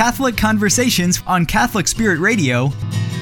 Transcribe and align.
Catholic 0.00 0.34
Conversations 0.34 1.22
on 1.26 1.44
Catholic 1.44 1.86
Spirit 1.86 2.20
Radio. 2.20 2.68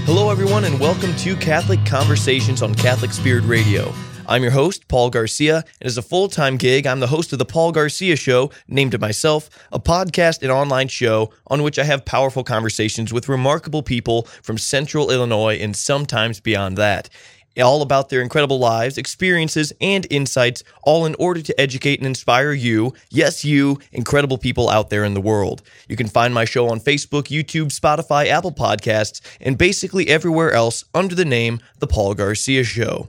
Hello, 0.06 0.30
everyone, 0.30 0.62
and 0.62 0.78
welcome 0.78 1.12
to 1.16 1.34
Catholic 1.34 1.84
Conversations 1.84 2.62
on 2.62 2.72
Catholic 2.72 3.10
Spirit 3.10 3.42
Radio. 3.46 3.92
I'm 4.28 4.42
your 4.42 4.52
host, 4.52 4.86
Paul 4.86 5.10
Garcia, 5.10 5.64
and 5.80 5.86
as 5.86 5.98
a 5.98 6.02
full 6.02 6.28
time 6.28 6.56
gig, 6.56 6.86
I'm 6.86 7.00
the 7.00 7.08
host 7.08 7.32
of 7.32 7.40
The 7.40 7.44
Paul 7.44 7.72
Garcia 7.72 8.14
Show, 8.14 8.52
named 8.68 8.92
to 8.92 8.98
myself, 9.00 9.50
a 9.72 9.80
podcast 9.80 10.42
and 10.42 10.52
online 10.52 10.86
show 10.86 11.32
on 11.48 11.64
which 11.64 11.80
I 11.80 11.84
have 11.84 12.04
powerful 12.04 12.44
conversations 12.44 13.12
with 13.12 13.28
remarkable 13.28 13.82
people 13.82 14.28
from 14.40 14.56
central 14.56 15.10
Illinois 15.10 15.56
and 15.56 15.74
sometimes 15.74 16.38
beyond 16.38 16.76
that 16.76 17.10
all 17.56 17.82
about 17.82 18.08
their 18.08 18.22
incredible 18.22 18.58
lives, 18.58 18.98
experiences, 18.98 19.72
and 19.80 20.06
insights, 20.10 20.62
all 20.82 21.06
in 21.06 21.14
order 21.18 21.42
to 21.42 21.60
educate 21.60 21.98
and 21.98 22.06
inspire 22.06 22.52
you, 22.52 22.94
yes, 23.10 23.44
you, 23.44 23.78
incredible 23.92 24.38
people 24.38 24.68
out 24.68 24.90
there 24.90 25.04
in 25.04 25.14
the 25.14 25.20
world. 25.20 25.62
You 25.88 25.96
can 25.96 26.08
find 26.08 26.32
my 26.32 26.44
show 26.44 26.68
on 26.68 26.80
Facebook, 26.80 27.24
YouTube, 27.24 27.76
Spotify, 27.76 28.26
Apple 28.26 28.52
Podcasts, 28.52 29.20
and 29.40 29.58
basically 29.58 30.08
everywhere 30.08 30.52
else 30.52 30.84
under 30.94 31.14
the 31.14 31.24
name 31.24 31.60
The 31.78 31.86
Paul 31.86 32.14
Garcia 32.14 32.64
Show. 32.64 33.08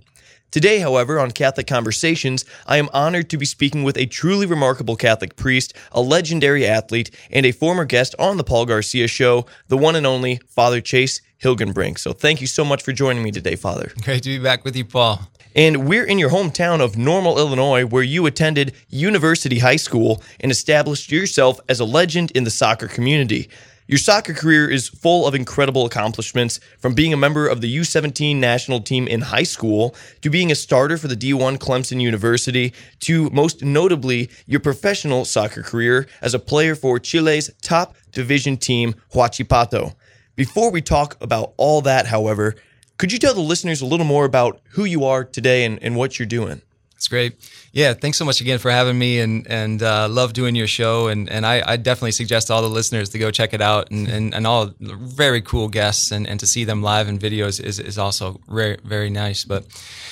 Today, 0.52 0.80
however, 0.80 1.20
on 1.20 1.30
Catholic 1.30 1.68
Conversations, 1.68 2.44
I 2.66 2.78
am 2.78 2.90
honored 2.92 3.30
to 3.30 3.38
be 3.38 3.46
speaking 3.46 3.84
with 3.84 3.98
a 3.98 4.08
truly 4.08 4.48
remarkable 4.48 4.96
Catholic 4.96 5.36
priest, 5.36 5.76
a 5.92 6.02
legendary 6.02 6.66
athlete, 6.66 7.12
and 7.30 7.46
a 7.46 7.52
former 7.52 7.86
guest 7.86 8.16
on 8.18 8.38
the 8.38 8.44
Paul 8.44 8.66
Garcia 8.66 9.08
Show, 9.08 9.46
the 9.68 9.78
one 9.78 9.96
and 9.96 10.08
only 10.08 10.40
Father 10.48 10.82
Chase 10.82 11.22
Hilgenbrink. 11.44 12.00
So 12.00 12.14
thank 12.14 12.42
you 12.42 12.48
so 12.48 12.66
much 12.66 12.82
for 12.82 12.92
joining 12.92 13.22
me 13.22 13.30
today, 13.30 13.56
Father. 13.56 13.92
Great 14.02 14.24
to 14.24 14.30
be 14.30 14.40
back 14.40 14.66
with 14.66 14.76
you, 14.76 14.86
Paul. 14.86 15.22
And 15.56 15.88
we're 15.88 16.06
in 16.06 16.18
your 16.18 16.32
hometown 16.32 16.82
of 16.82 16.98
Normal, 16.98 17.38
Illinois, 17.38 17.86
where 17.86 18.02
you 18.02 18.26
attended 18.26 18.74
University 18.90 19.60
High 19.60 19.76
School 19.76 20.24
and 20.40 20.52
established 20.52 21.12
yourself 21.12 21.60
as 21.70 21.80
a 21.80 21.86
legend 21.86 22.32
in 22.32 22.44
the 22.44 22.52
soccer 22.52 22.88
community. 22.88 23.50
Your 23.90 23.98
soccer 23.98 24.36
career 24.36 24.70
is 24.70 24.88
full 24.88 25.26
of 25.26 25.34
incredible 25.34 25.84
accomplishments, 25.84 26.60
from 26.78 26.94
being 26.94 27.12
a 27.12 27.18
member 27.18 27.48
of 27.48 27.60
the 27.60 27.78
U17 27.78 28.36
national 28.36 28.82
team 28.82 29.08
in 29.08 29.22
high 29.22 29.42
school 29.42 29.96
to 30.22 30.30
being 30.30 30.52
a 30.52 30.56
starter 30.56 30.96
for 30.96 31.08
the 31.08 31.16
D1 31.16 31.58
Clemson 31.58 32.00
University 32.00 32.72
to 33.00 33.32
most 33.32 33.64
notably 33.64 34.30
your 34.46 34.60
professional 34.60 35.26
soccer 35.26 35.64
career 35.64 36.08
as 36.22 36.36
a 36.36 36.40
player 36.40 36.76
for 36.76 37.00
Chile's 37.00 37.50
top 37.64 37.96
division 38.12 38.58
team, 38.58 38.94
Huachipato. 39.12 39.96
Before 40.36 40.70
we 40.70 40.84
talk 40.84 41.18
about 41.20 41.56
all 41.58 41.82
that, 41.82 42.06
however, 42.06 42.54
could 43.00 43.12
you 43.12 43.18
tell 43.18 43.34
the 43.34 43.42
listeners 43.42 43.82
a 43.82 43.88
little 43.88 44.06
more 44.06 44.26
about 44.26 44.62
who 44.74 44.86
you 44.86 45.04
are 45.06 45.24
today 45.24 45.66
and, 45.66 45.82
and 45.82 45.96
what 45.96 46.20
you're 46.20 46.28
doing? 46.28 46.62
That's 47.00 47.08
great. 47.08 47.38
Yeah, 47.72 47.94
thanks 47.94 48.18
so 48.18 48.26
much 48.26 48.42
again 48.42 48.60
for 48.60 48.70
having 48.70 49.00
me, 49.00 49.22
and 49.22 49.48
and 49.48 49.82
uh, 49.82 50.10
love 50.10 50.34
doing 50.34 50.54
your 50.54 50.68
show. 50.68 51.08
And 51.08 51.30
and 51.30 51.46
I, 51.46 51.64
I, 51.66 51.78
definitely 51.78 52.12
suggest 52.12 52.52
all 52.52 52.62
the 52.62 52.68
listeners 52.68 53.08
to 53.12 53.18
go 53.18 53.32
check 53.32 53.54
it 53.54 53.62
out, 53.62 53.90
and 53.90 54.06
and, 54.10 54.36
and 54.36 54.46
all 54.46 54.72
very 54.82 55.42
cool 55.42 55.70
guests, 55.70 56.12
and, 56.12 56.28
and 56.28 56.42
to 56.42 56.46
see 56.46 56.66
them 56.66 56.84
live 56.84 57.08
in 57.08 57.18
videos 57.18 57.64
is, 57.64 57.80
is 57.80 57.98
also 57.98 58.42
very 58.50 58.80
very 58.84 59.10
nice. 59.10 59.46
But 59.46 59.64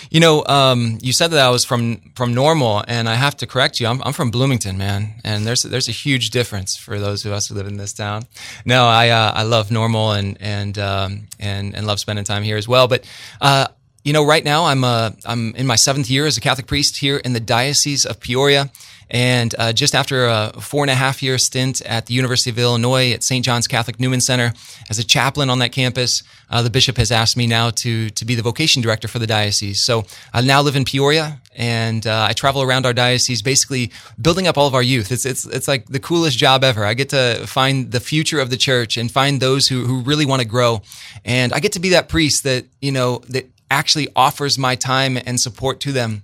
you 0.09 0.21
know, 0.21 0.45
um, 0.45 0.97
you 1.01 1.11
said 1.11 1.31
that 1.31 1.45
I 1.45 1.49
was 1.49 1.65
from 1.65 2.13
from 2.15 2.33
Normal, 2.33 2.85
and 2.87 3.09
I 3.09 3.15
have 3.15 3.35
to 3.37 3.47
correct 3.47 3.81
you. 3.81 3.87
I'm, 3.87 4.01
I'm 4.03 4.13
from 4.13 4.31
Bloomington, 4.31 4.77
man, 4.77 5.15
and 5.25 5.45
there's 5.45 5.63
there's 5.63 5.89
a 5.89 5.97
huge 6.05 6.29
difference 6.29 6.77
for 6.77 7.01
those 7.01 7.25
of 7.25 7.33
us 7.33 7.49
who 7.49 7.55
live 7.55 7.67
in 7.67 7.75
this 7.75 7.91
town. 7.91 8.27
No, 8.63 8.85
I 8.85 9.09
uh, 9.09 9.33
I 9.35 9.43
love 9.43 9.71
Normal 9.71 10.13
and 10.13 10.37
and 10.39 10.79
um, 10.79 11.27
and 11.37 11.75
and 11.75 11.85
love 11.85 11.99
spending 11.99 12.23
time 12.23 12.43
here 12.43 12.55
as 12.55 12.65
well. 12.65 12.87
But 12.87 13.03
uh, 13.41 13.67
you 14.07 14.13
know, 14.13 14.25
right 14.25 14.45
now 14.45 14.63
I'm 14.63 14.85
uh, 14.85 15.11
I'm 15.25 15.53
in 15.55 15.67
my 15.67 15.75
seventh 15.75 16.09
year 16.09 16.25
as 16.25 16.37
a 16.37 16.41
Catholic 16.41 16.65
priest 16.65 16.95
here 16.95 17.17
in 17.17 17.33
the 17.33 17.41
Diocese 17.41 18.05
of 18.05 18.21
Peoria, 18.21 18.71
and 19.09 19.53
uh, 19.59 19.73
just 19.73 19.93
after 19.93 20.27
a 20.27 20.53
four 20.61 20.81
and 20.81 20.89
a 20.89 20.95
half 20.95 21.21
year 21.21 21.37
stint 21.37 21.81
at 21.81 22.05
the 22.05 22.13
University 22.13 22.49
of 22.49 22.57
Illinois 22.57 23.11
at 23.11 23.21
St. 23.21 23.43
John's 23.43 23.67
Catholic 23.67 23.99
Newman 23.99 24.21
Center 24.21 24.53
as 24.89 24.97
a 24.97 25.03
chaplain 25.03 25.49
on 25.49 25.59
that 25.59 25.73
campus, 25.73 26.23
uh, 26.49 26.61
the 26.61 26.69
bishop 26.69 26.95
has 26.95 27.11
asked 27.11 27.35
me 27.35 27.47
now 27.47 27.69
to 27.69 28.09
to 28.11 28.23
be 28.23 28.33
the 28.33 28.41
vocation 28.41 28.81
director 28.81 29.09
for 29.09 29.19
the 29.19 29.27
diocese. 29.27 29.81
So 29.81 30.05
I 30.33 30.39
now 30.39 30.61
live 30.61 30.77
in 30.77 30.85
Peoria, 30.85 31.41
and 31.53 32.07
uh, 32.07 32.27
I 32.29 32.31
travel 32.31 32.61
around 32.61 32.85
our 32.85 32.93
diocese, 32.93 33.41
basically 33.41 33.91
building 34.21 34.47
up 34.47 34.57
all 34.57 34.67
of 34.67 34.73
our 34.73 34.83
youth. 34.83 35.11
It's 35.11 35.25
it's 35.25 35.45
it's 35.45 35.67
like 35.67 35.87
the 35.87 35.99
coolest 35.99 36.37
job 36.37 36.63
ever. 36.63 36.85
I 36.85 36.93
get 36.93 37.09
to 37.09 37.45
find 37.45 37.91
the 37.91 37.99
future 37.99 38.39
of 38.39 38.51
the 38.51 38.57
church 38.57 38.95
and 38.95 39.11
find 39.11 39.41
those 39.41 39.67
who 39.67 39.83
who 39.83 39.99
really 39.99 40.25
want 40.25 40.41
to 40.43 40.47
grow, 40.47 40.81
and 41.25 41.51
I 41.51 41.59
get 41.59 41.73
to 41.73 41.81
be 41.81 41.89
that 41.89 42.07
priest 42.07 42.45
that 42.45 42.63
you 42.79 42.93
know 42.93 43.21
that 43.27 43.49
actually 43.69 44.07
offers 44.15 44.57
my 44.57 44.75
time 44.75 45.17
and 45.25 45.39
support 45.39 45.79
to 45.81 45.91
them. 45.91 46.23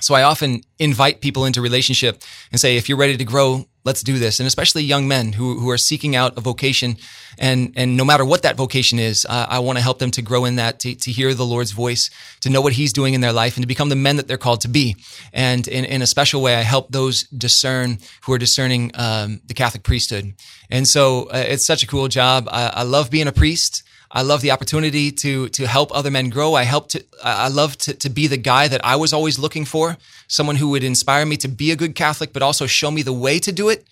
So 0.00 0.14
I 0.14 0.22
often 0.22 0.62
invite 0.78 1.20
people 1.20 1.44
into 1.44 1.60
relationship 1.60 2.22
and 2.52 2.60
say, 2.60 2.76
if 2.76 2.88
you're 2.88 2.98
ready 2.98 3.16
to 3.16 3.24
grow, 3.24 3.66
let's 3.84 4.02
do 4.02 4.18
this. 4.18 4.38
And 4.38 4.46
especially 4.46 4.84
young 4.84 5.08
men 5.08 5.32
who, 5.32 5.58
who 5.58 5.70
are 5.70 5.78
seeking 5.78 6.14
out 6.14 6.38
a 6.38 6.40
vocation. 6.40 6.96
And, 7.36 7.72
and 7.74 7.96
no 7.96 8.04
matter 8.04 8.24
what 8.24 8.42
that 8.42 8.56
vocation 8.56 8.98
is, 8.98 9.26
uh, 9.28 9.46
I 9.48 9.58
want 9.58 9.78
to 9.78 9.82
help 9.82 9.98
them 9.98 10.10
to 10.12 10.22
grow 10.22 10.44
in 10.44 10.56
that, 10.56 10.78
to, 10.80 10.94
to 10.94 11.10
hear 11.10 11.34
the 11.34 11.46
Lord's 11.46 11.72
voice, 11.72 12.10
to 12.42 12.50
know 12.50 12.60
what 12.60 12.74
he's 12.74 12.92
doing 12.92 13.14
in 13.14 13.20
their 13.20 13.32
life 13.32 13.56
and 13.56 13.62
to 13.62 13.66
become 13.66 13.88
the 13.88 13.96
men 13.96 14.16
that 14.16 14.28
they're 14.28 14.36
called 14.36 14.60
to 14.62 14.68
be. 14.68 14.96
And 15.32 15.66
in, 15.66 15.84
in 15.84 16.02
a 16.02 16.06
special 16.06 16.42
way, 16.42 16.54
I 16.54 16.62
help 16.62 16.92
those 16.92 17.24
discern 17.24 17.98
who 18.22 18.32
are 18.32 18.38
discerning 18.38 18.92
um, 18.94 19.40
the 19.46 19.54
Catholic 19.54 19.82
priesthood. 19.82 20.34
And 20.70 20.86
so 20.86 21.24
uh, 21.24 21.44
it's 21.48 21.66
such 21.66 21.82
a 21.82 21.86
cool 21.88 22.08
job. 22.08 22.48
I, 22.52 22.68
I 22.68 22.82
love 22.82 23.10
being 23.10 23.26
a 23.26 23.32
priest. 23.32 23.82
I 24.10 24.22
love 24.22 24.40
the 24.40 24.50
opportunity 24.50 25.12
to 25.12 25.48
to 25.50 25.66
help 25.66 25.90
other 25.94 26.10
men 26.10 26.30
grow. 26.30 26.54
I 26.54 26.62
help 26.64 26.88
to 26.90 27.04
I 27.22 27.48
love 27.48 27.76
to, 27.78 27.94
to 27.94 28.08
be 28.08 28.26
the 28.26 28.36
guy 28.38 28.68
that 28.68 28.84
I 28.84 28.96
was 28.96 29.12
always 29.12 29.38
looking 29.38 29.64
for, 29.66 29.96
someone 30.28 30.56
who 30.56 30.70
would 30.70 30.84
inspire 30.84 31.26
me 31.26 31.36
to 31.38 31.48
be 31.48 31.70
a 31.70 31.76
good 31.76 31.94
Catholic, 31.94 32.32
but 32.32 32.42
also 32.42 32.66
show 32.66 32.90
me 32.90 33.02
the 33.02 33.12
way 33.12 33.38
to 33.38 33.52
do 33.52 33.68
it. 33.68 33.86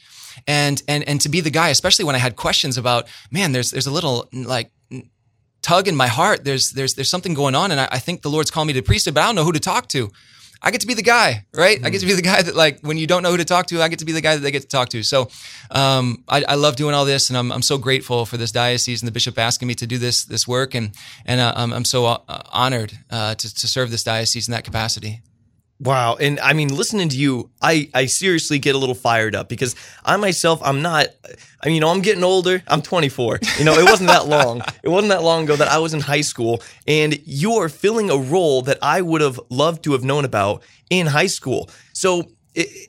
And 0.47 0.83
and 0.89 1.05
and 1.09 1.21
to 1.21 1.29
be 1.29 1.41
the 1.41 1.51
guy, 1.51 1.69
especially 1.69 2.05
when 2.05 2.15
I 2.15 2.19
had 2.19 2.37
questions 2.37 2.79
about, 2.79 3.09
man, 3.31 3.53
there's 3.53 3.71
there's 3.71 3.87
a 3.87 3.91
little 3.91 4.29
like 4.33 4.71
tug 5.63 5.89
in 5.89 5.97
my 5.97 6.07
heart. 6.07 6.45
There's 6.45 6.71
there's 6.71 6.95
there's 6.95 7.11
something 7.11 7.35
going 7.35 7.55
on, 7.55 7.71
and 7.71 7.81
I, 7.81 7.89
I 7.93 7.99
think 7.99 8.23
the 8.23 8.31
Lord's 8.31 8.51
called 8.51 8.69
me 8.69 8.73
to 8.75 8.83
priesthood, 8.83 9.15
but 9.15 9.23
I 9.23 9.27
don't 9.27 9.35
know 9.35 9.45
who 9.45 9.53
to 9.53 9.61
talk 9.61 9.89
to. 9.89 10.11
I 10.67 10.73
get 10.73 10.81
to 10.81 10.89
be 10.89 10.95
the 10.95 11.03
guy, 11.03 11.47
right? 11.55 11.79
Mm. 11.81 11.87
I 11.87 11.91
get 11.91 12.01
to 12.01 12.07
be 12.07 12.15
the 12.15 12.23
guy 12.23 12.43
that, 12.43 12.57
like, 12.57 12.81
when 12.81 12.99
you 12.99 13.07
don't 13.07 13.23
know 13.23 13.31
who 13.31 13.37
to 13.37 13.45
talk 13.45 13.67
to, 13.69 13.81
I 13.81 13.87
get 13.87 14.01
to 14.01 14.05
be 14.05 14.11
the 14.11 14.21
guy 14.21 14.35
that 14.35 14.41
they 14.41 14.51
get 14.51 14.63
to 14.63 14.69
talk 14.69 14.89
to. 14.89 15.05
So, 15.05 15.29
um, 15.71 16.25
I, 16.29 16.43
I, 16.43 16.55
love 16.57 16.75
doing 16.75 16.93
all 16.93 17.05
this, 17.05 17.31
and 17.31 17.39
I'm, 17.39 17.53
I'm 17.53 17.63
so 17.63 17.79
grateful 17.79 18.27
for 18.27 18.37
this 18.37 18.51
diocese 18.51 19.01
and 19.01 19.07
the 19.07 19.13
bishop 19.13 19.39
asking 19.39 19.69
me 19.69 19.75
to 19.77 19.87
do 19.87 19.97
this 19.97 20.25
this 20.25 20.49
work, 20.49 20.75
and 20.75 20.91
and 21.25 21.41
uh, 21.41 21.53
I'm, 21.55 21.73
I'm 21.73 21.85
so 21.85 22.07
uh, 22.07 22.19
honored 22.51 22.99
uh, 23.11 23.37
to, 23.37 23.55
to 23.55 23.69
serve 23.69 23.93
this 23.93 24.03
diocese 24.03 24.49
in 24.49 24.53
that 24.53 24.65
capacity. 24.65 25.23
Wow. 25.79 26.17
And 26.17 26.41
I 26.41 26.55
mean, 26.55 26.75
listening 26.75 27.11
to 27.11 27.17
you, 27.17 27.51
I, 27.61 27.91
I 27.93 28.07
seriously 28.07 28.59
get 28.59 28.75
a 28.75 28.79
little 28.79 28.95
fired 28.95 29.35
up 29.35 29.49
because 29.49 29.77
I 30.05 30.17
myself, 30.17 30.61
I'm 30.65 30.81
not, 30.81 31.09
I 31.63 31.67
mean, 31.67 31.75
you 31.75 31.81
know, 31.81 31.91
I'm 31.91 32.01
getting 32.01 32.25
older. 32.25 32.63
I'm 32.67 32.81
24. 32.81 33.41
You 33.59 33.65
know, 33.65 33.75
it 33.75 33.85
wasn't 33.85 34.09
that 34.09 34.27
long. 34.29 34.63
It 34.83 34.89
wasn't 34.89 35.11
that 35.11 35.23
long 35.23 35.45
ago 35.45 35.57
that 35.57 35.69
I 35.69 35.79
was 35.79 35.93
in 35.93 36.01
high 36.01 36.23
school 36.23 36.63
and 36.87 37.19
you 37.27 37.53
are 37.55 37.69
filling 37.69 38.09
a 38.09 38.17
role 38.17 38.63
that 38.63 38.79
I 38.81 39.03
would 39.03 39.21
have 39.21 39.39
loved 39.51 39.85
to 39.85 39.93
have 39.93 40.03
known 40.03 40.25
about 40.25 40.63
in 40.89 41.07
high 41.09 41.27
school. 41.27 41.69
So, 41.93 42.31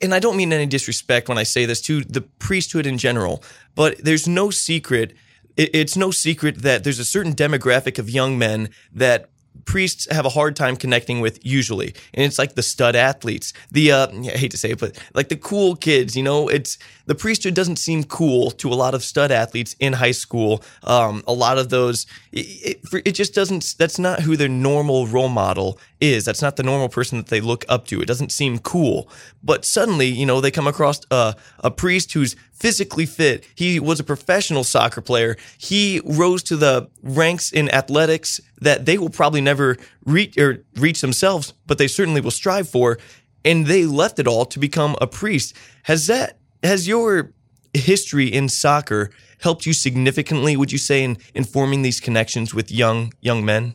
and 0.00 0.14
I 0.14 0.18
don't 0.18 0.38
mean 0.38 0.50
any 0.50 0.64
disrespect 0.64 1.28
when 1.28 1.36
I 1.36 1.42
say 1.42 1.66
this 1.66 1.82
to 1.82 2.02
the 2.04 2.22
priesthood 2.22 2.86
in 2.86 2.96
general, 2.96 3.42
but 3.74 4.02
there's 4.02 4.26
no 4.26 4.48
secret. 4.48 5.14
It's 5.58 5.96
no 5.96 6.10
secret 6.10 6.62
that 6.62 6.84
there's 6.84 7.00
a 7.00 7.04
certain 7.04 7.34
demographic 7.34 7.98
of 7.98 8.08
young 8.08 8.38
men 8.38 8.70
that 8.92 9.28
priests 9.64 10.06
have 10.10 10.26
a 10.26 10.30
hard 10.30 10.56
time 10.56 10.76
connecting 10.76 11.20
with 11.20 11.44
usually 11.44 11.94
and 12.14 12.24
it's 12.24 12.38
like 12.38 12.54
the 12.54 12.62
stud 12.62 12.96
athletes 12.96 13.52
the 13.70 13.92
uh 13.92 14.08
i 14.08 14.36
hate 14.36 14.50
to 14.50 14.56
say 14.56 14.70
it 14.70 14.78
but 14.78 14.98
like 15.14 15.28
the 15.28 15.36
cool 15.36 15.76
kids 15.76 16.16
you 16.16 16.22
know 16.22 16.48
it's 16.48 16.78
the 17.08 17.14
priesthood 17.14 17.54
doesn't 17.54 17.76
seem 17.76 18.04
cool 18.04 18.50
to 18.50 18.68
a 18.68 18.76
lot 18.76 18.94
of 18.94 19.02
stud 19.02 19.32
athletes 19.32 19.74
in 19.80 19.94
high 19.94 20.12
school. 20.12 20.62
Um 20.84 21.24
a 21.26 21.32
lot 21.32 21.56
of 21.56 21.70
those 21.70 22.06
it, 22.32 22.78
it, 22.92 23.02
it 23.06 23.12
just 23.12 23.34
doesn't 23.34 23.74
that's 23.78 23.98
not 23.98 24.20
who 24.20 24.36
their 24.36 24.48
normal 24.48 25.06
role 25.06 25.30
model 25.30 25.78
is. 26.00 26.26
That's 26.26 26.42
not 26.42 26.56
the 26.56 26.62
normal 26.62 26.90
person 26.90 27.16
that 27.16 27.28
they 27.28 27.40
look 27.40 27.64
up 27.68 27.86
to. 27.86 28.00
It 28.00 28.06
doesn't 28.06 28.30
seem 28.30 28.58
cool. 28.58 29.10
But 29.42 29.64
suddenly 29.64 30.06
you 30.06 30.26
know 30.26 30.40
they 30.40 30.50
come 30.50 30.66
across 30.66 31.00
a, 31.10 31.34
a 31.60 31.70
priest 31.70 32.12
who's 32.12 32.36
physically 32.58 33.06
fit. 33.06 33.44
He 33.54 33.78
was 33.78 34.00
a 34.00 34.04
professional 34.04 34.64
soccer 34.64 35.00
player. 35.00 35.36
He 35.58 36.00
rose 36.04 36.42
to 36.44 36.56
the 36.56 36.88
ranks 37.02 37.52
in 37.52 37.70
athletics 37.70 38.40
that 38.60 38.84
they 38.84 38.98
will 38.98 39.10
probably 39.10 39.40
never 39.40 39.76
reach 40.04 40.36
or 40.36 40.64
reach 40.74 41.00
themselves, 41.00 41.54
but 41.66 41.78
they 41.78 41.88
certainly 41.88 42.20
will 42.20 42.30
strive 42.30 42.68
for. 42.68 42.98
And 43.44 43.66
they 43.66 43.84
left 43.86 44.18
it 44.18 44.26
all 44.26 44.44
to 44.46 44.58
become 44.58 44.96
a 45.00 45.06
priest. 45.06 45.54
Has 45.84 46.06
that 46.08 46.38
has 46.62 46.88
your 46.88 47.32
history 47.72 48.26
in 48.26 48.48
soccer 48.48 49.10
helped 49.40 49.64
you 49.64 49.72
significantly? 49.72 50.56
Would 50.56 50.72
you 50.72 50.78
say 50.78 51.04
in, 51.04 51.18
in 51.34 51.44
forming 51.44 51.82
these 51.82 52.00
connections 52.00 52.52
with 52.52 52.72
young 52.72 53.12
young 53.20 53.44
men? 53.44 53.74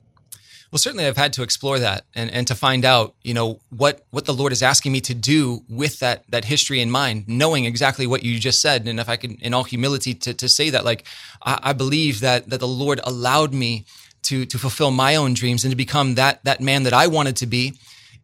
Well, 0.73 0.79
certainly 0.79 1.05
I've 1.05 1.17
had 1.17 1.33
to 1.33 1.43
explore 1.43 1.77
that 1.77 2.05
and, 2.15 2.31
and 2.31 2.47
to 2.47 2.55
find 2.55 2.83
out, 2.83 3.13
you 3.21 3.35
know, 3.35 3.59
what, 3.69 4.07
what 4.09 4.25
the 4.25 4.33
Lord 4.33 4.51
is 4.51 4.63
asking 4.63 4.91
me 4.91 5.01
to 5.01 5.13
do 5.13 5.63
with 5.69 5.99
that, 5.99 6.23
that 6.29 6.45
history 6.45 6.81
in 6.81 6.89
mind, 6.89 7.25
knowing 7.27 7.65
exactly 7.65 8.07
what 8.07 8.23
you 8.23 8.39
just 8.39 8.59
said. 8.59 8.87
And 8.87 8.99
if 8.99 9.07
I 9.07 9.15
could, 9.15 9.39
in 9.39 9.53
all 9.53 9.65
humility, 9.65 10.15
to, 10.15 10.33
to 10.33 10.49
say 10.49 10.71
that, 10.71 10.83
like, 10.83 11.05
I, 11.45 11.59
I 11.61 11.73
believe 11.73 12.21
that, 12.21 12.49
that 12.49 12.59
the 12.59 12.67
Lord 12.67 12.99
allowed 13.03 13.53
me 13.53 13.85
to, 14.23 14.47
to 14.47 14.57
fulfill 14.57 14.89
my 14.89 15.15
own 15.15 15.35
dreams 15.35 15.63
and 15.63 15.71
to 15.71 15.75
become 15.75 16.15
that, 16.15 16.43
that 16.43 16.59
man 16.59 16.81
that 16.83 16.93
I 16.93 17.05
wanted 17.05 17.35
to 17.35 17.45
be 17.45 17.75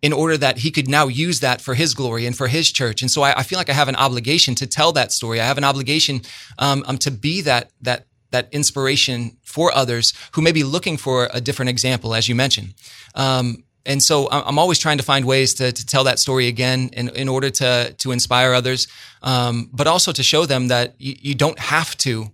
in 0.02 0.12
order 0.12 0.36
that 0.36 0.58
he 0.58 0.72
could 0.72 0.90
now 0.90 1.08
use 1.08 1.42
that 1.42 1.62
for 1.62 1.76
his 1.76 1.94
glory 1.94 2.26
and 2.26 2.36
for 2.36 2.48
his 2.48 2.72
church. 2.72 3.04
And 3.04 3.12
so 3.12 3.22
I, 3.22 3.40
I 3.40 3.44
feel 3.44 3.60
like 3.60 3.70
I 3.70 3.74
have 3.74 3.90
an 3.90 3.96
obligation 3.96 4.56
to 4.56 4.66
tell 4.66 4.92
that 4.94 5.12
story. 5.12 5.40
I 5.40 5.46
have 5.46 5.60
an 5.60 5.64
obligation 5.64 6.22
um, 6.58 6.84
um, 6.88 6.98
to 7.00 7.12
be 7.12 7.42
that 7.42 7.70
that 7.82 8.06
that 8.32 8.48
inspiration 8.52 9.38
for 9.44 9.74
others 9.76 10.14
who 10.34 10.42
may 10.42 10.52
be 10.52 10.64
looking 10.64 10.98
for 10.98 11.30
a 11.34 11.42
different 11.42 11.70
example, 11.70 12.14
as 12.14 12.28
you 12.30 12.36
mentioned. 12.36 12.74
Um, 13.16 13.64
and 13.86 14.04
so 14.04 14.30
I'm 14.30 14.60
always 14.60 14.78
trying 14.78 14.98
to 14.98 15.04
find 15.04 15.26
ways 15.26 15.56
to, 15.56 15.72
to 15.72 15.86
tell 15.86 16.04
that 16.04 16.20
story 16.20 16.48
again 16.48 16.90
in, 16.94 17.10
in 17.10 17.28
order 17.28 17.50
to 17.50 17.94
to 17.98 18.12
inspire 18.12 18.54
others, 18.54 18.88
um, 19.24 19.70
but 19.74 19.88
also 19.88 20.12
to 20.12 20.22
show 20.22 20.46
them 20.46 20.68
that 20.68 20.94
you, 21.00 21.16
you 21.20 21.36
don't 21.36 21.58
have 21.58 21.98
to 22.00 22.32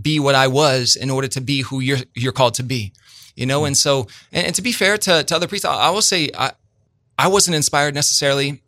be 0.00 0.18
what 0.18 0.34
I 0.34 0.48
was 0.48 0.96
in 0.96 1.08
order 1.08 1.28
to 1.28 1.40
be 1.40 1.62
who 1.62 1.80
you're 1.80 1.98
you're 2.14 2.32
called 2.32 2.54
to 2.54 2.62
be. 2.62 2.92
You 3.36 3.46
know, 3.46 3.64
and 3.64 3.76
so 3.76 4.08
and, 4.32 4.46
and 4.48 4.54
to 4.56 4.62
be 4.62 4.72
fair 4.72 4.98
to, 4.98 5.22
to 5.22 5.36
other 5.36 5.46
priests, 5.46 5.64
I, 5.64 5.74
I 5.74 5.90
will 5.90 6.02
say 6.02 6.30
I 6.36 6.52
I 7.18 7.28
wasn't 7.28 7.54
inspired 7.54 7.94
necessarily, 7.94 8.60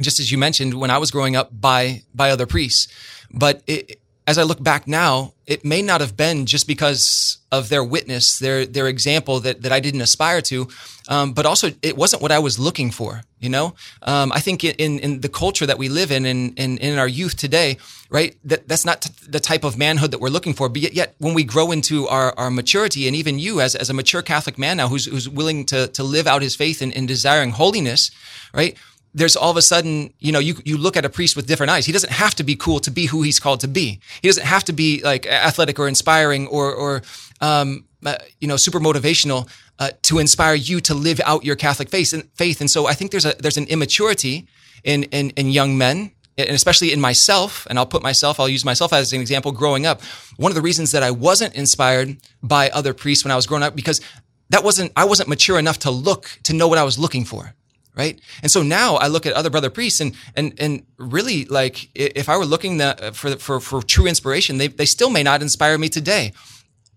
just 0.00 0.20
as 0.20 0.30
you 0.30 0.38
mentioned, 0.38 0.74
when 0.74 0.90
I 0.90 0.98
was 0.98 1.10
growing 1.10 1.36
up 1.36 1.50
by 1.60 2.02
by 2.14 2.30
other 2.30 2.46
priests. 2.46 2.88
But 3.30 3.62
it, 3.66 4.00
as 4.26 4.38
I 4.38 4.42
look 4.42 4.60
back 4.60 4.88
now, 4.88 5.34
it 5.46 5.64
may 5.64 5.82
not 5.82 6.00
have 6.00 6.16
been 6.16 6.46
just 6.46 6.66
because 6.66 7.38
of 7.52 7.68
their 7.68 7.84
witness, 7.84 8.40
their 8.40 8.66
their 8.66 8.88
example 8.88 9.38
that 9.40 9.62
that 9.62 9.70
I 9.70 9.78
didn't 9.78 10.00
aspire 10.00 10.42
to, 10.42 10.68
um, 11.08 11.32
but 11.32 11.46
also 11.46 11.70
it 11.82 11.96
wasn't 11.96 12.22
what 12.22 12.32
I 12.32 12.40
was 12.40 12.58
looking 12.58 12.90
for. 12.90 13.22
You 13.38 13.50
know, 13.50 13.74
um, 14.02 14.32
I 14.32 14.40
think 14.40 14.64
in 14.64 14.98
in 14.98 15.20
the 15.20 15.28
culture 15.28 15.66
that 15.66 15.78
we 15.78 15.88
live 15.88 16.10
in, 16.10 16.26
and 16.26 16.58
in, 16.58 16.78
in, 16.78 16.78
in, 16.78 16.98
our 16.98 17.06
youth 17.06 17.36
today, 17.36 17.76
right, 18.10 18.34
that 18.44 18.66
that's 18.66 18.84
not 18.84 19.02
t- 19.02 19.10
the 19.28 19.38
type 19.38 19.62
of 19.62 19.78
manhood 19.78 20.10
that 20.10 20.20
we're 20.20 20.30
looking 20.30 20.54
for. 20.54 20.68
But 20.68 20.82
yet, 20.82 20.94
yet, 20.94 21.14
when 21.18 21.34
we 21.34 21.44
grow 21.44 21.70
into 21.70 22.08
our, 22.08 22.34
our 22.36 22.50
maturity, 22.50 23.06
and 23.06 23.14
even 23.14 23.38
you 23.38 23.60
as 23.60 23.76
as 23.76 23.90
a 23.90 23.94
mature 23.94 24.22
Catholic 24.22 24.58
man 24.58 24.78
now, 24.78 24.88
who's 24.88 25.04
who's 25.04 25.28
willing 25.28 25.66
to 25.66 25.86
to 25.88 26.02
live 26.02 26.26
out 26.26 26.42
his 26.42 26.56
faith 26.56 26.82
and, 26.82 27.06
desiring 27.06 27.50
holiness, 27.50 28.10
right 28.52 28.76
there's 29.16 29.34
all 29.34 29.50
of 29.50 29.56
a 29.56 29.62
sudden, 29.62 30.12
you 30.18 30.30
know, 30.30 30.38
you, 30.38 30.56
you 30.66 30.76
look 30.76 30.94
at 30.94 31.06
a 31.06 31.08
priest 31.08 31.36
with 31.36 31.46
different 31.46 31.70
eyes. 31.70 31.86
He 31.86 31.92
doesn't 31.92 32.12
have 32.12 32.34
to 32.34 32.44
be 32.44 32.54
cool 32.54 32.80
to 32.80 32.90
be 32.90 33.06
who 33.06 33.22
he's 33.22 33.40
called 33.40 33.60
to 33.60 33.68
be. 33.68 33.98
He 34.20 34.28
doesn't 34.28 34.44
have 34.44 34.62
to 34.64 34.74
be 34.74 35.00
like 35.02 35.26
athletic 35.26 35.78
or 35.78 35.88
inspiring 35.88 36.46
or, 36.48 36.70
or 36.70 37.02
um, 37.40 37.86
uh, 38.04 38.16
you 38.40 38.46
know, 38.46 38.58
super 38.58 38.78
motivational 38.78 39.48
uh, 39.78 39.90
to 40.02 40.18
inspire 40.18 40.54
you 40.54 40.82
to 40.82 40.94
live 40.94 41.18
out 41.24 41.46
your 41.46 41.56
Catholic 41.56 41.88
faith. 41.88 42.12
And 42.12 42.28
faith. 42.34 42.60
And 42.60 42.70
so 42.70 42.86
I 42.86 42.92
think 42.92 43.10
there's 43.10 43.24
a 43.24 43.34
there's 43.38 43.56
an 43.56 43.64
immaturity 43.68 44.46
in 44.84 45.04
in, 45.04 45.30
in 45.30 45.48
young 45.48 45.78
men 45.78 46.12
and 46.38 46.50
especially 46.50 46.92
in 46.92 47.00
myself, 47.00 47.66
and 47.70 47.78
I'll 47.78 47.86
put 47.86 48.02
myself, 48.02 48.38
I'll 48.38 48.46
use 48.46 48.62
myself 48.62 48.92
as 48.92 49.10
an 49.14 49.22
example 49.22 49.52
growing 49.52 49.86
up. 49.86 50.02
One 50.36 50.52
of 50.52 50.54
the 50.54 50.60
reasons 50.60 50.92
that 50.92 51.02
I 51.02 51.10
wasn't 51.10 51.54
inspired 51.54 52.18
by 52.42 52.68
other 52.68 52.92
priests 52.92 53.24
when 53.24 53.32
I 53.32 53.36
was 53.36 53.46
growing 53.46 53.62
up, 53.62 53.74
because 53.74 54.02
that 54.50 54.62
wasn't, 54.62 54.92
I 54.96 55.06
wasn't 55.06 55.30
mature 55.30 55.58
enough 55.58 55.78
to 55.80 55.90
look, 55.90 56.28
to 56.42 56.52
know 56.52 56.68
what 56.68 56.76
I 56.76 56.84
was 56.84 56.98
looking 56.98 57.24
for 57.24 57.54
right? 57.96 58.20
And 58.42 58.50
so 58.50 58.62
now 58.62 58.96
I 58.96 59.08
look 59.08 59.26
at 59.26 59.32
other 59.32 59.50
brother 59.50 59.70
priests 59.70 60.00
and 60.00 60.14
and 60.36 60.54
and 60.58 60.86
really 60.98 61.44
like 61.46 61.88
if 61.94 62.28
I 62.28 62.36
were 62.36 62.44
looking 62.44 62.78
the, 62.78 63.12
for 63.14 63.36
for 63.36 63.60
for 63.60 63.82
true 63.82 64.06
inspiration, 64.06 64.58
they 64.58 64.68
they 64.68 64.86
still 64.86 65.10
may 65.10 65.22
not 65.22 65.42
inspire 65.42 65.78
me 65.78 65.88
today. 65.88 66.32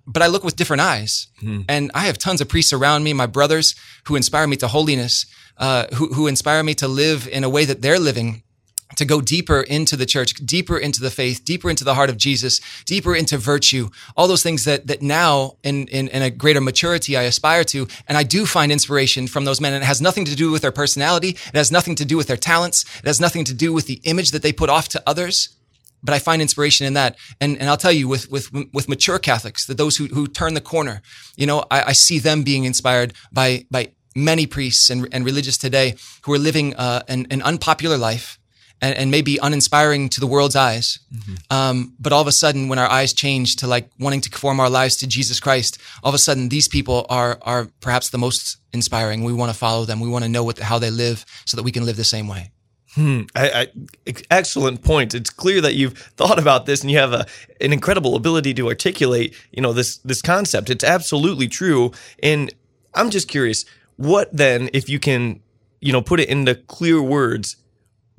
But 0.06 0.24
I 0.24 0.28
look 0.28 0.44
with 0.44 0.56
different 0.56 0.81
eyes, 0.81 1.28
hmm. 1.40 1.62
and 1.69 1.92
I 1.94 2.07
have 2.07 2.18
tons 2.18 2.42
of 2.42 2.50
priests 2.50 2.74
around 2.74 3.04
me, 3.04 3.13
my 3.13 3.28
brothers, 3.28 3.75
who 4.07 4.16
inspire 4.16 4.48
me 4.48 4.56
to 4.57 4.68
holiness, 4.68 5.28
uh, 5.57 5.86
who 5.94 6.07
who 6.13 6.28
inspire 6.28 6.63
me 6.63 6.74
to 6.75 6.88
live 6.88 7.28
in 7.28 7.44
a 7.44 7.50
way 7.50 7.63
that 7.66 7.84
they're 7.84 8.00
living, 8.00 8.42
to 8.95 9.06
go 9.06 9.21
deeper 9.21 9.62
into 9.62 9.95
the 9.95 10.06
church, 10.06 10.33
deeper 10.33 10.77
into 10.77 11.01
the 11.01 11.12
faith, 11.12 11.45
deeper 11.45 11.69
into 11.69 11.83
the 11.83 11.94
heart 11.94 12.09
of 12.09 12.18
Jesus, 12.18 12.59
deeper 12.86 13.15
into 13.15 13.38
virtue, 13.38 13.89
all 14.18 14.27
those 14.27 14.44
things 14.44 14.65
that 14.65 14.88
that 14.88 15.01
now 15.01 15.57
in, 15.63 15.88
in, 15.88 16.07
in 16.09 16.21
a 16.21 16.30
greater 16.30 16.62
maturity 16.62 17.15
I 17.15 17.24
aspire 17.24 17.63
to. 17.65 17.88
And 18.07 18.18
I 18.18 18.24
do 18.24 18.45
find 18.45 18.71
inspiration 18.71 19.27
from 19.27 19.45
those 19.45 19.62
men. 19.62 19.74
And 19.74 19.83
it 19.83 19.88
has 19.88 20.01
nothing 20.01 20.25
to 20.25 20.36
do 20.36 20.51
with 20.51 20.62
their 20.62 20.71
personality. 20.71 21.30
It 21.30 21.56
has 21.56 21.71
nothing 21.71 21.95
to 21.95 22.06
do 22.06 22.18
with 22.18 22.27
their 22.27 22.38
talents. 22.38 22.83
It 23.00 23.06
has 23.06 23.21
nothing 23.21 23.45
to 23.45 23.53
do 23.53 23.74
with 23.74 23.86
the 23.86 24.01
image 24.03 24.31
that 24.31 24.41
they 24.41 24.53
put 24.53 24.69
off 24.69 24.89
to 24.89 25.03
others. 25.06 25.50
But 26.01 26.15
I 26.15 26.19
find 26.19 26.41
inspiration 26.41 26.88
in 26.88 26.94
that. 26.94 27.18
And, 27.41 27.57
and 27.57 27.69
I'll 27.69 27.77
tell 27.77 27.91
you 27.91 28.07
with, 28.07 28.31
with, 28.31 28.50
with 28.74 28.88
mature 28.88 29.19
Catholics, 29.19 29.65
that 29.65 29.77
those 29.77 29.97
who, 29.97 30.06
who 30.06 30.27
turn 30.27 30.53
the 30.53 30.62
corner, 30.62 31.01
you 31.36 31.45
know, 31.45 31.65
I, 31.69 31.83
I 31.83 31.91
see 31.91 32.19
them 32.19 32.44
being 32.44 32.63
inspired 32.63 33.13
by, 33.31 33.65
by 33.69 33.91
many 34.15 34.47
priests 34.47 34.89
and, 34.89 35.07
and 35.12 35.25
religious 35.25 35.57
today 35.57 35.95
who 36.24 36.33
are 36.33 36.39
living 36.39 36.74
uh, 36.75 37.03
an, 37.07 37.27
an 37.30 37.41
unpopular 37.41 37.97
life 37.97 38.38
and, 38.81 38.95
and 38.95 39.11
maybe 39.11 39.37
uninspiring 39.41 40.09
to 40.09 40.19
the 40.19 40.27
world's 40.27 40.55
eyes. 40.55 40.99
Mm-hmm. 41.13 41.35
Um, 41.49 41.93
but 41.99 42.13
all 42.13 42.21
of 42.21 42.27
a 42.27 42.31
sudden, 42.31 42.69
when 42.69 42.79
our 42.79 42.89
eyes 42.89 43.13
change 43.13 43.57
to 43.57 43.67
like 43.67 43.89
wanting 43.99 44.21
to 44.21 44.29
conform 44.29 44.59
our 44.59 44.69
lives 44.69 44.97
to 44.97 45.07
Jesus 45.07 45.39
Christ, 45.39 45.77
all 46.03 46.09
of 46.09 46.15
a 46.15 46.19
sudden 46.19 46.49
these 46.49 46.67
people 46.67 47.05
are 47.09 47.37
are 47.41 47.69
perhaps 47.81 48.09
the 48.09 48.17
most 48.17 48.57
inspiring. 48.73 49.23
We 49.23 49.33
want 49.33 49.51
to 49.51 49.57
follow 49.57 49.85
them. 49.85 49.99
We 49.99 50.09
want 50.09 50.23
to 50.25 50.29
know 50.29 50.43
what 50.43 50.59
how 50.59 50.79
they 50.79 50.91
live 50.91 51.25
so 51.45 51.57
that 51.57 51.63
we 51.63 51.71
can 51.71 51.85
live 51.85 51.97
the 51.97 52.03
same 52.03 52.27
way. 52.27 52.51
Hmm. 52.95 53.21
I, 53.35 53.67
I, 54.07 54.13
excellent 54.31 54.83
point. 54.83 55.13
It's 55.13 55.29
clear 55.29 55.61
that 55.61 55.75
you've 55.75 55.97
thought 56.17 56.39
about 56.39 56.65
this 56.65 56.81
and 56.81 56.89
you 56.89 56.97
have 56.97 57.13
a, 57.13 57.27
an 57.61 57.71
incredible 57.71 58.15
ability 58.15 58.55
to 58.55 58.67
articulate, 58.67 59.35
you 59.51 59.61
know, 59.61 59.73
this 59.73 59.97
this 59.97 60.21
concept. 60.21 60.69
It's 60.69 60.83
absolutely 60.83 61.47
true. 61.47 61.91
And 62.23 62.51
I'm 62.95 63.11
just 63.11 63.27
curious, 63.27 63.65
what 63.97 64.35
then, 64.35 64.69
if 64.73 64.89
you 64.89 64.99
can, 64.99 65.41
you 65.81 65.91
know, 65.91 66.01
put 66.01 66.19
it 66.19 66.29
into 66.29 66.55
clear 66.55 67.01
words, 67.01 67.57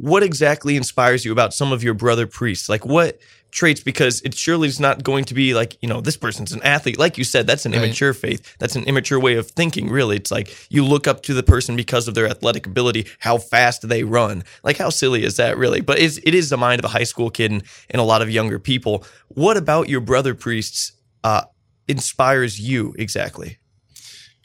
what 0.00 0.22
exactly 0.22 0.76
inspires 0.76 1.26
you 1.26 1.32
about 1.32 1.52
some 1.52 1.72
of 1.72 1.84
your 1.84 1.92
brother 1.92 2.26
priests? 2.26 2.70
Like 2.70 2.86
what 2.86 3.20
traits? 3.50 3.82
Because 3.82 4.22
it 4.22 4.34
surely 4.34 4.66
is 4.66 4.80
not 4.80 5.02
going 5.02 5.24
to 5.26 5.34
be 5.34 5.52
like, 5.52 5.76
you 5.82 5.88
know, 5.90 6.00
this 6.00 6.16
person's 6.16 6.52
an 6.52 6.62
athlete. 6.62 6.98
Like 6.98 7.18
you 7.18 7.24
said, 7.24 7.46
that's 7.46 7.66
an 7.66 7.72
right. 7.72 7.84
immature 7.84 8.14
faith. 8.14 8.56
That's 8.58 8.76
an 8.76 8.84
immature 8.84 9.20
way 9.20 9.34
of 9.34 9.50
thinking, 9.50 9.90
really. 9.90 10.16
It's 10.16 10.30
like 10.30 10.56
you 10.70 10.86
look 10.86 11.06
up 11.06 11.22
to 11.24 11.34
the 11.34 11.42
person 11.42 11.76
because 11.76 12.08
of 12.08 12.14
their 12.14 12.26
athletic 12.26 12.66
ability, 12.66 13.08
how 13.18 13.36
fast 13.36 13.86
they 13.90 14.02
run. 14.02 14.42
Like 14.64 14.78
how 14.78 14.88
silly 14.88 15.22
is 15.22 15.36
that 15.36 15.58
really? 15.58 15.82
But 15.82 15.98
it's, 15.98 16.16
it 16.24 16.34
is 16.34 16.48
the 16.48 16.56
mind 16.56 16.78
of 16.78 16.86
a 16.86 16.88
high 16.88 17.04
school 17.04 17.28
kid 17.28 17.50
and, 17.50 17.62
and 17.90 18.00
a 18.00 18.04
lot 18.04 18.22
of 18.22 18.30
younger 18.30 18.58
people. 18.58 19.04
What 19.28 19.58
about 19.58 19.90
your 19.90 20.00
brother 20.00 20.34
priests 20.34 20.92
uh, 21.22 21.42
inspires 21.88 22.58
you 22.58 22.94
exactly? 22.98 23.58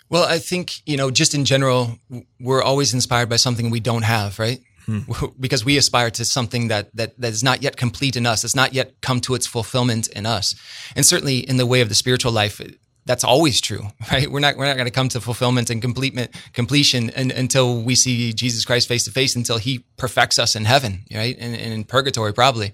Well, 0.09 0.25
I 0.25 0.37
think, 0.37 0.73
you 0.85 0.97
know, 0.97 1.11
just 1.11 1.33
in 1.33 1.45
general, 1.45 1.97
we're 2.41 2.61
always 2.61 2.93
inspired 2.93 3.29
by 3.29 3.37
something 3.37 3.69
we 3.69 3.79
don't 3.79 4.03
have, 4.03 4.37
right? 4.37 4.59
Hmm. 4.85 4.99
because 5.39 5.65
we 5.65 5.77
aspire 5.77 6.11
to 6.11 6.25
something 6.25 6.67
that, 6.67 6.95
that 6.95 7.19
that 7.19 7.33
is 7.33 7.43
not 7.43 7.61
yet 7.61 7.77
complete 7.77 8.15
in 8.15 8.25
us. 8.25 8.43
It's 8.43 8.55
not 8.55 8.73
yet 8.73 9.01
come 9.01 9.19
to 9.21 9.35
its 9.35 9.47
fulfillment 9.47 10.07
in 10.07 10.25
us. 10.25 10.55
And 10.95 11.05
certainly 11.05 11.39
in 11.39 11.57
the 11.57 11.65
way 11.65 11.81
of 11.81 11.89
the 11.89 11.95
spiritual 11.95 12.31
life, 12.31 12.61
that's 13.05 13.23
always 13.23 13.61
true, 13.61 13.87
right? 14.11 14.29
We're 14.29 14.39
not 14.39 14.57
we're 14.57 14.65
not 14.65 14.75
going 14.75 14.87
to 14.87 14.91
come 14.91 15.09
to 15.09 15.21
fulfillment 15.21 15.69
and 15.69 15.81
completion 15.81 17.09
and, 17.11 17.31
until 17.31 17.81
we 17.81 17.95
see 17.95 18.33
Jesus 18.33 18.65
Christ 18.65 18.87
face 18.87 19.05
to 19.05 19.11
face, 19.11 19.35
until 19.35 19.57
He 19.57 19.85
perfects 19.97 20.39
us 20.39 20.55
in 20.55 20.65
heaven, 20.65 21.03
right? 21.13 21.35
And, 21.39 21.55
and 21.55 21.73
in 21.73 21.83
purgatory, 21.83 22.33
probably. 22.33 22.73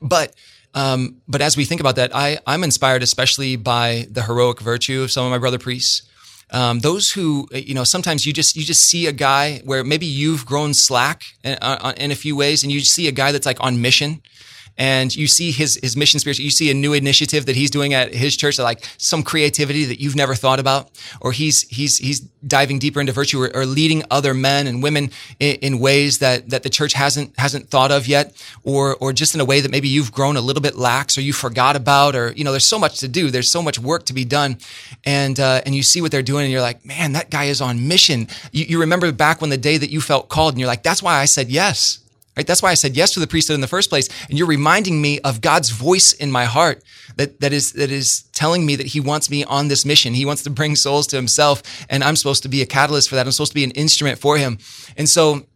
But 0.00 0.34
um, 0.74 1.20
but 1.28 1.40
as 1.40 1.56
we 1.56 1.64
think 1.64 1.80
about 1.80 1.96
that, 1.96 2.14
I 2.14 2.38
I'm 2.46 2.64
inspired 2.64 3.02
especially 3.02 3.56
by 3.56 4.06
the 4.10 4.22
heroic 4.22 4.60
virtue 4.60 5.02
of 5.02 5.10
some 5.10 5.24
of 5.24 5.30
my 5.30 5.38
brother 5.38 5.58
priests. 5.58 6.02
Um, 6.50 6.80
those 6.80 7.10
who 7.10 7.48
uh, 7.54 7.58
you 7.58 7.74
know 7.74 7.84
sometimes 7.84 8.26
you 8.26 8.32
just 8.32 8.56
you 8.56 8.64
just 8.64 8.82
see 8.82 9.06
a 9.06 9.12
guy 9.12 9.60
where 9.64 9.82
maybe 9.82 10.06
you've 10.06 10.46
grown 10.46 10.74
slack 10.74 11.22
in, 11.42 11.56
uh, 11.60 11.92
in, 11.96 12.10
a 12.10 12.14
few 12.14 12.36
ways 12.36 12.62
and 12.62 12.70
you 12.70 12.80
see 12.80 13.08
a 13.08 13.12
guy 13.12 13.32
that's 13.32 13.46
like 13.46 13.60
on 13.60 13.80
mission 13.80 14.22
and 14.76 15.14
you 15.14 15.26
see 15.26 15.52
his 15.52 15.78
his 15.82 15.96
mission 15.96 16.20
spirit. 16.20 16.38
You 16.38 16.50
see 16.50 16.70
a 16.70 16.74
new 16.74 16.92
initiative 16.92 17.46
that 17.46 17.56
he's 17.56 17.70
doing 17.70 17.94
at 17.94 18.12
his 18.12 18.36
church, 18.36 18.58
like 18.58 18.84
some 18.98 19.22
creativity 19.22 19.84
that 19.84 20.00
you've 20.00 20.16
never 20.16 20.34
thought 20.34 20.58
about, 20.58 20.90
or 21.20 21.32
he's 21.32 21.62
he's 21.68 21.98
he's 21.98 22.20
diving 22.20 22.78
deeper 22.78 23.00
into 23.00 23.12
virtue 23.12 23.42
or, 23.42 23.56
or 23.56 23.66
leading 23.66 24.02
other 24.10 24.34
men 24.34 24.66
and 24.66 24.82
women 24.82 25.10
in, 25.40 25.56
in, 25.56 25.78
ways 25.78 26.18
that 26.18 26.50
that 26.50 26.62
the 26.62 26.70
church 26.70 26.92
hasn't 26.92 27.38
hasn't 27.38 27.68
thought 27.68 27.92
of 27.92 28.06
yet, 28.06 28.34
or 28.64 28.96
or 28.96 29.12
just 29.12 29.34
in 29.34 29.40
a 29.40 29.44
way 29.44 29.60
that 29.60 29.70
maybe 29.70 29.88
you've 29.88 30.12
grown 30.12 30.36
a 30.36 30.40
little 30.40 30.62
bit 30.62 30.76
lax 30.76 31.16
or 31.16 31.20
you 31.20 31.32
forgot 31.32 31.76
about, 31.76 32.16
or 32.16 32.32
you 32.32 32.42
know, 32.42 32.50
there's 32.50 32.66
so 32.66 32.78
much 32.78 32.98
to 32.98 33.08
do. 33.08 33.30
There's 33.30 33.50
so 33.50 33.62
much 33.62 33.78
work 33.78 34.06
to 34.06 34.12
be 34.12 34.24
done, 34.24 34.58
and 35.04 35.38
uh, 35.38 35.60
and 35.64 35.74
you 35.74 35.82
see 35.82 36.00
what 36.00 36.10
they're 36.10 36.22
doing, 36.22 36.44
and 36.44 36.52
you're 36.52 36.60
like, 36.60 36.84
man, 36.84 37.12
that 37.12 37.30
guy 37.30 37.44
is 37.44 37.60
on 37.60 37.86
mission. 37.86 38.28
You, 38.52 38.64
you 38.64 38.80
remember 38.80 39.12
back 39.12 39.40
when 39.40 39.50
the 39.50 39.56
day 39.56 39.76
that 39.78 39.90
you 39.90 40.00
felt 40.00 40.28
called, 40.28 40.54
and 40.54 40.60
you're 40.60 40.68
like, 40.68 40.82
that's 40.82 41.02
why 41.02 41.16
I 41.16 41.26
said 41.26 41.48
yes. 41.48 42.00
Right? 42.36 42.46
That's 42.46 42.62
why 42.62 42.70
I 42.70 42.74
said 42.74 42.96
yes 42.96 43.12
to 43.14 43.20
the 43.20 43.26
priesthood 43.26 43.54
in 43.54 43.60
the 43.60 43.68
first 43.68 43.90
place. 43.90 44.08
And 44.28 44.36
you're 44.36 44.48
reminding 44.48 45.00
me 45.00 45.20
of 45.20 45.40
God's 45.40 45.70
voice 45.70 46.12
in 46.12 46.32
my 46.32 46.46
heart 46.46 46.82
that, 47.16 47.40
that 47.40 47.52
is, 47.52 47.72
that 47.72 47.90
is 47.92 48.22
telling 48.32 48.66
me 48.66 48.74
that 48.76 48.86
he 48.88 49.00
wants 49.00 49.30
me 49.30 49.44
on 49.44 49.68
this 49.68 49.84
mission. 49.84 50.14
He 50.14 50.26
wants 50.26 50.42
to 50.42 50.50
bring 50.50 50.74
souls 50.74 51.06
to 51.08 51.16
himself. 51.16 51.62
And 51.88 52.02
I'm 52.02 52.16
supposed 52.16 52.42
to 52.42 52.48
be 52.48 52.60
a 52.60 52.66
catalyst 52.66 53.08
for 53.08 53.14
that. 53.14 53.26
I'm 53.26 53.32
supposed 53.32 53.52
to 53.52 53.56
be 53.56 53.64
an 53.64 53.70
instrument 53.72 54.18
for 54.18 54.36
him. 54.36 54.58
And 54.96 55.08
so 55.08 55.46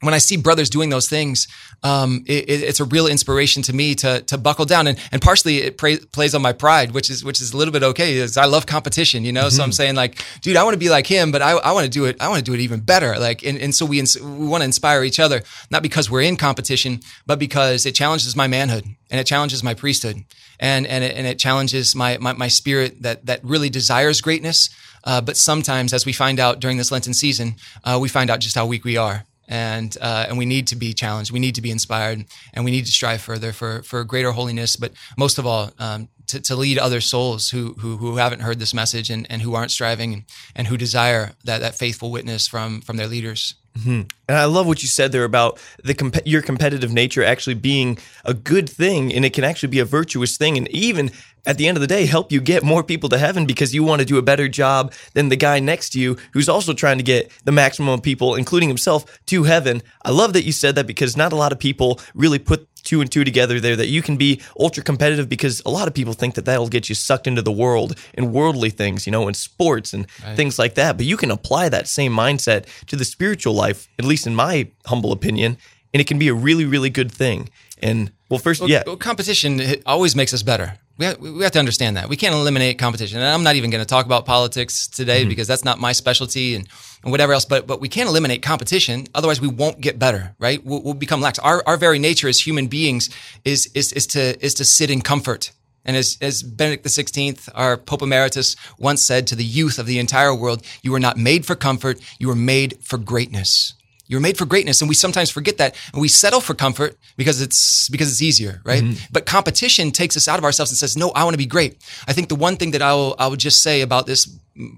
when 0.00 0.14
I 0.14 0.18
see 0.18 0.36
brothers 0.36 0.70
doing 0.70 0.90
those 0.90 1.08
things, 1.08 1.48
um, 1.82 2.22
it, 2.26 2.48
it's 2.48 2.80
a 2.80 2.84
real 2.84 3.06
inspiration 3.06 3.62
to 3.62 3.72
me 3.72 3.94
to 3.96 4.20
to 4.22 4.38
buckle 4.38 4.64
down, 4.64 4.86
and 4.86 4.98
and 5.12 5.22
partially 5.22 5.58
it 5.58 5.78
pra- 5.78 5.98
plays 6.12 6.34
on 6.34 6.42
my 6.42 6.52
pride, 6.52 6.92
which 6.92 7.10
is 7.10 7.24
which 7.24 7.40
is 7.40 7.52
a 7.52 7.56
little 7.56 7.72
bit 7.72 7.82
okay. 7.82 8.16
Is 8.16 8.36
I 8.36 8.44
love 8.44 8.66
competition, 8.66 9.24
you 9.24 9.32
know. 9.32 9.46
Mm-hmm. 9.46 9.56
So 9.56 9.62
I'm 9.62 9.70
mm-hmm. 9.70 9.74
saying 9.74 9.96
like, 9.96 10.22
dude, 10.42 10.56
I 10.56 10.62
want 10.64 10.74
to 10.74 10.78
be 10.78 10.90
like 10.90 11.06
him, 11.06 11.32
but 11.32 11.40
I, 11.40 11.52
I 11.52 11.72
want 11.72 11.84
to 11.84 11.90
do 11.90 12.04
it. 12.04 12.16
I 12.20 12.28
want 12.28 12.38
to 12.38 12.44
do 12.44 12.54
it 12.54 12.60
even 12.60 12.80
better. 12.80 13.18
Like, 13.18 13.42
and, 13.42 13.58
and 13.58 13.74
so 13.74 13.86
we 13.86 13.98
ins- 13.98 14.20
we 14.20 14.46
want 14.46 14.60
to 14.60 14.66
inspire 14.66 15.02
each 15.04 15.18
other, 15.18 15.42
not 15.70 15.82
because 15.82 16.10
we're 16.10 16.22
in 16.22 16.36
competition, 16.36 17.00
but 17.26 17.38
because 17.38 17.86
it 17.86 17.94
challenges 17.94 18.36
my 18.36 18.48
manhood 18.48 18.84
and 19.10 19.20
it 19.20 19.26
challenges 19.26 19.62
my 19.62 19.74
priesthood, 19.74 20.24
and 20.60 20.86
and 20.86 21.04
it, 21.04 21.16
and 21.16 21.26
it 21.26 21.38
challenges 21.38 21.94
my, 21.94 22.18
my 22.18 22.32
my 22.34 22.48
spirit 22.48 23.02
that 23.02 23.26
that 23.26 23.40
really 23.42 23.70
desires 23.70 24.20
greatness 24.20 24.68
Uh, 25.06 25.20
but 25.20 25.36
sometimes, 25.36 25.92
as 25.92 26.04
we 26.04 26.12
find 26.12 26.40
out 26.40 26.60
during 26.60 26.78
this 26.78 26.90
Lenten 26.90 27.14
season, 27.14 27.54
uh, 27.84 27.96
we 28.00 28.08
find 28.08 28.28
out 28.28 28.40
just 28.40 28.56
how 28.56 28.66
weak 28.66 28.84
we 28.84 28.96
are. 28.96 29.24
And, 29.48 29.96
uh, 30.00 30.26
and 30.28 30.38
we 30.38 30.46
need 30.46 30.66
to 30.68 30.76
be 30.76 30.92
challenged. 30.92 31.30
We 31.30 31.38
need 31.38 31.54
to 31.54 31.62
be 31.62 31.70
inspired 31.70 32.24
and 32.52 32.64
we 32.64 32.70
need 32.70 32.86
to 32.86 32.92
strive 32.92 33.20
further 33.20 33.52
for, 33.52 33.82
for 33.82 34.02
greater 34.04 34.32
holiness. 34.32 34.76
But 34.76 34.92
most 35.16 35.38
of 35.38 35.46
all, 35.46 35.70
um, 35.78 36.08
to, 36.28 36.40
to 36.40 36.56
lead 36.56 36.78
other 36.78 37.00
souls 37.00 37.50
who, 37.50 37.74
who, 37.78 37.96
who 37.96 38.16
haven't 38.16 38.40
heard 38.40 38.58
this 38.58 38.74
message 38.74 39.10
and, 39.10 39.26
and 39.30 39.42
who 39.42 39.54
aren't 39.54 39.70
striving 39.70 40.24
and, 40.54 40.66
who 40.66 40.76
desire 40.76 41.32
that, 41.44 41.60
that 41.60 41.76
faithful 41.76 42.10
witness 42.10 42.48
from, 42.48 42.80
from 42.80 42.96
their 42.96 43.06
leaders. 43.06 43.54
Mm-hmm. 43.78 44.02
And 44.28 44.38
I 44.38 44.46
love 44.46 44.66
what 44.66 44.82
you 44.82 44.88
said 44.88 45.12
there 45.12 45.24
about 45.24 45.60
the 45.84 45.94
comp- 45.94 46.26
your 46.26 46.42
competitive 46.42 46.92
nature 46.92 47.22
actually 47.22 47.54
being 47.54 47.98
a 48.24 48.32
good 48.32 48.68
thing, 48.68 49.12
and 49.12 49.24
it 49.24 49.34
can 49.34 49.44
actually 49.44 49.68
be 49.68 49.80
a 49.80 49.84
virtuous 49.84 50.36
thing, 50.36 50.56
and 50.56 50.66
even 50.68 51.10
at 51.46 51.56
the 51.58 51.68
end 51.68 51.76
of 51.76 51.80
the 51.80 51.86
day, 51.86 52.04
help 52.06 52.32
you 52.32 52.40
get 52.40 52.62
more 52.62 52.82
people 52.82 53.08
to 53.08 53.18
heaven 53.18 53.46
because 53.46 53.74
you 53.74 53.84
want 53.84 54.00
to 54.00 54.04
do 54.04 54.18
a 54.18 54.22
better 54.22 54.48
job 54.48 54.92
than 55.14 55.28
the 55.28 55.36
guy 55.36 55.60
next 55.60 55.90
to 55.90 56.00
you 56.00 56.16
who's 56.32 56.48
also 56.48 56.72
trying 56.72 56.98
to 56.98 57.04
get 57.04 57.30
the 57.44 57.52
maximum 57.52 57.88
of 57.88 58.02
people, 58.02 58.34
including 58.34 58.68
himself, 58.68 59.04
to 59.26 59.44
heaven. 59.44 59.82
I 60.04 60.10
love 60.10 60.32
that 60.32 60.44
you 60.44 60.52
said 60.52 60.74
that 60.74 60.86
because 60.86 61.16
not 61.16 61.32
a 61.32 61.36
lot 61.36 61.52
of 61.52 61.58
people 61.58 62.00
really 62.14 62.40
put 62.40 62.68
two 62.82 63.00
and 63.00 63.10
two 63.10 63.24
together 63.24 63.58
there 63.58 63.76
that 63.76 63.88
you 63.88 64.00
can 64.00 64.16
be 64.16 64.40
ultra 64.58 64.82
competitive 64.82 65.28
because 65.28 65.60
a 65.66 65.70
lot 65.70 65.88
of 65.88 65.94
people 65.94 66.12
think 66.12 66.34
that 66.34 66.44
that'll 66.44 66.68
get 66.68 66.88
you 66.88 66.94
sucked 66.94 67.26
into 67.26 67.42
the 67.42 67.52
world 67.52 67.98
and 68.14 68.32
worldly 68.32 68.70
things, 68.70 69.06
you 69.06 69.10
know, 69.12 69.26
in 69.28 69.34
sports 69.34 69.92
and 69.92 70.06
right. 70.24 70.36
things 70.36 70.58
like 70.58 70.74
that. 70.74 70.96
But 70.96 71.06
you 71.06 71.16
can 71.16 71.30
apply 71.30 71.68
that 71.68 71.88
same 71.88 72.12
mindset 72.12 72.66
to 72.86 72.96
the 72.96 73.04
spiritual 73.04 73.54
life, 73.54 73.88
at 73.98 74.04
least 74.04 74.26
in 74.26 74.34
my 74.34 74.70
humble 74.86 75.12
opinion, 75.12 75.58
and 75.92 76.00
it 76.00 76.06
can 76.06 76.18
be 76.18 76.28
a 76.28 76.34
really, 76.34 76.64
really 76.64 76.90
good 76.90 77.10
thing. 77.10 77.50
And 77.82 78.12
well, 78.30 78.38
first, 78.38 78.60
well, 78.60 78.70
yeah, 78.70 78.84
well, 78.86 78.96
competition 78.96 79.60
always 79.84 80.16
makes 80.16 80.32
us 80.32 80.42
better. 80.42 80.78
We 80.98 81.04
have, 81.04 81.18
we 81.18 81.42
have 81.42 81.52
to 81.52 81.58
understand 81.58 81.96
that 81.98 82.08
we 82.08 82.16
can't 82.16 82.34
eliminate 82.34 82.78
competition. 82.78 83.18
And 83.18 83.28
I'm 83.28 83.42
not 83.42 83.56
even 83.56 83.70
going 83.70 83.82
to 83.82 83.86
talk 83.86 84.06
about 84.06 84.24
politics 84.24 84.86
today 84.86 85.20
mm-hmm. 85.20 85.28
because 85.28 85.46
that's 85.46 85.64
not 85.64 85.78
my 85.78 85.92
specialty 85.92 86.54
and, 86.54 86.66
and 87.02 87.10
whatever 87.10 87.34
else. 87.34 87.44
But 87.44 87.66
but 87.66 87.80
we 87.80 87.88
can't 87.88 88.08
eliminate 88.08 88.42
competition. 88.42 89.06
Otherwise, 89.14 89.40
we 89.40 89.48
won't 89.48 89.80
get 89.80 89.98
better. 89.98 90.34
Right? 90.38 90.64
We'll, 90.64 90.82
we'll 90.82 90.94
become 90.94 91.20
lax. 91.20 91.38
Our 91.38 91.62
our 91.66 91.76
very 91.76 91.98
nature 91.98 92.28
as 92.28 92.40
human 92.40 92.66
beings 92.66 93.10
is 93.44 93.70
is 93.74 93.92
is 93.92 94.06
to 94.08 94.42
is 94.44 94.54
to 94.54 94.64
sit 94.64 94.90
in 94.90 95.02
comfort. 95.02 95.52
And 95.86 95.96
as, 95.96 96.18
as 96.20 96.42
Benedict 96.42 96.84
XVI, 96.84 97.48
our 97.54 97.76
Pope 97.76 98.02
Emeritus, 98.02 98.56
once 98.76 99.06
said 99.06 99.28
to 99.28 99.36
the 99.36 99.44
youth 99.44 99.78
of 99.78 99.86
the 99.86 100.00
entire 100.00 100.34
world, 100.34 100.66
you 100.82 100.92
are 100.94 101.00
not 101.00 101.16
made 101.16 101.46
for 101.46 101.54
comfort, 101.54 102.00
you 102.18 102.28
are 102.28 102.34
made 102.34 102.78
for 102.82 102.98
greatness. 102.98 103.74
You're 104.08 104.20
made 104.20 104.38
for 104.38 104.44
greatness, 104.44 104.80
and 104.80 104.88
we 104.88 104.94
sometimes 104.94 105.30
forget 105.30 105.58
that, 105.58 105.74
and 105.92 106.00
we 106.00 106.08
settle 106.08 106.40
for 106.40 106.54
comfort 106.54 106.96
because 107.16 107.40
it's 107.40 107.88
because 107.88 108.10
it's 108.10 108.22
easier, 108.22 108.60
right? 108.64 108.82
Mm-hmm. 108.82 109.04
But 109.10 109.26
competition 109.26 109.90
takes 109.90 110.16
us 110.16 110.28
out 110.28 110.38
of 110.38 110.44
ourselves 110.44 110.70
and 110.70 110.78
says, 110.78 110.96
"No, 110.96 111.10
I 111.10 111.24
want 111.24 111.34
to 111.34 111.38
be 111.38 111.46
great." 111.46 111.82
I 112.06 112.12
think 112.12 112.28
the 112.28 112.36
one 112.36 112.56
thing 112.56 112.70
that 112.70 112.82
I 112.82 112.94
will 112.94 113.16
I 113.18 113.26
would 113.26 113.40
just 113.40 113.62
say 113.62 113.80
about 113.80 114.06
this 114.06 114.26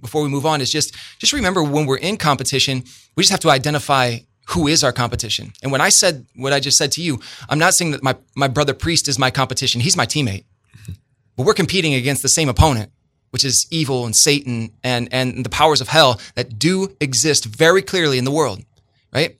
before 0.01 0.23
we 0.23 0.29
move 0.29 0.47
on 0.47 0.61
is 0.61 0.73
just 0.73 0.95
just 1.19 1.33
remember 1.33 1.63
when 1.63 1.87
we're 1.87 1.99
in 1.99 2.17
competition, 2.17 2.85
we 3.17 3.23
just 3.23 3.31
have 3.31 3.41
to 3.41 3.51
identify 3.51 4.19
who 4.49 4.67
is 4.67 4.83
our 4.83 4.93
competition. 4.93 5.53
And 5.63 5.71
when 5.71 5.83
I 5.83 5.91
said 5.91 6.25
what 6.35 6.55
I 6.55 6.61
just 6.61 6.79
said 6.79 6.93
to 6.93 7.03
you, 7.03 7.21
I'm 7.51 7.59
not 7.59 7.75
saying 7.75 7.91
that 7.91 8.03
my 8.03 8.17
my 8.35 8.49
brother 8.49 8.73
priest 8.73 9.09
is 9.09 9.19
my 9.19 9.31
competition; 9.31 9.81
he's 9.83 9.97
my 9.97 10.07
teammate. 10.07 10.45
Mm-hmm. 10.45 10.93
But 11.37 11.47
we're 11.47 11.55
competing 11.55 11.95
against 11.95 12.23
the 12.23 12.29
same 12.29 12.49
opponent 12.49 12.91
which 13.31 13.45
is 13.45 13.67
evil 13.71 14.07
and 14.07 14.17
Satan 14.17 14.71
and, 14.83 15.09
and 15.13 15.45
the 15.45 15.51
powers 15.51 15.81
of 15.81 15.89
hell 15.89 16.21
that 16.35 16.59
do 16.59 16.97
exist 17.01 17.45
very 17.45 17.83
clearly 17.83 18.19
in 18.19 18.25
the 18.25 18.31
world 18.31 18.65
right? 19.12 19.38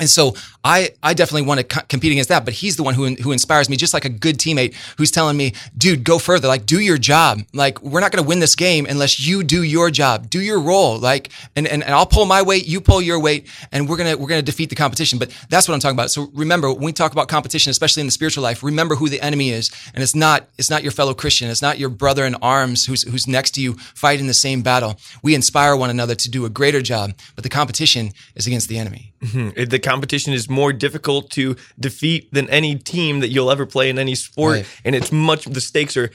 And 0.00 0.08
so 0.08 0.34
I, 0.64 0.90
I 1.02 1.14
definitely 1.14 1.46
want 1.46 1.60
to 1.60 1.64
co- 1.64 1.86
compete 1.88 2.10
against 2.10 2.30
that, 2.30 2.44
but 2.44 2.54
he's 2.54 2.76
the 2.76 2.82
one 2.82 2.94
who, 2.94 3.14
who 3.16 3.32
inspires 3.32 3.68
me, 3.68 3.76
just 3.76 3.94
like 3.94 4.04
a 4.04 4.08
good 4.08 4.38
teammate 4.38 4.74
who's 4.96 5.10
telling 5.10 5.36
me, 5.36 5.52
dude, 5.76 6.04
go 6.04 6.18
further. 6.18 6.48
Like, 6.48 6.66
do 6.66 6.80
your 6.80 6.98
job. 6.98 7.42
Like, 7.52 7.80
we're 7.82 8.00
not 8.00 8.10
going 8.10 8.22
to 8.22 8.28
win 8.28 8.40
this 8.40 8.56
game 8.56 8.86
unless 8.86 9.24
you 9.24 9.44
do 9.44 9.62
your 9.62 9.90
job, 9.90 10.30
do 10.30 10.40
your 10.40 10.58
role. 10.60 10.98
Like, 10.98 11.30
and, 11.54 11.68
and, 11.68 11.84
and 11.84 11.94
I'll 11.94 12.06
pull 12.06 12.24
my 12.26 12.42
weight, 12.42 12.66
you 12.66 12.80
pull 12.80 13.00
your 13.02 13.20
weight, 13.20 13.46
and 13.72 13.88
we're 13.88 13.96
going 13.96 14.10
to, 14.10 14.16
we're 14.16 14.28
going 14.28 14.40
to 14.40 14.44
defeat 14.44 14.70
the 14.70 14.74
competition. 14.74 15.18
But 15.18 15.30
that's 15.48 15.68
what 15.68 15.74
I'm 15.74 15.80
talking 15.80 15.96
about. 15.96 16.10
So 16.10 16.30
remember, 16.32 16.72
when 16.72 16.84
we 16.84 16.92
talk 16.92 17.12
about 17.12 17.28
competition, 17.28 17.70
especially 17.70 18.00
in 18.00 18.06
the 18.06 18.12
spiritual 18.12 18.42
life, 18.42 18.62
remember 18.62 18.94
who 18.94 19.08
the 19.10 19.20
enemy 19.20 19.50
is. 19.50 19.70
And 19.94 20.02
it's 20.02 20.14
not, 20.14 20.48
it's 20.58 20.70
not 20.70 20.82
your 20.82 20.92
fellow 20.92 21.12
Christian. 21.12 21.50
It's 21.50 21.62
not 21.62 21.78
your 21.78 21.90
brother 21.90 22.24
in 22.24 22.34
arms 22.36 22.86
who's, 22.86 23.02
who's 23.02 23.28
next 23.28 23.52
to 23.52 23.62
you 23.62 23.74
fighting 23.74 24.26
the 24.26 24.34
same 24.34 24.62
battle. 24.62 24.98
We 25.22 25.34
inspire 25.34 25.76
one 25.76 25.90
another 25.90 26.14
to 26.14 26.30
do 26.30 26.46
a 26.46 26.50
greater 26.50 26.80
job, 26.80 27.12
but 27.34 27.44
the 27.44 27.50
competition 27.50 28.12
is 28.34 28.46
against 28.46 28.68
the 28.68 28.78
enemy. 28.78 29.09
Mm-hmm. 29.22 29.64
The 29.64 29.78
competition 29.78 30.32
is 30.32 30.48
more 30.48 30.72
difficult 30.72 31.30
to 31.32 31.56
defeat 31.78 32.32
than 32.32 32.48
any 32.48 32.76
team 32.76 33.20
that 33.20 33.28
you'll 33.28 33.50
ever 33.50 33.66
play 33.66 33.90
in 33.90 33.98
any 33.98 34.14
sport, 34.14 34.56
right. 34.56 34.66
and 34.84 34.94
it's 34.94 35.12
much 35.12 35.44
the 35.44 35.60
stakes 35.60 35.96
are 35.96 36.10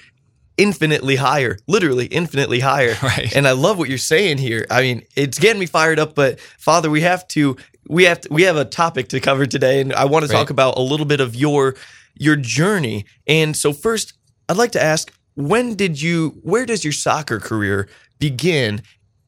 infinitely 0.58 1.18
higher, 1.18 1.58
literally 1.68 2.06
infinitely 2.08 2.60
higher. 2.62 2.96
Right. 3.06 3.36
And 3.36 3.48
I 3.48 3.52
love 3.52 3.78
what 3.78 3.88
you're 3.88 4.00
saying 4.00 4.40
here. 4.40 4.66
I 4.72 4.82
mean, 4.82 5.04
it's 5.16 5.38
getting 5.38 5.60
me 5.60 5.68
fired 5.68 6.00
up. 6.00 6.16
But 6.16 6.40
Father, 6.40 6.90
we 6.90 7.02
have 7.02 7.28
to 7.30 7.56
we 7.88 8.06
have 8.06 8.22
to, 8.22 8.34
we 8.34 8.44
have 8.44 8.58
a 8.58 8.66
topic 8.66 9.10
to 9.10 9.20
cover 9.20 9.46
today, 9.46 9.80
and 9.80 9.94
I 9.94 10.06
want 10.06 10.26
to 10.26 10.32
right. 10.32 10.40
talk 10.40 10.50
about 10.50 10.78
a 10.78 10.82
little 10.82 11.06
bit 11.06 11.20
of 11.20 11.36
your 11.36 11.76
your 12.16 12.36
journey. 12.36 13.06
And 13.28 13.56
so 13.56 13.74
first, 13.74 14.14
I'd 14.50 14.58
like 14.58 14.72
to 14.72 14.82
ask, 14.82 15.14
when 15.36 15.76
did 15.76 16.02
you? 16.02 16.40
Where 16.42 16.66
does 16.66 16.84
your 16.84 16.94
soccer 16.94 17.40
career 17.40 17.88
begin? 18.18 18.82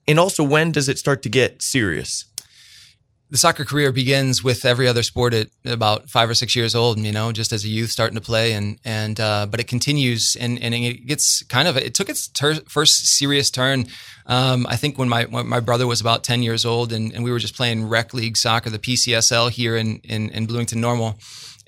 And 0.07 0.19
also, 0.19 0.43
when 0.43 0.71
does 0.71 0.89
it 0.89 0.97
start 0.97 1.21
to 1.23 1.29
get 1.29 1.61
serious? 1.61 2.25
The 3.29 3.37
soccer 3.37 3.65
career 3.65 3.91
begins 3.91 4.41
with 4.43 4.63
every 4.63 4.87
other 4.87 5.03
sport 5.03 5.33
at 5.33 5.49
about 5.65 6.09
five 6.09 6.29
or 6.29 6.33
six 6.33 6.55
years 6.55 6.73
old, 6.73 6.97
you 6.99 7.11
know, 7.11 7.33
just 7.33 7.51
as 7.51 7.65
a 7.65 7.67
youth 7.67 7.89
starting 7.89 8.15
to 8.15 8.21
play. 8.21 8.53
And, 8.53 8.79
and, 8.85 9.19
uh, 9.19 9.47
but 9.47 9.59
it 9.59 9.67
continues 9.67 10.37
and, 10.39 10.61
and 10.61 10.73
it 10.73 11.05
gets 11.05 11.43
kind 11.43 11.67
of, 11.67 11.75
it 11.75 11.93
took 11.93 12.07
its 12.07 12.29
ter- 12.29 12.61
first 12.69 13.05
serious 13.05 13.51
turn. 13.51 13.87
Um, 14.27 14.65
I 14.69 14.77
think 14.77 14.97
when 14.97 15.09
my, 15.09 15.25
when 15.25 15.47
my 15.47 15.59
brother 15.59 15.85
was 15.87 15.99
about 15.99 16.23
10 16.23 16.41
years 16.41 16.65
old 16.65 16.93
and, 16.93 17.13
and 17.13 17.23
we 17.23 17.31
were 17.31 17.39
just 17.39 17.55
playing 17.55 17.89
rec 17.89 18.13
league 18.13 18.37
soccer, 18.37 18.69
the 18.69 18.79
PCSL 18.79 19.51
here 19.51 19.75
in, 19.75 19.97
in, 20.03 20.29
in 20.29 20.45
Bloomington 20.45 20.79
Normal. 20.79 21.19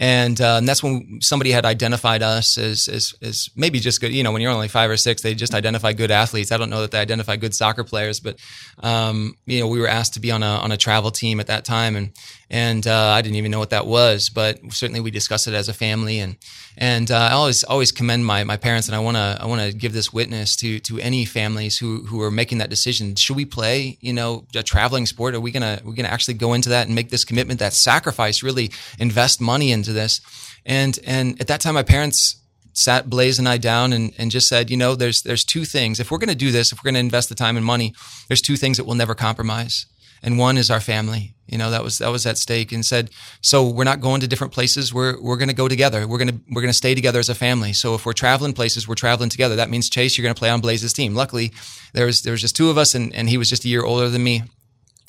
And, 0.02 0.40
uh, 0.40 0.56
and 0.56 0.68
that's 0.68 0.82
when 0.82 1.20
somebody 1.22 1.52
had 1.52 1.66
identified 1.66 2.24
us 2.24 2.58
as, 2.58 2.88
as, 2.88 3.14
as 3.22 3.50
maybe 3.58 3.80
just 3.80 4.00
good. 4.00 4.14
You 4.14 4.24
know, 4.24 4.32
when 4.32 4.42
you're 4.42 4.52
only 4.52 4.70
five 4.70 4.90
or 4.90 4.96
six, 4.96 5.22
they 5.22 5.36
just 5.36 5.54
identify 5.54 5.92
good 5.92 6.10
athletes. 6.10 6.54
I 6.54 6.58
don't 6.58 6.70
know 6.70 6.82
that 6.82 6.92
they 6.92 7.00
identify 7.00 7.36
good 7.36 7.54
soccer 7.54 7.84
players, 7.84 8.22
but 8.22 8.40
um, 8.82 9.34
you 9.46 9.60
know, 9.60 9.68
we 9.68 9.80
were 9.80 9.90
asked 9.90 10.14
to 10.14 10.22
be 10.22 10.32
on 10.32 10.42
a 10.42 10.46
on 10.46 10.72
a 10.72 10.78
travel 10.78 11.12
team 11.12 11.42
at 11.42 11.48
that 11.48 11.66
time, 11.66 11.98
and 11.98 12.12
and 12.50 12.88
uh, 12.88 13.10
I 13.10 13.22
didn't 13.22 13.36
even 13.36 13.52
know 13.52 13.60
what 13.60 13.70
that 13.70 13.86
was, 13.86 14.30
but 14.30 14.60
certainly 14.72 15.00
we 15.00 15.12
discussed 15.12 15.48
it 15.48 15.54
as 15.54 15.70
a 15.70 15.74
family, 15.74 16.20
and 16.20 16.36
and 16.78 17.12
uh, 17.12 17.16
I 17.16 17.32
always 17.32 17.64
always 17.64 17.92
commend 17.92 18.26
my 18.26 18.44
my 18.44 18.58
parents, 18.58 18.88
and 18.88 18.96
I 18.96 19.00
want 19.00 19.18
to 19.18 19.38
I 19.40 19.46
want 19.46 19.62
to 19.62 19.78
give 19.78 19.94
this 19.94 20.12
witness 20.12 20.56
to 20.58 20.80
to 20.80 21.00
any 21.00 21.26
families 21.26 21.78
who 21.78 22.06
who 22.06 22.22
are 22.22 22.32
making 22.32 22.58
that 22.58 22.70
decision. 22.70 23.16
Should 23.16 23.36
we 23.36 23.46
play, 23.46 23.98
you 24.02 24.14
know, 24.14 24.46
a 24.56 24.64
traveling 24.64 25.06
sport? 25.06 25.36
Are 25.36 25.40
we 25.40 25.52
gonna 25.52 25.80
we 25.84 25.94
gonna 25.94 26.10
actually 26.10 26.36
go 26.36 26.54
into 26.54 26.70
that 26.70 26.88
and 26.88 26.96
make 26.96 27.10
this 27.10 27.24
commitment, 27.24 27.60
that 27.60 27.74
sacrifice, 27.74 28.42
really 28.42 28.72
invest 28.98 29.40
money 29.40 29.72
into 29.72 29.94
this? 29.94 30.22
And 30.66 30.98
and 31.06 31.40
at 31.40 31.48
that 31.48 31.62
time, 31.62 31.76
my 31.76 31.84
parents 31.84 32.38
sat 32.74 33.10
Blaze 33.10 33.40
and 33.40 33.50
I 33.50 33.58
down 33.58 33.94
and, 33.94 34.14
and 34.18 34.32
just 34.32 34.48
said, 34.48 34.72
you 34.72 34.78
know, 34.78 34.96
there's 34.96 35.22
there's 35.22 35.44
two 35.44 35.66
things. 35.66 36.00
If 36.00 36.10
we're 36.10 36.18
going 36.18 36.30
to 36.30 36.36
do 36.36 36.52
this, 36.52 36.72
if 36.72 36.80
we're 36.80 36.88
going 36.88 36.96
to 36.96 37.00
invest 37.00 37.30
the 37.30 37.36
time 37.36 37.58
and 37.58 37.66
money, 37.66 37.94
there's 38.28 38.42
two 38.42 38.56
things 38.56 38.78
that 38.78 38.86
we'll 38.86 38.96
never 38.96 39.16
compromise 39.16 39.86
and 40.22 40.38
one 40.38 40.58
is 40.58 40.70
our 40.70 40.80
family. 40.80 41.36
You 41.48 41.58
know, 41.58 41.72
that 41.72 41.84
was 41.84 41.98
that 41.98 42.10
was 42.10 42.26
at 42.28 42.38
stake 42.38 42.72
and 42.72 42.86
said, 42.86 43.10
so 43.42 43.68
we're 43.68 43.84
not 43.84 44.02
going 44.02 44.22
to 44.22 44.28
different 44.28 44.54
places. 44.54 44.94
We're 44.94 45.20
we're 45.20 45.38
going 45.38 45.50
to 45.50 45.56
go 45.56 45.68
together. 45.68 46.08
We're 46.08 46.20
to 46.20 46.40
we're 46.52 46.62
to 46.62 46.74
stay 46.74 46.94
together 46.94 47.20
as 47.20 47.30
a 47.30 47.36
family. 47.36 47.74
So 47.74 47.96
if 47.96 48.06
we're 48.06 48.14
traveling 48.14 48.54
places, 48.54 48.88
we're 48.88 48.96
traveling 48.96 49.30
together. 49.30 49.56
That 49.56 49.70
means 49.70 49.90
Chase, 49.90 50.18
you're 50.18 50.24
going 50.24 50.36
to 50.36 50.40
play 50.40 50.52
on 50.52 50.62
Blaze's 50.62 50.94
team. 50.94 51.16
Luckily, 51.16 51.52
there 51.94 52.06
was 52.06 52.22
there 52.22 52.34
was 52.34 52.42
just 52.42 52.56
two 52.56 52.70
of 52.70 52.78
us 52.78 52.94
and 52.94 53.14
and 53.16 53.28
he 53.28 53.38
was 53.38 53.50
just 53.50 53.66
a 53.66 53.68
year 53.68 53.84
older 53.84 54.10
than 54.10 54.24
me. 54.24 54.44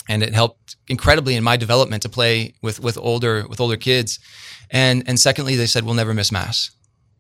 And 0.09 0.23
it 0.23 0.33
helped 0.33 0.77
incredibly 0.89 1.37
in 1.37 1.45
my 1.45 1.57
development 1.57 2.03
to 2.03 2.09
play 2.09 2.55
with 2.63 2.81
with 2.81 2.97
older 2.97 3.47
with 3.47 3.61
older 3.61 3.77
kids. 3.77 4.19
And 4.71 5.05
and 5.07 5.21
secondly, 5.21 5.57
they 5.57 5.67
said 5.67 5.85
we'll 5.85 5.95
never 5.95 6.15
miss 6.15 6.33
mass 6.33 6.71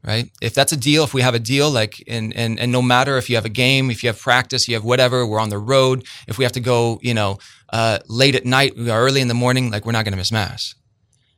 right? 0.05 0.31
If 0.41 0.55
that's 0.55 0.73
a 0.73 0.77
deal, 0.77 1.05
if 1.05 1.13
we 1.13 1.23
have 1.23 1.35
a 1.35 1.39
deal, 1.39 1.71
like, 1.71 2.03
and, 2.09 2.35
and, 2.35 2.59
and 2.59 2.73
no 2.73 2.81
matter 2.81 3.19
if 3.19 3.29
you 3.29 3.37
have 3.37 3.45
a 3.45 3.51
game, 3.51 3.91
if 3.91 4.03
you 4.03 4.09
have 4.09 4.19
practice, 4.19 4.67
you 4.67 4.75
have 4.75 4.85
whatever, 4.85 5.27
we're 5.27 5.41
on 5.41 5.51
the 5.51 5.59
road, 5.59 6.07
if 6.27 6.39
we 6.39 6.45
have 6.45 6.53
to 6.53 6.61
go, 6.61 6.99
you 7.03 7.13
know, 7.13 7.39
uh, 7.73 7.99
late 8.09 8.35
at 8.35 8.45
night, 8.45 8.75
early 8.77 9.21
in 9.21 9.29
the 9.29 9.35
morning, 9.35 9.71
like, 9.71 9.87
we're 9.87 9.93
not 9.93 10.05
going 10.05 10.12
to 10.12 10.19
miss 10.19 10.33
mass. 10.33 10.75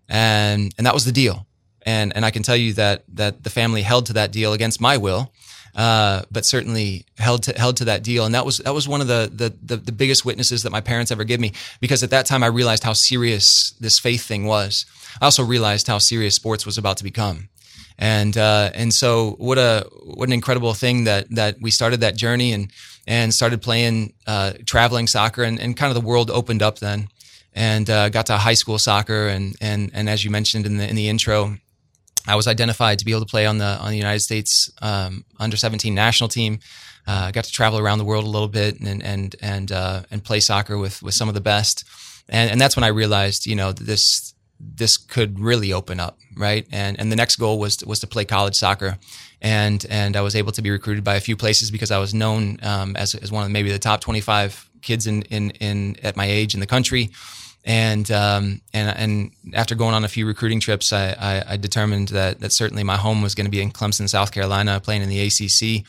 And, 0.08 0.74
and 0.78 0.86
that 0.86 0.94
was 0.94 1.04
the 1.04 1.12
deal. 1.12 1.46
And, 1.84 2.14
and 2.14 2.24
I 2.24 2.30
can 2.30 2.42
tell 2.42 2.56
you 2.56 2.74
that, 2.74 3.04
that 3.14 3.44
the 3.44 3.50
family 3.50 3.82
held 3.82 4.06
to 4.06 4.12
that 4.14 4.32
deal 4.32 4.52
against 4.52 4.80
my 4.80 4.96
will. 4.96 5.32
Uh, 5.74 6.22
but 6.30 6.44
certainly 6.44 7.06
held 7.16 7.42
to 7.44 7.58
held 7.58 7.78
to 7.78 7.86
that 7.86 8.02
deal, 8.02 8.26
and 8.26 8.34
that 8.34 8.44
was 8.44 8.58
that 8.58 8.74
was 8.74 8.86
one 8.86 9.00
of 9.00 9.06
the, 9.06 9.32
the, 9.34 9.54
the 9.62 9.78
the 9.78 9.90
biggest 9.90 10.22
witnesses 10.22 10.64
that 10.64 10.70
my 10.70 10.82
parents 10.82 11.10
ever 11.10 11.24
give 11.24 11.40
me. 11.40 11.50
Because 11.80 12.02
at 12.02 12.10
that 12.10 12.26
time, 12.26 12.42
I 12.42 12.48
realized 12.48 12.84
how 12.84 12.92
serious 12.92 13.72
this 13.80 13.98
faith 13.98 14.22
thing 14.22 14.44
was. 14.44 14.84
I 15.18 15.24
also 15.24 15.42
realized 15.42 15.86
how 15.86 15.96
serious 15.96 16.34
sports 16.34 16.66
was 16.66 16.76
about 16.76 16.98
to 16.98 17.04
become 17.04 17.48
and 17.98 18.36
uh, 18.36 18.70
and 18.74 18.92
so 18.92 19.32
what 19.38 19.58
a 19.58 19.86
what 20.04 20.28
an 20.28 20.32
incredible 20.32 20.74
thing 20.74 21.04
that 21.04 21.30
that 21.30 21.60
we 21.60 21.70
started 21.70 22.00
that 22.00 22.16
journey 22.16 22.52
and 22.52 22.70
and 23.06 23.34
started 23.34 23.62
playing 23.62 24.12
uh, 24.26 24.52
traveling 24.66 25.06
soccer 25.06 25.42
and, 25.42 25.60
and 25.60 25.76
kind 25.76 25.90
of 25.90 26.00
the 26.00 26.06
world 26.06 26.30
opened 26.30 26.62
up 26.62 26.78
then 26.78 27.08
and 27.54 27.90
uh, 27.90 28.08
got 28.08 28.26
to 28.26 28.36
high 28.36 28.54
school 28.54 28.78
soccer 28.78 29.28
and 29.28 29.56
and 29.60 29.90
and 29.94 30.08
as 30.08 30.24
you 30.24 30.30
mentioned 30.30 30.66
in 30.66 30.76
the 30.78 30.88
in 30.88 30.96
the 30.96 31.08
intro 31.08 31.56
I 32.26 32.36
was 32.36 32.46
identified 32.46 32.98
to 33.00 33.04
be 33.04 33.10
able 33.10 33.22
to 33.22 33.30
play 33.30 33.46
on 33.46 33.58
the 33.58 33.78
on 33.78 33.90
the 33.90 33.96
United 33.96 34.20
States 34.20 34.70
um, 34.80 35.24
under 35.38 35.56
17 35.56 35.94
national 35.94 36.28
team. 36.28 36.60
Uh, 37.06 37.26
I 37.26 37.32
got 37.32 37.44
to 37.44 37.52
travel 37.52 37.78
around 37.80 37.98
the 37.98 38.04
world 38.04 38.24
a 38.24 38.28
little 38.28 38.48
bit 38.48 38.80
and 38.80 39.02
and 39.02 39.34
and 39.40 39.72
uh, 39.72 40.02
and 40.10 40.22
play 40.22 40.40
soccer 40.40 40.78
with 40.78 41.02
with 41.02 41.14
some 41.14 41.28
of 41.28 41.34
the 41.34 41.40
best. 41.40 41.84
And 42.28 42.50
and 42.50 42.60
that's 42.60 42.76
when 42.76 42.84
I 42.84 42.88
realized, 42.88 43.46
you 43.46 43.56
know, 43.56 43.72
this 43.72 44.31
this 44.62 44.96
could 44.96 45.40
really 45.40 45.72
open 45.72 46.00
up, 46.00 46.18
right? 46.36 46.66
And 46.70 46.98
and 46.98 47.10
the 47.10 47.16
next 47.16 47.36
goal 47.36 47.58
was 47.58 47.76
to, 47.78 47.88
was 47.88 48.00
to 48.00 48.06
play 48.06 48.24
college 48.24 48.54
soccer, 48.54 48.98
and 49.40 49.84
and 49.90 50.16
I 50.16 50.20
was 50.20 50.36
able 50.36 50.52
to 50.52 50.62
be 50.62 50.70
recruited 50.70 51.04
by 51.04 51.16
a 51.16 51.20
few 51.20 51.36
places 51.36 51.70
because 51.70 51.90
I 51.90 51.98
was 51.98 52.14
known 52.14 52.58
um, 52.62 52.96
as 52.96 53.14
as 53.14 53.32
one 53.32 53.44
of 53.44 53.50
maybe 53.50 53.72
the 53.72 53.78
top 53.78 54.00
25 54.00 54.68
kids 54.82 55.06
in 55.06 55.22
in 55.22 55.50
in 55.52 55.96
at 56.02 56.16
my 56.16 56.26
age 56.26 56.54
in 56.54 56.60
the 56.60 56.66
country 56.66 57.10
and 57.64 58.10
um, 58.10 58.60
and 58.72 58.96
and 58.96 59.54
after 59.54 59.74
going 59.74 59.94
on 59.94 60.04
a 60.04 60.08
few 60.08 60.26
recruiting 60.26 60.60
trips, 60.60 60.92
I, 60.92 61.10
I, 61.12 61.44
I 61.52 61.56
determined 61.56 62.08
that 62.08 62.40
that 62.40 62.52
certainly 62.52 62.82
my 62.82 62.96
home 62.96 63.22
was 63.22 63.34
going 63.34 63.44
to 63.44 63.50
be 63.50 63.60
in 63.60 63.70
Clemson, 63.70 64.08
South 64.08 64.32
Carolina, 64.32 64.80
playing 64.80 65.02
in 65.02 65.08
the 65.08 65.20
ACC. 65.20 65.86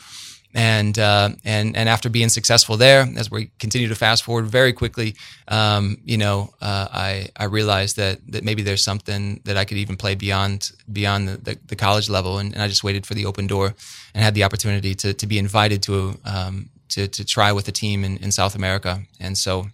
And 0.56 1.00
uh, 1.00 1.30
and 1.44 1.76
and 1.76 1.90
after 1.90 2.10
being 2.10 2.30
successful 2.30 2.78
there, 2.78 3.08
as 3.18 3.32
we 3.32 3.50
continue 3.58 3.88
to 3.88 3.96
fast 3.96 4.24
forward 4.24 4.46
very 4.46 4.72
quickly, 4.72 5.16
um, 5.48 5.98
you 6.06 6.18
know, 6.18 6.54
uh, 6.62 6.88
I 6.92 7.30
I 7.36 7.46
realized 7.46 7.96
that 7.96 8.20
that 8.32 8.44
maybe 8.44 8.62
there's 8.62 8.84
something 8.84 9.42
that 9.46 9.58
I 9.58 9.66
could 9.66 9.78
even 9.78 9.98
play 9.98 10.14
beyond 10.14 10.72
beyond 10.92 11.28
the, 11.28 11.38
the, 11.38 11.60
the 11.66 11.76
college 11.76 12.08
level, 12.08 12.38
and, 12.38 12.54
and, 12.54 12.62
I 12.62 12.68
just 12.68 12.84
waited 12.84 13.08
for 13.08 13.16
the 13.16 13.26
open 13.26 13.48
door 13.48 13.74
and 14.14 14.24
had 14.24 14.36
the 14.36 14.44
opportunity 14.44 14.94
to 14.96 15.14
to 15.16 15.26
be 15.26 15.40
invited 15.40 15.82
to 15.84 16.20
um, 16.24 16.70
to 16.90 17.08
to 17.08 17.26
try 17.26 17.52
with 17.52 17.68
a 17.68 17.72
team 17.72 18.04
in, 18.04 18.18
in 18.18 18.32
South 18.32 18.54
America, 18.54 19.02
and 19.20 19.36
so 19.36 19.66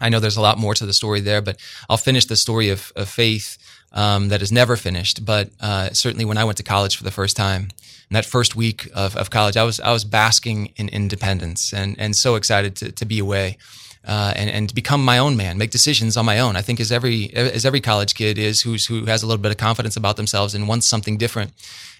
I 0.00 0.08
know 0.08 0.18
there's 0.18 0.38
a 0.38 0.40
lot 0.40 0.58
more 0.58 0.74
to 0.74 0.86
the 0.86 0.92
story 0.92 1.20
there, 1.20 1.42
but 1.42 1.60
I'll 1.88 1.98
finish 1.98 2.24
the 2.24 2.36
story 2.36 2.70
of, 2.70 2.92
of 2.96 3.08
faith 3.08 3.58
um, 3.92 4.28
that 4.28 4.42
is 4.42 4.52
never 4.52 4.76
finished. 4.76 5.24
But 5.24 5.50
uh, 5.60 5.90
certainly, 5.90 6.24
when 6.24 6.38
I 6.38 6.44
went 6.44 6.58
to 6.58 6.62
college 6.62 6.96
for 6.96 7.04
the 7.04 7.10
first 7.10 7.36
time, 7.36 7.68
in 8.10 8.14
that 8.14 8.24
first 8.24 8.56
week 8.56 8.88
of, 8.94 9.16
of 9.16 9.30
college, 9.30 9.56
I 9.56 9.62
was 9.62 9.80
I 9.80 9.92
was 9.92 10.04
basking 10.04 10.72
in 10.76 10.88
independence 10.88 11.72
and 11.72 11.96
and 11.98 12.14
so 12.16 12.34
excited 12.34 12.76
to, 12.76 12.92
to 12.92 13.04
be 13.04 13.18
away. 13.18 13.58
Uh, 14.02 14.32
and 14.34 14.48
and 14.48 14.74
become 14.74 15.04
my 15.04 15.18
own 15.18 15.36
man, 15.36 15.58
make 15.58 15.70
decisions 15.70 16.16
on 16.16 16.24
my 16.24 16.38
own. 16.38 16.56
I 16.56 16.62
think 16.62 16.80
as 16.80 16.90
every 16.90 17.30
as 17.34 17.66
every 17.66 17.82
college 17.82 18.14
kid 18.14 18.38
is 18.38 18.62
who's 18.62 18.86
who 18.86 19.04
has 19.04 19.22
a 19.22 19.26
little 19.26 19.42
bit 19.42 19.50
of 19.50 19.58
confidence 19.58 19.94
about 19.94 20.16
themselves 20.16 20.54
and 20.54 20.66
wants 20.66 20.88
something 20.88 21.18
different. 21.18 21.52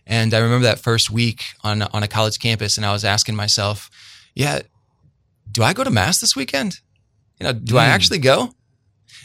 And 0.07 0.33
I 0.33 0.39
remember 0.39 0.65
that 0.65 0.79
first 0.79 1.11
week 1.11 1.43
on 1.63 1.83
on 1.83 2.03
a 2.03 2.09
college 2.09 2.39
campus, 2.39 2.79
and 2.79 2.87
I 2.87 2.93
was 2.93 3.05
asking 3.05 3.37
myself, 3.37 3.91
"Yeah, 4.35 4.61
do 5.53 5.63
I 5.63 5.75
go 5.75 5.85
to 5.85 5.91
mass 5.91 6.21
this 6.21 6.35
weekend?" 6.35 6.81
You 7.39 7.45
know, 7.45 7.53
do 7.53 7.75
mm. 7.75 7.79
I 7.79 7.85
hmm. 7.85 7.93
actually 7.93 8.19
go? 8.19 8.55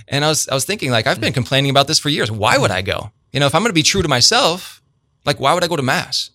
And 0.07 0.23
I 0.25 0.29
was 0.29 0.47
I 0.47 0.53
was 0.53 0.65
thinking 0.65 0.91
like 0.91 1.07
I've 1.07 1.21
been 1.21 1.33
complaining 1.33 1.71
about 1.71 1.87
this 1.87 1.99
for 1.99 2.09
years. 2.09 2.31
Why 2.31 2.57
would 2.57 2.71
I 2.71 2.81
go? 2.81 3.11
You 3.31 3.39
know, 3.39 3.47
if 3.47 3.55
I'm 3.55 3.61
going 3.61 3.69
to 3.69 3.73
be 3.73 3.83
true 3.83 4.01
to 4.01 4.07
myself, 4.07 4.81
like 5.25 5.39
why 5.39 5.53
would 5.53 5.63
I 5.63 5.67
go 5.67 5.75
to 5.75 5.83
mass? 5.83 6.31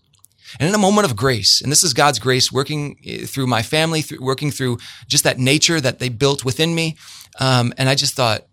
And 0.58 0.68
in 0.68 0.74
a 0.74 0.78
moment 0.78 1.06
of 1.06 1.14
grace, 1.14 1.60
and 1.62 1.70
this 1.70 1.84
is 1.84 1.94
God's 1.94 2.18
grace 2.18 2.50
working 2.50 2.98
eh, 3.06 3.24
through 3.24 3.46
my 3.46 3.62
family, 3.62 4.02
through, 4.02 4.18
working 4.20 4.50
through 4.50 4.78
just 5.06 5.22
that 5.24 5.38
nature 5.38 5.80
that 5.80 6.00
they 6.00 6.08
built 6.08 6.44
within 6.44 6.74
me. 6.74 6.96
Um, 7.38 7.72
and 7.78 7.88
I 7.88 7.94
just 7.94 8.14
thought, 8.14 8.46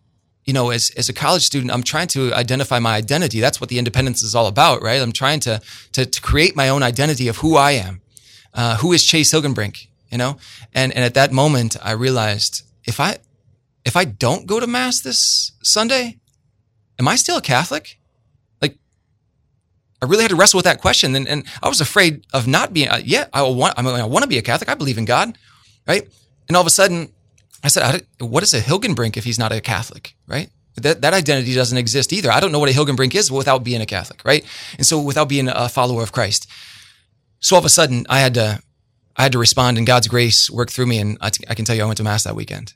you 0.45 0.53
know, 0.53 0.69
as, 0.69 0.91
as 0.95 1.09
a 1.09 1.13
college 1.13 1.43
student, 1.43 1.71
I'm 1.71 1.83
trying 1.83 2.07
to 2.09 2.33
identify 2.33 2.79
my 2.79 2.95
identity. 2.95 3.39
That's 3.39 3.59
what 3.59 3.69
the 3.69 3.79
independence 3.79 4.21
is 4.21 4.35
all 4.35 4.47
about, 4.47 4.81
right? 4.81 5.01
I'm 5.01 5.11
trying 5.11 5.39
to, 5.41 5.59
to, 5.93 6.05
to 6.05 6.21
create 6.21 6.55
my 6.55 6.69
own 6.69 6.83
identity 6.83 7.27
of 7.27 7.37
who 7.37 7.57
I 7.57 7.71
am. 7.71 8.01
Uh, 8.53 8.77
who 8.77 8.93
is 8.93 9.03
Chase 9.03 9.33
Hilgenbrink, 9.33 9.87
you 10.09 10.17
know? 10.17 10.37
And, 10.73 10.93
and 10.93 11.03
at 11.03 11.13
that 11.15 11.31
moment, 11.31 11.75
I 11.83 11.91
realized 11.91 12.63
if 12.85 12.99
I 12.99 13.17
if 13.87 13.95
I 13.95 14.03
don't 14.03 14.45
go 14.45 14.59
to 14.59 14.67
mass 14.67 14.99
this 14.99 15.53
Sunday, 15.63 16.19
am 16.99 17.07
I 17.07 17.15
still 17.15 17.37
a 17.37 17.41
Catholic? 17.41 17.97
Like, 18.61 18.77
I 20.01 20.05
really 20.05 20.23
had 20.23 20.31
to 20.31 20.35
wrestle 20.35 20.57
with 20.57 20.65
that 20.65 20.81
question, 20.81 21.15
and, 21.15 21.25
and 21.25 21.45
I 21.63 21.69
was 21.69 21.79
afraid 21.79 22.27
of 22.33 22.47
not 22.47 22.73
being. 22.73 22.89
Uh, 22.89 22.99
yeah, 23.03 23.27
I 23.33 23.43
want. 23.43 23.75
I, 23.77 23.81
mean, 23.81 23.95
I 23.95 24.03
want 24.03 24.23
to 24.23 24.29
be 24.29 24.37
a 24.37 24.41
Catholic. 24.41 24.69
I 24.69 24.75
believe 24.75 24.97
in 24.97 25.05
God, 25.05 25.37
right? 25.87 26.05
And 26.49 26.57
all 26.57 26.61
of 26.61 26.67
a 26.67 26.69
sudden, 26.81 27.13
I 27.63 27.69
said, 27.69 28.05
"What 28.19 28.43
is 28.43 28.53
a 28.53 28.59
Hilgenbrink 28.59 29.15
if 29.15 29.23
he's 29.23 29.39
not 29.39 29.53
a 29.53 29.61
Catholic?" 29.61 30.15
Right? 30.27 30.49
That, 30.75 31.01
that 31.01 31.13
identity 31.13 31.55
doesn't 31.55 31.77
exist 31.77 32.13
either. 32.13 32.29
I 32.29 32.39
don't 32.39 32.51
know 32.51 32.59
what 32.59 32.69
a 32.69 32.73
Hilgenbrink 32.73 33.15
is 33.15 33.31
without 33.31 33.63
being 33.63 33.81
a 33.81 33.85
Catholic, 33.87 34.21
right? 34.23 34.45
And 34.77 34.85
so 34.85 35.01
without 35.01 35.27
being 35.27 35.47
a 35.47 35.69
follower 35.69 36.03
of 36.03 36.11
Christ. 36.11 36.47
So 37.39 37.55
all 37.55 37.59
of 37.59 37.65
a 37.65 37.69
sudden, 37.69 38.05
I 38.09 38.19
had 38.19 38.35
to 38.35 38.61
I 39.15 39.23
had 39.23 39.31
to 39.31 39.39
respond, 39.39 39.77
and 39.77 39.87
God's 39.87 40.09
grace 40.09 40.49
worked 40.49 40.73
through 40.73 40.87
me. 40.87 40.99
And 40.99 41.17
I, 41.21 41.29
t- 41.29 41.45
I 41.49 41.55
can 41.55 41.63
tell 41.65 41.75
you, 41.75 41.83
I 41.83 41.85
went 41.85 41.97
to 41.97 42.03
mass 42.03 42.25
that 42.25 42.35
weekend, 42.35 42.73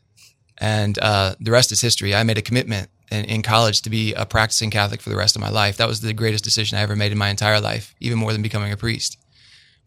and 0.62 1.00
uh, 1.00 1.34
the 1.39 1.52
rest 1.52 1.71
is 1.71 1.82
history. 1.82 2.13
I 2.13 2.24
made 2.24 2.38
a 2.38 2.41
commitment 2.41 2.89
in, 3.12 3.26
in, 3.26 3.41
college 3.41 3.82
to 3.82 3.89
be 3.89 4.13
a 4.13 4.28
practicing 4.28 4.69
Catholic 4.69 5.02
for 5.02 5.10
the 5.10 5.15
rest 5.15 5.36
of 5.36 5.41
my 5.41 5.50
life. 5.50 5.78
That 5.78 5.88
was 5.88 6.02
the 6.02 6.13
greatest 6.13 6.43
decision 6.43 6.78
I 6.78 6.82
ever 6.82 6.95
made 6.95 7.12
in 7.12 7.17
my 7.17 7.30
entire 7.30 7.60
life, 7.60 7.95
even 8.00 8.19
more 8.19 8.32
than 8.32 8.43
becoming 8.43 8.71
a 8.71 8.78
priest. 8.78 9.17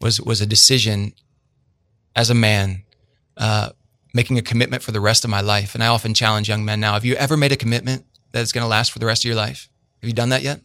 Was 0.01 0.19
was 0.19 0.41
a 0.41 0.45
decision 0.45 1.13
as 2.13 2.29
a 2.29 2.35
man, 2.35 2.83
uh, 3.37 3.69
making 4.13 4.37
a 4.37 4.41
commitment 4.41 4.83
for 4.83 4.91
the 4.91 4.99
rest 4.99 5.23
of 5.23 5.29
my 5.29 5.39
life. 5.39 5.73
And 5.73 5.83
I 5.83 5.87
often 5.87 6.13
challenge 6.13 6.49
young 6.49 6.65
men 6.65 6.81
now: 6.81 6.93
Have 6.93 7.05
you 7.05 7.15
ever 7.15 7.37
made 7.37 7.53
a 7.53 7.57
commitment 7.57 8.05
that 8.33 8.41
is 8.41 8.51
going 8.51 8.63
to 8.63 8.67
last 8.67 8.91
for 8.91 8.99
the 8.99 9.05
rest 9.05 9.23
of 9.23 9.29
your 9.29 9.37
life? 9.37 9.69
Have 10.01 10.09
you 10.09 10.13
done 10.13 10.29
that 10.29 10.41
yet? 10.41 10.59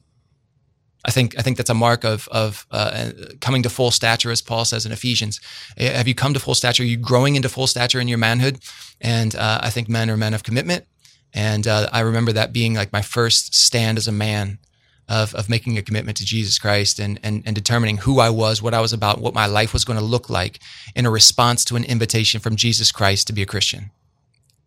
I 1.05 1.11
think 1.11 1.39
I 1.39 1.43
think 1.43 1.57
that's 1.57 1.71
a 1.71 1.75
mark 1.75 2.05
of 2.05 2.29
of 2.29 2.67
uh, 2.71 3.11
coming 3.41 3.63
to 3.63 3.71
full 3.71 3.91
stature, 3.91 4.31
as 4.31 4.43
Paul 4.43 4.65
says 4.65 4.85
in 4.85 4.93
Ephesians. 4.93 5.41
Eh, 5.77 5.91
have 5.93 6.07
you 6.07 6.15
come 6.15 6.35
to 6.35 6.41
full 6.41 6.55
stature? 6.55 6.83
Are 6.83 6.87
you 6.87 6.99
growing 6.99 7.37
into 7.37 7.49
full 7.49 7.67
stature 7.67 8.01
in 8.01 8.09
your 8.09 8.19
manhood? 8.19 8.59
And 9.01 9.35
uh, 9.35 9.61
I 9.63 9.71
think 9.71 9.89
men 9.89 10.11
are 10.11 10.17
men 10.17 10.35
of 10.35 10.43
commitment. 10.43 10.85
And 11.33 11.67
uh, 11.67 11.89
I 11.93 12.01
remember 12.01 12.33
that 12.33 12.53
being 12.53 12.75
like 12.75 12.93
my 12.93 13.03
first 13.03 13.55
stand 13.55 13.97
as 13.97 14.09
a 14.09 14.13
man 14.13 14.59
of 15.09 15.35
of 15.35 15.49
making 15.49 15.79
a 15.79 15.83
commitment 15.83 16.19
to 16.19 16.25
Jesus 16.25 16.59
Christ 16.59 16.99
and 16.99 17.19
and 17.23 17.43
and 17.47 17.57
determining 17.57 17.99
who 17.99 18.21
I 18.21 18.29
was, 18.29 18.61
what 18.61 18.75
I 18.75 18.81
was 18.81 18.93
about, 18.93 19.21
what 19.21 19.35
my 19.35 19.47
life 19.47 19.73
was 19.73 19.87
going 19.87 19.99
to 19.99 20.05
look 20.05 20.29
like 20.29 20.61
in 20.95 21.07
a 21.07 21.11
response 21.11 21.65
to 21.67 21.77
an 21.77 21.85
invitation 21.85 22.41
from 22.41 22.57
Jesus 22.57 22.93
Christ 22.93 23.27
to 23.29 23.33
be 23.33 23.43
a 23.43 23.47
Christian. 23.47 23.91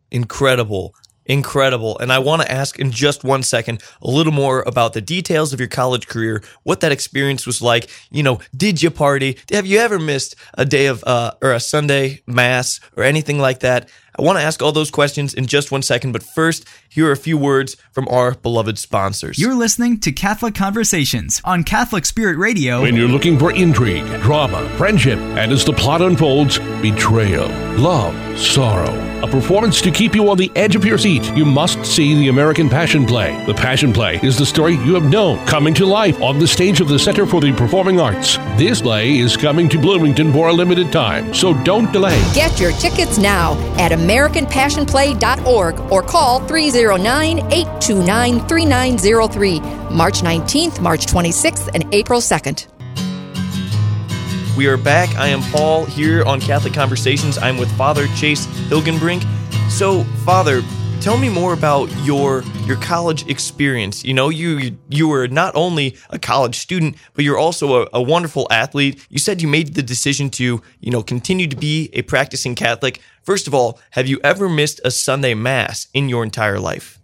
Incredible 0.10 0.96
incredible. 1.26 1.98
And 2.00 2.12
I 2.12 2.20
want 2.20 2.42
to 2.42 2.52
ask 2.52 2.80
in 2.80 2.92
just 2.92 3.24
one 3.24 3.44
second 3.44 3.82
a 4.02 4.10
little 4.10 4.34
more 4.34 4.64
about 4.66 4.94
the 4.94 5.02
details 5.02 5.54
of 5.54 5.60
your 5.60 5.70
college 5.70 6.08
career, 6.08 6.44
what 6.64 6.82
that 6.82 6.92
experience 6.92 7.46
was 7.46 7.62
like. 7.62 7.90
You 8.12 8.24
know, 8.24 8.40
did 8.56 8.82
you 8.82 8.92
party? 8.92 9.38
Have 9.52 9.66
you 9.66 9.80
ever 9.80 10.00
missed 10.00 10.36
a 10.56 10.66
day 10.66 10.88
of, 10.88 11.04
uh, 11.06 11.32
or 11.42 11.52
a 11.52 11.60
Sunday 11.60 12.22
mass 12.28 12.80
or 12.96 13.04
anything 13.04 13.40
like 13.40 13.60
that? 13.60 13.90
I 14.18 14.22
want 14.22 14.38
to 14.38 14.44
ask 14.44 14.62
all 14.62 14.72
those 14.72 14.92
questions 14.92 15.34
in 15.34 15.48
just 15.48 15.72
one 15.72 15.82
second, 15.82 16.12
but 16.12 16.22
first, 16.22 16.66
here 16.88 17.08
are 17.08 17.12
a 17.12 17.18
few 17.18 17.36
words 17.36 17.76
from 17.92 18.08
our 18.10 18.36
beloved 18.36 18.78
sponsors. 18.78 19.40
You're 19.40 19.56
listening 19.56 20.00
to 20.02 20.12
Catholic 20.12 20.54
Conversations 20.54 21.42
on 21.44 21.64
Catholic 21.64 22.06
Spirit 22.06 22.38
Radio. 22.38 22.84
When 22.84 22.96
you're 22.96 23.08
looking 23.08 23.40
for 23.40 23.52
intrigue, 23.52 24.06
drama, 24.22 24.70
friendship, 24.78 25.18
and 25.18 25.52
as 25.52 25.66
the 25.66 25.74
plot 25.74 26.04
unfolds, 26.04 26.60
betrayal, 26.82 27.48
love, 27.76 28.38
sorrow, 28.38 29.13
a 29.24 29.28
performance 29.28 29.82
to 29.82 29.90
keep 29.90 30.14
you 30.16 30.30
on 30.30 30.38
the 30.38 30.52
edge 30.54 30.76
of 30.76 30.84
your 30.84 30.98
seat, 30.98 31.24
you 31.34 31.46
must 31.46 31.86
see 31.86 32.14
the 32.14 32.28
American 32.28 32.68
Passion 32.70 33.06
Play. 33.06 33.42
The 33.46 33.54
Passion 33.54 33.94
Play 33.94 34.20
is 34.22 34.38
the 34.38 34.46
story 34.46 34.74
you 34.74 34.94
have 34.96 35.06
known 35.06 35.44
coming 35.46 35.74
to 35.76 35.86
life 35.86 36.22
on 36.22 36.40
the 36.40 36.48
stage 36.48 36.82
of 36.82 36.90
the 36.90 37.00
Center 37.00 37.26
for 37.26 37.40
the 37.40 37.54
Performing 37.54 38.02
Arts. 38.02 38.36
This 38.58 38.82
play 38.82 39.18
is 39.20 39.38
coming 39.38 39.70
to 39.70 39.80
Bloomington 39.80 40.34
for 40.34 40.50
a 40.50 40.54
limited 40.54 40.92
time, 40.92 41.34
so 41.34 41.54
don't 41.64 41.90
delay. 41.94 42.22
Get 42.34 42.60
your 42.60 42.74
tickets 42.74 43.18
now 43.18 43.54
at 43.78 43.94
AmericanPassionPlay.org 43.94 45.80
or 45.90 46.04
call 46.04 46.46
309 46.46 47.40
829 47.40 48.48
3903. 48.48 49.60
March 49.96 50.22
19th, 50.22 50.82
March 50.82 51.06
26th, 51.06 51.70
and 51.74 51.86
April 51.94 52.20
2nd. 52.20 52.68
We 54.56 54.68
are 54.68 54.78
back. 54.78 55.16
I 55.16 55.30
am 55.30 55.42
Paul 55.52 55.84
here 55.86 56.24
on 56.26 56.40
Catholic 56.40 56.76
Conversations. 56.76 57.40
I'm 57.40 57.58
with 57.58 57.76
Father 57.76 58.06
Chase 58.16 58.46
Hilgenbrink. 58.70 59.26
So, 59.68 60.04
Father, 60.26 60.62
tell 61.02 61.18
me 61.18 61.28
more 61.28 61.54
about 61.54 61.92
your 62.04 62.44
your 62.68 62.78
college 62.78 63.28
experience. 63.28 64.06
You 64.06 64.14
know, 64.14 64.30
you 64.30 64.78
you 64.90 65.08
were 65.08 65.28
not 65.28 65.56
only 65.56 65.98
a 66.12 66.20
college 66.20 66.60
student, 66.60 66.98
but 67.16 67.26
you're 67.26 67.38
also 67.38 67.82
a, 67.82 67.90
a, 67.94 68.02
wonderful 68.02 68.46
athlete. 68.52 69.04
You 69.10 69.18
said 69.18 69.42
you 69.42 69.48
made 69.48 69.74
the 69.74 69.82
decision 69.82 70.30
to, 70.32 70.62
you 70.80 70.92
know, 70.92 71.02
continue 71.02 71.48
to 71.48 71.56
be 71.56 71.90
a 71.94 72.04
practicing 72.04 72.54
Catholic. 72.54 73.02
First 73.24 73.48
of 73.48 73.56
all, 73.56 73.80
have 73.90 74.06
you 74.06 74.20
ever 74.24 74.48
missed 74.48 74.80
a 74.86 74.92
Sunday 74.92 75.34
Mass 75.34 75.88
in 75.96 76.10
your 76.10 76.24
entire 76.24 76.60
life? 76.60 77.00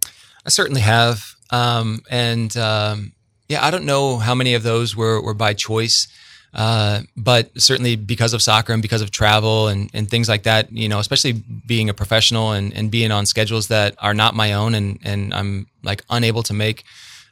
I 0.46 0.50
certainly 0.50 0.82
have, 0.82 1.34
um, 1.50 2.02
and 2.12 2.56
um, 2.58 3.14
yeah, 3.48 3.66
I 3.66 3.72
don't 3.72 3.86
know 3.86 4.18
how 4.18 4.36
many 4.36 4.54
of 4.54 4.62
those 4.62 4.96
were 4.96 5.20
were 5.20 5.34
by 5.34 5.56
choice. 5.56 6.08
Uh, 6.54 7.02
but 7.16 7.52
certainly 7.62 7.96
because 7.96 8.34
of 8.34 8.42
soccer 8.42 8.74
and 8.74 8.82
because 8.82 9.02
of 9.02 9.12
travel 9.12 9.68
and, 9.68 9.90
and 9.94 10.10
things 10.10 10.28
like 10.28 10.44
that, 10.44 10.72
you 10.72 10.90
know, 10.90 11.00
especially 11.00 11.34
being 11.68 11.90
a 11.90 11.94
professional 11.94 12.54
and, 12.54 12.74
and 12.74 12.90
being 12.90 13.12
on 13.12 13.26
schedules 13.26 13.68
that 13.68 13.96
are 14.00 14.16
not 14.16 14.34
my 14.34 14.54
own 14.54 14.74
and, 14.74 14.98
and 15.04 15.34
I'm 15.34 15.68
like 15.84 16.04
unable 16.10 16.44
to 16.44 16.54
make 16.54 16.84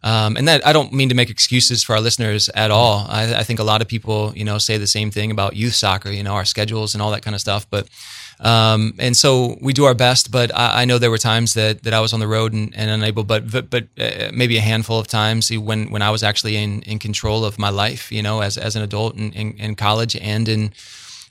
Um, 0.04 0.38
and 0.38 0.48
that 0.48 0.66
I 0.66 0.74
don't 0.74 0.94
mean 0.94 1.10
to 1.10 1.16
make 1.16 1.30
excuses 1.30 1.84
for 1.84 1.96
our 1.96 2.02
listeners 2.02 2.50
at 2.50 2.70
all. 2.70 3.08
I, 3.10 3.40
I, 3.40 3.44
think 3.44 3.60
a 3.60 3.64
lot 3.64 3.82
of 3.82 3.88
people, 3.88 4.32
you 4.36 4.46
know, 4.46 4.60
say 4.60 4.78
the 4.78 4.88
same 4.88 5.10
thing 5.12 5.32
about 5.32 5.56
youth 5.56 5.74
soccer, 5.74 6.12
you 6.12 6.24
know, 6.24 6.34
our 6.34 6.46
schedules 6.46 6.94
and 6.94 7.02
all 7.02 7.12
that 7.12 7.24
kind 7.24 7.34
of 7.34 7.42
stuff. 7.42 7.66
But 7.70 7.88
um, 8.40 8.94
and 9.00 9.18
so 9.18 9.58
we 9.62 9.74
do 9.74 9.86
our 9.86 9.96
best. 9.96 10.32
But 10.32 10.56
I, 10.56 10.82
I, 10.82 10.86
know 10.86 11.00
there 11.00 11.10
were 11.10 11.18
times 11.18 11.56
that, 11.56 11.84
that 11.84 11.94
I 11.94 12.00
was 12.00 12.14
on 12.14 12.20
the 12.20 12.28
road 12.28 12.54
and, 12.54 12.74
and 12.76 12.90
unable. 12.90 13.24
But 13.24 13.50
but, 13.52 13.70
but 13.70 13.88
uh, 13.98 14.30
maybe 14.34 14.58
a 14.58 14.62
handful 14.62 15.00
of 15.00 15.08
times 15.08 15.52
when 15.52 15.92
when 15.92 16.02
I 16.02 16.12
was 16.12 16.24
actually 16.24 16.56
in, 16.56 16.82
in 16.84 17.00
control 17.00 17.44
of 17.46 17.58
my 17.58 17.70
life, 17.70 18.12
you 18.12 18.22
know, 18.22 18.42
as 18.42 18.58
as 18.58 18.76
an 18.76 18.84
adult 18.84 19.16
in, 19.16 19.32
in, 19.34 19.58
in 19.58 19.76
college 19.76 20.16
and 20.16 20.48
in 20.48 20.74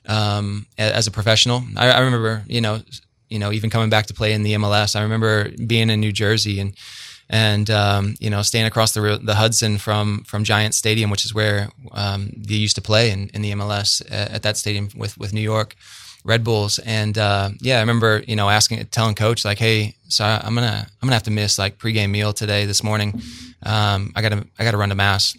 um, 0.07 0.67
as 0.79 1.07
a 1.07 1.11
professional. 1.11 1.63
I, 1.77 1.91
I 1.91 2.01
remember, 2.01 2.43
you 2.47 2.61
know, 2.61 2.83
you 3.29 3.39
know, 3.39 3.53
even 3.53 3.71
coming 3.71 3.91
back 3.91 4.07
to 4.07 4.15
play 4.15 4.33
in 4.33 4.43
the 4.43 4.55
MLS. 4.55 4.97
I 4.97 5.03
remember 5.03 5.51
being 5.65 5.91
in 5.91 6.01
New 6.01 6.13
Jersey 6.13 6.59
and 6.59 6.75
and 7.29 7.71
um, 7.71 8.15
you 8.19 8.31
know 8.31 8.43
staying 8.43 8.67
across 8.67 8.93
the 8.93 9.21
the 9.23 9.37
Hudson 9.37 9.79
from 9.79 10.25
from 10.25 10.43
Giant 10.43 10.75
Stadium, 10.75 11.11
which 11.11 11.25
is 11.25 11.33
where 11.33 11.69
um, 11.93 12.31
they 12.37 12.55
used 12.55 12.75
to 12.77 12.83
play 12.83 13.11
in, 13.11 13.31
in 13.33 13.43
the 13.43 13.53
MLS 13.53 14.03
at, 14.11 14.31
at, 14.33 14.43
that 14.43 14.57
stadium 14.57 14.89
with 14.97 15.17
with 15.19 15.33
New 15.33 15.41
York 15.41 15.77
Red 16.27 16.45
Bulls. 16.45 16.79
And 16.81 17.17
uh, 17.17 17.51
yeah, 17.61 17.77
I 17.77 17.81
remember 17.81 18.23
you 18.27 18.37
know 18.37 18.51
asking, 18.51 18.85
telling 18.87 19.15
coach 19.15 19.45
like, 19.45 19.59
hey, 19.59 19.95
so 20.09 20.25
I'm 20.25 20.55
gonna 20.55 20.87
I'm 20.87 21.07
gonna 21.07 21.15
have 21.15 21.23
to 21.25 21.31
miss 21.31 21.59
like 21.59 21.79
pregame 21.79 22.11
meal 22.11 22.33
today 22.33 22.67
this 22.67 22.83
morning. 22.83 23.21
Um, 23.63 24.13
I 24.15 24.23
gotta 24.23 24.47
I 24.59 24.65
gotta 24.65 24.77
run 24.77 24.91
to 24.91 24.95
mass 24.95 25.37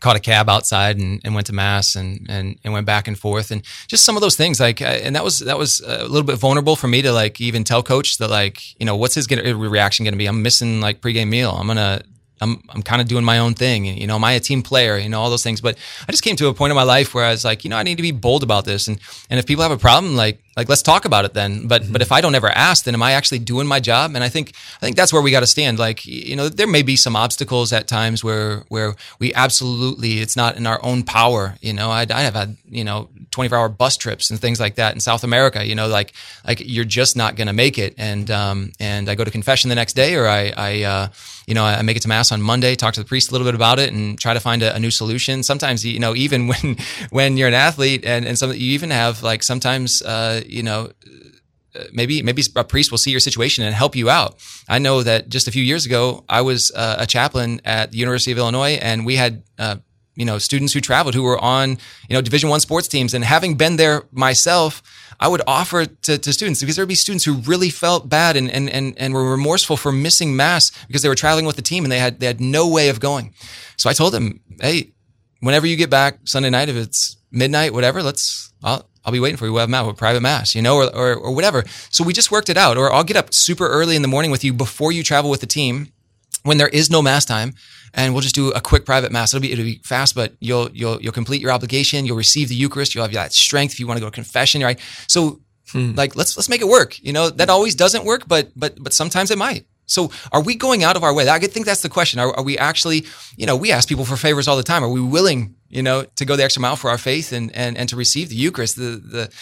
caught 0.00 0.16
a 0.16 0.20
cab 0.20 0.50
outside 0.50 0.98
and, 0.98 1.18
and 1.24 1.34
went 1.34 1.46
to 1.46 1.52
mass 1.54 1.96
and, 1.96 2.26
and, 2.28 2.58
and 2.62 2.74
went 2.74 2.84
back 2.84 3.08
and 3.08 3.18
forth 3.18 3.50
and 3.50 3.62
just 3.86 4.04
some 4.04 4.16
of 4.16 4.20
those 4.20 4.36
things 4.36 4.60
like 4.60 4.82
and 4.82 5.16
that 5.16 5.24
was 5.24 5.38
that 5.38 5.56
was 5.56 5.80
a 5.80 6.02
little 6.02 6.24
bit 6.24 6.36
vulnerable 6.36 6.76
for 6.76 6.88
me 6.88 7.00
to 7.00 7.10
like 7.10 7.40
even 7.40 7.64
tell 7.64 7.82
coach 7.82 8.18
that 8.18 8.28
like 8.28 8.78
you 8.78 8.84
know 8.84 8.96
what's 8.96 9.14
his 9.14 9.30
reaction 9.30 10.04
going 10.04 10.12
to 10.12 10.18
be 10.18 10.26
i'm 10.26 10.42
missing 10.42 10.78
like 10.82 11.00
pregame 11.00 11.28
meal 11.28 11.52
i'm 11.58 11.66
gonna 11.66 12.02
I'm 12.44 12.62
I'm 12.68 12.82
kind 12.82 13.00
of 13.00 13.08
doing 13.08 13.24
my 13.24 13.38
own 13.38 13.54
thing. 13.54 13.86
You 13.86 14.06
know, 14.06 14.16
am 14.16 14.24
I 14.24 14.32
a 14.32 14.40
team 14.40 14.62
player? 14.62 14.98
You 14.98 15.08
know, 15.08 15.20
all 15.20 15.30
those 15.30 15.42
things. 15.42 15.60
But 15.60 15.78
I 16.06 16.12
just 16.12 16.22
came 16.22 16.36
to 16.36 16.48
a 16.48 16.54
point 16.54 16.70
in 16.70 16.76
my 16.76 16.82
life 16.82 17.14
where 17.14 17.24
I 17.24 17.30
was 17.30 17.44
like, 17.44 17.64
you 17.64 17.70
know, 17.70 17.76
I 17.76 17.82
need 17.82 17.96
to 17.96 18.02
be 18.02 18.12
bold 18.12 18.42
about 18.42 18.64
this. 18.64 18.86
And 18.86 19.00
and 19.30 19.38
if 19.40 19.46
people 19.46 19.62
have 19.62 19.72
a 19.72 19.78
problem, 19.78 20.14
like 20.14 20.43
like 20.56 20.68
let's 20.68 20.82
talk 20.82 21.04
about 21.04 21.24
it 21.24 21.34
then. 21.34 21.66
But 21.66 21.82
mm-hmm. 21.82 21.92
but 21.92 22.02
if 22.02 22.12
I 22.12 22.20
don't 22.20 22.34
ever 22.34 22.48
ask, 22.48 22.84
then 22.84 22.94
am 22.94 23.02
I 23.02 23.12
actually 23.12 23.40
doing 23.40 23.66
my 23.66 23.80
job? 23.80 24.14
And 24.14 24.22
I 24.22 24.28
think 24.28 24.52
I 24.76 24.80
think 24.80 24.96
that's 24.96 25.12
where 25.12 25.22
we 25.22 25.30
got 25.30 25.40
to 25.40 25.46
stand. 25.46 25.78
Like 25.78 26.04
you 26.06 26.36
know, 26.36 26.48
there 26.48 26.66
may 26.66 26.82
be 26.82 26.96
some 26.96 27.16
obstacles 27.16 27.72
at 27.72 27.88
times 27.88 28.22
where 28.22 28.64
where 28.68 28.94
we 29.18 29.34
absolutely 29.34 30.20
it's 30.20 30.36
not 30.36 30.56
in 30.56 30.66
our 30.66 30.82
own 30.84 31.02
power. 31.02 31.56
You 31.60 31.72
know, 31.72 31.90
I 31.90 32.06
I 32.10 32.22
have 32.22 32.34
had 32.34 32.56
you 32.68 32.84
know 32.84 33.08
24 33.30 33.58
hour 33.58 33.68
bus 33.68 33.96
trips 33.96 34.30
and 34.30 34.38
things 34.38 34.60
like 34.60 34.76
that 34.76 34.94
in 34.94 35.00
South 35.00 35.24
America. 35.24 35.66
You 35.66 35.74
know, 35.74 35.88
like 35.88 36.12
like 36.46 36.62
you're 36.64 36.84
just 36.84 37.16
not 37.16 37.36
going 37.36 37.48
to 37.48 37.52
make 37.52 37.78
it. 37.78 37.94
And 37.98 38.30
um 38.30 38.72
and 38.78 39.08
I 39.08 39.14
go 39.14 39.24
to 39.24 39.30
confession 39.30 39.68
the 39.68 39.74
next 39.74 39.94
day, 39.94 40.14
or 40.14 40.28
I 40.28 40.52
I 40.56 40.82
uh, 40.82 41.08
you 41.46 41.54
know 41.54 41.64
I 41.64 41.82
make 41.82 41.96
it 41.96 42.02
to 42.02 42.08
mass 42.08 42.30
on 42.30 42.40
Monday, 42.40 42.74
talk 42.76 42.94
to 42.94 43.00
the 43.00 43.06
priest 43.06 43.30
a 43.30 43.32
little 43.32 43.46
bit 43.46 43.54
about 43.54 43.78
it, 43.78 43.92
and 43.92 44.18
try 44.18 44.34
to 44.34 44.40
find 44.40 44.62
a, 44.62 44.74
a 44.74 44.78
new 44.78 44.90
solution. 44.90 45.42
Sometimes 45.42 45.84
you 45.84 45.98
know 45.98 46.14
even 46.14 46.46
when 46.52 46.76
when 47.10 47.36
you're 47.36 47.48
an 47.48 47.54
athlete 47.54 48.04
and 48.04 48.24
and 48.24 48.38
some 48.38 48.50
you 48.50 48.72
even 48.72 48.90
have 48.90 49.22
like 49.22 49.42
sometimes 49.42 50.00
uh, 50.02 50.42
you 50.44 50.62
know 50.62 50.90
maybe 51.92 52.22
maybe 52.22 52.42
a 52.56 52.64
priest 52.64 52.90
will 52.90 52.98
see 52.98 53.10
your 53.10 53.20
situation 53.20 53.64
and 53.64 53.74
help 53.74 53.96
you 53.96 54.10
out. 54.10 54.36
I 54.68 54.78
know 54.78 55.02
that 55.02 55.28
just 55.28 55.48
a 55.48 55.50
few 55.50 55.62
years 55.62 55.86
ago, 55.86 56.24
I 56.28 56.40
was 56.40 56.70
uh, 56.74 56.96
a 56.98 57.06
chaplain 57.06 57.60
at 57.64 57.92
the 57.92 57.98
University 57.98 58.32
of 58.32 58.38
Illinois, 58.38 58.78
and 58.80 59.04
we 59.04 59.16
had 59.16 59.42
uh, 59.58 59.76
you 60.14 60.24
know 60.24 60.38
students 60.38 60.72
who 60.72 60.80
traveled 60.80 61.14
who 61.14 61.22
were 61.22 61.38
on 61.38 61.70
you 62.08 62.14
know 62.14 62.20
Division 62.20 62.48
One 62.48 62.60
sports 62.60 62.88
teams, 62.88 63.14
and 63.14 63.24
having 63.24 63.56
been 63.56 63.76
there 63.76 64.04
myself. 64.12 64.82
I 65.20 65.28
would 65.28 65.42
offer 65.46 65.86
to, 65.86 66.18
to 66.18 66.32
students 66.32 66.58
because 66.58 66.74
there'd 66.74 66.88
be 66.88 66.96
students 66.96 67.24
who 67.24 67.34
really 67.34 67.70
felt 67.70 68.08
bad 68.08 68.36
and, 68.36 68.50
and, 68.50 68.68
and, 68.68 68.98
and 68.98 69.14
were 69.14 69.30
remorseful 69.30 69.76
for 69.76 69.92
missing 69.92 70.34
mass 70.34 70.72
because 70.88 71.02
they 71.02 71.08
were 71.08 71.14
traveling 71.14 71.46
with 71.46 71.54
the 71.54 71.62
team 71.62 71.84
and 71.84 71.92
they 71.92 72.00
had, 72.00 72.18
they 72.18 72.26
had 72.26 72.40
no 72.40 72.68
way 72.68 72.88
of 72.88 72.98
going. 72.98 73.32
So 73.76 73.88
I 73.88 73.92
told 73.92 74.12
them, 74.12 74.40
Hey, 74.60 74.90
whenever 75.38 75.68
you 75.68 75.76
get 75.76 75.88
back 75.88 76.18
Sunday 76.24 76.50
night, 76.50 76.68
if 76.68 76.74
it's 76.74 77.16
midnight, 77.30 77.72
whatever, 77.72 78.02
let's, 78.02 78.52
I'll, 78.64 78.88
I'll 79.04 79.12
be 79.12 79.20
waiting 79.20 79.36
for 79.36 79.46
you. 79.46 79.52
We'll 79.52 79.60
have 79.60 79.70
mass, 79.70 79.86
a 79.86 79.92
private 79.92 80.22
mass, 80.22 80.54
you 80.54 80.62
know, 80.62 80.76
or, 80.76 80.94
or, 80.94 81.14
or 81.14 81.34
whatever. 81.34 81.64
So 81.90 82.04
we 82.04 82.12
just 82.12 82.30
worked 82.30 82.48
it 82.48 82.56
out. 82.56 82.76
Or 82.76 82.92
I'll 82.92 83.04
get 83.04 83.16
up 83.16 83.34
super 83.34 83.68
early 83.68 83.96
in 83.96 84.02
the 84.02 84.08
morning 84.08 84.30
with 84.30 84.44
you 84.44 84.52
before 84.52 84.92
you 84.92 85.02
travel 85.02 85.30
with 85.30 85.40
the 85.40 85.46
team 85.46 85.92
when 86.42 86.58
there 86.58 86.68
is 86.68 86.90
no 86.90 87.02
mass 87.02 87.24
time 87.24 87.54
and 87.94 88.12
we'll 88.12 88.22
just 88.22 88.34
do 88.34 88.50
a 88.50 88.60
quick 88.60 88.84
private 88.84 89.12
mass. 89.12 89.32
It'll 89.32 89.42
be 89.42 89.52
it'll 89.52 89.64
be 89.64 89.80
fast, 89.84 90.14
but 90.14 90.34
you'll 90.40 90.70
you'll 90.72 91.00
you'll 91.00 91.12
complete 91.12 91.40
your 91.40 91.52
obligation. 91.52 92.04
You'll 92.04 92.16
receive 92.16 92.48
the 92.48 92.54
Eucharist. 92.54 92.94
You'll 92.94 93.04
have 93.04 93.12
that 93.12 93.32
strength 93.32 93.72
if 93.72 93.80
you 93.80 93.86
want 93.86 93.98
to 93.98 94.00
go 94.00 94.10
to 94.10 94.14
confession, 94.14 94.62
right? 94.62 94.78
So, 95.06 95.40
hmm. 95.70 95.92
like 95.94 96.16
let's 96.16 96.36
let's 96.36 96.48
make 96.48 96.60
it 96.60 96.68
work. 96.68 96.98
You 97.00 97.12
know 97.12 97.30
that 97.30 97.48
always 97.48 97.74
doesn't 97.74 98.04
work, 98.04 98.26
but 98.26 98.50
but 98.56 98.82
but 98.82 98.92
sometimes 98.92 99.30
it 99.30 99.38
might. 99.38 99.66
So, 99.86 100.10
are 100.32 100.42
we 100.42 100.54
going 100.54 100.82
out 100.82 100.96
of 100.96 101.04
our 101.04 101.14
way? 101.14 101.28
I 101.28 101.38
think 101.38 101.66
that's 101.66 101.82
the 101.82 101.88
question. 101.88 102.18
Are, 102.18 102.34
are 102.34 102.42
we 102.42 102.56
actually, 102.56 103.04
you 103.36 103.44
know, 103.44 103.54
we 103.54 103.70
ask 103.70 103.86
people 103.86 104.06
for 104.06 104.16
favors 104.16 104.48
all 104.48 104.56
the 104.56 104.62
time. 104.62 104.82
Are 104.82 104.88
we 104.88 105.00
willing, 105.00 105.56
you 105.74 105.82
know, 105.82 106.04
to 106.16 106.24
go 106.24 106.36
the 106.36 106.44
extra 106.44 106.62
mile 106.62 106.76
for 106.76 106.90
our 106.90 106.98
faith 106.98 107.32
and 107.32 107.54
and 107.54 107.76
and 107.76 107.88
to 107.88 107.96
receive 107.96 108.28
the 108.28 108.36
Eucharist, 108.36 108.76
the 108.76 109.02
the 109.04 109.32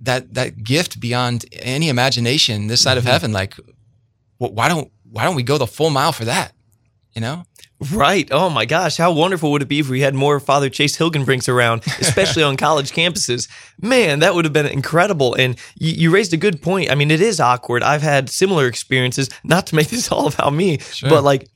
that 0.00 0.34
that 0.34 0.62
gift 0.62 1.00
beyond 1.00 1.46
any 1.52 1.88
imagination 1.88 2.66
this 2.66 2.82
side 2.82 2.92
mm-hmm. 2.92 2.98
of 2.98 3.12
heaven? 3.12 3.32
Like, 3.32 3.54
well, 4.38 4.52
why 4.52 4.68
don't 4.68 4.92
why 5.10 5.24
don't 5.24 5.34
we 5.34 5.42
go 5.42 5.58
the 5.58 5.66
full 5.66 5.90
mile 5.90 6.12
for 6.12 6.26
that? 6.26 6.52
You 7.14 7.22
know. 7.22 7.44
Right. 7.92 8.26
Oh 8.30 8.48
my 8.48 8.64
gosh. 8.64 8.96
How 8.96 9.12
wonderful 9.12 9.52
would 9.52 9.60
it 9.60 9.68
be 9.68 9.80
if 9.80 9.90
we 9.90 10.00
had 10.00 10.14
more 10.14 10.40
Father 10.40 10.70
Chase 10.70 10.96
Hilgenbrinks 10.96 11.46
around, 11.46 11.82
especially 12.00 12.42
on 12.42 12.56
college 12.56 12.90
campuses? 12.90 13.50
Man, 13.80 14.20
that 14.20 14.34
would 14.34 14.46
have 14.46 14.54
been 14.54 14.66
incredible. 14.66 15.34
And 15.34 15.58
you, 15.74 15.92
you, 15.92 16.10
raised 16.10 16.32
a 16.32 16.38
good 16.38 16.62
point. 16.62 16.90
I 16.90 16.94
mean, 16.94 17.10
it 17.10 17.20
is 17.20 17.38
awkward. 17.38 17.82
I've 17.82 18.00
had 18.00 18.30
similar 18.30 18.66
experiences, 18.66 19.28
not 19.44 19.66
to 19.66 19.74
make 19.74 19.88
this 19.88 20.10
all 20.10 20.26
about 20.28 20.54
me, 20.54 20.78
sure. 20.78 21.10
but 21.10 21.22
like 21.22 21.50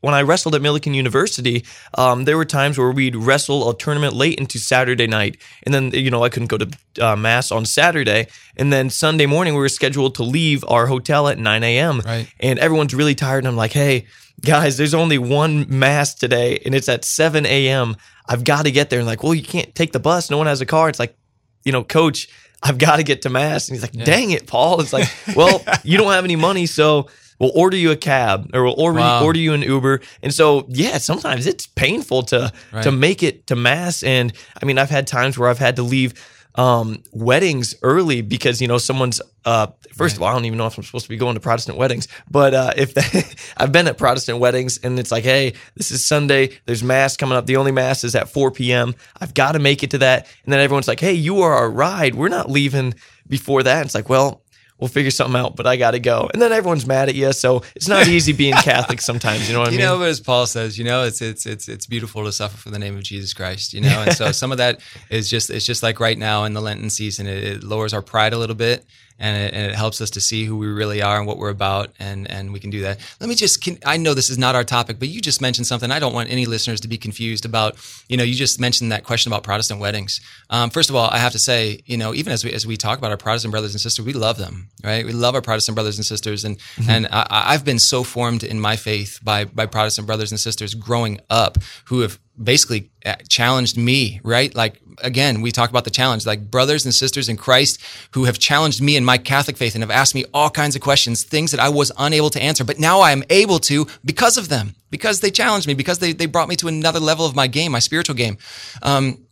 when 0.00 0.14
I 0.14 0.22
wrestled 0.22 0.54
at 0.54 0.62
Millikin 0.62 0.94
University, 0.94 1.64
um, 1.94 2.24
there 2.24 2.36
were 2.36 2.44
times 2.44 2.78
where 2.78 2.90
we'd 2.90 3.16
wrestle 3.16 3.68
a 3.68 3.76
tournament 3.76 4.14
late 4.14 4.38
into 4.38 4.58
Saturday 4.58 5.06
night. 5.06 5.36
And 5.64 5.74
then, 5.74 5.90
you 5.90 6.10
know, 6.10 6.24
I 6.24 6.28
couldn't 6.30 6.48
go 6.48 6.58
to 6.58 6.70
uh, 7.00 7.16
Mass 7.16 7.52
on 7.52 7.66
Saturday. 7.66 8.28
And 8.56 8.72
then 8.72 8.88
Sunday 8.90 9.26
morning, 9.26 9.54
we 9.54 9.60
were 9.60 9.68
scheduled 9.68 10.14
to 10.16 10.22
leave 10.22 10.64
our 10.68 10.86
hotel 10.86 11.28
at 11.28 11.38
9 11.38 11.62
a.m. 11.62 12.00
Right. 12.00 12.32
And 12.40 12.58
everyone's 12.58 12.94
really 12.94 13.14
tired. 13.14 13.38
And 13.38 13.48
I'm 13.48 13.56
like, 13.56 13.72
hey, 13.72 14.06
guys, 14.40 14.76
there's 14.76 14.94
only 14.94 15.18
one 15.18 15.66
mass 15.68 16.14
today 16.14 16.60
and 16.64 16.74
it's 16.74 16.88
at 16.88 17.04
7 17.04 17.44
a.m. 17.44 17.96
I've 18.26 18.44
got 18.44 18.64
to 18.64 18.70
get 18.70 18.90
there. 18.90 19.00
And 19.00 19.06
like, 19.06 19.22
well, 19.22 19.34
you 19.34 19.42
can't 19.42 19.74
take 19.74 19.92
the 19.92 20.00
bus. 20.00 20.30
No 20.30 20.38
one 20.38 20.46
has 20.46 20.60
a 20.60 20.66
car. 20.66 20.88
It's 20.88 20.98
like, 20.98 21.16
you 21.64 21.72
know, 21.72 21.84
coach, 21.84 22.28
I've 22.62 22.78
got 22.78 22.96
to 22.96 23.02
get 23.02 23.22
to 23.22 23.30
mass. 23.30 23.68
And 23.68 23.76
he's 23.76 23.82
like, 23.82 23.94
yeah. 23.94 24.04
dang 24.04 24.30
it, 24.30 24.46
Paul. 24.46 24.80
It's 24.80 24.92
like, 24.92 25.08
well, 25.34 25.62
you 25.82 25.98
don't 25.98 26.12
have 26.12 26.24
any 26.24 26.36
money. 26.36 26.66
So 26.66 27.08
we'll 27.40 27.52
order 27.54 27.76
you 27.76 27.90
a 27.90 27.96
cab 27.96 28.50
or 28.54 28.62
we'll 28.62 28.80
order, 28.80 29.00
wow. 29.00 29.24
order 29.24 29.38
you 29.38 29.52
an 29.54 29.62
Uber. 29.62 30.00
And 30.22 30.32
so, 30.32 30.66
yeah, 30.68 30.98
sometimes 30.98 31.46
it's 31.46 31.66
painful 31.66 32.22
to, 32.24 32.52
right. 32.72 32.84
to 32.84 32.92
make 32.92 33.22
it 33.22 33.48
to 33.48 33.56
mass. 33.56 34.02
And 34.02 34.32
I 34.62 34.66
mean, 34.66 34.78
I've 34.78 34.90
had 34.90 35.06
times 35.06 35.36
where 35.38 35.48
I've 35.48 35.58
had 35.58 35.76
to 35.76 35.82
leave 35.82 36.14
um, 36.56 37.02
weddings 37.12 37.74
early 37.82 38.22
because 38.22 38.60
you 38.60 38.68
know 38.68 38.78
someone's 38.78 39.20
uh, 39.44 39.68
first 39.92 40.14
right. 40.14 40.16
of 40.16 40.22
all 40.22 40.28
I 40.28 40.32
don't 40.32 40.44
even 40.44 40.58
know 40.58 40.66
if 40.66 40.76
I'm 40.76 40.84
supposed 40.84 41.04
to 41.04 41.08
be 41.08 41.16
going 41.16 41.34
to 41.34 41.40
Protestant 41.40 41.78
weddings, 41.78 42.08
but 42.30 42.54
uh, 42.54 42.72
if 42.76 42.94
they, 42.94 43.22
I've 43.56 43.72
been 43.72 43.86
at 43.86 43.96
Protestant 43.96 44.38
weddings 44.38 44.78
and 44.78 44.98
it's 44.98 45.12
like, 45.12 45.24
hey, 45.24 45.54
this 45.76 45.90
is 45.90 46.04
Sunday, 46.04 46.58
there's 46.66 46.82
mass 46.82 47.16
coming 47.16 47.36
up. 47.36 47.46
The 47.46 47.56
only 47.56 47.72
mass 47.72 48.04
is 48.04 48.14
at 48.14 48.28
4 48.28 48.50
p.m. 48.50 48.94
I've 49.20 49.34
got 49.34 49.52
to 49.52 49.58
make 49.58 49.82
it 49.82 49.90
to 49.92 49.98
that, 49.98 50.26
and 50.44 50.52
then 50.52 50.60
everyone's 50.60 50.88
like, 50.88 51.00
hey, 51.00 51.12
you 51.12 51.40
are 51.42 51.54
our 51.54 51.70
ride. 51.70 52.14
We're 52.14 52.28
not 52.28 52.50
leaving 52.50 52.94
before 53.28 53.62
that. 53.62 53.86
It's 53.86 53.94
like, 53.94 54.08
well, 54.08 54.42
we'll 54.80 54.88
figure 54.88 55.10
something 55.10 55.38
out, 55.38 55.56
but 55.56 55.66
I 55.66 55.76
got 55.76 55.92
to 55.92 56.00
go. 56.00 56.28
And 56.32 56.40
then 56.40 56.52
everyone's 56.52 56.86
mad 56.86 57.08
at 57.08 57.14
you. 57.14 57.32
So 57.32 57.62
it's 57.76 57.88
not 57.88 58.08
easy 58.08 58.32
being 58.32 58.54
Catholic 58.54 59.00
sometimes. 59.00 59.46
You 59.48 59.54
know 59.54 59.60
what 59.60 59.68
I 59.68 59.70
mean? 59.72 59.80
You 59.80 59.86
know, 59.86 60.02
as 60.02 60.20
Paul 60.20 60.46
says, 60.46 60.78
you 60.78 60.84
know, 60.84 61.04
it's, 61.04 61.20
it's, 61.20 61.46
it's, 61.46 61.68
it's 61.68 61.86
beautiful 61.86 62.24
to 62.24 62.32
suffer 62.32 62.56
for 62.56 62.70
the 62.70 62.78
name 62.78 62.96
of 62.96 63.02
Jesus 63.02 63.34
Christ, 63.34 63.74
you 63.74 63.82
know? 63.82 64.02
And 64.02 64.12
so 64.12 64.32
some 64.32 64.50
of 64.52 64.58
that 64.58 64.80
is 65.10 65.28
just, 65.28 65.50
it's 65.50 65.66
just 65.66 65.82
like 65.82 66.00
right 66.00 66.18
now 66.18 66.44
in 66.44 66.54
the 66.54 66.60
Lenten 66.60 66.90
season, 66.90 67.26
it, 67.26 67.44
it 67.44 67.62
lowers 67.62 67.92
our 67.92 68.02
pride 68.02 68.32
a 68.32 68.38
little 68.38 68.56
bit 68.56 68.84
and 69.20 69.36
it, 69.36 69.54
and 69.54 69.70
it, 69.70 69.74
helps 69.76 70.00
us 70.00 70.10
to 70.10 70.20
see 70.20 70.44
who 70.44 70.56
we 70.56 70.66
really 70.66 71.02
are 71.02 71.18
and 71.18 71.26
what 71.26 71.36
we're 71.36 71.50
about, 71.50 71.92
and 71.98 72.28
and 72.30 72.52
we 72.52 72.58
can 72.58 72.70
do 72.70 72.80
that. 72.80 72.98
Let 73.20 73.28
me 73.28 73.34
just, 73.34 73.62
can, 73.62 73.78
I 73.84 73.98
know 73.98 74.14
this 74.14 74.30
is 74.30 74.38
not 74.38 74.54
our 74.54 74.64
topic, 74.64 74.98
but 74.98 75.08
you 75.08 75.20
just 75.20 75.40
mentioned 75.40 75.66
something. 75.66 75.90
I 75.90 75.98
don't 75.98 76.14
want 76.14 76.30
any 76.30 76.46
listeners 76.46 76.80
to 76.80 76.88
be 76.88 76.96
confused 76.96 77.44
about. 77.44 77.76
You 78.08 78.16
know, 78.16 78.24
you 78.24 78.34
just 78.34 78.58
mentioned 78.58 78.90
that 78.92 79.04
question 79.04 79.30
about 79.30 79.42
Protestant 79.42 79.78
weddings. 79.78 80.20
Um, 80.48 80.70
first 80.70 80.88
of 80.88 80.96
all, 80.96 81.08
I 81.10 81.18
have 81.18 81.32
to 81.32 81.38
say, 81.38 81.82
you 81.84 81.98
know, 81.98 82.14
even 82.14 82.32
as 82.32 82.44
we 82.44 82.52
as 82.52 82.66
we 82.66 82.76
talk 82.76 82.98
about 82.98 83.10
our 83.10 83.18
Protestant 83.18 83.52
brothers 83.52 83.74
and 83.74 83.80
sisters, 83.80 84.04
we 84.04 84.14
love 84.14 84.38
them, 84.38 84.70
right? 84.82 85.04
We 85.04 85.12
love 85.12 85.34
our 85.34 85.42
Protestant 85.42 85.76
brothers 85.76 85.98
and 85.98 86.06
sisters, 86.06 86.44
and 86.44 86.58
mm-hmm. 86.58 86.90
and 86.90 87.06
I, 87.12 87.26
I've 87.48 87.64
been 87.64 87.78
so 87.78 88.02
formed 88.02 88.42
in 88.42 88.58
my 88.58 88.76
faith 88.76 89.20
by 89.22 89.44
by 89.44 89.66
Protestant 89.66 90.06
brothers 90.06 90.32
and 90.32 90.40
sisters 90.40 90.74
growing 90.74 91.20
up 91.28 91.58
who 91.84 92.00
have 92.00 92.18
basically 92.42 92.90
uh, 93.04 93.16
challenged 93.28 93.76
me, 93.76 94.20
right? 94.22 94.54
Like, 94.54 94.80
again, 94.98 95.40
we 95.40 95.50
talk 95.50 95.70
about 95.70 95.84
the 95.84 95.90
challenge, 95.90 96.26
like 96.26 96.50
brothers 96.50 96.84
and 96.84 96.94
sisters 96.94 97.28
in 97.28 97.36
Christ 97.36 97.80
who 98.12 98.24
have 98.24 98.38
challenged 98.38 98.80
me 98.82 98.96
in 98.96 99.04
my 99.04 99.18
Catholic 99.18 99.56
faith 99.56 99.74
and 99.74 99.82
have 99.82 99.90
asked 99.90 100.14
me 100.14 100.24
all 100.32 100.50
kinds 100.50 100.76
of 100.76 100.82
questions, 100.82 101.22
things 101.22 101.50
that 101.50 101.60
I 101.60 101.68
was 101.68 101.92
unable 101.98 102.30
to 102.30 102.42
answer, 102.42 102.64
but 102.64 102.78
now 102.78 103.00
I 103.00 103.12
am 103.12 103.24
able 103.30 103.58
to 103.60 103.86
because 104.04 104.36
of 104.36 104.48
them, 104.48 104.74
because 104.90 105.20
they 105.20 105.30
challenged 105.30 105.66
me, 105.66 105.74
because 105.74 105.98
they, 105.98 106.12
they 106.12 106.26
brought 106.26 106.48
me 106.48 106.56
to 106.56 106.68
another 106.68 107.00
level 107.00 107.26
of 107.26 107.34
my 107.34 107.46
game, 107.46 107.72
my 107.72 107.78
spiritual 107.78 108.16
game. 108.16 108.38
Um, 108.82 109.24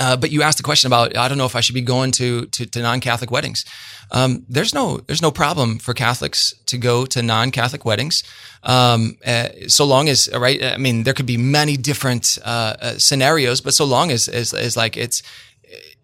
Uh, 0.00 0.16
but 0.16 0.30
you 0.30 0.42
asked 0.42 0.58
the 0.58 0.64
question 0.64 0.86
about 0.86 1.16
I 1.16 1.28
don't 1.28 1.38
know 1.38 1.46
if 1.46 1.56
I 1.56 1.60
should 1.60 1.74
be 1.74 1.82
going 1.82 2.12
to 2.12 2.46
to, 2.46 2.66
to 2.66 2.82
non-Catholic 2.82 3.30
weddings. 3.30 3.64
Um, 4.10 4.44
there's 4.48 4.72
no 4.72 4.98
there's 4.98 5.22
no 5.22 5.30
problem 5.30 5.78
for 5.78 5.94
Catholics 5.94 6.54
to 6.66 6.78
go 6.78 7.04
to 7.06 7.22
non-Catholic 7.22 7.84
weddings, 7.84 8.22
um, 8.62 9.18
uh, 9.26 9.48
so 9.66 9.84
long 9.84 10.08
as 10.08 10.28
right. 10.32 10.62
I 10.62 10.76
mean, 10.76 11.02
there 11.02 11.14
could 11.14 11.26
be 11.26 11.36
many 11.36 11.76
different 11.76 12.38
uh, 12.44 12.76
uh 12.80 12.98
scenarios, 12.98 13.60
but 13.60 13.74
so 13.74 13.84
long 13.84 14.10
as, 14.10 14.28
as 14.28 14.54
as 14.54 14.76
like 14.76 14.96
it's 14.96 15.22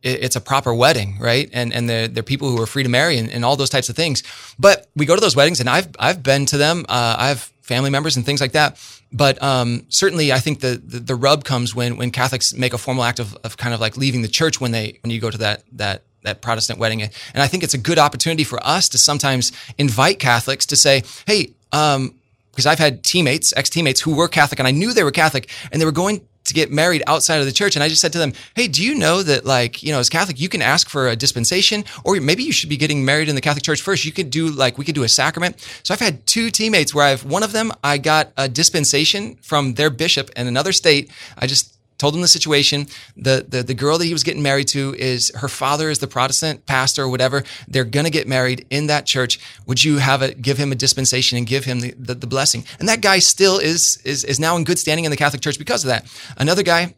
it's 0.03 0.37
a 0.37 0.41
proper 0.41 0.75
wedding, 0.75 1.19
right? 1.19 1.49
And 1.53 1.73
and 1.73 1.89
they're, 1.89 2.09
they're 2.09 2.23
people 2.23 2.51
who 2.51 2.61
are 2.61 2.67
free 2.67 2.83
to 2.83 2.89
marry 2.89 3.17
and, 3.17 3.31
and 3.31 3.45
all 3.45 3.57
those 3.57 3.71
types 3.71 3.89
of 3.89 3.97
things. 3.97 4.23
But 4.59 4.89
we 4.95 5.07
go 5.07 5.15
to 5.15 5.21
those 5.21 5.35
weddings, 5.35 5.61
and 5.61 5.71
I've 5.71 5.89
I've 5.99 6.23
been 6.23 6.47
to 6.47 6.59
them. 6.59 6.85
Uh, 6.89 7.17
I 7.19 7.29
have 7.29 7.51
family 7.63 7.91
members 7.91 8.17
and 8.17 8.27
things 8.27 8.41
like 8.41 8.53
that. 8.53 8.77
But 9.15 9.41
um, 9.41 9.87
certainly, 9.91 10.33
I 10.33 10.41
think 10.41 10.59
the, 10.59 10.83
the, 10.85 10.99
the 10.99 11.15
rub 11.15 11.45
comes 11.45 11.73
when 11.73 11.97
when 11.97 12.11
Catholics 12.11 12.53
make 12.53 12.73
a 12.73 12.79
formal 12.79 13.05
act 13.05 13.21
of, 13.21 13.37
of 13.45 13.57
kind 13.57 13.73
of 13.73 13.81
like 13.81 13.97
leaving 13.97 14.23
the 14.23 14.29
church 14.29 14.61
when 14.61 14.73
they 14.73 14.99
when 15.03 15.13
you 15.13 15.21
go 15.21 15.31
to 15.31 15.39
that 15.39 15.63
that 15.73 16.03
that 16.23 16.41
Protestant 16.41 16.81
wedding. 16.81 17.01
And 17.03 17.13
I 17.35 17.47
think 17.47 17.63
it's 17.63 17.75
a 17.75 17.79
good 17.79 17.99
opportunity 17.99 18.43
for 18.43 18.59
us 18.67 18.89
to 18.89 18.99
sometimes 18.99 19.53
invite 19.79 20.19
Catholics 20.19 20.67
to 20.67 20.77
say, 20.77 21.05
hey. 21.27 21.55
Um, 21.73 22.15
because 22.51 22.67
I've 22.67 22.79
had 22.79 23.03
teammates, 23.03 23.53
ex 23.57 23.69
teammates 23.69 24.01
who 24.01 24.15
were 24.15 24.29
Catholic 24.29 24.61
and 24.61 24.69
I 24.69 24.71
knew 24.71 24.93
they 24.93 25.03
were 25.03 25.11
Catholic 25.11 25.51
and 25.73 25.81
they 25.81 25.85
were 25.85 25.91
going 25.91 26.21
to 26.45 26.55
get 26.55 26.71
married 26.71 27.03
outside 27.07 27.41
of 27.41 27.47
the 27.47 27.53
church. 27.53 27.75
And 27.75 27.83
I 27.83 27.89
just 27.89 28.01
said 28.01 28.13
to 28.13 28.19
them, 28.19 28.33
Hey, 28.55 28.69
do 28.69 28.83
you 28.83 28.95
know 28.95 29.23
that 29.23 29.45
like, 29.45 29.83
you 29.83 29.93
know, 29.93 29.99
as 29.99 30.09
Catholic, 30.09 30.41
you 30.41 30.49
can 30.49 30.63
ask 30.63 30.89
for 30.89 31.09
a 31.09 31.17
dispensation 31.17 31.85
or 32.05 32.21
maybe 32.21 32.43
you 32.43 32.53
should 32.53 32.69
be 32.69 32.77
getting 32.77 33.05
married 33.05 33.29
in 33.29 33.35
the 33.35 33.41
Catholic 33.41 33.65
church 33.65 33.83
first. 33.83 34.05
You 34.05 34.13
could 34.13 34.31
do 34.31 34.49
like, 34.49 34.79
we 34.79 34.85
could 34.85 34.95
do 34.95 35.03
a 35.03 35.09
sacrament. 35.09 35.61
So 35.83 35.95
I've 35.95 36.01
had 36.01 36.27
two 36.27 36.51
teammates 36.51 36.95
where 36.95 37.07
I've, 37.07 37.25
one 37.25 37.43
of 37.43 37.53
them, 37.53 37.73
I 37.83 37.99
got 37.99 38.33
a 38.37 38.49
dispensation 38.49 39.37
from 39.37 39.75
their 39.75 39.91
bishop 39.91 40.31
in 40.37 40.47
another 40.47 40.73
state. 40.73 41.11
I 41.39 41.47
just 41.47 41.74
told 42.05 42.15
him 42.15 42.21
the 42.21 42.29
situation. 42.29 42.87
The, 43.17 43.47
the, 43.49 43.63
the 43.63 43.73
girl 43.73 43.97
that 43.97 44.05
he 44.05 44.13
was 44.13 44.23
getting 44.23 44.43
married 44.43 44.69
to 44.69 44.95
is 44.97 45.33
her 45.37 45.49
father 45.49 45.89
is 45.89 46.01
the 46.01 46.07
Protestant 46.07 46.67
pastor 46.67 47.05
or 47.05 47.09
whatever. 47.09 47.45
They're 47.67 47.85
going 47.85 48.05
to 48.05 48.11
get 48.11 48.29
married 48.29 48.67
in 48.69 48.89
that 48.89 49.07
church. 49.07 49.41
Would 49.67 49.83
you 49.83 49.97
have 49.97 50.21
it, 50.21 50.43
give 50.43 50.59
him 50.59 50.71
a 50.71 50.75
dispensation 50.75 51.39
and 51.39 51.47
give 51.47 51.65
him 51.65 51.81
the, 51.81 51.95
the, 51.97 52.15
the 52.15 52.27
blessing? 52.27 52.65
And 52.79 52.91
that 52.91 53.01
guy 53.01 53.21
still 53.21 53.57
is, 53.57 54.03
is, 54.05 54.23
is 54.23 54.39
now 54.39 54.55
in 54.59 54.65
good 54.65 54.79
standing 54.79 55.07
in 55.07 55.11
the 55.11 55.17
Catholic 55.17 55.41
church 55.41 55.59
because 55.59 55.83
of 55.83 55.89
that. 55.89 56.05
Another 56.37 56.63
guy 56.63 56.95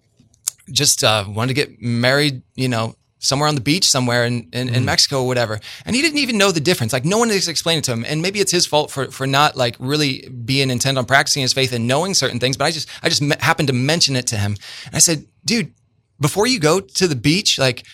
just 0.73 1.05
uh, 1.05 1.25
wanted 1.29 1.55
to 1.55 1.55
get 1.55 1.81
married, 1.81 2.43
you 2.57 2.69
know, 2.69 2.97
somewhere 3.27 3.49
on 3.49 3.55
the 3.55 3.61
beach 3.61 3.89
somewhere 3.89 4.25
in, 4.25 4.49
in, 4.53 4.69
mm. 4.69 4.75
in, 4.75 4.85
Mexico 4.85 5.23
or 5.23 5.27
whatever. 5.27 5.61
And 5.85 5.97
he 5.97 6.03
didn't 6.03 6.19
even 6.19 6.39
know 6.39 6.53
the 6.53 6.61
difference. 6.61 6.93
Like 6.93 7.05
no 7.05 7.19
one 7.19 7.31
is 7.31 7.49
explaining 7.49 7.83
to 7.83 7.93
him. 7.93 8.05
And 8.07 8.23
maybe 8.23 8.41
it's 8.41 8.53
his 8.53 8.67
fault 8.67 8.91
for, 8.91 9.11
for 9.11 9.27
not 9.27 9.57
like 9.57 9.77
really 9.79 10.29
being 10.29 10.71
intent 10.71 10.99
on 10.99 11.05
practicing 11.05 11.43
his 11.43 11.53
faith 11.53 11.73
and 11.73 11.87
knowing 11.87 12.15
certain 12.15 12.39
things. 12.39 12.57
But 12.57 12.67
I 12.67 12.71
just, 12.71 12.89
I 13.03 13.09
just 13.09 13.23
me- 13.23 13.37
happened 13.41 13.69
to 13.69 13.75
mention 13.75 14.17
it 14.17 14.27
to 14.29 14.37
him. 14.37 14.57
And 14.87 14.95
I 14.95 14.99
said, 14.99 15.27
dude, 15.45 15.73
before 16.21 16.47
you 16.47 16.61
go 16.61 16.81
to 16.81 17.09
the 17.09 17.17
beach, 17.17 17.59
like 17.59 17.85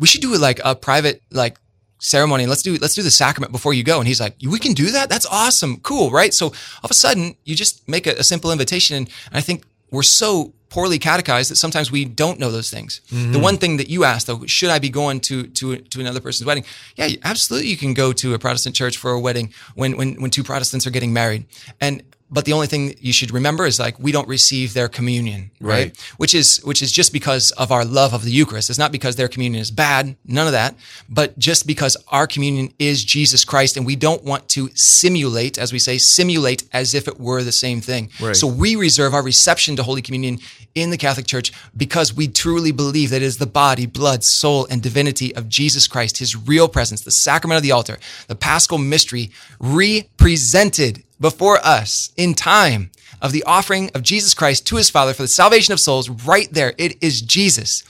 we 0.00 0.06
should 0.06 0.22
do 0.22 0.36
like 0.36 0.60
a 0.64 0.74
private, 0.74 1.22
like 1.30 1.58
ceremony. 2.00 2.46
Let's 2.46 2.62
do, 2.62 2.76
let's 2.80 2.94
do 2.94 3.02
the 3.02 3.10
sacrament 3.10 3.52
before 3.52 3.74
you 3.74 3.84
go. 3.84 3.98
And 3.98 4.08
he's 4.08 4.20
like, 4.20 4.36
we 4.46 4.58
can 4.58 4.72
do 4.72 4.90
that. 4.92 5.08
That's 5.08 5.26
awesome. 5.26 5.80
Cool. 5.80 6.10
Right. 6.10 6.34
So 6.34 6.46
all 6.46 6.84
of 6.84 6.90
a 6.90 6.94
sudden 6.94 7.36
you 7.44 7.54
just 7.54 7.88
make 7.88 8.06
a, 8.06 8.12
a 8.12 8.24
simple 8.24 8.50
invitation. 8.50 8.96
And 8.96 9.08
I 9.32 9.40
think 9.40 9.64
we're 9.90 10.02
so 10.02 10.54
poorly 10.74 10.98
catechized 10.98 11.52
that 11.52 11.56
sometimes 11.56 11.92
we 11.92 12.04
don't 12.04 12.40
know 12.40 12.50
those 12.50 12.68
things. 12.68 13.00
Mm-hmm. 13.12 13.30
The 13.30 13.38
one 13.38 13.58
thing 13.58 13.76
that 13.76 13.88
you 13.88 14.02
asked 14.02 14.26
though, 14.26 14.44
should 14.46 14.70
I 14.70 14.80
be 14.80 14.90
going 14.90 15.20
to 15.20 15.44
to 15.44 15.76
to 15.76 16.00
another 16.00 16.20
person's 16.20 16.46
wedding? 16.46 16.64
Yeah, 16.96 17.10
absolutely 17.22 17.68
you 17.68 17.76
can 17.76 17.94
go 17.94 18.12
to 18.12 18.34
a 18.34 18.40
Protestant 18.40 18.74
church 18.74 18.96
for 18.96 19.12
a 19.12 19.20
wedding 19.20 19.54
when 19.76 19.96
when 19.96 20.20
when 20.20 20.32
two 20.32 20.42
Protestants 20.42 20.84
are 20.84 20.90
getting 20.90 21.12
married. 21.12 21.46
And 21.80 22.02
but 22.34 22.44
the 22.46 22.52
only 22.52 22.66
thing 22.66 22.96
you 22.98 23.12
should 23.12 23.30
remember 23.30 23.64
is 23.64 23.78
like 23.78 23.96
we 24.00 24.10
don't 24.10 24.26
receive 24.26 24.74
their 24.74 24.88
communion, 24.88 25.52
right? 25.60 25.70
right? 25.70 26.14
Which 26.16 26.34
is 26.34 26.60
which 26.64 26.82
is 26.82 26.90
just 26.90 27.12
because 27.12 27.52
of 27.52 27.70
our 27.70 27.84
love 27.84 28.12
of 28.12 28.24
the 28.24 28.32
Eucharist. 28.32 28.68
It's 28.70 28.78
not 28.78 28.90
because 28.90 29.14
their 29.14 29.28
communion 29.28 29.62
is 29.62 29.70
bad, 29.70 30.16
none 30.26 30.46
of 30.46 30.52
that, 30.52 30.74
but 31.08 31.38
just 31.38 31.64
because 31.64 31.96
our 32.08 32.26
communion 32.26 32.74
is 32.80 33.04
Jesus 33.04 33.44
Christ 33.44 33.76
and 33.76 33.86
we 33.86 33.94
don't 33.94 34.24
want 34.24 34.48
to 34.50 34.68
simulate, 34.74 35.58
as 35.58 35.72
we 35.72 35.78
say, 35.78 35.96
simulate 35.96 36.64
as 36.72 36.92
if 36.92 37.06
it 37.06 37.20
were 37.20 37.44
the 37.44 37.52
same 37.52 37.80
thing. 37.80 38.10
Right. 38.20 38.34
So 38.34 38.48
we 38.48 38.74
reserve 38.74 39.14
our 39.14 39.22
reception 39.22 39.76
to 39.76 39.84
Holy 39.84 40.02
Communion 40.02 40.40
in 40.74 40.90
the 40.90 40.96
Catholic 40.96 41.26
Church 41.26 41.52
because 41.76 42.12
we 42.12 42.26
truly 42.26 42.72
believe 42.72 43.10
that 43.10 43.22
it 43.22 43.26
is 43.26 43.38
the 43.38 43.46
body, 43.46 43.86
blood, 43.86 44.24
soul, 44.24 44.66
and 44.68 44.82
divinity 44.82 45.32
of 45.36 45.48
Jesus 45.48 45.86
Christ, 45.86 46.18
his 46.18 46.34
real 46.34 46.68
presence, 46.68 47.02
the 47.02 47.12
sacrament 47.12 47.58
of 47.58 47.62
the 47.62 47.70
altar, 47.70 47.98
the 48.26 48.34
paschal 48.34 48.78
mystery 48.78 49.30
represented 49.60 51.03
before 51.24 51.58
us 51.64 52.12
in 52.18 52.34
time 52.34 52.90
of 53.22 53.32
the 53.32 53.42
offering 53.44 53.90
of 53.94 54.02
Jesus 54.02 54.34
Christ 54.34 54.66
to 54.66 54.76
his 54.76 54.90
Father 54.90 55.14
for 55.14 55.22
the 55.22 55.28
salvation 55.28 55.72
of 55.72 55.80
souls 55.80 56.10
right 56.10 56.52
there. 56.52 56.74
It 56.76 57.02
is 57.02 57.22
Jesus. 57.22 57.82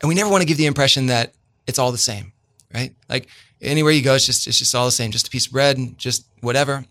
And 0.00 0.08
we 0.08 0.16
never 0.16 0.28
want 0.28 0.42
to 0.42 0.46
give 0.46 0.56
the 0.56 0.66
impression 0.66 1.06
that 1.06 1.34
it's 1.68 1.78
all 1.78 1.92
the 1.92 1.98
same, 1.98 2.32
right? 2.74 2.92
Like 3.08 3.28
anywhere 3.62 3.92
you 3.92 4.02
go, 4.02 4.16
it's 4.16 4.26
just, 4.26 4.48
it's 4.48 4.58
just 4.58 4.74
all 4.74 4.86
the 4.86 4.90
same, 4.90 5.12
just 5.12 5.28
a 5.28 5.30
piece 5.30 5.46
of 5.46 5.52
bread 5.52 5.78
and 5.78 5.96
just 5.96 6.26
whatever. 6.40 6.84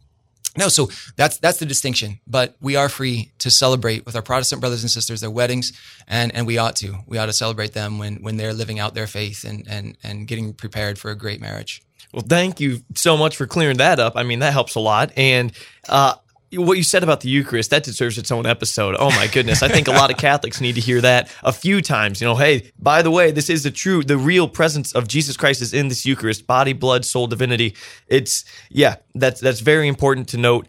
No, 0.57 0.69
so 0.69 0.89
that's 1.17 1.37
that's 1.37 1.57
the 1.57 1.65
distinction. 1.65 2.21
But 2.27 2.55
we 2.61 2.77
are 2.77 2.87
free 2.87 3.31
to 3.39 3.51
celebrate 3.51 4.05
with 4.05 4.15
our 4.15 4.21
Protestant 4.21 4.61
brothers 4.61 4.83
and 4.83 4.91
sisters 4.91 5.19
their 5.19 5.31
weddings, 5.31 5.73
and 6.07 6.33
and 6.33 6.45
we 6.45 6.59
ought 6.59 6.75
to. 6.77 6.99
We 7.07 7.17
ought 7.17 7.25
to 7.25 7.33
celebrate 7.33 7.73
them 7.73 7.97
when 7.97 8.17
when 8.17 8.37
they're 8.37 8.53
living 8.53 8.79
out 8.79 8.93
their 8.93 9.07
faith 9.07 9.43
and 9.43 9.67
and 9.67 9.97
and 10.03 10.27
getting 10.27 10.53
prepared 10.53 10.99
for 10.99 11.09
a 11.09 11.15
great 11.15 11.41
marriage. 11.41 11.81
Well, 12.13 12.23
thank 12.27 12.59
you 12.59 12.81
so 12.95 13.17
much 13.17 13.35
for 13.35 13.47
clearing 13.47 13.77
that 13.77 13.99
up. 13.99 14.13
I 14.15 14.23
mean, 14.23 14.39
that 14.39 14.53
helps 14.53 14.75
a 14.75 14.79
lot. 14.79 15.11
And 15.17 15.51
uh, 15.89 16.13
what 16.53 16.77
you 16.77 16.83
said 16.83 17.03
about 17.03 17.21
the 17.21 17.29
Eucharist, 17.29 17.71
that 17.71 17.83
deserves 17.83 18.17
its 18.17 18.31
own 18.31 18.45
episode. 18.45 18.95
Oh 18.99 19.09
my 19.09 19.27
goodness. 19.27 19.63
I 19.63 19.67
think 19.67 19.87
a 19.87 19.91
lot 19.91 20.11
of 20.11 20.17
Catholics 20.17 20.61
need 20.61 20.75
to 20.75 20.81
hear 20.81 21.01
that 21.01 21.35
a 21.43 21.51
few 21.51 21.81
times. 21.81 22.21
You 22.21 22.27
know, 22.27 22.35
hey, 22.35 22.71
by 22.77 23.01
the 23.01 23.09
way, 23.11 23.31
this 23.31 23.49
is 23.49 23.63
the 23.63 23.71
true, 23.71 24.03
the 24.03 24.17
real 24.17 24.47
presence 24.47 24.93
of 24.93 25.07
Jesus 25.07 25.35
Christ 25.35 25.61
is 25.61 25.73
in 25.73 25.87
this 25.87 26.05
Eucharist, 26.05 26.45
body, 26.45 26.73
blood, 26.73 27.05
soul, 27.05 27.27
divinity. 27.27 27.75
It's, 28.07 28.45
yeah, 28.69 28.97
that's, 29.15 29.41
that's 29.41 29.61
very 29.61 29.87
important 29.87 30.29
to 30.29 30.37
note. 30.37 30.67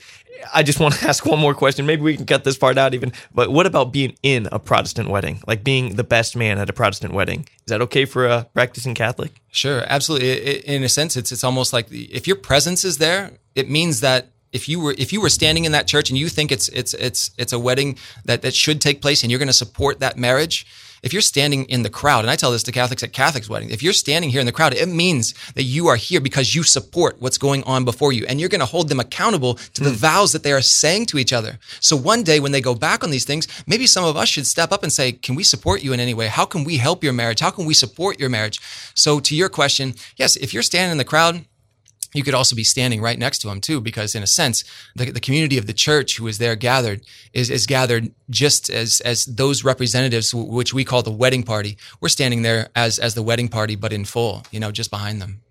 I 0.52 0.62
just 0.62 0.80
want 0.80 0.94
to 0.94 1.06
ask 1.08 1.24
one 1.24 1.38
more 1.38 1.54
question. 1.54 1.86
Maybe 1.86 2.02
we 2.02 2.16
can 2.16 2.26
cut 2.26 2.44
this 2.44 2.56
part 2.56 2.78
out 2.78 2.94
even. 2.94 3.12
But 3.34 3.50
what 3.50 3.66
about 3.66 3.92
being 3.92 4.16
in 4.22 4.48
a 4.52 4.58
Protestant 4.58 5.08
wedding? 5.08 5.42
Like 5.46 5.64
being 5.64 5.96
the 5.96 6.04
best 6.04 6.36
man 6.36 6.58
at 6.58 6.68
a 6.68 6.72
Protestant 6.72 7.14
wedding? 7.14 7.40
Is 7.40 7.68
that 7.70 7.80
okay 7.82 8.04
for 8.04 8.26
a 8.26 8.46
practicing 8.54 8.94
Catholic? 8.94 9.32
Sure, 9.50 9.84
absolutely. 9.86 10.58
In 10.66 10.82
a 10.82 10.88
sense, 10.88 11.16
it's 11.16 11.32
it's 11.32 11.44
almost 11.44 11.72
like 11.72 11.86
if 11.90 12.26
your 12.26 12.36
presence 12.36 12.84
is 12.84 12.98
there, 12.98 13.32
it 13.54 13.70
means 13.70 14.00
that 14.00 14.28
if 14.52 14.68
you 14.68 14.80
were 14.80 14.94
if 14.96 15.12
you 15.12 15.20
were 15.20 15.28
standing 15.28 15.64
in 15.64 15.72
that 15.72 15.86
church 15.86 16.10
and 16.10 16.18
you 16.18 16.28
think 16.28 16.52
it's 16.52 16.68
it's 16.68 16.94
it's 16.94 17.30
it's 17.36 17.52
a 17.52 17.58
wedding 17.58 17.98
that 18.24 18.42
that 18.42 18.54
should 18.54 18.80
take 18.80 19.02
place 19.02 19.22
and 19.22 19.30
you're 19.30 19.40
going 19.40 19.48
to 19.48 19.52
support 19.52 20.00
that 20.00 20.16
marriage, 20.16 20.66
if 21.04 21.12
you're 21.12 21.22
standing 21.22 21.66
in 21.66 21.82
the 21.82 21.90
crowd, 21.90 22.24
and 22.24 22.30
I 22.30 22.36
tell 22.36 22.50
this 22.50 22.62
to 22.64 22.72
Catholics 22.72 23.02
at 23.02 23.12
Catholics' 23.12 23.48
weddings, 23.48 23.72
if 23.72 23.82
you're 23.82 23.92
standing 23.92 24.30
here 24.30 24.40
in 24.40 24.46
the 24.46 24.52
crowd, 24.52 24.72
it 24.72 24.88
means 24.88 25.34
that 25.54 25.64
you 25.64 25.86
are 25.88 25.96
here 25.96 26.20
because 26.20 26.54
you 26.54 26.62
support 26.62 27.16
what's 27.20 27.36
going 27.36 27.62
on 27.64 27.84
before 27.84 28.12
you. 28.12 28.24
And 28.26 28.40
you're 28.40 28.48
going 28.48 28.60
to 28.60 28.66
hold 28.66 28.88
them 28.88 29.00
accountable 29.00 29.54
to 29.54 29.80
mm. 29.82 29.84
the 29.84 29.90
hmm. 29.90 29.96
vows 29.96 30.32
that 30.32 30.42
they 30.42 30.52
are 30.52 30.62
saying 30.62 31.06
to 31.06 31.18
each 31.18 31.32
other. 31.32 31.58
So 31.80 31.94
one 31.94 32.22
day 32.22 32.40
when 32.40 32.52
they 32.52 32.62
go 32.62 32.74
back 32.74 33.04
on 33.04 33.10
these 33.10 33.26
things, 33.26 33.46
maybe 33.66 33.86
some 33.86 34.04
of 34.04 34.16
us 34.16 34.28
should 34.30 34.46
step 34.46 34.72
up 34.72 34.82
and 34.82 34.92
say, 34.92 35.12
Can 35.12 35.34
we 35.34 35.44
support 35.44 35.84
you 35.84 35.92
in 35.92 36.00
any 36.00 36.14
way? 36.14 36.28
How 36.28 36.46
can 36.46 36.64
we 36.64 36.78
help 36.78 37.04
your 37.04 37.12
marriage? 37.12 37.40
How 37.40 37.50
can 37.50 37.66
we 37.66 37.74
support 37.74 38.18
your 38.18 38.30
marriage? 38.30 38.60
So 38.94 39.20
to 39.20 39.36
your 39.36 39.50
question, 39.50 39.94
yes, 40.16 40.36
if 40.36 40.54
you're 40.54 40.62
standing 40.62 40.92
in 40.92 40.98
the 40.98 41.04
crowd, 41.04 41.44
you 42.14 42.22
could 42.22 42.34
also 42.34 42.56
be 42.56 42.64
standing 42.64 43.02
right 43.02 43.18
next 43.18 43.40
to 43.40 43.50
him 43.50 43.60
too, 43.60 43.80
because 43.80 44.14
in 44.14 44.22
a 44.22 44.26
sense, 44.26 44.64
the, 44.96 45.10
the 45.10 45.20
community 45.20 45.58
of 45.58 45.66
the 45.66 45.72
church 45.72 46.16
who 46.16 46.26
is 46.26 46.38
there 46.38 46.56
gathered 46.56 47.02
is, 47.32 47.50
is 47.50 47.66
gathered 47.66 48.12
just 48.30 48.70
as, 48.70 49.00
as 49.00 49.24
those 49.26 49.64
representatives, 49.64 50.34
which 50.34 50.72
we 50.72 50.84
call 50.84 51.02
the 51.02 51.10
wedding 51.10 51.42
party. 51.42 51.76
We're 52.00 52.08
standing 52.08 52.42
there 52.42 52.70
as, 52.74 52.98
as 52.98 53.14
the 53.14 53.22
wedding 53.22 53.48
party, 53.48 53.76
but 53.76 53.92
in 53.92 54.04
full, 54.04 54.44
you 54.50 54.60
know, 54.60 54.72
just 54.72 54.90
behind 54.90 55.20
them. 55.20 55.42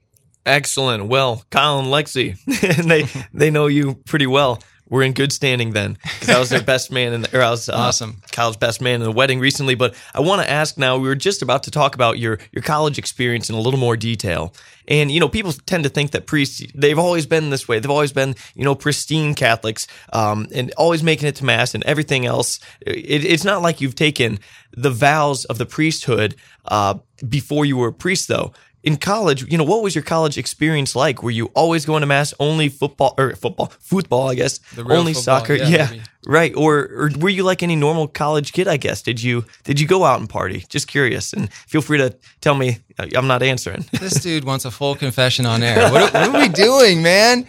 Excellent. 0.46 1.06
Well, 1.06 1.44
Kyle 1.52 1.80
and 1.80 1.88
Lexi, 1.88 2.38
they, 2.88 3.08
they 3.34 3.50
know 3.50 3.68
you 3.68 3.96
pretty 4.06 4.28
well 4.28 4.62
we're 4.94 5.02
in 5.02 5.14
good 5.14 5.34
standing 5.34 5.72
then. 5.72 5.98
Because 6.04 6.30
I 6.30 6.40
was 6.40 6.52
their 6.52 6.62
best 6.62 6.92
man, 6.92 7.14
in 7.14 7.22
the, 7.24 7.36
or 7.36 7.42
I 7.42 7.50
was 7.50 7.68
uh, 7.68 7.74
awesome. 7.74 8.22
Kyle's 8.32 8.58
best 8.58 8.80
man 8.80 9.02
in 9.02 9.02
the 9.02 9.12
wedding 9.12 9.40
recently. 9.40 9.74
But 9.74 9.96
I 10.14 10.20
want 10.20 10.44
to 10.44 10.50
ask 10.50 10.78
now. 10.78 10.98
We 10.98 11.08
were 11.08 11.16
just 11.16 11.42
about 11.42 11.64
to 11.64 11.72
talk 11.72 11.96
about 11.96 12.20
your 12.20 12.38
your 12.52 12.62
college 12.62 13.00
experience 13.00 13.50
in 13.50 13.56
a 13.56 13.60
little 13.60 13.80
more 13.80 13.98
detail. 13.98 14.54
And 14.88 15.10
you 15.10 15.20
know, 15.20 15.28
people 15.28 15.52
tend 15.52 15.86
to 15.86 15.90
think 15.90 16.12
that 16.12 16.28
priests 16.28 16.62
they've 16.76 17.00
always 17.00 17.26
been 17.26 17.50
this 17.50 17.68
way. 17.68 17.80
They've 17.80 17.90
always 17.90 18.14
been 18.14 18.36
you 18.54 18.64
know 18.64 18.76
pristine 18.76 19.34
Catholics, 19.34 19.88
um, 20.14 20.46
and 20.54 20.72
always 20.78 21.02
making 21.02 21.28
it 21.28 21.38
to 21.38 21.46
mass 21.46 21.74
and 21.74 21.84
everything 21.86 22.28
else. 22.28 22.60
It, 22.82 23.26
it's 23.26 23.44
not 23.44 23.64
like 23.64 23.82
you've 23.82 23.96
taken 23.96 24.38
the 24.78 24.92
vows 24.92 25.46
of 25.46 25.58
the 25.58 25.66
priesthood 25.66 26.36
uh, 26.66 27.00
before 27.28 27.66
you 27.66 27.78
were 27.78 27.88
a 27.88 27.94
priest, 27.94 28.28
though 28.28 28.54
in 28.84 28.98
college, 28.98 29.50
you 29.50 29.58
know, 29.58 29.64
what 29.64 29.82
was 29.82 29.96
your 29.96 30.04
college 30.04 30.38
experience 30.38 30.96
like? 30.96 31.24
Were 31.24 31.32
you 31.32 31.46
always 31.56 31.86
going 31.86 32.02
to 32.02 32.08
mass, 32.08 32.34
only 32.40 32.68
football 32.68 33.16
or 33.18 33.36
football, 33.36 33.72
football, 33.80 34.30
I 34.30 34.36
guess, 34.36 34.60
only 34.78 35.14
football, 35.14 35.24
soccer? 35.24 35.54
Yeah, 35.54 35.92
yeah 35.92 36.04
right. 36.26 36.54
Or, 36.56 36.90
or 36.94 37.10
were 37.18 37.30
you 37.30 37.44
like 37.44 37.64
any 37.64 37.76
normal 37.76 38.08
college 38.08 38.52
kid? 38.52 38.68
I 38.68 38.78
guess 38.78 39.02
did 39.02 39.24
you 39.24 39.46
did 39.64 39.80
you 39.80 39.88
go 39.88 40.04
out 40.04 40.20
and 40.20 40.30
party? 40.30 40.66
Just 40.68 40.88
curious, 40.88 41.34
and 41.34 41.52
feel 41.54 41.82
free 41.82 41.98
to 41.98 42.16
tell 42.42 42.56
me. 42.56 42.80
Uh, 43.00 43.08
I'm 43.16 43.28
not 43.28 43.42
answering. 43.42 43.86
this 43.94 44.22
dude 44.22 44.44
wants 44.44 44.66
a 44.66 44.72
full 44.72 44.96
confession 45.06 45.46
on 45.46 45.64
air. 45.64 45.90
What, 45.92 46.14
what 46.14 46.30
are 46.30 46.40
we 46.40 46.50
doing, 46.50 47.02
man? 47.02 47.48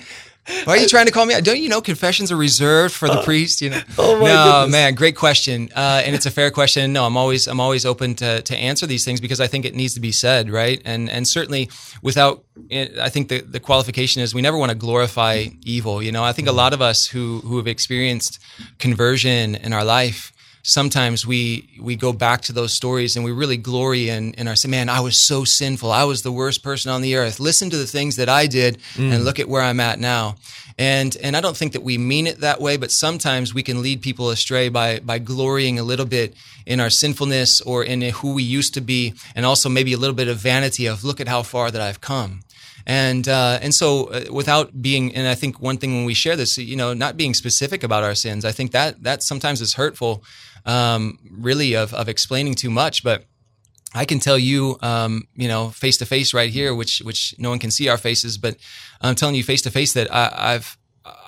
Why 0.65 0.75
are 0.75 0.77
you 0.77 0.89
trying 0.89 1.07
to 1.07 1.13
call 1.13 1.25
me 1.25 1.35
out? 1.35 1.43
Don't 1.43 1.59
you 1.59 1.71
know 1.71 1.81
confessions 1.81 2.31
are 2.31 2.37
reserved 2.37 2.95
for 2.95 3.09
the 3.09 3.23
priest? 3.23 3.63
You 3.63 3.71
know. 3.71 3.81
oh 3.99 4.21
my 4.21 4.27
no, 4.29 4.45
goodness. 4.45 4.73
man, 4.73 4.95
great 4.95 5.17
question, 5.17 5.71
uh, 5.75 6.03
and 6.05 6.15
it's 6.15 6.27
a 6.27 6.31
fair 6.31 6.51
question. 6.51 6.93
No, 6.93 7.07
I'm 7.07 7.17
always 7.17 7.47
I'm 7.47 7.61
always 7.61 7.87
open 7.87 8.15
to 8.17 8.43
to 8.43 8.57
answer 8.57 8.87
these 8.87 9.05
things 9.05 9.21
because 9.21 9.41
I 9.41 9.47
think 9.47 9.65
it 9.65 9.75
needs 9.75 9.95
to 9.95 10.01
be 10.01 10.13
said, 10.13 10.51
right? 10.51 10.83
And 10.85 11.09
and 11.09 11.27
certainly 11.27 11.71
without, 12.03 12.45
I 12.71 13.09
think 13.09 13.29
the 13.29 13.41
the 13.41 13.61
qualification 13.61 14.21
is 14.21 14.35
we 14.35 14.43
never 14.43 14.59
want 14.59 14.71
to 14.71 14.77
glorify 14.77 15.47
evil. 15.63 16.03
You 16.03 16.13
know, 16.13 16.23
I 16.23 16.33
think 16.33 16.47
a 16.49 16.53
lot 16.53 16.75
of 16.75 16.83
us 16.83 17.07
who 17.07 17.41
who 17.41 17.57
have 17.57 17.67
experienced 17.67 18.39
conversion 18.79 19.55
in 19.55 19.73
our 19.73 19.85
life 19.85 20.34
sometimes 20.65 21.27
we 21.27 21.69
we 21.79 21.95
go 21.95 22.13
back 22.13 22.41
to 22.41 22.53
those 22.53 22.73
stories 22.73 23.17
and 23.17 23.25
we 23.25 23.31
really 23.31 23.59
glory 23.59 24.09
in 24.09 24.33
in 24.35 24.49
our 24.49 24.57
say, 24.57 24.69
man, 24.69 24.89
I 24.89 25.01
was 25.01 25.17
so 25.17 25.45
sinful. 25.45 25.93
I 25.93 26.05
was 26.05 26.23
the 26.23 26.33
worst 26.33 26.63
person 26.63 26.91
on 26.91 27.03
the 27.03 27.15
earth. 27.17 27.39
Listen 27.39 27.71
to 27.71 27.77
the 27.77 27.87
things 27.87 28.17
that 28.17 28.29
I 28.29 28.47
did 28.47 28.79
and 28.97 29.25
look 29.25 29.39
at 29.39 29.49
where 29.49 29.63
I'm 29.63 29.79
at 29.79 30.01
now. 30.01 30.37
And 30.79 31.17
and 31.23 31.37
I 31.37 31.41
don't 31.41 31.57
think 31.57 31.73
that 31.75 31.83
we 31.85 31.99
mean 31.99 32.27
it 32.27 32.41
that 32.41 32.61
way, 32.61 32.77
but 32.79 32.91
sometimes 32.91 33.55
we 33.55 33.63
can 33.63 33.83
lead 33.83 34.01
people 34.01 34.31
astray 34.31 34.71
by 34.71 35.01
by 35.01 35.19
glorying 35.19 35.79
a 35.79 35.85
little 35.85 36.07
bit 36.07 36.35
in 36.67 36.81
our 36.81 36.91
sinfulness 36.91 37.61
or 37.61 37.85
in 37.85 38.01
who 38.01 38.35
we 38.35 38.43
used 38.43 38.75
to 38.75 38.81
be, 38.81 39.15
and 39.37 39.47
also 39.47 39.69
maybe 39.69 39.93
a 39.93 39.99
little 39.99 40.17
bit 40.17 40.29
of 40.29 40.39
vanity 40.39 40.87
of 40.87 41.05
look 41.05 41.21
at 41.21 41.29
how 41.29 41.43
far 41.43 41.71
that 41.71 41.81
I've 41.81 42.01
come. 42.01 42.41
And 42.87 43.29
uh, 43.29 43.59
and 43.63 43.75
so 43.75 44.07
uh, 44.07 44.25
without 44.31 44.83
being, 44.83 45.15
and 45.15 45.27
I 45.27 45.35
think 45.35 45.61
one 45.61 45.79
thing 45.79 45.95
when 45.95 46.05
we 46.05 46.15
share 46.15 46.37
this, 46.37 46.59
you 46.59 46.77
know, 46.77 46.93
not 46.93 47.17
being 47.17 47.35
specific 47.35 47.83
about 47.83 48.03
our 48.03 48.15
sins, 48.15 48.45
I 48.45 48.53
think 48.53 48.73
that 48.73 49.03
that 49.05 49.23
sometimes 49.23 49.61
is 49.61 49.75
hurtful, 49.75 50.23
um, 50.65 51.19
really 51.31 51.75
of 51.75 51.93
of 51.95 52.09
explaining 52.09 52.55
too 52.55 52.71
much, 52.71 53.03
but. 53.03 53.25
I 53.97 54.05
can 54.05 54.19
tell 54.19 54.37
you, 54.37 54.77
um, 54.83 55.29
you 55.37 55.47
know, 55.47 55.71
face 55.71 55.99
to 55.99 56.05
face 56.05 56.35
right 56.35 56.51
here, 56.51 56.75
which 56.75 56.99
which 57.05 57.33
no 57.39 57.51
one 57.51 57.61
can 57.61 57.71
see 57.71 57.89
our 57.89 57.97
faces, 57.97 58.37
but 58.37 58.57
I'm 59.01 59.15
telling 59.15 59.37
you 59.37 59.45
face 59.45 59.63
to 59.63 59.71
face 59.71 59.93
that 59.93 60.13
I, 60.13 60.33
I've 60.37 60.77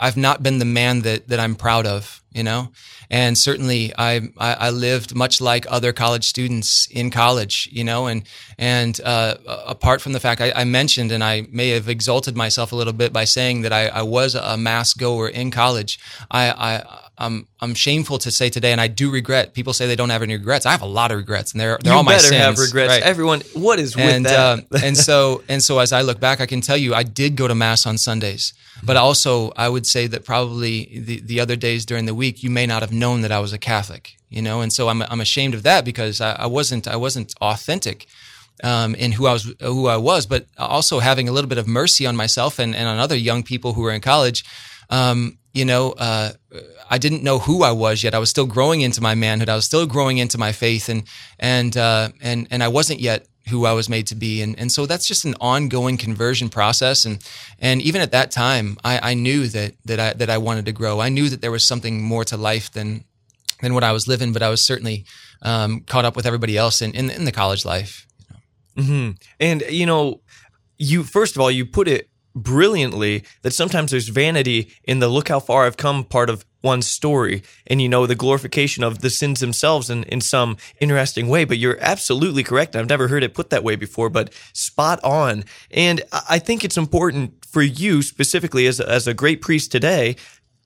I've 0.01 0.17
not 0.17 0.43
been 0.43 0.59
the 0.59 0.65
man 0.65 1.03
that 1.03 1.29
that 1.29 1.39
I'm 1.39 1.55
proud 1.55 1.87
of, 1.87 2.23
you 2.33 2.43
know, 2.43 2.73
and 3.11 3.37
certainly 3.37 3.93
I 3.99 4.29
I, 4.39 4.55
I 4.55 4.71
lived 4.71 5.15
much 5.15 5.41
like 5.41 5.67
other 5.69 5.93
college 5.93 6.25
students 6.25 6.89
in 6.91 7.11
college, 7.11 7.69
you 7.71 7.85
know, 7.85 8.07
and 8.07 8.27
and 8.59 8.99
uh, 9.05 9.35
apart 9.67 10.01
from 10.01 10.13
the 10.13 10.21
fact 10.21 10.41
I, 10.41 10.51
I, 10.53 10.65
mentioned, 10.65 11.13
and 11.13 11.23
I 11.23 11.47
may 11.51 11.71
have 11.71 11.89
exalted 11.89 12.37
myself 12.37 12.73
a 12.73 12.77
little 12.77 12.95
bit 12.95 13.13
by 13.13 13.25
saying 13.25 13.63
that 13.63 13.73
I, 13.73 13.89
I 13.89 14.03
was 14.03 14.35
a 14.35 14.57
mass 14.57 14.95
goer 14.95 15.29
in 15.29 15.51
college, 15.51 15.99
I, 16.31 16.51
I 16.51 17.06
I'm 17.19 17.47
I'm 17.61 17.75
shameful 17.75 18.19
to 18.19 18.31
say 18.31 18.51
today, 18.51 18.73
and 18.73 18.81
I 18.81 18.89
do 18.89 19.11
regret. 19.11 19.55
People 19.55 19.73
say 19.73 19.87
they 19.87 19.97
don't 19.97 20.11
have 20.11 20.23
any 20.23 20.35
regrets. 20.35 20.67
I 20.67 20.73
have 20.73 20.83
a 20.83 20.87
lot 20.87 21.11
of 21.11 21.17
regrets, 21.17 21.53
and 21.53 21.61
they're 21.61 21.79
they're 21.83 21.95
you 21.95 21.97
all 21.97 22.03
my 22.05 22.13
better 22.13 22.29
sins. 22.29 22.43
have 22.43 22.59
regrets. 22.59 22.91
Right. 22.91 23.03
Everyone, 23.03 23.41
what 23.55 23.79
is 23.79 23.97
with 23.97 24.25
that? 24.25 24.39
uh, 24.39 24.79
and 24.85 24.97
so 24.97 25.43
and 25.49 25.63
so 25.63 25.79
as 25.79 25.93
I 25.93 26.03
look 26.03 26.21
back, 26.21 26.41
I 26.41 26.47
can 26.47 26.61
tell 26.61 26.77
you 26.77 26.95
I 26.95 27.05
did 27.05 27.35
go 27.35 27.49
to 27.49 27.55
mass 27.55 27.87
on 27.87 27.97
Sundays, 27.97 28.53
but 28.83 28.97
also 28.99 29.53
I 29.57 29.69
would 29.69 29.87
say 29.87 30.07
that 30.09 30.25
probably 30.25 31.01
the 31.01 31.21
the 31.21 31.41
other 31.41 31.57
days 31.57 31.87
during 31.87 32.05
the 32.05 32.15
week 32.15 32.43
you 32.43 32.51
may 32.51 32.67
not 32.67 32.83
have 32.83 32.93
known 32.93 33.23
that 33.23 33.33
I 33.33 33.39
was 33.39 33.55
a 33.55 33.59
Catholic, 33.59 34.17
you 34.29 34.43
know, 34.43 34.61
and 34.61 34.71
so 34.71 34.89
I'm 34.89 35.01
I'm 35.03 35.21
ashamed 35.21 35.55
of 35.55 35.63
that 35.63 35.87
because 35.87 36.21
I, 36.21 36.33
I 36.33 36.47
wasn't 36.47 36.87
I 36.87 36.97
wasn't 36.97 37.35
authentic. 37.41 38.07
Um, 38.65 38.95
in 38.95 39.13
who 39.13 39.27
I 39.27 39.35
was, 39.35 39.55
who 39.61 39.87
I 39.87 39.99
was, 39.99 40.25
but 40.25 40.47
also 40.57 40.99
having 40.99 41.29
a 41.29 41.33
little 41.33 41.47
bit 41.47 41.59
of 41.59 41.69
mercy 41.69 42.07
on 42.07 42.17
myself 42.17 42.59
and, 42.59 42.75
and 42.75 42.89
on 42.89 42.99
other 42.99 43.15
young 43.15 43.43
people 43.43 43.75
who 43.75 43.83
were 43.83 43.93
in 43.93 44.01
college. 44.01 44.47
Um, 44.89 45.37
you 45.57 45.65
know, 45.65 45.93
uh, 45.93 46.33
I 46.91 46.99
didn't 46.99 47.23
know 47.23 47.39
who 47.39 47.63
I 47.63 47.73
was 47.73 48.03
yet. 48.03 48.15
I 48.15 48.19
was 48.19 48.31
still 48.31 48.47
growing 48.47 48.83
into 48.83 49.01
my 49.01 49.15
manhood. 49.15 49.49
I 49.49 49.55
was 49.55 49.65
still 49.65 49.87
growing 49.87 50.19
into 50.19 50.39
my 50.39 50.53
faith, 50.53 50.89
and 50.89 51.05
and 51.39 51.77
uh, 51.77 52.11
and 52.21 52.47
and 52.51 52.63
I 52.63 52.69
wasn't 52.69 53.01
yet 53.01 53.27
who 53.49 53.65
I 53.65 53.73
was 53.73 53.89
made 53.89 54.07
to 54.09 54.15
be. 54.15 54.43
And 54.43 54.59
and 54.59 54.71
so 54.71 54.87
that's 54.87 55.07
just 55.07 55.25
an 55.25 55.35
ongoing 55.41 55.97
conversion 55.97 56.49
process. 56.49 57.07
And 57.07 57.19
and 57.59 57.81
even 57.81 58.01
at 58.03 58.11
that 58.11 58.31
time, 58.31 58.77
I, 58.85 59.13
I 59.13 59.15
knew 59.15 59.49
that 59.49 59.75
that 59.87 59.99
I 59.99 60.13
that 60.13 60.31
I 60.31 60.39
wanted 60.39 60.67
to 60.67 60.73
grow. 60.73 61.01
I 61.01 61.09
knew 61.09 61.29
that 61.31 61.41
there 61.41 61.53
was 61.53 61.65
something 61.65 62.03
more 62.03 62.25
to 62.25 62.37
life 62.37 62.71
than 62.73 63.05
than 63.63 63.73
what 63.73 63.85
I 63.85 63.93
was 63.93 64.07
living. 64.07 64.33
But 64.33 64.43
I 64.43 64.51
was 64.51 64.67
certainly 64.67 65.05
um, 65.43 65.81
caught 65.81 66.05
up 66.05 66.17
with 66.17 66.27
everybody 66.27 66.57
else 66.57 66.83
in 66.83 66.93
in, 66.95 67.11
in 67.11 67.25
the 67.25 67.33
college 67.33 67.65
life. 67.65 68.07
hmm 68.77 69.13
And 69.41 69.63
you 69.71 69.87
know, 69.87 70.21
you 70.79 71.03
first 71.03 71.37
of 71.37 71.41
all, 71.41 71.51
you 71.51 71.65
put 71.67 71.89
it 71.89 72.11
brilliantly 72.37 73.25
that 73.43 73.55
sometimes 73.55 73.91
there's 73.91 74.09
vanity 74.09 74.71
in 74.85 75.01
the 75.01 75.09
look 75.09 75.29
how 75.29 75.41
far 75.41 75.65
I've 75.65 75.79
come 75.79 76.05
part 76.05 76.31
of 76.31 76.45
one's 76.63 76.87
story. 76.87 77.43
And 77.67 77.81
you 77.81 77.89
know 77.89 78.07
the 78.07 78.15
glorification 78.15 78.85
of 78.85 78.99
the 78.99 79.09
sins 79.09 79.41
themselves 79.41 79.89
in, 79.89 80.03
in 80.05 80.21
some 80.21 80.57
interesting 80.81 81.29
way 81.29 81.45
but 81.45 81.59
you're 81.59 81.79
absolutely 81.81 82.43
correct. 82.43 82.77
I've 82.77 82.89
never 82.89 83.09
heard 83.09 83.23
it 83.23 83.35
put 83.35 83.51
that 83.51 83.65
way 83.65 83.77
before 83.77 84.11
but 84.11 84.33
spot 84.53 85.03
on. 85.03 85.45
And 85.71 86.03
I 86.29 86.39
think 86.39 86.65
it's 86.65 86.77
important 86.77 87.45
for 87.47 87.63
you 87.63 88.03
specifically 88.03 88.67
as 88.67 88.81
as 88.81 89.07
a 89.07 89.15
great 89.15 89.41
priest 89.41 89.73
today 89.73 90.17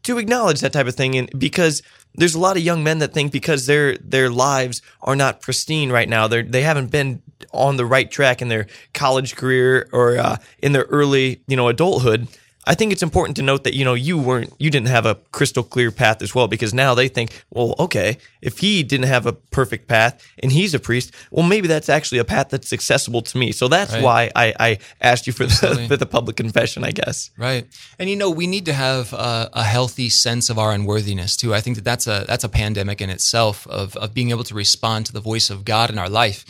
to 0.02 0.18
acknowledge 0.18 0.60
that 0.60 0.72
type 0.72 0.86
of 0.86 0.94
thing 0.94 1.16
and 1.16 1.30
because 1.38 1.82
there's 2.14 2.34
a 2.34 2.40
lot 2.40 2.56
of 2.56 2.62
young 2.62 2.82
men 2.82 2.98
that 2.98 3.12
think 3.12 3.32
because 3.32 3.66
their 3.66 3.96
their 3.98 4.30
lives 4.30 4.82
are 5.02 5.16
not 5.16 5.40
pristine 5.40 5.90
right 5.90 6.08
now 6.08 6.26
they 6.26 6.42
they 6.42 6.62
haven't 6.62 6.90
been 6.90 7.22
on 7.52 7.76
the 7.76 7.86
right 7.86 8.10
track 8.10 8.42
in 8.42 8.48
their 8.48 8.66
college 8.94 9.36
career 9.36 9.88
or 9.92 10.18
uh, 10.18 10.36
in 10.58 10.72
their 10.72 10.84
early 10.84 11.42
you 11.46 11.56
know 11.56 11.68
adulthood 11.68 12.28
I 12.70 12.74
think 12.74 12.92
it's 12.92 13.02
important 13.02 13.36
to 13.36 13.42
note 13.42 13.64
that 13.64 13.74
you 13.74 13.84
know 13.84 13.94
you 14.08 14.16
weren't 14.28 14.52
you 14.58 14.70
didn't 14.70 14.88
have 14.96 15.04
a 15.12 15.14
crystal 15.32 15.64
clear 15.64 15.90
path 15.90 16.22
as 16.22 16.34
well 16.36 16.46
because 16.48 16.72
now 16.84 16.94
they 16.94 17.08
think 17.08 17.28
well 17.50 17.74
okay 17.78 18.10
if 18.40 18.58
he 18.64 18.82
didn't 18.92 19.08
have 19.16 19.26
a 19.26 19.32
perfect 19.32 19.88
path 19.88 20.14
and 20.42 20.52
he's 20.52 20.72
a 20.74 20.78
priest 20.78 21.08
well 21.32 21.44
maybe 21.46 21.66
that's 21.68 21.88
actually 21.88 22.20
a 22.20 22.24
path 22.24 22.48
that's 22.52 22.72
accessible 22.72 23.22
to 23.22 23.38
me 23.42 23.50
so 23.52 23.66
that's 23.68 23.92
Right. 23.94 24.02
why 24.04 24.20
I, 24.44 24.46
I 24.68 24.78
asked 25.10 25.26
you 25.26 25.32
for 25.32 25.46
the, 25.46 25.86
for 25.88 25.96
the 25.96 26.06
public 26.06 26.36
confession 26.36 26.84
I 26.84 26.92
guess 26.92 27.30
Right, 27.36 27.64
and 27.98 28.08
you 28.08 28.16
know 28.16 28.30
we 28.30 28.46
need 28.46 28.66
to 28.66 28.72
have 28.72 29.12
a, 29.12 29.50
a 29.52 29.64
healthy 29.64 30.08
sense 30.08 30.48
of 30.52 30.56
our 30.58 30.70
unworthiness 30.72 31.36
too. 31.36 31.50
I 31.58 31.60
think 31.60 31.74
that 31.76 31.84
that's 31.90 32.06
a 32.06 32.24
that's 32.30 32.44
a 32.44 32.48
pandemic 32.48 33.00
in 33.00 33.10
itself 33.10 33.66
of 33.66 33.96
of 33.96 34.14
being 34.14 34.30
able 34.30 34.44
to 34.44 34.54
respond 34.54 35.06
to 35.06 35.12
the 35.12 35.20
voice 35.32 35.50
of 35.50 35.64
God 35.64 35.90
in 35.90 35.98
our 35.98 36.08
life. 36.22 36.44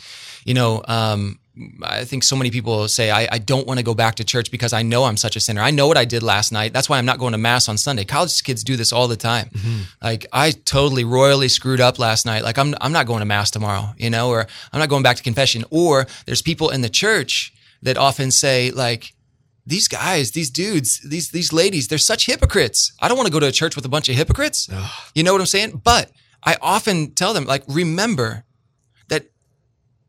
You 0.45 0.53
know, 0.59 0.81
um, 0.87 1.39
I 1.83 2.05
think 2.05 2.23
so 2.23 2.35
many 2.35 2.49
people 2.49 2.87
say 2.87 3.11
I, 3.11 3.27
I 3.31 3.37
don't 3.37 3.67
want 3.67 3.77
to 3.77 3.83
go 3.83 3.93
back 3.93 4.15
to 4.15 4.23
church 4.23 4.51
because 4.51 4.71
I 4.71 4.83
know 4.83 5.03
I'm 5.03 5.17
such 5.17 5.35
a 5.35 5.39
sinner. 5.39 5.61
I 5.61 5.71
know 5.71 5.87
what 5.87 5.97
I 5.97 6.05
did 6.05 6.23
last 6.23 6.51
night. 6.51 6.71
That's 6.71 6.87
why 6.87 6.97
I'm 6.97 7.05
not 7.05 7.19
going 7.19 7.33
to 7.33 7.37
mass 7.37 7.67
on 7.67 7.77
Sunday. 7.77 8.05
College 8.05 8.41
kids 8.43 8.63
do 8.63 8.77
this 8.77 8.93
all 8.93 9.07
the 9.07 9.17
time. 9.17 9.49
Mm-hmm. 9.49 9.81
Like 10.01 10.25
I 10.31 10.51
totally 10.51 11.03
royally 11.03 11.49
screwed 11.49 11.81
up 11.81 11.99
last 11.99 12.25
night. 12.25 12.43
Like 12.43 12.57
I'm 12.57 12.73
I'm 12.79 12.93
not 12.93 13.05
going 13.05 13.19
to 13.19 13.25
mass 13.25 13.51
tomorrow. 13.51 13.93
You 13.97 14.09
know, 14.09 14.29
or 14.29 14.47
I'm 14.71 14.79
not 14.79 14.89
going 14.89 15.03
back 15.03 15.17
to 15.17 15.23
confession. 15.23 15.65
Or 15.69 16.07
there's 16.25 16.41
people 16.41 16.69
in 16.69 16.81
the 16.81 16.89
church 16.89 17.53
that 17.81 17.97
often 17.97 18.31
say 18.31 18.71
like 18.71 19.13
these 19.65 19.87
guys, 19.87 20.31
these 20.31 20.49
dudes, 20.49 21.01
these 21.07 21.31
these 21.31 21.51
ladies, 21.51 21.87
they're 21.89 21.97
such 21.97 22.25
hypocrites. 22.27 22.93
I 23.01 23.07
don't 23.07 23.17
want 23.17 23.27
to 23.27 23.33
go 23.33 23.39
to 23.39 23.47
a 23.47 23.51
church 23.51 23.75
with 23.75 23.85
a 23.85 23.89
bunch 23.89 24.09
of 24.09 24.15
hypocrites. 24.15 24.69
You 25.13 25.23
know 25.23 25.33
what 25.33 25.41
I'm 25.41 25.47
saying? 25.47 25.81
But 25.83 26.11
I 26.43 26.57
often 26.61 27.13
tell 27.13 27.33
them, 27.33 27.45
like, 27.45 27.63
remember 27.67 28.45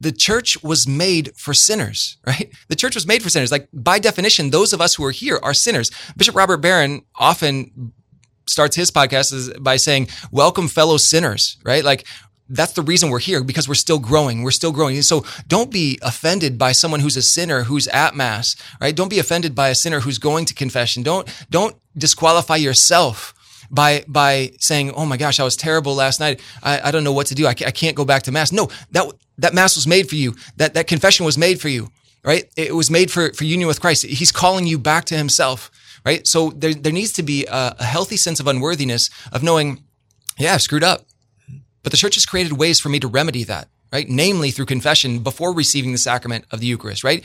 the 0.03 0.13
church 0.13 0.63
was 0.63 0.87
made 0.87 1.33
for 1.37 1.55
sinners, 1.55 2.19
right? 2.27 2.51
The 2.69 2.77
church 2.77 2.95
was 2.95 3.07
made 3.07 3.23
for 3.23 3.31
sinners. 3.31 3.53
Like, 3.53 3.69
by 3.73 3.99
definition, 3.99 4.51
those 4.51 4.73
of 4.73 4.81
us 4.81 4.95
who 4.95 5.05
are 5.05 5.13
here 5.13 5.39
are 5.43 5.55
sinners. 5.55 5.91
Bishop 6.17 6.35
Robert 6.35 6.59
Barron 6.59 7.03
often 7.15 7.93
starts 8.47 8.77
his 8.77 8.91
podcast 8.91 9.63
by 9.63 9.77
saying, 9.77 10.09
Welcome, 10.31 10.69
fellow 10.69 10.97
sinners, 10.97 11.57
right? 11.65 11.85
Like, 11.85 12.07
that's 12.49 12.73
the 12.73 12.83
reason 12.83 13.09
we're 13.09 13.19
here 13.21 13.43
because 13.43 13.67
we're 13.67 13.75
still 13.75 13.99
growing. 13.99 14.43
We're 14.43 14.51
still 14.51 14.73
growing. 14.73 14.97
And 14.97 15.05
So 15.05 15.25
don't 15.47 15.71
be 15.71 15.99
offended 16.03 16.59
by 16.59 16.73
someone 16.73 17.01
who's 17.01 17.17
a 17.17 17.23
sinner 17.23 17.63
who's 17.63 17.89
at 17.89 18.15
mass, 18.15 18.57
right? 18.81 18.95
Don't 18.95 19.09
be 19.09 19.19
offended 19.19 19.55
by 19.55 19.69
a 19.69 19.75
sinner 19.75 20.01
who's 20.01 20.19
going 20.19 20.45
to 20.47 20.55
confession. 20.55 21.03
Don't, 21.03 21.27
don't 21.49 21.77
disqualify 21.97 22.57
yourself 22.57 23.33
by, 23.73 24.05
by 24.07 24.53
saying, 24.61 24.93
Oh 24.93 25.07
my 25.07 25.17
gosh, 25.17 25.41
I 25.41 25.45
was 25.45 25.57
terrible 25.57 25.95
last 25.95 26.21
night. 26.21 26.41
I, 26.63 26.89
I 26.89 26.91
don't 26.91 27.03
know 27.03 27.13
what 27.13 27.27
to 27.29 27.35
do. 27.35 27.47
I 27.47 27.51
I 27.51 27.71
can't 27.71 27.97
go 27.97 28.05
back 28.05 28.23
to 28.25 28.33
mass. 28.33 28.53
No, 28.53 28.69
that, 28.93 29.11
that 29.39 29.55
mass 29.55 29.77
was 29.77 29.87
made 29.87 30.09
for 30.09 30.17
you. 30.17 30.37
That, 30.57 30.75
that 30.75 30.87
confession 30.87 31.25
was 31.25 31.39
made 31.39 31.61
for 31.61 31.69
you, 31.69 31.91
right? 32.25 32.45
It 32.57 32.75
was 32.75 32.91
made 32.91 33.11
for, 33.11 33.33
for 33.33 33.45
union 33.45 33.67
with 33.67 33.81
Christ. 33.81 34.05
He's 34.05 34.33
calling 34.33 34.67
you 34.67 34.79
back 34.79 35.07
to 35.07 35.17
himself, 35.17 35.71
right? 36.05 36.27
So 36.27 36.51
there, 36.51 36.75
there 36.75 36.93
needs 36.93 37.13
to 37.15 37.23
be 37.23 37.47
a, 37.47 37.75
a 37.79 37.85
healthy 37.85 38.17
sense 38.17 38.41
of 38.41 38.47
unworthiness 38.47 39.11
of 39.33 39.43
knowing, 39.43 39.83
yeah, 40.39 40.55
I've 40.55 40.63
screwed 40.63 40.85
up. 40.85 41.07
But 41.83 41.91
the 41.91 41.99
church 41.99 42.15
has 42.15 42.27
created 42.27 42.53
ways 42.53 42.79
for 42.79 42.89
me 42.91 43.01
to 43.01 43.09
remedy 43.09 43.45
that, 43.45 43.69
right? 43.93 44.09
Namely 44.09 44.51
through 44.51 44.67
confession 44.67 45.21
before 45.21 45.53
receiving 45.53 45.93
the 45.93 45.99
sacrament 45.99 46.45
of 46.51 46.61
the 46.61 46.67
Eucharist, 46.67 47.03
right? 47.03 47.25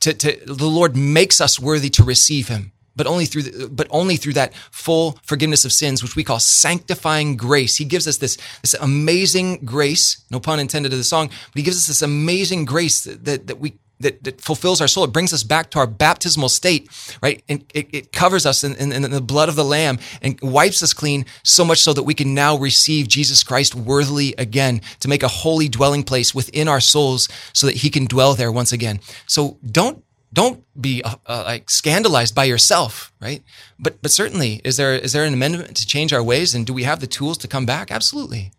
To, 0.00 0.12
to, 0.12 0.40
the 0.46 0.66
Lord 0.66 0.96
makes 0.96 1.40
us 1.40 1.60
worthy 1.60 1.90
to 1.90 2.02
receive 2.02 2.48
Him, 2.48 2.72
but 2.98 3.06
only 3.06 3.24
through 3.24 3.44
the, 3.44 3.68
but 3.68 3.86
only 3.90 4.16
through 4.16 4.34
that 4.34 4.52
full 4.70 5.18
forgiveness 5.22 5.64
of 5.64 5.72
sins, 5.72 6.02
which 6.02 6.16
we 6.16 6.24
call 6.24 6.38
sanctifying 6.38 7.36
grace. 7.36 7.76
He 7.76 7.86
gives 7.86 8.06
us 8.06 8.18
this 8.18 8.36
this 8.60 8.74
amazing 8.74 9.64
grace, 9.64 10.24
no 10.30 10.40
pun 10.40 10.60
intended 10.60 10.90
to 10.90 10.96
the 10.96 11.04
song, 11.04 11.28
but 11.28 11.54
He 11.54 11.62
gives 11.62 11.78
us 11.78 11.86
this 11.86 12.02
amazing 12.02 12.66
grace 12.66 13.00
that 13.02 13.24
that, 13.24 13.46
that 13.46 13.58
we 13.58 13.78
that, 14.00 14.22
that 14.24 14.40
fulfills 14.40 14.80
our 14.80 14.88
soul. 14.88 15.04
It 15.04 15.12
brings 15.12 15.32
us 15.32 15.42
back 15.42 15.70
to 15.70 15.78
our 15.78 15.86
baptismal 15.86 16.48
state, 16.48 16.88
right? 17.22 17.42
And 17.48 17.64
it, 17.74 17.88
it 17.92 18.12
covers 18.12 18.46
us 18.46 18.64
in, 18.64 18.76
in, 18.76 18.92
in 18.92 19.10
the 19.10 19.20
blood 19.20 19.48
of 19.48 19.56
the 19.56 19.64
Lamb 19.64 19.98
and 20.22 20.38
wipes 20.40 20.82
us 20.82 20.92
clean 20.92 21.26
so 21.42 21.64
much 21.64 21.80
so 21.80 21.92
that 21.92 22.04
we 22.04 22.14
can 22.14 22.34
now 22.34 22.56
receive 22.56 23.08
Jesus 23.08 23.42
Christ 23.42 23.74
worthily 23.74 24.34
again 24.38 24.80
to 25.00 25.08
make 25.08 25.22
a 25.22 25.28
holy 25.28 25.68
dwelling 25.68 26.04
place 26.04 26.34
within 26.34 26.68
our 26.68 26.80
souls 26.80 27.28
so 27.52 27.66
that 27.66 27.76
he 27.76 27.90
can 27.90 28.06
dwell 28.06 28.34
there 28.34 28.52
once 28.52 28.72
again. 28.72 29.00
So 29.26 29.58
don't 29.68 30.04
don't 30.32 30.64
be 30.80 31.02
uh, 31.02 31.16
uh, 31.26 31.42
like 31.46 31.70
scandalized 31.70 32.34
by 32.34 32.44
yourself, 32.44 33.12
right? 33.20 33.42
But 33.78 34.02
but 34.02 34.10
certainly, 34.10 34.60
is 34.64 34.76
there 34.76 34.94
is 34.94 35.12
there 35.12 35.24
an 35.24 35.32
amendment 35.32 35.76
to 35.76 35.86
change 35.86 36.12
our 36.12 36.22
ways, 36.22 36.54
and 36.54 36.66
do 36.66 36.74
we 36.74 36.84
have 36.84 37.00
the 37.00 37.06
tools 37.06 37.38
to 37.38 37.48
come 37.48 37.66
back? 37.66 37.90
Absolutely. 37.90 38.52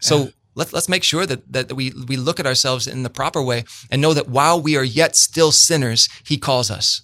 So 0.00 0.24
yeah. 0.24 0.30
let's 0.54 0.72
let's 0.72 0.88
make 0.88 1.04
sure 1.04 1.26
that 1.26 1.52
that 1.52 1.72
we 1.72 1.92
we 2.08 2.16
look 2.16 2.40
at 2.40 2.46
ourselves 2.46 2.86
in 2.86 3.02
the 3.04 3.10
proper 3.10 3.42
way 3.42 3.64
and 3.90 4.02
know 4.02 4.14
that 4.14 4.28
while 4.28 4.60
we 4.60 4.76
are 4.76 4.84
yet 4.84 5.16
still 5.16 5.52
sinners, 5.52 6.08
He 6.24 6.36
calls 6.36 6.70
us. 6.70 7.02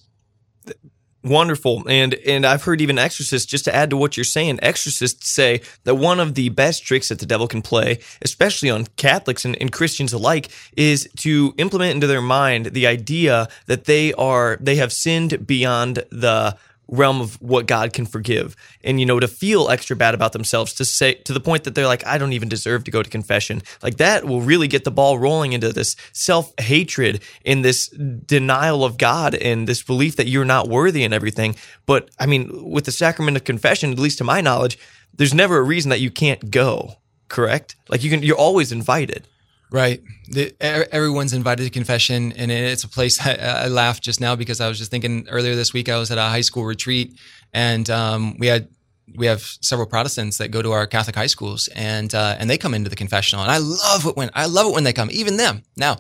Wonderful. 1.23 1.85
And 1.87 2.14
and 2.27 2.47
I've 2.47 2.62
heard 2.62 2.81
even 2.81 2.99
exorcists, 2.99 3.45
just 3.45 3.66
to 3.66 3.75
add 3.75 3.91
to 3.91 3.97
what 3.97 4.16
you're 4.16 4.25
saying, 4.25 4.59
exorcists 4.62 5.29
say 5.29 5.61
that 5.85 5.97
one 5.97 6.18
of 6.18 6.35
the 6.35 6.49
best 6.49 6.83
tricks 6.83 7.09
that 7.09 7.18
the 7.18 7.27
devil 7.27 7.47
can 7.47 7.61
play, 7.61 7.99
especially 8.23 8.71
on 8.71 8.87
Catholics 8.97 9.45
and, 9.45 9.55
and 9.61 9.71
Christians 9.71 10.14
alike, 10.14 10.49
is 10.79 11.11
to 11.18 11.55
implement 11.59 11.95
into 11.95 12.07
their 12.07 12.23
mind 12.23 12.66
the 12.66 12.87
idea 12.87 13.49
that 13.66 13.85
they 13.85 14.14
are 14.14 14.57
they 14.62 14.77
have 14.77 14.95
sinned 14.95 15.47
beyond 15.47 16.05
the 16.11 16.57
realm 16.91 17.20
of 17.20 17.41
what 17.41 17.66
God 17.66 17.93
can 17.93 18.05
forgive. 18.05 18.57
And, 18.82 19.01
you 19.01 19.07
know, 19.07 19.20
to 19.20 19.28
feel 19.28 19.68
extra 19.68 19.97
bad 19.97 20.14
about 20.14 20.32
themselves, 20.32 20.74
to 20.74 20.84
say 20.84 21.14
to 21.14 21.32
the 21.32 21.41
point 21.41 21.64
that 21.64 21.74
they're 21.74 21.86
like, 21.86 22.07
I 22.07 22.18
don't 22.18 22.32
even 22.32 22.49
deserve 22.49 22.84
to 22.84 22.91
go 22.91 23.03
to 23.03 23.09
confession. 23.09 23.62
Like 23.82 23.97
that 23.99 24.24
will 24.24 24.41
really 24.41 24.68
get 24.68 24.84
the 24.84 24.91
ball 24.91 25.18
rolling 25.18 25.53
into 25.53 25.72
this 25.72 25.97
self 26.12 26.53
hatred 26.61 27.22
in 27.45 27.62
this 27.62 27.88
denial 27.88 28.84
of 28.84 28.99
God 28.99 29.34
and 29.34 29.66
this 29.66 29.82
belief 29.82 30.16
that 30.16 30.26
you're 30.26 30.45
not 30.45 30.68
worthy 30.68 31.05
and 31.05 31.14
everything. 31.14 31.57
But 31.86 32.11
I 32.18 32.26
mean, 32.26 32.70
with 32.70 32.84
the 32.84 32.93
sacrament 32.93 33.36
of 33.36 33.45
confession, 33.45 33.93
at 33.93 33.99
least 33.99 34.18
to 34.18 34.24
my 34.24 34.41
knowledge, 34.41 34.78
there's 35.14 35.34
never 35.34 35.59
a 35.59 35.62
reason 35.62 35.91
that 35.91 36.01
you 36.01 36.11
can't 36.11 36.51
go. 36.51 36.97
Correct? 37.28 37.76
Like 37.88 38.03
you 38.03 38.11
can, 38.11 38.22
you're 38.22 38.36
always 38.36 38.72
invited. 38.72 39.26
Right. 39.73 40.03
The, 40.29 40.55
everyone's 40.61 41.33
invited 41.33 41.64
to 41.64 41.71
confession, 41.71 42.33
and 42.33 42.51
it's 42.51 42.85
a 42.85 42.89
place 42.89 43.21
I, 43.25 43.35
I 43.35 43.66
laughed 43.68 44.03
just 44.03 44.21
now 44.21 44.37
because 44.37 44.61
I 44.61 44.68
was 44.68 44.79
just 44.79 44.91
thinking 44.91 45.29
earlier 45.29 45.55
this 45.55 45.73
week 45.73 45.89
I 45.89 45.97
was 45.99 46.11
at 46.11 46.18
a 46.18 46.23
high 46.23 46.41
school 46.41 46.64
retreat, 46.64 47.18
and 47.53 47.89
um, 47.89 48.37
we 48.39 48.47
had 48.49 48.68
we 49.16 49.27
have 49.27 49.43
several 49.61 49.87
Protestants 49.87 50.39
that 50.39 50.49
go 50.49 50.62
to 50.62 50.73
our 50.73 50.87
Catholic 50.87 51.16
high 51.16 51.27
schools, 51.27 51.68
and 51.75 52.14
uh, 52.14 52.37
and 52.39 52.49
they 52.49 52.59
come 52.59 52.75
into 52.75 52.91
the 52.91 52.97
confessional, 52.97 53.43
and 53.43 53.51
I 53.51 53.59
love 53.59 54.07
it 54.07 54.16
when 54.16 54.31
I 54.35 54.47
love 54.47 54.66
it 54.66 54.73
when 54.73 54.85
they 54.85 54.93
come, 54.93 55.09
even 55.12 55.37
them. 55.37 55.62
Now, 55.77 55.99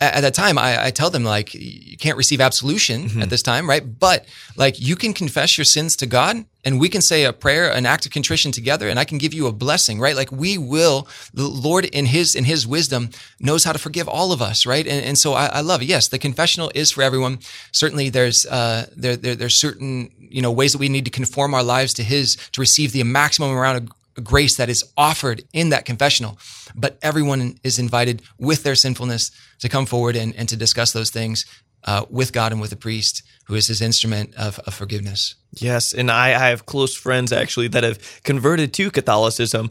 at, 0.00 0.20
that 0.20 0.34
time, 0.34 0.58
I, 0.58 0.86
I, 0.86 0.90
tell 0.90 1.08
them 1.08 1.24
like 1.24 1.54
you 1.54 1.96
can't 1.96 2.18
receive 2.18 2.40
absolution 2.40 3.04
mm-hmm. 3.04 3.22
at 3.22 3.30
this 3.30 3.42
time, 3.42 3.68
right? 3.68 3.98
But 3.98 4.26
like 4.56 4.78
you 4.78 4.94
can 4.94 5.14
confess 5.14 5.56
your 5.56 5.64
sins 5.64 5.96
to 5.96 6.06
God, 6.06 6.44
and 6.64 6.78
we 6.78 6.88
can 6.88 7.00
say 7.00 7.24
a 7.24 7.32
prayer, 7.32 7.70
an 7.70 7.86
act 7.86 8.04
of 8.04 8.12
contrition 8.12 8.52
together, 8.52 8.88
and 8.88 8.98
I 8.98 9.04
can 9.04 9.16
give 9.16 9.32
you 9.32 9.46
a 9.46 9.52
blessing, 9.52 9.98
right? 9.98 10.14
Like 10.14 10.30
we 10.30 10.58
will, 10.58 11.08
the 11.32 11.48
Lord 11.48 11.86
in 11.86 12.06
His 12.06 12.34
in 12.34 12.44
His 12.44 12.66
wisdom 12.66 13.10
knows 13.40 13.64
how 13.64 13.72
to 13.72 13.78
forgive 13.78 14.08
all 14.08 14.32
of 14.32 14.42
us, 14.42 14.66
right? 14.66 14.86
And, 14.86 15.04
and 15.04 15.16
so 15.16 15.32
I, 15.32 15.46
I 15.46 15.60
love 15.62 15.80
it. 15.80 15.86
Yes, 15.86 16.08
the 16.08 16.18
confessional 16.18 16.70
is 16.74 16.90
for 16.90 17.02
everyone. 17.02 17.38
Certainly, 17.72 18.10
there's 18.10 18.44
uh, 18.46 18.86
there, 18.94 19.16
there 19.16 19.34
there's 19.34 19.54
certain 19.54 20.10
you 20.18 20.42
know 20.42 20.52
ways 20.52 20.72
that 20.72 20.78
we 20.78 20.90
need 20.90 21.06
to 21.06 21.10
conform 21.10 21.54
our 21.54 21.62
lives 21.62 21.94
to 21.94 22.02
His 22.02 22.36
to 22.52 22.60
receive 22.60 22.92
the 22.92 23.02
maximum 23.02 23.50
amount 23.50 23.78
of 23.78 23.90
grace 24.22 24.56
that 24.56 24.68
is 24.68 24.84
offered 24.96 25.44
in 25.52 25.70
that 25.70 25.84
confessional. 25.84 26.38
But 26.74 26.98
everyone 27.02 27.58
is 27.62 27.78
invited 27.78 28.22
with 28.38 28.62
their 28.62 28.74
sinfulness 28.74 29.30
to 29.60 29.68
come 29.68 29.86
forward 29.86 30.16
and, 30.16 30.34
and 30.36 30.48
to 30.48 30.56
discuss 30.56 30.92
those 30.92 31.10
things 31.10 31.46
uh, 31.84 32.04
with 32.10 32.32
God 32.32 32.52
and 32.52 32.60
with 32.60 32.70
the 32.70 32.76
priest, 32.76 33.22
who 33.46 33.54
is 33.54 33.68
his 33.68 33.80
instrument 33.80 34.34
of, 34.34 34.58
of 34.60 34.74
forgiveness. 34.74 35.36
Yes, 35.52 35.94
and 35.94 36.10
I, 36.10 36.28
I, 36.28 36.48
have 36.50 36.66
close 36.66 36.94
friends 36.94 37.32
actually 37.32 37.68
that 37.68 37.84
have 37.84 38.20
converted 38.24 38.74
to 38.74 38.90
Catholicism 38.90 39.70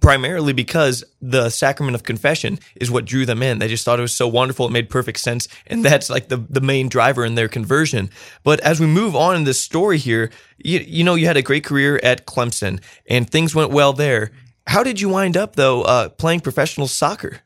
primarily 0.00 0.52
because 0.52 1.04
the 1.20 1.50
sacrament 1.50 1.96
of 1.96 2.04
confession 2.04 2.58
is 2.76 2.90
what 2.90 3.04
drew 3.04 3.26
them 3.26 3.42
in. 3.42 3.58
They 3.58 3.68
just 3.68 3.84
thought 3.84 3.98
it 3.98 4.02
was 4.02 4.16
so 4.16 4.28
wonderful, 4.28 4.66
it 4.66 4.72
made 4.72 4.88
perfect 4.88 5.18
sense, 5.18 5.48
and 5.66 5.84
that's 5.84 6.08
like 6.08 6.28
the, 6.28 6.36
the 6.36 6.60
main 6.60 6.88
driver 6.88 7.24
in 7.24 7.34
their 7.34 7.48
conversion. 7.48 8.10
But 8.44 8.60
as 8.60 8.80
we 8.80 8.86
move 8.86 9.16
on 9.16 9.36
in 9.36 9.44
this 9.44 9.60
story 9.60 9.98
here, 9.98 10.30
you, 10.56 10.78
you 10.78 11.04
know, 11.04 11.16
you 11.16 11.26
had 11.26 11.36
a 11.36 11.42
great 11.42 11.64
career 11.64 12.00
at 12.02 12.26
Clemson 12.26 12.80
and 13.06 13.28
things 13.28 13.54
went 13.54 13.72
well 13.72 13.92
there. 13.92 14.30
How 14.68 14.82
did 14.84 15.00
you 15.00 15.08
wind 15.08 15.36
up 15.36 15.56
though 15.56 15.82
uh, 15.82 16.08
playing 16.10 16.40
professional 16.40 16.86
soccer? 16.86 17.40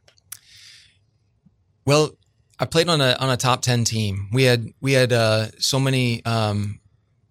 Well, 1.87 2.11
I 2.61 2.65
played 2.65 2.89
on 2.89 3.01
a 3.01 3.17
on 3.21 3.31
a 3.31 3.37
top 3.37 3.63
ten 3.63 3.85
team. 3.85 4.29
We 4.33 4.45
had 4.45 4.67
we 4.81 4.93
had 4.93 5.13
uh, 5.13 5.49
so 5.59 5.79
many 5.79 6.25
um, 6.25 6.81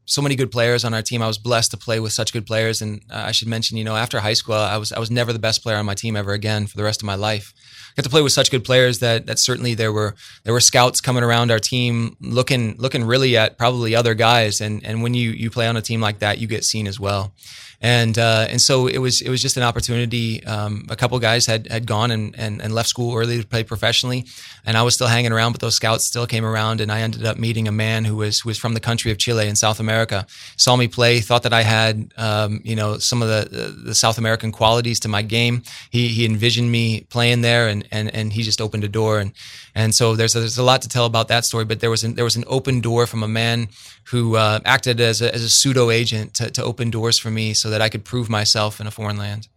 so 0.08 0.22
many 0.22 0.36
good 0.36 0.52
players 0.52 0.86
on 0.86 0.94
our 0.94 1.02
team. 1.02 1.22
I 1.22 1.28
was 1.28 1.38
blessed 1.38 1.72
to 1.72 1.78
play 1.78 2.00
with 2.00 2.14
such 2.14 2.32
good 2.32 2.46
players. 2.46 2.82
And 2.82 3.02
uh, 3.12 3.26
I 3.28 3.34
should 3.34 3.50
mention, 3.50 3.78
you 3.78 3.84
know, 3.84 3.98
after 3.98 4.20
high 4.22 4.34
school, 4.34 4.56
I 4.56 4.78
was 4.78 4.92
I 4.94 5.00
was 5.00 5.12
never 5.12 5.34
the 5.34 5.40
best 5.40 5.62
player 5.62 5.76
on 5.76 5.86
my 5.86 5.94
team 5.94 6.16
ever 6.16 6.32
again 6.32 6.66
for 6.66 6.78
the 6.78 6.84
rest 6.84 7.02
of 7.02 7.06
my 7.06 7.16
life. 7.16 7.54
I 7.90 7.94
got 7.98 8.04
to 8.06 8.10
play 8.10 8.22
with 8.22 8.32
such 8.32 8.50
good 8.50 8.64
players 8.64 9.00
that 9.00 9.26
that 9.26 9.38
certainly 9.38 9.74
there 9.76 9.92
were 9.92 10.16
there 10.46 10.54
were 10.54 10.62
scouts 10.62 11.02
coming 11.02 11.24
around 11.24 11.52
our 11.52 11.60
team 11.60 12.16
looking 12.22 12.78
looking 12.78 13.04
really 13.04 13.36
at 13.36 13.58
probably 13.58 13.96
other 13.96 14.14
guys. 14.14 14.62
And 14.62 14.84
and 14.86 15.04
when 15.04 15.14
you 15.14 15.32
you 15.32 15.50
play 15.52 15.68
on 15.68 15.76
a 15.76 15.82
team 15.82 16.00
like 16.00 16.20
that, 16.20 16.40
you 16.40 16.48
get 16.48 16.64
seen 16.64 16.88
as 16.88 17.00
well 17.00 17.34
and 17.80 18.18
uh, 18.18 18.48
and 18.50 18.60
so 18.60 18.88
it 18.88 18.98
was 18.98 19.22
it 19.22 19.30
was 19.30 19.42
just 19.42 19.56
an 19.56 19.64
opportunity. 19.64 20.44
Um, 20.46 20.86
a 20.90 20.96
couple 20.96 21.20
guys 21.20 21.46
had 21.46 21.68
had 21.68 21.86
gone 21.86 22.10
and, 22.10 22.38
and, 22.38 22.62
and 22.62 22.74
left 22.74 22.90
school 22.90 23.16
early 23.16 23.40
to 23.40 23.48
play 23.48 23.64
professionally, 23.64 24.26
and 24.66 24.76
I 24.76 24.82
was 24.82 24.96
still 24.96 25.08
hanging 25.08 25.32
around, 25.32 25.52
but 25.52 25.62
those 25.62 25.76
scouts 25.76 26.06
still 26.06 26.26
came 26.26 26.44
around, 26.44 26.82
and 26.82 26.92
I 26.92 27.02
ended 27.02 27.26
up 27.26 27.38
meeting 27.38 27.68
a 27.68 27.72
man 27.72 28.06
who 28.06 28.16
was 28.16 28.40
who 28.40 28.50
was 28.50 28.58
from 28.58 28.74
the 28.74 28.80
country 28.80 29.12
of 29.12 29.20
Chile 29.20 29.48
in 29.48 29.56
South 29.56 29.80
America. 29.80 30.26
Saw 30.56 30.76
me 30.76 30.88
play, 30.88 31.20
thought 31.20 31.44
that 31.44 31.54
I 31.54 31.62
had 31.62 32.14
um, 32.18 32.62
you 32.64 32.76
know 32.76 32.98
some 32.98 33.22
of 33.22 33.28
the, 33.28 33.76
the 33.86 33.96
South 33.96 34.18
American 34.18 34.52
qualities 34.52 35.00
to 35.02 35.08
my 35.08 35.22
game. 35.22 35.62
He 35.92 36.08
he 36.08 36.26
envisioned 36.26 36.72
me 36.72 37.02
playing 37.10 37.42
there, 37.42 37.68
and 37.68 37.88
and 37.92 38.14
and 38.14 38.34
he 38.34 38.42
just 38.42 38.60
opened 38.60 38.86
a 38.86 38.90
door, 38.90 39.20
and 39.20 39.34
and 39.76 39.94
so 39.94 40.16
there's 40.16 40.36
a, 40.36 40.40
there's 40.40 40.58
a 40.58 40.64
lot 40.64 40.82
to 40.82 40.90
tell 40.90 41.06
about 41.06 41.28
that 41.28 41.46
story. 41.46 41.66
But 41.66 41.80
there 41.80 41.92
was 41.92 42.04
an, 42.04 42.16
there 42.16 42.26
was 42.26 42.36
an 42.36 42.46
open 42.48 42.82
door 42.82 43.06
from 43.06 43.22
a 43.22 43.28
man 43.28 43.68
who 44.06 44.36
uh, 44.36 44.60
acted 44.66 45.02
as 45.02 45.22
a, 45.22 45.34
as 45.34 45.44
a 45.44 45.50
pseudo 45.50 45.92
agent 45.92 46.34
to, 46.34 46.50
to 46.50 46.64
open 46.64 46.90
doors 46.90 47.18
for 47.20 47.30
me 47.30 47.54
so 47.54 47.67
that 47.70 47.82
I 47.82 47.90
could 47.90 48.06
prove 48.06 48.30
myself 48.30 48.80
in 48.80 48.88
a 48.88 48.92
foreign 48.92 49.18
land. 49.18 49.48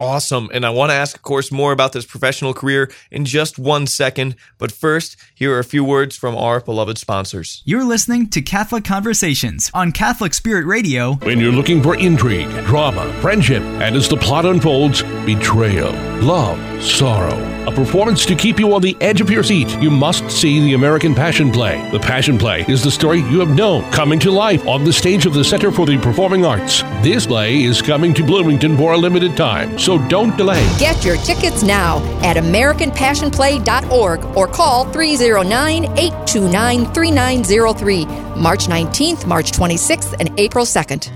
Awesome. 0.00 0.50
And 0.52 0.66
I 0.66 0.70
want 0.70 0.90
to 0.90 0.94
ask, 0.94 1.16
of 1.16 1.22
course, 1.22 1.52
more 1.52 1.72
about 1.72 1.92
this 1.92 2.04
professional 2.04 2.54
career 2.54 2.90
in 3.10 3.24
just 3.24 3.58
one 3.58 3.86
second. 3.86 4.34
But 4.58 4.72
first, 4.72 5.16
here 5.34 5.54
are 5.54 5.60
a 5.60 5.64
few 5.64 5.84
words 5.84 6.16
from 6.16 6.36
our 6.36 6.60
beloved 6.60 6.98
sponsors. 6.98 7.62
You're 7.64 7.84
listening 7.84 8.28
to 8.30 8.42
Catholic 8.42 8.84
Conversations 8.84 9.70
on 9.72 9.92
Catholic 9.92 10.34
Spirit 10.34 10.66
Radio. 10.66 11.14
When 11.14 11.38
you're 11.38 11.52
looking 11.52 11.82
for 11.82 11.96
intrigue, 11.96 12.50
drama, 12.64 13.12
friendship, 13.20 13.62
and 13.62 13.94
as 13.94 14.08
the 14.08 14.16
plot 14.16 14.44
unfolds, 14.44 15.02
betrayal, 15.24 15.92
love, 16.20 16.82
sorrow, 16.82 17.38
a 17.66 17.70
performance 17.70 18.26
to 18.26 18.34
keep 18.34 18.58
you 18.58 18.74
on 18.74 18.82
the 18.82 18.96
edge 19.00 19.20
of 19.20 19.30
your 19.30 19.44
seat, 19.44 19.70
you 19.80 19.88
must 19.88 20.28
see 20.30 20.58
the 20.60 20.74
American 20.74 21.14
Passion 21.14 21.52
Play. 21.52 21.88
The 21.92 22.00
Passion 22.00 22.38
Play 22.38 22.64
is 22.66 22.82
the 22.82 22.90
story 22.90 23.18
you 23.18 23.38
have 23.38 23.54
known 23.54 23.88
coming 23.92 24.18
to 24.18 24.32
life 24.32 24.66
on 24.66 24.82
the 24.82 24.92
stage 24.92 25.26
of 25.26 25.34
the 25.34 25.44
Center 25.44 25.70
for 25.70 25.86
the 25.86 25.96
Performing 25.98 26.44
Arts. 26.44 26.82
This 27.02 27.26
play 27.26 27.62
is 27.62 27.80
coming 27.80 28.12
to 28.14 28.24
Bloomington 28.24 28.76
for 28.76 28.94
a 28.94 28.98
limited 28.98 29.36
time. 29.36 29.78
So 29.78 29.91
so 29.92 30.08
don't 30.08 30.36
delay. 30.36 30.64
Get 30.78 31.04
your 31.04 31.16
tickets 31.18 31.62
now 31.62 31.98
at 32.22 32.36
AmericanPassionPlay.org 32.36 34.24
or 34.36 34.46
call 34.46 34.84
309 34.90 35.84
829 35.84 36.86
3903. 36.92 38.06
March 38.40 38.66
19th, 38.66 39.26
March 39.26 39.52
26th, 39.52 40.16
and 40.18 40.38
April 40.40 40.64
2nd. 40.64 41.10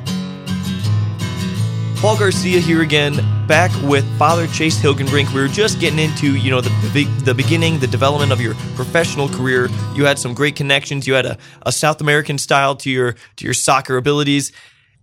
Paul 2.00 2.18
Garcia 2.18 2.60
here 2.60 2.82
again, 2.82 3.14
back 3.46 3.70
with 3.82 4.04
Father 4.18 4.46
Chase 4.48 4.78
Hilgenbrink. 4.78 5.32
We 5.32 5.40
were 5.40 5.48
just 5.48 5.80
getting 5.80 5.98
into, 5.98 6.36
you 6.36 6.50
know, 6.50 6.60
the, 6.60 6.68
the, 6.92 7.04
the 7.24 7.34
beginning, 7.34 7.78
the 7.78 7.86
development 7.86 8.32
of 8.32 8.40
your 8.40 8.54
professional 8.74 9.30
career. 9.30 9.70
You 9.94 10.04
had 10.04 10.18
some 10.18 10.34
great 10.34 10.56
connections. 10.56 11.06
You 11.06 11.14
had 11.14 11.24
a, 11.24 11.38
a 11.62 11.72
South 11.72 12.02
American 12.02 12.36
style 12.36 12.76
to 12.76 12.90
your 12.90 13.16
to 13.36 13.44
your 13.46 13.54
soccer 13.54 13.96
abilities 13.96 14.52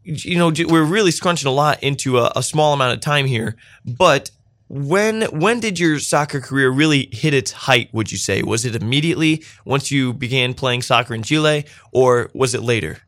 you 0.03 0.37
know, 0.37 0.51
we're 0.67 0.83
really 0.83 1.11
scrunching 1.11 1.47
a 1.47 1.51
lot 1.51 1.81
into 1.81 2.19
a, 2.19 2.31
a 2.35 2.43
small 2.43 2.73
amount 2.73 2.93
of 2.93 3.01
time 3.01 3.25
here. 3.25 3.55
But 3.85 4.31
when 4.69 5.23
when 5.23 5.59
did 5.59 5.79
your 5.79 5.99
soccer 5.99 6.41
career 6.41 6.69
really 6.69 7.09
hit 7.11 7.33
its 7.33 7.51
height? 7.51 7.89
Would 7.93 8.11
you 8.11 8.17
say 8.17 8.41
was 8.41 8.65
it 8.65 8.75
immediately 8.75 9.43
once 9.65 9.91
you 9.91 10.13
began 10.13 10.53
playing 10.53 10.81
soccer 10.81 11.13
in 11.13 11.23
Chile, 11.23 11.65
or 11.91 12.29
was 12.33 12.55
it 12.55 12.63
later? 12.63 12.99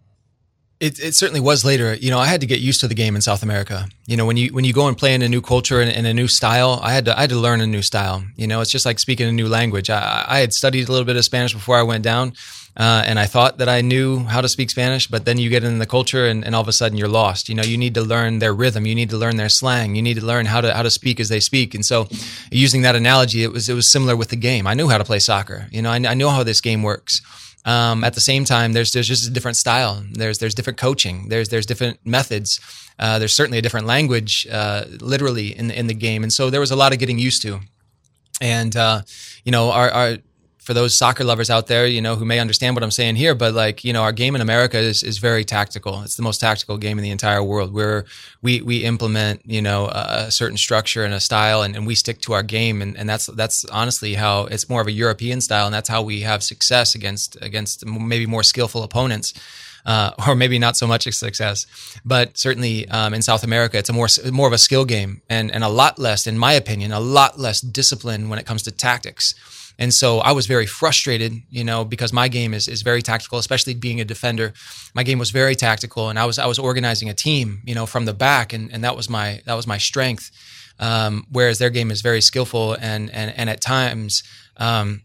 It, 0.79 0.99
it 0.99 1.15
certainly 1.15 1.39
was 1.39 1.63
later. 1.63 1.93
You 1.93 2.11
know, 2.11 2.19
I 2.19 2.25
had 2.25 2.41
to 2.41 2.47
get 2.47 2.59
used 2.59 2.81
to 2.81 2.87
the 2.87 2.95
game 2.95 3.15
in 3.15 3.21
South 3.21 3.43
America. 3.43 3.87
You 4.07 4.17
know, 4.17 4.25
when 4.25 4.35
you 4.35 4.53
when 4.53 4.65
you 4.65 4.73
go 4.73 4.87
and 4.87 4.97
play 4.97 5.13
in 5.13 5.21
a 5.21 5.29
new 5.29 5.41
culture 5.41 5.79
and, 5.79 5.89
and 5.89 6.05
a 6.05 6.13
new 6.13 6.27
style, 6.27 6.79
I 6.83 6.91
had 6.91 7.05
to 7.05 7.17
I 7.17 7.21
had 7.21 7.29
to 7.29 7.39
learn 7.39 7.61
a 7.61 7.67
new 7.67 7.81
style. 7.81 8.25
You 8.35 8.47
know, 8.47 8.59
it's 8.61 8.71
just 8.71 8.85
like 8.85 8.99
speaking 8.99 9.27
a 9.27 9.31
new 9.31 9.47
language. 9.47 9.89
I, 9.89 10.25
I 10.27 10.39
had 10.39 10.51
studied 10.51 10.89
a 10.89 10.91
little 10.91 11.05
bit 11.05 11.15
of 11.15 11.23
Spanish 11.23 11.53
before 11.53 11.77
I 11.77 11.83
went 11.83 12.03
down, 12.03 12.33
uh, 12.77 13.03
and 13.05 13.17
I 13.17 13.25
thought 13.25 13.59
that 13.59 13.69
I 13.69 13.79
knew 13.79 14.25
how 14.25 14.41
to 14.41 14.49
speak 14.49 14.69
Spanish, 14.69 15.07
but 15.07 15.23
then 15.23 15.37
you 15.37 15.49
get 15.49 15.63
in 15.63 15.79
the 15.79 15.85
culture 15.85 16.27
and, 16.27 16.43
and, 16.43 16.53
all 16.53 16.61
of 16.61 16.67
a 16.67 16.73
sudden 16.73 16.97
you're 16.97 17.07
lost. 17.07 17.47
You 17.47 17.55
know, 17.55 17.63
you 17.63 17.77
need 17.77 17.93
to 17.93 18.01
learn 18.01 18.39
their 18.39 18.53
rhythm. 18.53 18.85
You 18.85 18.95
need 18.95 19.09
to 19.11 19.17
learn 19.17 19.37
their 19.37 19.47
slang. 19.47 19.95
You 19.95 20.01
need 20.01 20.15
to 20.15 20.25
learn 20.25 20.45
how 20.45 20.59
to, 20.59 20.73
how 20.73 20.81
to 20.81 20.89
speak 20.89 21.21
as 21.21 21.29
they 21.29 21.39
speak. 21.39 21.73
And 21.73 21.85
so 21.85 22.09
using 22.51 22.81
that 22.81 22.95
analogy, 22.95 23.43
it 23.43 23.53
was, 23.53 23.69
it 23.69 23.75
was 23.75 23.89
similar 23.89 24.17
with 24.17 24.27
the 24.27 24.35
game. 24.35 24.67
I 24.67 24.73
knew 24.73 24.89
how 24.89 24.97
to 24.97 25.05
play 25.05 25.19
soccer. 25.19 25.67
You 25.71 25.81
know, 25.81 25.89
I, 25.89 25.95
I 25.95 26.13
know 26.15 26.29
how 26.29 26.43
this 26.43 26.59
game 26.59 26.83
works. 26.83 27.21
Um, 27.65 28.03
at 28.03 28.13
the 28.13 28.21
same 28.21 28.45
time, 28.45 28.73
there's, 28.73 28.91
there's 28.91 29.07
just 29.07 29.27
a 29.27 29.31
different 29.31 29.57
style. 29.57 30.03
There's, 30.11 30.37
there's 30.37 30.53
different 30.53 30.77
coaching. 30.77 31.29
There's, 31.29 31.49
there's 31.49 31.65
different 31.65 31.99
methods. 32.05 32.59
Uh, 32.99 33.17
there's 33.19 33.33
certainly 33.33 33.57
a 33.57 33.61
different 33.61 33.87
language, 33.87 34.47
uh, 34.51 34.85
literally 35.01 35.57
in 35.57 35.67
the, 35.69 35.79
in 35.79 35.87
the 35.87 35.95
game. 35.95 36.23
And 36.23 36.31
so 36.31 36.49
there 36.49 36.59
was 36.59 36.71
a 36.71 36.75
lot 36.75 36.93
of 36.93 36.99
getting 36.99 37.17
used 37.17 37.41
to. 37.41 37.59
And, 38.39 38.75
uh, 38.75 39.01
you 39.43 39.51
know, 39.51 39.71
our, 39.71 39.89
our 39.89 40.17
for 40.65 40.73
those 40.73 40.97
soccer 40.97 41.23
lovers 41.23 41.51
out 41.51 41.67
there, 41.67 41.85
you 41.85 42.01
know, 42.01 42.15
who 42.15 42.25
may 42.25 42.39
understand 42.39 42.75
what 42.75 42.83
I'm 42.83 42.89
saying 42.89 43.17
here, 43.17 43.35
but 43.35 43.53
like, 43.53 43.83
you 43.83 43.93
know, 43.93 44.01
our 44.01 44.11
game 44.11 44.33
in 44.33 44.41
America 44.41 44.79
is, 44.79 45.03
is 45.03 45.19
very 45.19 45.45
tactical. 45.45 46.01
It's 46.01 46.15
the 46.15 46.23
most 46.23 46.39
tactical 46.39 46.79
game 46.79 46.97
in 46.97 47.03
the 47.03 47.11
entire 47.11 47.43
world 47.43 47.71
where 47.71 48.05
we, 48.41 48.61
we 48.61 48.77
implement, 48.83 49.41
you 49.45 49.61
know, 49.61 49.85
a, 49.89 50.31
certain 50.31 50.57
structure 50.57 51.03
and 51.03 51.13
a 51.13 51.19
style 51.19 51.61
and, 51.61 51.75
and 51.75 51.85
we 51.85 51.93
stick 51.93 52.19
to 52.21 52.33
our 52.33 52.41
game. 52.41 52.81
And, 52.81 52.97
and 52.97 53.07
that's, 53.07 53.27
that's 53.27 53.63
honestly 53.65 54.15
how 54.15 54.45
it's 54.45 54.67
more 54.67 54.81
of 54.81 54.87
a 54.87 54.91
European 54.91 55.39
style. 55.39 55.67
And 55.67 55.73
that's 55.73 55.87
how 55.87 56.01
we 56.01 56.21
have 56.21 56.41
success 56.41 56.95
against, 56.95 57.37
against 57.43 57.85
maybe 57.85 58.25
more 58.25 58.41
skillful 58.41 58.81
opponents. 58.81 59.35
Uh, 59.85 60.09
or 60.27 60.33
maybe 60.33 60.57
not 60.57 60.75
so 60.75 60.87
much 60.87 61.05
a 61.05 61.11
success, 61.11 61.67
but 62.03 62.35
certainly 62.35 62.89
um, 62.89 63.13
in 63.13 63.21
South 63.21 63.43
America, 63.43 63.77
it's 63.77 63.89
a 63.89 63.93
more 63.93 64.07
more 64.31 64.47
of 64.47 64.53
a 64.53 64.57
skill 64.57 64.83
game 64.83 65.21
and 65.29 65.51
and 65.51 65.63
a 65.63 65.69
lot 65.69 65.99
less, 65.99 66.25
in 66.25 66.39
my 66.39 66.53
opinion, 66.53 66.91
a 66.91 66.99
lot 66.99 67.39
less 67.39 67.61
discipline 67.61 68.27
when 68.27 68.39
it 68.39 68.47
comes 68.47 68.63
to 68.63 68.71
tactics. 68.71 69.35
And 69.77 69.93
so 69.93 70.19
I 70.19 70.31
was 70.31 70.45
very 70.45 70.65
frustrated, 70.65 71.33
you 71.49 71.63
know, 71.63 71.83
because 71.83 72.13
my 72.13 72.27
game 72.27 72.53
is, 72.53 72.67
is 72.67 72.81
very 72.81 73.01
tactical, 73.01 73.37
especially 73.37 73.73
being 73.73 73.99
a 73.99 74.05
defender. 74.05 74.53
My 74.93 75.03
game 75.03 75.19
was 75.19 75.31
very 75.31 75.55
tactical 75.55 76.09
and 76.09 76.17
I 76.17 76.25
was 76.25 76.39
I 76.39 76.45
was 76.45 76.59
organizing 76.59 77.09
a 77.09 77.13
team, 77.13 77.61
you 77.65 77.75
know, 77.75 77.85
from 77.85 78.05
the 78.05 78.13
back 78.13 78.53
and, 78.53 78.71
and 78.71 78.83
that 78.83 78.95
was 78.95 79.09
my 79.09 79.41
that 79.45 79.55
was 79.55 79.67
my 79.67 79.77
strength. 79.77 80.31
Um, 80.77 81.25
whereas 81.31 81.57
their 81.57 81.69
game 81.69 81.89
is 81.89 82.01
very 82.01 82.21
skillful 82.21 82.73
and 82.73 83.09
and 83.11 83.33
and 83.37 83.49
at 83.49 83.61
times 83.61 84.23
um, 84.57 85.01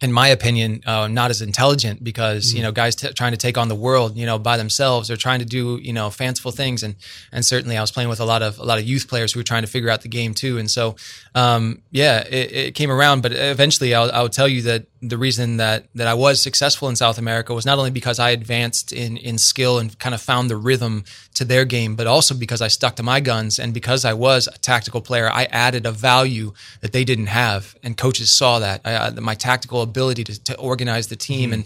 in 0.00 0.12
my 0.12 0.28
opinion, 0.28 0.80
uh, 0.86 1.08
not 1.08 1.30
as 1.30 1.42
intelligent 1.42 2.04
because 2.04 2.52
you 2.52 2.62
know 2.62 2.70
guys 2.70 2.94
t- 2.94 3.12
trying 3.12 3.32
to 3.32 3.38
take 3.38 3.58
on 3.58 3.68
the 3.68 3.74
world, 3.74 4.16
you 4.16 4.26
know, 4.26 4.38
by 4.38 4.56
themselves 4.56 5.10
or 5.10 5.16
trying 5.16 5.40
to 5.40 5.44
do 5.44 5.78
you 5.82 5.92
know 5.92 6.10
fanciful 6.10 6.52
things, 6.52 6.82
and 6.82 6.94
and 7.32 7.44
certainly 7.44 7.76
I 7.76 7.80
was 7.80 7.90
playing 7.90 8.08
with 8.08 8.20
a 8.20 8.24
lot 8.24 8.42
of 8.42 8.58
a 8.58 8.64
lot 8.64 8.78
of 8.78 8.84
youth 8.84 9.08
players 9.08 9.32
who 9.32 9.40
were 9.40 9.44
trying 9.44 9.62
to 9.62 9.68
figure 9.68 9.90
out 9.90 10.02
the 10.02 10.08
game 10.08 10.34
too, 10.34 10.58
and 10.58 10.70
so 10.70 10.94
um, 11.34 11.82
yeah, 11.90 12.20
it, 12.20 12.52
it, 12.52 12.74
came 12.74 12.90
around, 12.90 13.22
but 13.22 13.32
eventually 13.32 13.94
I'll, 13.94 14.10
I'll 14.12 14.28
tell 14.28 14.48
you 14.48 14.62
that 14.62 14.86
the 15.00 15.18
reason 15.18 15.58
that 15.58 15.86
that 15.94 16.06
I 16.06 16.14
was 16.14 16.40
successful 16.40 16.88
in 16.88 16.96
South 16.96 17.18
America 17.18 17.54
was 17.54 17.64
not 17.64 17.78
only 17.78 17.90
because 17.90 18.18
I 18.18 18.30
advanced 18.30 18.92
in 18.92 19.16
in 19.16 19.38
skill 19.38 19.78
and 19.78 19.96
kind 19.98 20.14
of 20.14 20.20
found 20.20 20.50
the 20.50 20.56
rhythm 20.56 21.04
to 21.34 21.44
their 21.44 21.64
game, 21.64 21.94
but 21.94 22.06
also 22.06 22.34
because 22.34 22.60
I 22.60 22.68
stuck 22.68 22.96
to 22.96 23.02
my 23.02 23.20
guns 23.20 23.58
and 23.58 23.72
because 23.72 24.04
I 24.04 24.14
was 24.14 24.48
a 24.48 24.58
tactical 24.58 25.00
player, 25.00 25.30
I 25.30 25.44
added 25.44 25.86
a 25.86 25.92
value 25.92 26.52
that 26.80 26.92
they 26.92 27.04
didn't 27.04 27.26
have, 27.26 27.76
and 27.82 27.96
coaches 27.96 28.30
saw 28.30 28.58
that 28.58 28.80
I, 28.84 29.10
my 29.20 29.34
tactical 29.34 29.82
ability 29.82 30.24
to, 30.24 30.44
to 30.44 30.56
organize 30.58 31.08
the 31.08 31.16
team 31.16 31.50
mm-hmm. 31.50 31.60
and 31.60 31.64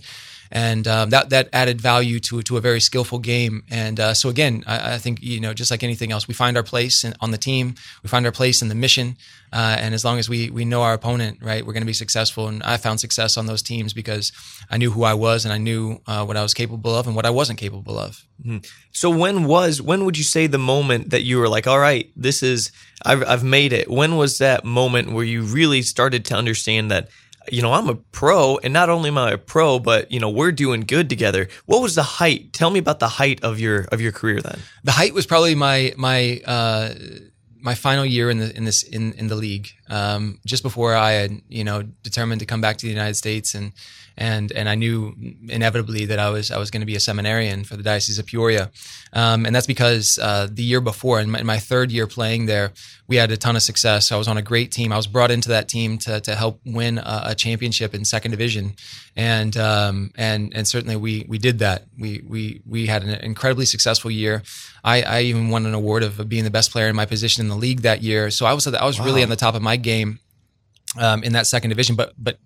and 0.53 0.87
um, 0.87 1.09
that 1.11 1.31
that 1.31 1.49
added 1.53 1.81
value 1.81 2.21
to 2.21 2.43
to 2.43 2.59
a 2.59 2.61
very 2.61 2.79
skillful 2.79 3.19
game. 3.19 3.65
And 3.71 3.99
uh, 3.99 4.13
so 4.13 4.29
again, 4.29 4.63
I, 4.67 4.95
I, 4.95 4.99
think 4.99 5.23
you 5.23 5.41
know 5.41 5.55
just 5.55 5.71
like 5.71 5.83
anything 5.83 6.13
else, 6.13 6.29
we 6.29 6.35
find 6.35 6.59
our 6.59 6.63
place 6.63 7.05
in, 7.05 7.15
on 7.21 7.31
the 7.31 7.39
team, 7.39 7.75
we 8.03 8.09
find 8.09 8.27
our 8.27 8.33
place 8.33 8.61
in 8.61 8.69
the 8.69 8.75
mission, 8.75 9.17
uh, 9.53 9.77
and 9.81 9.95
as 9.95 10.05
long 10.05 10.19
as 10.19 10.29
we 10.29 10.51
we 10.51 10.67
know 10.67 10.83
our 10.83 10.93
opponent, 10.93 11.39
right, 11.41 11.65
we're 11.65 11.73
going 11.73 11.83
to 11.83 11.87
be 11.87 11.95
successful. 11.95 12.49
And 12.49 12.63
I 12.65 12.77
found 12.77 13.01
success 13.01 13.39
on 13.39 13.47
those 13.47 13.63
teams 13.63 13.95
because 13.95 14.31
I 14.71 14.77
knew 14.77 14.91
who 14.91 15.05
I 15.05 15.15
was 15.15 15.47
and 15.47 15.55
I 15.55 15.59
knew 15.59 16.01
uh, 16.07 16.25
what 16.27 16.37
I 16.37 16.43
was 16.43 16.53
capable 16.53 16.95
of 16.95 17.07
and 17.07 17.17
what 17.17 17.25
I 17.25 17.31
wasn't 17.31 17.59
capable 17.59 17.99
of. 17.99 18.23
Mm-hmm. 18.45 18.59
So 18.93 19.09
when 19.09 19.45
was 19.45 19.81
when 19.81 20.05
would 20.05 20.19
you 20.19 20.25
say 20.25 20.47
the 20.47 20.59
moment 20.59 21.11
that 21.11 21.23
you 21.23 21.39
were 21.39 21.49
like, 21.49 21.67
all 21.67 21.79
right, 21.79 22.11
this 22.15 22.43
is 22.43 22.71
I've 23.07 23.27
I've 23.27 23.45
made 23.45 23.73
it? 23.73 23.91
When 23.91 24.17
was 24.17 24.37
that 24.37 24.67
moment 24.67 25.13
where 25.13 25.25
you 25.25 25.43
really 25.45 25.81
started 25.81 26.27
to 26.27 26.35
understand 26.35 26.91
that? 26.91 27.09
You 27.51 27.63
know, 27.63 27.73
I'm 27.73 27.89
a 27.89 27.95
pro, 27.95 28.59
and 28.59 28.73
not 28.73 28.91
only 28.91 29.09
am 29.09 29.19
I 29.19 29.33
a 29.33 29.39
pro, 29.39 29.79
but 29.79 30.11
you 30.13 30.21
know, 30.21 30.31
we're 30.31 30.53
doing 30.53 30.83
good 30.83 31.09
together. 31.09 31.49
What 31.67 31.83
was 31.83 31.95
the 31.95 32.03
height? 32.03 32.53
Tell 32.53 32.71
me 32.71 32.79
about 32.79 32.99
the 33.01 33.09
height 33.09 33.43
of 33.43 33.59
your 33.59 33.87
of 33.93 34.01
your 34.01 34.13
career 34.13 34.41
then. 34.41 34.61
The 34.85 34.93
height 34.93 35.15
was 35.15 35.27
probably 35.27 35.55
my 35.55 35.93
my 35.97 36.41
uh, 36.45 36.95
my 37.61 37.75
final 37.75 38.05
year 38.05 38.31
in 38.31 38.39
the 38.39 38.55
in 38.57 38.65
this 38.65 38.83
in 38.83 39.13
in 39.15 39.29
the 39.29 39.37
league. 39.37 39.71
Um, 39.93 40.41
just 40.47 40.63
before 40.63 40.95
I 40.95 41.13
had 41.13 41.43
you 41.49 41.65
know 41.65 41.83
determined 42.03 42.41
to 42.41 42.47
come 42.47 42.63
back 42.63 42.79
to 42.79 42.87
the 42.87 42.93
United 42.93 43.15
States 43.15 43.55
and 43.55 43.73
and 44.17 44.53
and 44.53 44.69
I 44.69 44.75
knew 44.75 45.15
inevitably 45.49 46.07
that 46.07 46.19
I 46.19 46.31
was 46.31 46.51
I 46.51 46.59
was 46.59 46.71
going 46.71 46.81
to 46.81 46.87
be 46.87 46.97
a 46.97 47.01
seminarian 47.01 47.65
for 47.65 47.77
the 47.77 47.83
Diocese 47.83 48.19
of 48.19 48.27
Peoria, 48.27 48.71
um, 49.13 49.47
and 49.47 49.55
that's 49.55 49.67
because 49.67 50.19
uh, 50.21 50.49
the 50.51 50.63
year 50.63 50.81
before, 50.81 51.21
in 51.21 51.31
my, 51.31 51.41
in 51.41 51.47
my, 51.47 51.59
third 51.59 51.91
year 51.91 52.07
playing 52.07 52.47
there, 52.47 52.73
we 53.07 53.17
had 53.17 53.31
a 53.31 53.37
ton 53.37 53.57
of 53.57 53.63
success. 53.63 54.13
I 54.13 54.17
was 54.17 54.29
on 54.29 54.37
a 54.37 54.43
great 54.43 54.73
team. 54.73 54.93
I 54.93 54.97
was 54.97 55.07
brought 55.07 55.31
into 55.31 55.51
that 55.51 55.69
team 55.69 55.99
to 55.99 56.21
to 56.21 56.35
help 56.35 56.61
win 56.65 56.99
a, 56.99 57.23
a 57.27 57.35
championship 57.35 57.95
in 57.95 58.05
second 58.05 58.33
division, 58.33 58.75
and 59.17 59.57
um, 59.57 60.11
and 60.17 60.53
and 60.55 60.67
certainly 60.67 60.97
we 60.97 61.25
we 61.29 61.39
did 61.39 61.61
that. 61.61 61.87
We 61.99 62.23
we 62.27 62.63
we 62.67 62.87
had 62.87 63.03
an 63.03 63.11
incredibly 63.21 63.67
successful 63.67 64.11
year. 64.11 64.43
I, 64.85 65.03
I 65.03 65.21
even 65.23 65.49
won 65.49 65.65
an 65.65 65.75
award 65.75 66.03
of 66.03 66.29
being 66.29 66.43
the 66.45 66.51
best 66.51 66.73
player 66.73 66.89
in 66.89 66.97
my 66.97 67.07
position 67.07 67.43
in 67.43 67.49
the 67.49 67.57
league 67.57 67.83
that 67.83 68.03
year. 68.03 68.31
So 68.31 68.47
I 68.47 68.53
was 68.53 68.67
I 68.67 68.85
was 68.85 68.99
wow. 68.99 69.07
really 69.07 69.23
on 69.23 69.29
the 69.29 69.37
top 69.37 69.55
of 69.55 69.63
my 69.63 69.77
game 69.83 70.21
um, 70.99 71.23
in 71.23 71.33
that 71.33 71.47
second 71.47 71.71
division. 71.71 71.97
But 71.97 72.13
but 72.19 72.39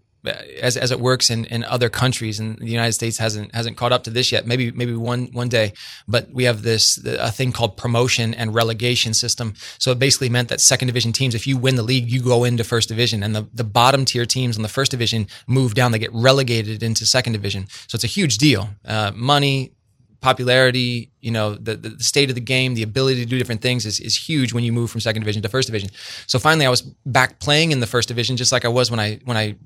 as 0.61 0.77
as 0.77 0.91
it 0.91 1.01
works 1.01 1.31
in, 1.31 1.45
in 1.47 1.65
other 1.65 1.89
countries, 1.89 2.41
and 2.41 2.59
the 2.59 2.67
United 2.67 2.93
States 2.93 3.19
hasn't 3.19 3.55
hasn't 3.55 3.77
caught 3.77 3.93
up 3.93 4.05
to 4.05 4.11
this 4.11 4.33
yet. 4.33 4.47
Maybe 4.47 4.71
maybe 4.71 4.95
one 4.95 5.29
one 5.33 5.49
day, 5.49 5.73
but 6.09 6.31
we 6.33 6.45
have 6.45 6.63
this 6.63 6.99
a 7.05 7.31
thing 7.31 7.53
called 7.53 7.77
promotion 7.77 8.35
and 8.35 8.55
relegation 8.55 9.15
system. 9.15 9.55
So 9.79 9.93
it 9.93 9.99
basically 9.99 10.29
meant 10.29 10.49
that 10.49 10.61
second 10.61 10.89
division 10.89 11.13
teams, 11.13 11.35
if 11.35 11.47
you 11.47 11.57
win 11.57 11.77
the 11.77 11.83
league, 11.83 12.11
you 12.11 12.23
go 12.23 12.45
into 12.45 12.65
first 12.65 12.89
division, 12.89 13.23
and 13.23 13.35
the 13.35 13.47
the 13.55 13.65
bottom 13.65 14.05
tier 14.05 14.27
teams 14.27 14.57
in 14.57 14.63
the 14.63 14.69
first 14.69 14.91
division 14.91 15.27
move 15.47 15.75
down. 15.75 15.93
They 15.93 15.99
get 15.99 16.13
relegated 16.13 16.83
into 16.83 17.07
second 17.07 17.33
division. 17.33 17.67
So 17.87 17.97
it's 17.97 18.05
a 18.05 18.09
huge 18.09 18.39
deal. 18.39 18.71
Uh, 18.85 19.13
money, 19.15 19.73
popularity, 20.21 21.11
you 21.21 21.31
know, 21.31 21.55
the, 21.55 21.77
the 21.77 22.03
state 22.03 22.29
of 22.29 22.35
the 22.35 22.41
game, 22.41 22.75
the 22.75 22.83
ability 22.83 23.21
to 23.21 23.27
do 23.27 23.39
different 23.39 23.63
things 23.63 23.87
is, 23.87 24.01
is 24.01 24.17
huge 24.17 24.53
when 24.53 24.65
you 24.65 24.73
move 24.73 24.91
from 24.91 25.01
second 25.01 25.23
division 25.23 25.43
to 25.43 25.49
first 25.49 25.69
division. 25.69 25.91
So 26.27 26.39
finally 26.39 26.67
I 26.67 26.71
was 26.71 26.83
back 26.83 27.39
playing 27.41 27.73
in 27.73 27.81
the 27.81 27.87
first 27.87 28.09
division 28.09 28.37
just 28.37 28.53
like 28.53 28.65
I 28.65 28.69
was 28.69 28.91
when 28.91 29.01
I 29.01 29.21
when 29.25 29.37
I 29.37 29.57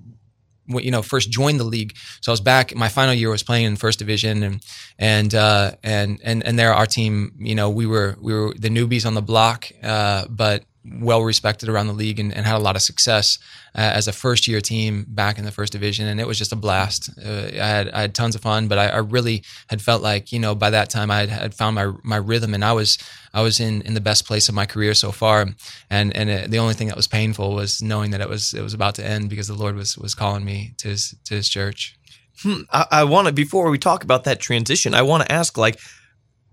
you 0.67 0.91
know 0.91 1.03
first 1.03 1.31
joined 1.31 1.59
the 1.59 1.65
league. 1.65 1.97
So 2.21 2.31
I 2.31 2.35
was 2.35 2.41
back. 2.41 2.75
My 2.75 2.89
final 2.89 3.15
year 3.15 3.31
was 3.31 3.43
playing 3.43 3.67
in 3.67 3.77
first 3.77 3.99
division, 3.99 4.43
and 4.43 4.65
and 4.99 5.35
uh, 5.35 5.73
and 5.83 6.21
and 6.23 6.45
and 6.47 6.59
there 6.59 6.73
our 6.73 6.87
team. 6.87 7.33
You 7.39 7.55
know 7.55 7.71
we 7.71 7.87
were 7.87 8.17
we 8.21 8.33
were 8.33 8.55
the 8.57 8.69
newbies 8.69 9.07
on 9.07 9.15
the 9.15 9.23
block, 9.23 9.69
uh, 9.83 10.27
but 10.29 10.65
well 10.85 11.23
respected 11.23 11.69
around 11.69 11.89
the 11.89 11.93
league 11.93 12.19
and, 12.19 12.33
and 12.33 12.47
had 12.47 12.57
a 12.57 12.59
lot 12.59 12.75
of 12.75 12.83
success 12.83 13.39
uh, 13.75 13.81
as 13.81 14.09
a 14.09 14.13
first 14.13 14.49
year 14.49 14.61
team 14.61 15.05
back 15.09 15.39
in 15.39 15.45
the 15.45 15.51
first 15.51 15.73
division. 15.73 16.07
And 16.07 16.21
it 16.21 16.27
was 16.27 16.39
just 16.39 16.53
a 16.53 16.57
blast. 16.57 17.11
Uh, 17.23 17.49
I, 17.53 17.67
had, 17.67 17.89
I 17.91 18.01
had 18.01 18.15
tons 18.15 18.35
of 18.35 18.41
fun 18.41 18.67
but 18.69 18.79
I, 18.79 18.89
I, 18.89 18.99
really 18.99 19.43
had 19.69 19.83
felt 19.83 20.03
like 20.03 20.33
you 20.33 20.39
know 20.39 20.55
by 20.55 20.71
that 20.71 20.89
time 20.89 21.11
I 21.11 21.21
had, 21.21 21.29
had, 21.29 21.55
found 21.55 21.75
my 21.75 21.93
my 22.03 22.17
rhythm 22.17 22.55
and 22.55 22.65
I 22.65 22.73
was 22.73 22.99
I 23.35 23.43
was 23.43 23.61
in 23.61 23.83
in 23.83 23.95
the 23.95 24.01
best 24.01 24.27
place 24.27 24.49
of 24.49 24.55
my 24.55 24.67
career 24.67 24.95
so 24.95 25.13
far. 25.13 25.47
And 25.91 26.17
and 26.17 26.31
it, 26.31 26.51
the 26.51 26.59
only 26.59 26.75
thing 26.75 26.89
that 26.89 26.97
was 26.97 27.07
painful 27.07 27.55
was 27.55 27.83
knowing 27.83 28.11
that 28.13 28.21
it 28.21 28.29
was 28.29 28.55
it 28.55 28.63
was 28.63 28.75
about 28.75 28.95
to 28.97 29.07
end 29.07 29.29
because 29.29 29.49
the 29.49 29.55
Lord 29.55 29.77
was 29.77 29.99
was 29.99 30.15
calling 30.15 30.45
me 30.45 30.75
to 30.79 30.89
his 30.89 31.15
to 31.25 31.35
his 31.35 31.49
church. 31.49 31.97
Hmm, 32.43 32.63
I, 32.73 32.87
I 32.91 33.05
want 33.05 33.27
to 33.27 33.33
before 33.33 33.69
we 33.71 33.79
talk 33.79 34.03
about 34.03 34.25
that 34.25 34.41
transition 34.41 34.95
I 34.95 35.03
want 35.03 35.25
to 35.25 35.33
ask 35.33 35.59
like 35.59 35.79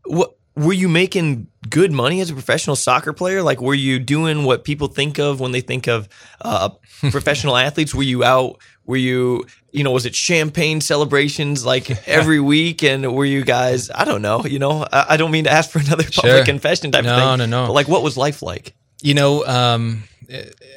what 0.06 0.37
were 0.58 0.74
you 0.74 0.90
making 0.90 1.48
good 1.70 1.92
money 1.92 2.20
as 2.20 2.32
a 2.32 2.34
professional 2.34 2.76
soccer 2.76 3.14
player? 3.14 3.44
Like, 3.44 3.62
were 3.62 3.76
you 3.76 4.00
doing 4.00 4.44
what 4.44 4.64
people 4.64 4.88
think 4.88 5.20
of 5.20 5.40
when 5.40 5.52
they 5.52 5.62
think 5.62 5.88
of 5.88 6.10
uh, 6.42 6.70
professional 7.12 7.56
athletes? 7.56 7.94
Were 7.94 8.04
you 8.04 8.24
out? 8.24 8.58
Were 8.86 8.98
you, 8.98 9.46
you 9.72 9.84
know, 9.84 9.92
was 9.92 10.08
it 10.08 10.16
champagne 10.16 10.82
celebrations 10.82 11.64
like 11.64 11.92
every 12.08 12.40
week? 12.40 12.84
And 12.84 13.14
were 13.14 13.26
you 13.26 13.44
guys, 13.44 13.92
I 13.94 14.04
don't 14.04 14.24
know, 14.24 14.46
you 14.46 14.58
know, 14.58 14.84
I, 14.92 15.06
I 15.10 15.18
don't 15.18 15.30
mean 15.30 15.44
to 15.44 15.52
ask 15.52 15.70
for 15.70 15.80
another 15.86 16.04
public 16.04 16.38
sure. 16.38 16.46
confession 16.46 16.92
type 16.92 17.04
no, 17.04 17.12
of 17.12 17.18
thing. 17.18 17.38
No, 17.38 17.46
no, 17.46 17.66
no. 17.68 17.72
Like, 17.72 17.88
what 17.88 18.02
was 18.02 18.18
life 18.18 18.42
like? 18.42 18.74
You 19.04 19.14
know, 19.14 19.46
um, 19.46 20.06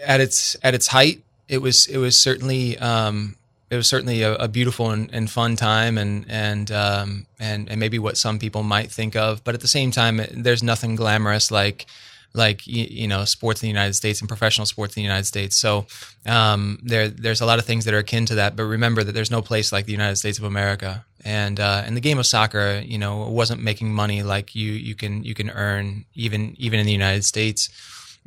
at 0.05 0.20
its 0.20 0.57
at 0.62 0.74
its 0.74 0.89
height, 0.89 1.24
it 1.49 1.59
was 1.62 1.87
it 1.87 1.97
was 1.97 2.20
certainly 2.20 2.76
um, 2.78 3.37
it 3.71 3.77
was 3.77 3.87
certainly 3.87 4.23
a, 4.23 4.35
a 4.35 4.49
beautiful 4.49 4.91
and, 4.91 5.09
and, 5.12 5.31
fun 5.31 5.55
time, 5.55 5.97
and 5.97 6.27
and 6.29 6.71
um, 6.73 7.27
and 7.39 7.71
and 7.71 7.79
maybe 7.79 7.99
what 7.99 8.16
some 8.16 8.39
people 8.39 8.62
might 8.64 8.91
think 8.91 9.14
of. 9.14 9.43
But 9.45 9.55
at 9.55 9.61
the 9.61 9.68
same 9.68 9.93
time, 9.93 10.21
there's 10.33 10.62
nothing 10.62 10.97
glamorous 10.97 11.51
like 11.51 11.87
like 12.33 12.66
you, 12.66 13.09
know 13.09 13.25
sports 13.25 13.62
in 13.62 13.66
the 13.66 13.71
United 13.71 13.95
States 13.95 14.21
and 14.21 14.29
professional 14.29 14.66
sports 14.66 14.97
in 14.97 15.01
the 15.01 15.05
United 15.05 15.27
States. 15.27 15.57
So 15.57 15.87
um, 16.27 16.81
there 16.83 17.09
there's 17.09 17.41
a 17.41 17.47
lot 17.47 17.59
of 17.59 17.64
things 17.64 17.85
that 17.85 17.95
are 17.95 17.99
akin 17.99 18.27
to 18.27 18.37
that. 18.37 18.57
But 18.57 18.64
remember 18.64 19.05
that 19.05 19.12
there's 19.12 19.31
no 19.31 19.43
place 19.43 19.73
like 19.73 19.87
the 19.87 19.93
United 19.93 20.16
States 20.16 20.39
of 20.39 20.45
America. 20.45 21.05
And 21.25 21.61
uh, 21.61 21.83
and 21.85 21.97
the 21.97 22.01
game 22.01 22.18
of 22.18 22.27
soccer, 22.27 22.83
you 22.85 22.99
know, 22.99 23.29
wasn't 23.29 23.62
making 23.62 23.93
money 23.93 24.23
like 24.23 24.55
you 24.55 24.73
you 24.73 24.95
can 24.95 25.23
you 25.23 25.35
can 25.35 25.51
earn 25.51 26.07
even 26.14 26.57
even 26.59 26.81
in 26.81 26.87
the 26.87 26.93
United 26.93 27.25
States. 27.25 27.68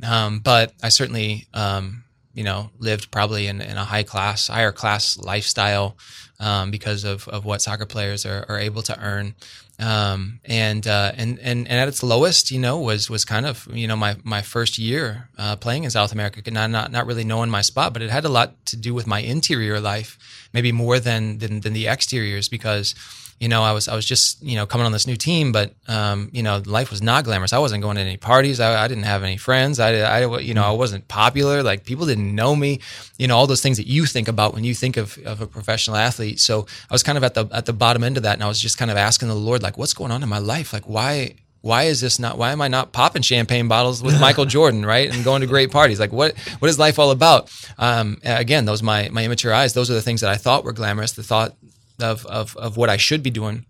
Um, 0.06 0.38
but 0.38 0.72
I 0.82 0.88
certainly 0.88 1.46
um, 1.54 2.03
you 2.34 2.44
know, 2.44 2.70
lived 2.78 3.10
probably 3.10 3.46
in, 3.46 3.60
in 3.60 3.76
a 3.76 3.84
high 3.84 4.02
class, 4.02 4.48
higher 4.48 4.72
class 4.72 5.16
lifestyle 5.18 5.96
um, 6.40 6.70
because 6.70 7.04
of, 7.04 7.26
of 7.28 7.44
what 7.44 7.62
soccer 7.62 7.86
players 7.86 8.26
are, 8.26 8.44
are 8.48 8.58
able 8.58 8.82
to 8.82 9.00
earn. 9.00 9.34
Um, 9.78 10.40
and, 10.44 10.86
uh, 10.86 11.12
and, 11.16 11.38
and, 11.40 11.66
and 11.66 11.80
at 11.80 11.88
its 11.88 12.02
lowest, 12.02 12.50
you 12.50 12.60
know, 12.60 12.78
was, 12.78 13.10
was 13.10 13.24
kind 13.24 13.46
of, 13.46 13.66
you 13.72 13.88
know, 13.88 13.96
my, 13.96 14.16
my 14.22 14.42
first 14.42 14.78
year, 14.78 15.28
uh, 15.36 15.56
playing 15.56 15.84
in 15.84 15.90
South 15.90 16.12
America, 16.12 16.48
not, 16.50 16.70
not, 16.70 16.92
not 16.92 17.06
really 17.06 17.24
knowing 17.24 17.50
my 17.50 17.60
spot, 17.60 17.92
but 17.92 18.02
it 18.02 18.10
had 18.10 18.24
a 18.24 18.28
lot 18.28 18.64
to 18.66 18.76
do 18.76 18.94
with 18.94 19.06
my 19.06 19.20
interior 19.20 19.80
life, 19.80 20.18
maybe 20.52 20.70
more 20.70 21.00
than, 21.00 21.38
than, 21.38 21.60
than 21.60 21.72
the 21.72 21.88
exteriors 21.88 22.48
because, 22.48 22.94
you 23.38 23.48
know, 23.48 23.62
I 23.62 23.72
was 23.72 23.86
I 23.86 23.94
was 23.94 24.04
just 24.04 24.42
you 24.42 24.56
know 24.56 24.66
coming 24.66 24.86
on 24.86 24.92
this 24.92 25.06
new 25.06 25.16
team, 25.16 25.52
but 25.52 25.72
um, 25.88 26.30
you 26.32 26.42
know, 26.42 26.62
life 26.66 26.90
was 26.90 27.02
not 27.02 27.24
glamorous. 27.24 27.52
I 27.52 27.58
wasn't 27.58 27.82
going 27.82 27.96
to 27.96 28.02
any 28.02 28.16
parties. 28.16 28.60
I, 28.60 28.84
I 28.84 28.88
didn't 28.88 29.04
have 29.04 29.22
any 29.22 29.36
friends. 29.36 29.78
I, 29.78 30.00
I 30.00 30.38
you 30.38 30.54
know 30.54 30.64
I 30.64 30.72
wasn't 30.72 31.06
popular. 31.06 31.62
Like 31.62 31.84
people 31.84 32.06
didn't 32.06 32.24
didn't 32.24 32.34
know 32.34 32.56
me, 32.56 32.80
you 33.18 33.26
know, 33.26 33.36
all 33.36 33.46
those 33.46 33.60
things 33.60 33.76
that 33.76 33.86
you 33.86 34.06
think 34.06 34.28
about 34.28 34.54
when 34.54 34.64
you 34.64 34.74
think 34.74 34.96
of, 34.96 35.18
of 35.24 35.40
a 35.40 35.46
professional 35.46 35.96
athlete. 35.96 36.40
So 36.40 36.66
I 36.90 36.94
was 36.94 37.02
kind 37.02 37.18
of 37.18 37.24
at 37.24 37.34
the 37.34 37.46
at 37.52 37.66
the 37.66 37.72
bottom 37.72 38.04
end 38.04 38.16
of 38.16 38.22
that, 38.22 38.34
and 38.34 38.42
I 38.42 38.48
was 38.48 38.60
just 38.60 38.78
kind 38.78 38.90
of 38.90 38.96
asking 38.96 39.28
the 39.28 39.34
Lord, 39.34 39.62
like, 39.62 39.78
what's 39.78 39.94
going 39.94 40.10
on 40.10 40.22
in 40.22 40.28
my 40.28 40.38
life? 40.38 40.72
Like, 40.72 40.84
why 40.84 41.34
why 41.60 41.84
is 41.84 42.02
this 42.02 42.18
not 42.18 42.36
why 42.36 42.52
am 42.52 42.60
i 42.60 42.68
not 42.68 42.92
popping 42.92 43.22
champagne 43.22 43.68
bottles 43.68 44.02
with 44.02 44.20
michael 44.26 44.44
jordan 44.44 44.84
right 44.84 45.14
and 45.14 45.24
going 45.24 45.40
to 45.40 45.46
great 45.46 45.70
parties 45.70 45.98
like 45.98 46.12
what 46.12 46.36
what 46.58 46.68
is 46.68 46.78
life 46.78 46.98
all 46.98 47.10
about 47.10 47.50
um, 47.78 48.18
again 48.22 48.66
those 48.66 48.82
my 48.82 49.08
my 49.08 49.24
immature 49.24 49.50
eyes 49.50 49.72
those 49.72 49.90
are 49.90 49.94
the 49.94 50.02
things 50.02 50.20
that 50.20 50.28
i 50.28 50.36
thought 50.36 50.62
were 50.62 50.74
glamorous 50.74 51.12
the 51.12 51.22
thought 51.22 51.54
of 52.00 52.26
of, 52.26 52.56
of 52.56 52.76
what 52.76 52.90
i 52.90 52.96
should 52.96 53.22
be 53.22 53.30
doing 53.30 53.64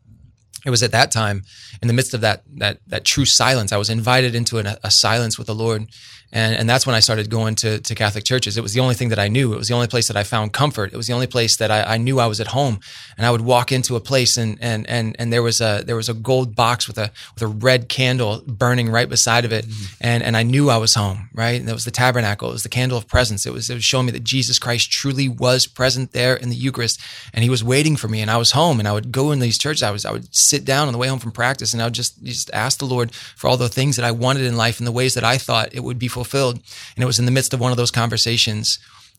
it 0.65 0.71
was 0.71 0.83
at 0.83 0.93
that 0.93 1.11
time 1.11 1.43
in 1.83 1.89
the 1.89 1.95
midst 1.95 2.15
of 2.15 2.21
that 2.21 2.43
that 2.57 2.79
that 2.87 3.05
true 3.05 3.25
silence 3.25 3.73
i 3.73 3.77
was 3.77 3.91
invited 3.91 4.35
into 4.35 4.59
an, 4.59 4.67
a 4.83 4.91
silence 4.91 5.39
with 5.39 5.47
the 5.47 5.55
lord 5.55 5.87
and, 6.35 6.57
and 6.57 6.69
that's 6.69 6.85
when 6.85 6.97
I 6.97 7.01
started 7.01 7.31
going 7.31 7.55
to, 7.57 7.79
to 7.79 7.95
Catholic 7.95 8.25
churches. 8.25 8.59
It 8.59 8.63
was 8.63 8.73
the 8.73 8.81
only 8.81 8.97
thing 8.97 9.11
that 9.11 9.21
I 9.21 9.29
knew. 9.29 9.53
It 9.53 9.57
was 9.57 9.69
the 9.69 9.75
only 9.75 9.87
place 9.87 10.09
that 10.09 10.17
I 10.17 10.25
found 10.25 10.53
comfort. 10.53 10.93
It 10.93 10.97
was 10.97 11.07
the 11.07 11.13
only 11.13 11.29
place 11.29 11.57
that 11.59 11.71
I, 11.71 11.95
I 11.95 11.97
knew 11.97 12.19
I 12.19 12.27
was 12.27 12.41
at 12.41 12.49
home. 12.49 12.81
And 13.17 13.25
I 13.25 13.31
would 13.31 13.43
walk 13.43 13.71
into 13.71 13.95
a 13.95 14.01
place 14.01 14.37
and, 14.37 14.59
and, 14.61 14.85
and, 14.91 15.15
and 15.21 15.33
there 15.33 15.45
was 15.45 15.61
a, 15.61 15.85
there 15.87 15.95
was 15.95 16.09
a 16.09 16.15
gold 16.15 16.57
box 16.57 16.89
with 16.89 16.99
a, 16.99 17.13
with 17.35 17.43
a 17.43 17.47
red 17.47 17.89
candle 17.89 18.43
burning 18.49 18.91
right 18.91 19.09
beside 19.09 19.45
of 19.45 19.53
it. 19.53 19.65
Mm-hmm. 19.65 19.95
And, 20.01 20.23
and 20.25 20.37
I 20.37 20.43
knew 20.43 20.71
I 20.71 20.77
was 20.77 20.97
home, 20.97 21.29
right? 21.35 21.61
And 21.61 21.69
it 21.69 21.73
was 21.73 21.85
the 21.85 21.93
tabernacle. 21.93 22.49
It 22.49 22.55
was 22.55 22.65
the 22.65 22.69
candle 22.69 22.99
of 22.99 23.07
presence. 23.07 23.47
It 23.47 23.53
was, 23.53 23.71
it 23.71 23.75
was 23.75 23.85
showing 23.85 24.07
me 24.07 24.13
that 24.13 24.25
Jesus 24.25 24.59
Christ 24.59 24.91
truly 24.91 25.29
was 25.29 25.69
present 25.69 26.11
there 26.11 26.35
in 26.35 26.49
the 26.49 26.57
Eucharist 26.57 27.01
and 27.33 27.45
he 27.45 27.51
was 27.51 27.63
waiting 27.63 27.95
for 27.95 28.09
me 28.09 28.21
and 28.21 28.31
I 28.31 28.39
was 28.39 28.51
home 28.51 28.81
and 28.81 28.89
I 28.89 28.93
would 28.93 29.13
go 29.13 29.31
in 29.31 29.39
these 29.39 29.57
churches. 29.57 29.85
I 29.85 29.93
was, 29.93 30.05
I 30.05 30.11
would 30.11 30.35
sit 30.35 30.54
down 30.63 30.87
on 30.87 30.93
the 30.93 30.99
way 30.99 31.09
home 31.09 31.19
from 31.19 31.33
practice 31.33 31.73
and 31.73 31.83
I 31.83 31.87
would 31.87 31.95
just, 31.95 32.23
just 32.23 32.51
ask 32.53 32.79
the 32.79 32.85
Lord 32.85 33.15
for 33.15 33.49
all 33.49 33.57
the 33.57 33.69
things 33.69 33.97
that 33.97 34.05
I 34.05 34.11
wanted 34.11 34.43
in 34.43 34.57
life 34.57 34.79
and 34.79 34.87
the 34.87 34.93
ways 34.93 35.15
that 35.15 35.25
I 35.25 35.39
thought 35.39 35.75
it 35.75 35.83
would 35.83 35.99
be 35.99 36.09
fulfilled. 36.09 36.57
And 36.95 37.03
it 37.03 37.07
was 37.07 37.19
in 37.19 37.25
the 37.25 37.33
midst 37.33 37.55
of 37.55 37.61
one 37.61 37.71
of 37.71 37.77
those 37.77 37.91
conversations 37.91 38.79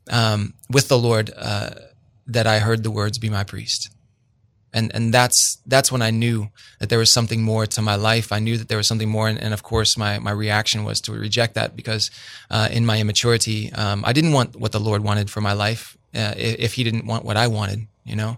um, 0.09 0.53
with 0.69 0.87
the 0.87 0.97
Lord 0.97 1.31
uh, 1.35 1.71
that 2.27 2.47
I 2.47 2.59
heard 2.59 2.83
the 2.83 2.91
words, 2.91 3.17
"Be 3.17 3.29
my 3.29 3.43
priest." 3.43 3.89
And 4.73 4.93
and 4.93 5.13
that's 5.13 5.57
that's 5.65 5.91
when 5.91 6.01
I 6.01 6.11
knew 6.11 6.49
that 6.79 6.89
there 6.89 6.99
was 6.99 7.11
something 7.11 7.41
more 7.41 7.65
to 7.65 7.81
my 7.81 7.95
life. 7.95 8.31
I 8.31 8.39
knew 8.39 8.57
that 8.57 8.67
there 8.67 8.77
was 8.77 8.87
something 8.87 9.09
more, 9.09 9.27
and, 9.27 9.41
and 9.41 9.53
of 9.53 9.63
course, 9.63 9.97
my 9.97 10.19
my 10.19 10.31
reaction 10.31 10.83
was 10.83 11.01
to 11.01 11.13
reject 11.13 11.55
that 11.55 11.75
because 11.75 12.11
uh, 12.49 12.67
in 12.71 12.85
my 12.85 12.99
immaturity, 12.99 13.71
um, 13.73 14.03
I 14.05 14.13
didn't 14.13 14.33
want 14.33 14.55
what 14.55 14.71
the 14.71 14.79
Lord 14.79 15.03
wanted 15.03 15.29
for 15.29 15.41
my 15.41 15.53
life 15.53 15.97
uh, 16.13 16.33
if 16.37 16.73
He 16.73 16.83
didn't 16.83 17.05
want 17.05 17.25
what 17.25 17.37
I 17.37 17.47
wanted, 17.47 17.87
you 18.03 18.15
know, 18.15 18.37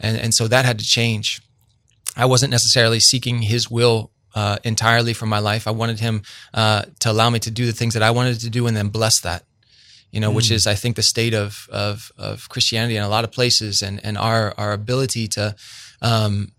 and 0.00 0.18
and 0.18 0.34
so 0.34 0.48
that 0.48 0.64
had 0.64 0.78
to 0.78 0.84
change. 0.84 1.40
I 2.16 2.24
wasn't 2.24 2.50
necessarily 2.50 3.00
seeking 3.00 3.42
His 3.42 3.70
will 3.70 4.10
uh, 4.36 4.58
entirely 4.62 5.14
for 5.14 5.26
my 5.26 5.38
life. 5.38 5.66
I 5.66 5.70
wanted 5.70 5.98
him 5.98 6.22
uh, 6.52 6.82
to 7.00 7.10
allow 7.10 7.30
me 7.30 7.38
to 7.40 7.50
do 7.50 7.64
the 7.64 7.72
things 7.72 7.94
that 7.94 8.02
I 8.02 8.10
wanted 8.10 8.38
to 8.40 8.50
do 8.50 8.66
and 8.66 8.76
then 8.76 8.88
bless 8.88 9.20
that. 9.20 9.44
You 10.12 10.20
know, 10.20 10.30
mm. 10.30 10.34
which 10.34 10.50
is 10.50 10.66
I 10.66 10.74
think 10.74 10.94
the 10.94 11.02
state 11.02 11.34
of, 11.34 11.66
of 11.70 12.12
of 12.16 12.48
Christianity 12.48 12.96
in 12.96 13.02
a 13.02 13.08
lot 13.08 13.24
of 13.24 13.32
places, 13.32 13.82
and 13.82 14.00
and 14.04 14.16
our 14.16 14.54
our 14.56 14.72
ability 14.72 15.26
to 15.28 15.56
um, 16.00 16.52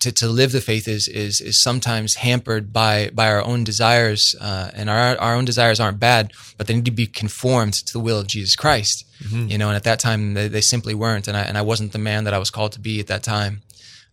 to, 0.00 0.12
to 0.12 0.28
live 0.28 0.52
the 0.52 0.60
faith 0.60 0.88
is 0.88 1.06
is 1.06 1.40
is 1.40 1.62
sometimes 1.62 2.16
hampered 2.16 2.72
by 2.72 3.10
by 3.14 3.28
our 3.28 3.42
own 3.42 3.64
desires, 3.64 4.34
uh, 4.40 4.70
and 4.74 4.90
our 4.90 5.16
our 5.18 5.34
own 5.34 5.44
desires 5.44 5.78
aren't 5.78 6.00
bad, 6.00 6.32
but 6.58 6.66
they 6.66 6.74
need 6.74 6.84
to 6.84 6.90
be 6.90 7.06
conformed 7.06 7.74
to 7.74 7.92
the 7.92 8.00
will 8.00 8.18
of 8.18 8.26
Jesus 8.26 8.56
Christ. 8.56 9.06
Mm-hmm. 9.22 9.48
You 9.48 9.58
know, 9.58 9.68
and 9.68 9.76
at 9.76 9.84
that 9.84 10.00
time 10.00 10.34
they, 10.34 10.48
they 10.48 10.60
simply 10.60 10.94
weren't, 10.94 11.28
and 11.28 11.36
I 11.36 11.42
and 11.42 11.56
I 11.56 11.62
wasn't 11.62 11.92
the 11.92 11.98
man 11.98 12.24
that 12.24 12.34
I 12.34 12.38
was 12.38 12.50
called 12.50 12.72
to 12.72 12.80
be 12.80 12.98
at 12.98 13.06
that 13.06 13.22
time. 13.22 13.62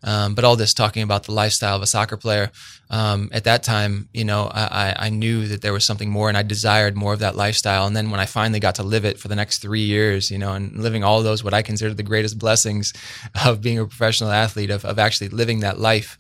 Um, 0.04 0.34
but 0.34 0.44
all 0.44 0.56
this 0.56 0.74
talking 0.74 1.04
about 1.04 1.24
the 1.24 1.32
lifestyle 1.32 1.76
of 1.76 1.82
a 1.82 1.88
soccer 1.88 2.18
player. 2.18 2.52
Um, 2.90 3.30
at 3.32 3.44
that 3.44 3.62
time, 3.62 4.10
you 4.14 4.26
know, 4.26 4.50
I, 4.52 4.96
I, 4.98 5.10
knew 5.10 5.48
that 5.48 5.62
there 5.62 5.74
was 5.74 5.86
something 5.86 6.10
more 6.10 6.28
and 6.28 6.38
I 6.38 6.44
desired 6.44 6.98
more 6.98 7.14
of 7.14 7.20
that 7.20 7.36
lifestyle. 7.36 7.86
And 7.86 7.96
then 7.96 8.10
when 8.10 8.20
I 8.20 8.26
finally 8.26 8.60
got 8.60 8.76
to 8.76 8.84
live 8.84 9.06
it 9.06 9.20
for 9.20 9.28
the 9.28 9.36
next 9.36 9.60
three 9.60 9.84
years, 9.84 10.32
you 10.32 10.40
know, 10.40 10.54
and 10.54 10.76
living 10.76 11.04
all 11.04 11.22
those, 11.22 11.44
what 11.44 11.54
I 11.54 11.62
consider 11.62 11.94
the 11.94 12.04
greatest 12.04 12.40
blessings 12.40 12.94
of 13.46 13.62
being 13.62 13.80
a 13.80 13.86
professional 13.86 14.32
athlete, 14.32 14.72
of, 14.72 14.84
of 14.86 14.98
actually 14.98 15.30
living 15.30 15.60
that 15.60 15.80
life. 15.80 16.18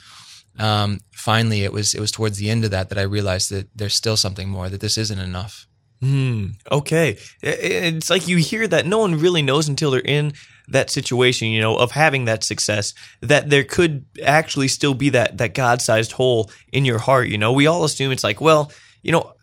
Um, 0.60 1.00
finally, 1.12 1.64
it 1.64 1.74
was, 1.74 1.94
it 1.94 2.00
was 2.00 2.12
towards 2.12 2.38
the 2.38 2.50
end 2.50 2.64
of 2.64 2.72
that 2.72 2.90
that 2.90 2.98
I 2.98 3.04
realized 3.04 3.50
that 3.52 3.68
there's 3.76 3.96
still 3.96 4.18
something 4.18 4.48
more, 4.48 4.70
that 4.70 4.82
this 4.82 4.98
isn't 4.98 5.20
enough. 5.20 5.68
Hmm. 6.02 6.48
Okay. 6.72 7.18
It's 7.44 8.10
like 8.10 8.28
you 8.28 8.38
hear 8.38 8.68
that 8.68 8.88
no 8.88 8.98
one 8.98 9.20
really 9.20 9.44
knows 9.44 9.70
until 9.70 9.92
they're 9.92 10.02
in 10.02 10.34
that 10.68 10.90
situation, 10.90 11.50
you 11.50 11.62
know, 11.62 11.76
of 11.76 11.92
having 11.92 12.26
that 12.26 12.44
success, 12.44 12.94
that 13.22 13.50
there 13.50 13.64
could 13.64 14.06
actually 14.24 14.68
still 14.68 14.96
be 14.96 15.10
that 15.10 15.38
that 15.38 15.54
God-sized 15.54 16.14
hole 16.14 16.50
in 16.72 16.86
your 16.86 16.98
heart. 16.98 17.28
You 17.28 17.38
know, 17.38 17.52
we 17.54 17.68
all 17.68 17.84
assume 17.84 18.12
it's 18.12 18.24
like, 18.24 18.42
well, 18.42 18.72
you 19.04 19.12
know, 19.12 19.34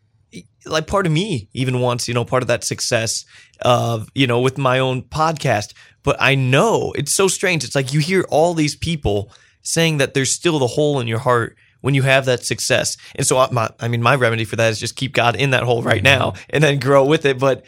like 0.66 0.86
part 0.88 1.06
of 1.06 1.12
me 1.12 1.48
even 1.52 1.80
wants, 1.80 2.08
you 2.08 2.14
know, 2.14 2.24
part 2.24 2.42
of 2.42 2.48
that 2.48 2.64
success 2.64 3.24
of, 3.62 4.08
you 4.14 4.26
know, 4.26 4.40
with 4.40 4.58
my 4.58 4.80
own 4.80 5.02
podcast. 5.02 5.74
But 6.02 6.16
I 6.18 6.34
know 6.34 6.92
it's 6.96 7.14
so 7.14 7.28
strange. 7.28 7.62
It's 7.62 7.74
like 7.74 7.92
you 7.92 8.00
hear 8.00 8.24
all 8.30 8.54
these 8.54 8.74
people 8.74 9.32
saying 9.62 9.98
that 9.98 10.14
there's 10.14 10.30
still 10.32 10.58
the 10.58 10.66
hole 10.66 10.98
in 10.98 11.06
your 11.06 11.18
heart 11.20 11.56
when 11.80 11.94
you 11.94 12.02
have 12.02 12.24
that 12.26 12.44
success. 12.44 12.96
And 13.14 13.26
so, 13.26 13.38
uh, 13.38 13.48
my, 13.52 13.70
I 13.80 13.88
mean, 13.88 14.02
my 14.02 14.14
remedy 14.14 14.44
for 14.44 14.56
that 14.56 14.70
is 14.70 14.80
just 14.80 14.96
keep 14.96 15.12
God 15.12 15.36
in 15.36 15.50
that 15.50 15.62
hole 15.62 15.82
right 15.82 16.02
mm-hmm. 16.02 16.18
now 16.18 16.34
and 16.50 16.62
then 16.62 16.78
grow 16.78 17.04
with 17.04 17.24
it. 17.24 17.38
But 17.38 17.64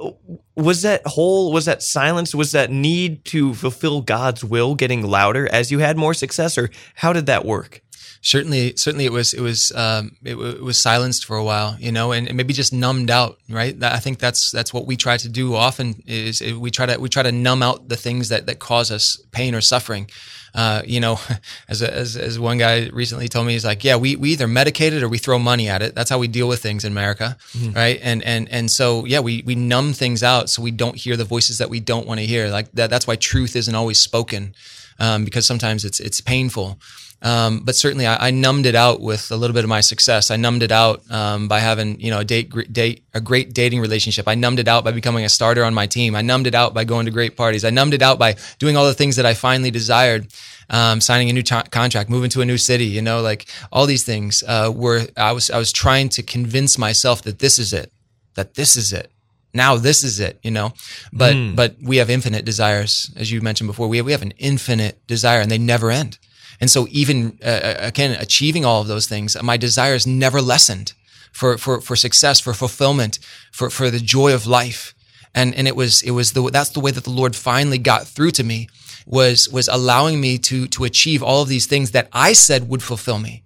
uh, 0.00 0.10
was 0.54 0.82
that 0.82 1.06
hole, 1.06 1.52
was 1.52 1.64
that 1.64 1.82
silence, 1.82 2.34
was 2.34 2.52
that 2.52 2.70
need 2.70 3.24
to 3.26 3.54
fulfill 3.54 4.02
God's 4.02 4.44
will 4.44 4.74
getting 4.74 5.06
louder 5.06 5.48
as 5.50 5.70
you 5.70 5.78
had 5.78 5.96
more 5.96 6.14
success, 6.14 6.58
or 6.58 6.70
how 6.94 7.12
did 7.12 7.26
that 7.26 7.44
work? 7.44 7.82
certainly 8.24 8.74
certainly 8.76 9.04
it 9.04 9.12
was 9.12 9.34
it 9.34 9.40
was 9.42 9.70
um, 9.72 10.16
it, 10.24 10.34
it, 10.34 10.62
was 10.62 10.80
silenced 10.80 11.26
for 11.26 11.36
a 11.36 11.44
while 11.44 11.76
you 11.78 11.92
know 11.92 12.10
and, 12.10 12.34
maybe 12.34 12.54
just 12.54 12.72
numbed 12.72 13.10
out 13.10 13.38
right 13.50 13.80
i 13.82 13.98
think 13.98 14.18
that's 14.18 14.50
that's 14.50 14.72
what 14.72 14.86
we 14.86 14.96
try 14.96 15.16
to 15.18 15.28
do 15.28 15.54
often 15.54 16.02
is 16.06 16.40
we 16.54 16.70
try 16.70 16.86
to 16.86 16.98
we 16.98 17.08
try 17.08 17.22
to 17.22 17.30
numb 17.30 17.62
out 17.62 17.88
the 17.90 17.96
things 17.96 18.30
that 18.30 18.46
that 18.46 18.58
cause 18.58 18.90
us 18.90 19.22
pain 19.30 19.54
or 19.54 19.60
suffering 19.60 20.08
uh, 20.54 20.82
you 20.86 21.00
know, 21.00 21.18
as, 21.68 21.82
as, 21.82 22.16
as 22.16 22.38
one 22.38 22.58
guy 22.58 22.88
recently 22.92 23.28
told 23.28 23.46
me, 23.46 23.52
he's 23.52 23.64
like, 23.64 23.84
yeah, 23.84 23.96
we, 23.96 24.16
we 24.16 24.30
either 24.30 24.46
medicate 24.46 24.92
it 24.92 25.02
or 25.02 25.08
we 25.08 25.18
throw 25.18 25.38
money 25.38 25.68
at 25.68 25.82
it. 25.82 25.94
That's 25.94 26.10
how 26.10 26.18
we 26.18 26.28
deal 26.28 26.48
with 26.48 26.62
things 26.62 26.84
in 26.84 26.92
America. 26.92 27.36
Mm-hmm. 27.52 27.72
Right. 27.72 27.98
And, 28.02 28.22
and, 28.22 28.48
and 28.50 28.70
so, 28.70 29.04
yeah, 29.04 29.20
we, 29.20 29.42
we 29.44 29.54
numb 29.54 29.92
things 29.92 30.22
out 30.22 30.48
so 30.50 30.62
we 30.62 30.70
don't 30.70 30.96
hear 30.96 31.16
the 31.16 31.24
voices 31.24 31.58
that 31.58 31.70
we 31.70 31.80
don't 31.80 32.06
want 32.06 32.20
to 32.20 32.26
hear. 32.26 32.48
Like 32.48 32.70
that, 32.72 32.90
that's 32.90 33.06
why 33.06 33.16
truth 33.16 33.56
isn't 33.56 33.74
always 33.74 33.98
spoken. 33.98 34.54
Um, 35.00 35.24
because 35.24 35.44
sometimes 35.44 35.84
it's, 35.84 35.98
it's 35.98 36.20
painful. 36.20 36.78
Um, 37.24 37.60
but 37.60 37.74
certainly 37.74 38.06
I, 38.06 38.28
I, 38.28 38.30
numbed 38.32 38.66
it 38.66 38.74
out 38.74 39.00
with 39.00 39.30
a 39.30 39.36
little 39.36 39.54
bit 39.54 39.64
of 39.64 39.70
my 39.70 39.80
success. 39.80 40.30
I 40.30 40.36
numbed 40.36 40.62
it 40.62 40.70
out 40.70 41.10
um, 41.10 41.48
by 41.48 41.58
having 41.58 41.98
you 41.98 42.10
know 42.10 42.18
a 42.18 42.24
date, 42.24 42.52
date 42.70 43.02
a 43.14 43.20
great 43.20 43.54
dating 43.54 43.80
relationship. 43.80 44.28
I 44.28 44.34
numbed 44.34 44.58
it 44.58 44.68
out 44.68 44.84
by 44.84 44.92
becoming 44.92 45.24
a 45.24 45.30
starter 45.30 45.64
on 45.64 45.72
my 45.72 45.86
team. 45.86 46.14
I 46.14 46.20
numbed 46.20 46.46
it 46.46 46.54
out 46.54 46.74
by 46.74 46.84
going 46.84 47.06
to 47.06 47.10
great 47.10 47.34
parties. 47.34 47.64
I 47.64 47.70
numbed 47.70 47.94
it 47.94 48.02
out 48.02 48.18
by 48.18 48.36
doing 48.58 48.76
all 48.76 48.84
the 48.84 48.92
things 48.92 49.16
that 49.16 49.24
I 49.24 49.32
finally 49.32 49.70
desired. 49.70 50.26
Um, 50.68 51.02
signing 51.02 51.28
a 51.28 51.32
new 51.34 51.42
t- 51.42 51.60
contract, 51.70 52.08
moving 52.08 52.30
to 52.30 52.40
a 52.40 52.46
new 52.46 52.56
city, 52.56 52.86
you 52.86 53.02
know, 53.02 53.20
like 53.20 53.46
all 53.70 53.84
these 53.84 54.02
things 54.02 54.42
uh, 54.46 54.72
were 54.74 55.06
I 55.16 55.32
was 55.32 55.50
I 55.50 55.58
was 55.58 55.72
trying 55.72 56.10
to 56.10 56.22
convince 56.22 56.78
myself 56.78 57.22
that 57.22 57.38
this 57.38 57.58
is 57.58 57.72
it, 57.72 57.90
that 58.34 58.54
this 58.54 58.76
is 58.76 58.92
it 58.92 59.10
now 59.52 59.76
this 59.76 60.02
is 60.02 60.18
it 60.18 60.38
you 60.42 60.50
know 60.50 60.72
but 61.12 61.34
mm. 61.34 61.54
but 61.54 61.76
we 61.80 61.98
have 61.98 62.10
infinite 62.10 62.44
desires 62.44 63.10
as 63.14 63.30
you 63.30 63.40
mentioned 63.40 63.68
before 63.68 63.86
we 63.86 63.98
have, 63.98 64.06
we 64.06 64.10
have 64.10 64.22
an 64.22 64.32
infinite 64.36 65.06
desire 65.06 65.40
and 65.40 65.50
they 65.50 65.58
never 65.58 65.90
end 65.90 66.18
and 66.60 66.70
so 66.70 66.86
even 66.90 67.38
uh, 67.42 67.46
uh, 67.48 67.76
again, 67.80 68.16
achieving 68.20 68.64
all 68.64 68.80
of 68.80 68.88
those 68.88 69.06
things, 69.06 69.40
my 69.42 69.56
desires 69.56 70.06
never 70.06 70.40
lessened 70.40 70.92
for, 71.32 71.58
for, 71.58 71.80
for 71.80 71.96
success, 71.96 72.40
for 72.40 72.54
fulfillment, 72.54 73.18
for, 73.52 73.70
for 73.70 73.90
the 73.90 73.98
joy 73.98 74.34
of 74.34 74.46
life. 74.46 74.94
And, 75.34 75.54
and 75.54 75.66
it 75.66 75.74
was, 75.74 76.02
it 76.02 76.12
was 76.12 76.32
the, 76.32 76.48
that's 76.50 76.70
the 76.70 76.80
way 76.80 76.92
that 76.92 77.04
the 77.04 77.10
Lord 77.10 77.34
finally 77.34 77.78
got 77.78 78.06
through 78.06 78.30
to 78.32 78.44
me 78.44 78.68
was, 79.04 79.48
was 79.48 79.68
allowing 79.68 80.20
me 80.20 80.38
to, 80.38 80.66
to 80.68 80.84
achieve 80.84 81.22
all 81.22 81.42
of 81.42 81.48
these 81.48 81.66
things 81.66 81.90
that 81.90 82.08
I 82.12 82.32
said 82.32 82.68
would 82.68 82.82
fulfill 82.82 83.18
me. 83.18 83.42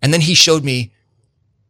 And 0.00 0.12
then 0.12 0.20
he 0.20 0.34
showed 0.34 0.64
me 0.64 0.92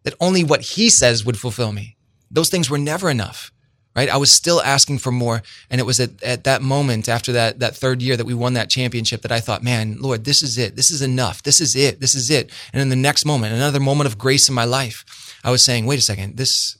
that 0.03 0.14
only 0.21 0.45
what 0.45 0.61
he 0.61 0.91
says 0.91 1.25
would 1.25 1.39
fulfill 1.39 1.73
me. 1.73 1.97
Those 2.31 2.51
things 2.51 2.69
were 2.69 2.79
never 2.79 3.09
enough 3.09 3.51
right? 3.99 4.09
I 4.09 4.17
was 4.17 4.31
still 4.31 4.63
asking 4.63 4.99
for 4.99 5.11
more. 5.11 5.43
And 5.71 5.81
it 5.81 5.85
was 5.85 5.99
at, 5.99 6.23
at 6.23 6.45
that 6.45 6.63
moment 6.63 7.09
after 7.09 7.33
that, 7.33 7.59
that 7.59 7.75
third 7.75 8.01
year 8.01 8.17
that 8.17 8.27
we 8.27 8.33
won 8.33 8.53
that 8.53 8.71
championship 8.71 9.23
that 9.23 9.33
I 9.33 9.41
thought, 9.41 9.65
man, 9.65 9.97
Lord, 9.99 10.25
this 10.25 10.41
is 10.41 10.57
it. 10.57 10.77
This 10.77 10.93
is 10.93 11.03
enough. 11.03 11.43
This 11.43 11.61
is 11.61 11.75
it. 11.75 11.99
This 12.01 12.15
is 12.15 12.31
it. 12.31 12.53
And 12.73 12.81
in 12.81 12.91
the 12.91 13.03
next 13.09 13.25
moment, 13.25 13.55
another 13.55 13.81
moment 13.81 14.07
of 14.07 14.17
grace 14.17 14.49
in 14.49 14.55
my 14.55 14.63
life, 14.63 15.05
I 15.43 15.51
was 15.51 15.65
saying, 15.65 15.85
wait 15.85 15.99
a 15.99 16.03
second, 16.03 16.37
this, 16.37 16.79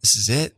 this 0.00 0.14
is 0.14 0.28
it. 0.28 0.54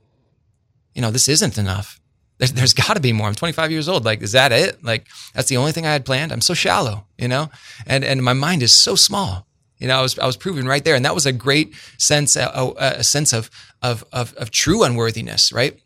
You 0.94 1.00
know, 1.00 1.10
this 1.10 1.28
isn't 1.28 1.56
enough. 1.56 1.98
There's, 2.36 2.52
there's 2.52 2.74
got 2.74 2.92
to 2.92 3.00
be 3.00 3.14
more. 3.14 3.28
I'm 3.28 3.34
25 3.34 3.70
years 3.70 3.88
old. 3.88 4.04
Like, 4.04 4.20
is 4.20 4.32
that 4.32 4.52
it? 4.52 4.84
Like, 4.84 5.06
that's 5.32 5.48
the 5.48 5.56
only 5.56 5.72
thing 5.72 5.86
I 5.86 5.94
had 5.94 6.04
planned. 6.04 6.30
I'm 6.30 6.42
so 6.42 6.52
shallow, 6.52 7.06
you 7.16 7.28
know, 7.28 7.50
and 7.86 8.04
and 8.04 8.22
my 8.22 8.34
mind 8.34 8.62
is 8.62 8.72
so 8.72 8.96
small. 8.96 9.46
You 9.78 9.88
know, 9.88 9.98
I 9.98 10.02
was 10.02 10.18
I 10.18 10.26
was 10.26 10.36
proven 10.36 10.66
right 10.66 10.84
there, 10.84 10.94
and 10.94 11.04
that 11.04 11.14
was 11.14 11.24
a 11.24 11.32
great 11.32 11.74
sense 11.98 12.36
a, 12.36 12.72
a 12.76 13.04
sense 13.04 13.32
of, 13.32 13.48
of 13.80 14.04
of 14.12 14.34
of 14.34 14.50
true 14.50 14.82
unworthiness, 14.82 15.52
right? 15.52 15.80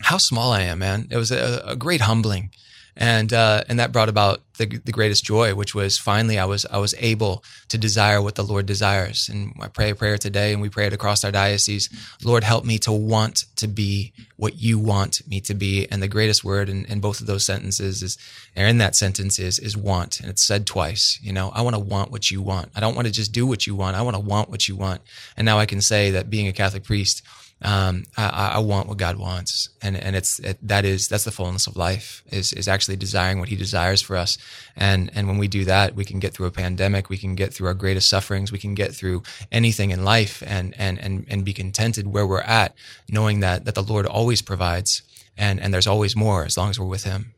How 0.00 0.18
small 0.18 0.52
I 0.52 0.62
am, 0.62 0.78
man. 0.80 1.08
It 1.10 1.16
was 1.16 1.30
a, 1.30 1.62
a 1.66 1.76
great 1.76 2.02
humbling. 2.02 2.50
and 2.96 3.32
uh, 3.32 3.64
and 3.68 3.78
that 3.78 3.92
brought 3.92 4.08
about 4.08 4.42
the, 4.58 4.66
the 4.84 4.92
greatest 4.92 5.24
joy, 5.24 5.54
which 5.54 5.74
was 5.74 5.98
finally 5.98 6.38
I 6.38 6.44
was 6.44 6.64
I 6.66 6.78
was 6.78 6.94
able 6.98 7.42
to 7.68 7.78
desire 7.78 8.22
what 8.22 8.36
the 8.36 8.44
Lord 8.44 8.66
desires. 8.66 9.28
And 9.28 9.52
I 9.60 9.68
pray 9.68 9.90
a 9.90 9.94
prayer 9.96 10.16
today, 10.16 10.52
and 10.52 10.62
we 10.62 10.68
pray 10.68 10.86
it 10.86 10.92
across 10.92 11.24
our 11.24 11.32
diocese. 11.32 11.88
Lord, 12.22 12.44
help 12.44 12.64
me 12.64 12.78
to 12.78 12.92
want 12.92 13.46
to 13.56 13.66
be 13.66 14.12
what 14.36 14.60
you 14.60 14.78
want 14.78 15.26
me 15.26 15.40
to 15.40 15.54
be. 15.54 15.88
And 15.90 16.02
the 16.02 16.08
greatest 16.08 16.44
word 16.44 16.68
in, 16.68 16.84
in 16.84 17.00
both 17.00 17.20
of 17.20 17.26
those 17.26 17.44
sentences 17.44 18.02
is, 18.02 18.16
or 18.56 18.64
in 18.64 18.78
that 18.78 18.94
sentence 18.94 19.40
is 19.40 19.58
is 19.58 19.76
want, 19.76 20.20
and 20.20 20.30
it's 20.30 20.44
said 20.44 20.64
twice. 20.64 21.18
You 21.20 21.32
know, 21.32 21.50
I 21.52 21.62
want 21.62 21.74
to 21.74 21.80
want 21.80 22.12
what 22.12 22.30
you 22.30 22.42
want. 22.42 22.70
I 22.76 22.80
don't 22.80 22.94
want 22.94 23.06
to 23.08 23.12
just 23.12 23.32
do 23.32 23.44
what 23.46 23.66
you 23.66 23.74
want. 23.74 23.96
I 23.96 24.02
want 24.02 24.14
to 24.14 24.20
want 24.20 24.50
what 24.50 24.68
you 24.68 24.76
want. 24.76 25.00
And 25.36 25.44
now 25.44 25.58
I 25.58 25.66
can 25.66 25.80
say 25.80 26.12
that 26.12 26.30
being 26.30 26.46
a 26.46 26.52
Catholic 26.52 26.84
priest 26.84 27.22
um, 27.64 28.04
I, 28.18 28.52
I, 28.56 28.58
want 28.58 28.88
what 28.88 28.98
God 28.98 29.16
wants, 29.16 29.70
and 29.80 29.96
and 29.96 30.14
it's 30.14 30.38
it, 30.38 30.58
that 30.68 30.84
is 30.84 31.08
that's 31.08 31.24
the 31.24 31.30
fullness 31.30 31.66
of 31.66 31.76
life 31.76 32.22
is 32.30 32.52
is 32.52 32.68
actually 32.68 32.96
desiring 32.96 33.38
what 33.40 33.48
He 33.48 33.56
desires 33.56 34.02
for 34.02 34.16
us, 34.16 34.36
and 34.76 35.10
and 35.14 35.26
when 35.26 35.38
we 35.38 35.48
do 35.48 35.64
that, 35.64 35.94
we 35.94 36.04
can 36.04 36.18
get 36.18 36.34
through 36.34 36.46
a 36.46 36.50
pandemic, 36.50 37.08
we 37.08 37.16
can 37.16 37.34
get 37.34 37.54
through 37.54 37.68
our 37.68 37.74
greatest 37.74 38.10
sufferings, 38.10 38.52
we 38.52 38.58
can 38.58 38.74
get 38.74 38.92
through 38.92 39.22
anything 39.50 39.92
in 39.92 40.04
life, 40.04 40.42
and 40.46 40.74
and 40.78 40.98
and 40.98 41.24
and 41.26 41.42
be 41.42 41.54
contented 41.54 42.06
where 42.06 42.26
we're 42.26 42.42
at, 42.42 42.74
knowing 43.08 43.40
that 43.40 43.64
that 43.64 43.74
the 43.74 43.82
Lord 43.82 44.04
always 44.04 44.42
provides, 44.42 45.00
and 45.38 45.58
and 45.58 45.72
there's 45.72 45.86
always 45.86 46.14
more 46.14 46.44
as 46.44 46.58
long 46.58 46.68
as 46.68 46.78
we're 46.78 46.84
with 46.84 47.04
Him. 47.04 47.32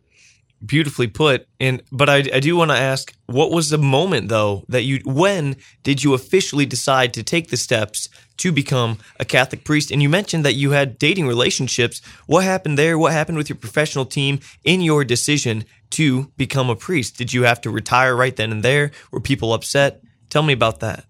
Beautifully 0.64 1.06
put. 1.06 1.46
And 1.60 1.84
but 1.92 2.08
I, 2.08 2.16
I 2.34 2.40
do 2.40 2.56
want 2.56 2.72
to 2.72 2.76
ask 2.76 3.14
what 3.26 3.52
was 3.52 3.70
the 3.70 3.78
moment 3.78 4.28
though 4.28 4.64
that 4.68 4.82
you 4.82 5.02
when 5.04 5.56
did 5.84 6.02
you 6.02 6.14
officially 6.14 6.66
decide 6.66 7.14
to 7.14 7.22
take 7.22 7.50
the 7.50 7.56
steps 7.56 8.08
to 8.38 8.52
become 8.52 8.98
a 9.18 9.24
catholic 9.24 9.64
priest. 9.64 9.90
And 9.90 10.02
you 10.02 10.08
mentioned 10.08 10.44
that 10.44 10.54
you 10.54 10.72
had 10.72 10.98
dating 10.98 11.26
relationships. 11.26 12.00
What 12.26 12.44
happened 12.44 12.78
there? 12.78 12.98
What 12.98 13.12
happened 13.12 13.38
with 13.38 13.48
your 13.48 13.56
professional 13.56 14.04
team 14.04 14.40
in 14.64 14.80
your 14.80 15.04
decision 15.04 15.64
to 15.90 16.32
become 16.36 16.70
a 16.70 16.76
priest? 16.76 17.16
Did 17.16 17.32
you 17.32 17.42
have 17.44 17.60
to 17.62 17.70
retire 17.70 18.14
right 18.14 18.34
then 18.34 18.52
and 18.52 18.62
there? 18.62 18.90
Were 19.10 19.20
people 19.20 19.52
upset? 19.52 20.02
Tell 20.30 20.42
me 20.42 20.52
about 20.52 20.80
that. 20.80 21.04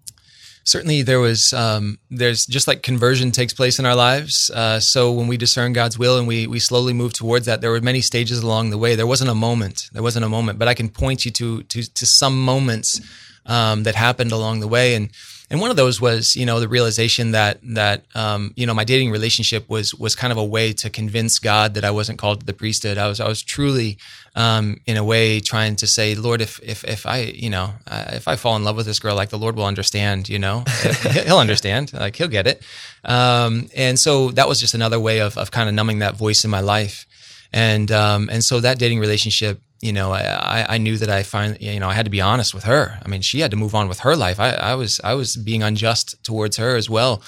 Certainly 0.63 1.03
there 1.03 1.21
was 1.21 1.53
um, 1.53 1.97
there's 2.09 2.45
just 2.45 2.67
like 2.67 2.83
conversion 2.83 3.31
takes 3.31 3.53
place 3.53 3.79
in 3.79 3.85
our 3.85 3.95
lives. 3.95 4.51
Uh, 4.53 4.81
so 4.81 5.13
when 5.13 5.27
we 5.27 5.37
discern 5.37 5.71
god's 5.71 5.97
will 5.97 6.17
and 6.17 6.27
we 6.27 6.45
we 6.45 6.59
slowly 6.59 6.91
move 6.91 7.13
towards 7.13 7.45
that 7.45 7.61
there 7.61 7.71
were 7.71 7.79
many 7.79 8.01
stages 8.01 8.39
along 8.39 8.69
the 8.69 8.77
way. 8.77 8.95
There 8.95 9.07
wasn't 9.07 9.29
a 9.29 9.35
moment. 9.35 9.89
There 9.93 10.03
wasn't 10.03 10.25
a 10.25 10.29
moment. 10.29 10.59
But 10.59 10.67
i 10.67 10.73
can 10.73 10.89
point 10.89 11.23
you 11.23 11.31
to 11.31 11.63
to, 11.63 11.83
to 11.83 12.05
some 12.05 12.43
moments 12.43 12.99
um, 13.45 13.83
that 13.83 13.95
happened 13.95 14.33
along 14.33 14.59
the 14.59 14.67
way. 14.67 14.93
And 14.93 15.09
and 15.49 15.61
one 15.61 15.69
of 15.71 15.77
those 15.77 16.01
was 16.01 16.35
you 16.35 16.45
know 16.45 16.59
the 16.59 16.67
realization 16.67 17.31
that 17.31 17.59
that 17.63 18.03
um, 18.15 18.53
you 18.55 18.65
know 18.65 18.73
my 18.73 18.83
dating 18.83 19.11
relationship 19.11 19.69
was 19.69 19.93
was 19.95 20.13
kind 20.15 20.31
of 20.31 20.37
a 20.37 20.43
way 20.43 20.73
to 20.73 20.89
convince 20.89 21.39
God 21.39 21.73
that 21.75 21.85
I 21.85 21.91
wasn't 21.91 22.19
called 22.19 22.41
to 22.41 22.45
the 22.45 22.53
priesthood. 22.53 22.97
I 22.97 23.07
was 23.07 23.19
I 23.19 23.27
was 23.27 23.41
truly 23.41 23.97
um, 24.35 24.81
in 24.85 24.97
a 24.97 25.03
way 25.03 25.39
trying 25.39 25.77
to 25.77 25.87
say, 25.87 26.15
Lord, 26.15 26.41
if 26.41 26.59
if 26.61 26.83
if 26.83 27.05
I 27.05 27.19
you 27.19 27.49
know 27.49 27.73
uh, 27.89 28.05
if 28.09 28.27
I 28.27 28.35
fall 28.35 28.57
in 28.57 28.65
love 28.65 28.75
with 28.75 28.85
this 28.85 28.99
girl, 28.99 29.15
like 29.15 29.29
the 29.29 29.37
Lord 29.37 29.55
will 29.55 29.65
understand, 29.65 30.27
you 30.27 30.39
know, 30.39 30.65
he'll 31.25 31.39
understand, 31.39 31.93
like 31.93 32.17
he'll 32.17 32.27
get 32.27 32.45
it. 32.45 32.61
Um, 33.05 33.69
and 33.75 33.97
so 33.97 34.31
that 34.31 34.49
was 34.49 34.59
just 34.59 34.73
another 34.73 34.99
way 34.99 35.21
of 35.21 35.37
of 35.37 35.51
kind 35.51 35.69
of 35.69 35.75
numbing 35.75 35.99
that 35.99 36.17
voice 36.17 36.43
in 36.43 36.51
my 36.51 36.61
life. 36.61 37.05
And 37.53 37.89
um, 37.91 38.27
and 38.29 38.43
so 38.43 38.59
that 38.59 38.79
dating 38.79 38.99
relationship 38.99 39.61
you 39.81 39.93
know, 39.93 40.11
I, 40.11 40.65
I 40.67 40.77
knew 40.77 40.97
that 40.97 41.09
I 41.09 41.23
find, 41.23 41.59
you 41.61 41.79
know, 41.79 41.89
I 41.89 41.93
had 41.93 42.05
to 42.05 42.11
be 42.11 42.21
honest 42.21 42.53
with 42.53 42.63
her. 42.63 42.99
I 43.03 43.07
mean, 43.07 43.21
she 43.21 43.41
had 43.41 43.51
to 43.51 43.57
move 43.57 43.75
on 43.75 43.87
with 43.87 43.99
her 43.99 44.15
life. 44.15 44.39
I, 44.39 44.51
I 44.51 44.75
was, 44.75 44.99
I 45.03 45.13
was 45.13 45.35
being 45.35 45.61
unjust 45.61 46.23
towards 46.23 46.57
her 46.57 46.75
as 46.75 46.89
well, 46.89 47.21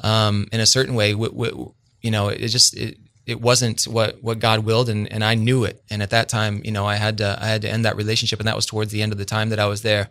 um, 0.00 0.46
in 0.52 0.60
a 0.60 0.66
certain 0.66 0.94
way. 0.94 1.10
You 1.10 2.10
know, 2.10 2.28
it 2.28 2.48
just, 2.48 2.76
it, 2.76 2.98
it 3.26 3.40
wasn't 3.40 3.82
what, 3.84 4.22
what 4.22 4.38
God 4.38 4.60
willed, 4.60 4.88
and, 4.88 5.10
and 5.10 5.24
I 5.24 5.34
knew 5.34 5.64
it. 5.64 5.82
And 5.90 6.00
at 6.00 6.10
that 6.10 6.28
time, 6.28 6.62
you 6.64 6.70
know, 6.70 6.86
I 6.86 6.94
had 6.94 7.18
to, 7.18 7.36
I 7.40 7.46
had 7.46 7.62
to 7.62 7.68
end 7.68 7.84
that 7.84 7.96
relationship, 7.96 8.38
and 8.38 8.46
that 8.46 8.54
was 8.54 8.66
towards 8.66 8.92
the 8.92 9.02
end 9.02 9.10
of 9.10 9.18
the 9.18 9.24
time 9.24 9.48
that 9.48 9.58
I 9.58 9.66
was 9.66 9.82
there. 9.82 10.08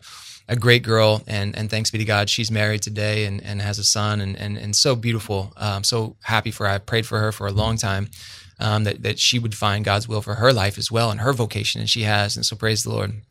A 0.48 0.56
great 0.56 0.84
girl, 0.84 1.24
and 1.26 1.58
and 1.58 1.72
thanks 1.72 1.90
be 1.90 1.98
to 1.98 2.06
God, 2.06 2.30
she's 2.30 2.52
married 2.52 2.84
today 2.84 3.26
and, 3.26 3.42
and 3.42 3.64
has 3.64 3.80
a 3.80 3.84
son, 3.84 4.22
and 4.22 4.36
and 4.36 4.58
and 4.58 4.76
so 4.76 4.96
beautiful. 4.96 5.52
Um, 5.58 5.84
so 5.84 6.18
happy 6.22 6.52
for 6.52 6.68
her. 6.68 6.74
I 6.74 6.78
prayed 6.78 7.08
for 7.08 7.20
her 7.20 7.32
for 7.32 7.48
a 7.48 7.52
long 7.52 7.78
time 7.78 8.10
um, 8.60 8.84
that 8.84 9.04
that 9.04 9.20
she 9.20 9.40
would 9.40 9.56
find 9.56 9.86
God's 9.86 10.08
will 10.08 10.22
for 10.22 10.36
her 10.36 10.54
life 10.54 10.78
as 10.78 10.92
well 10.92 11.12
and 11.12 11.22
her 11.22 11.34
vocation, 11.34 11.82
and 11.82 11.90
she 11.90 12.04
has. 12.04 12.36
And 12.36 12.46
so 12.46 12.56
praise 12.56 12.84
the 12.84 12.92
Lord. 12.92 13.22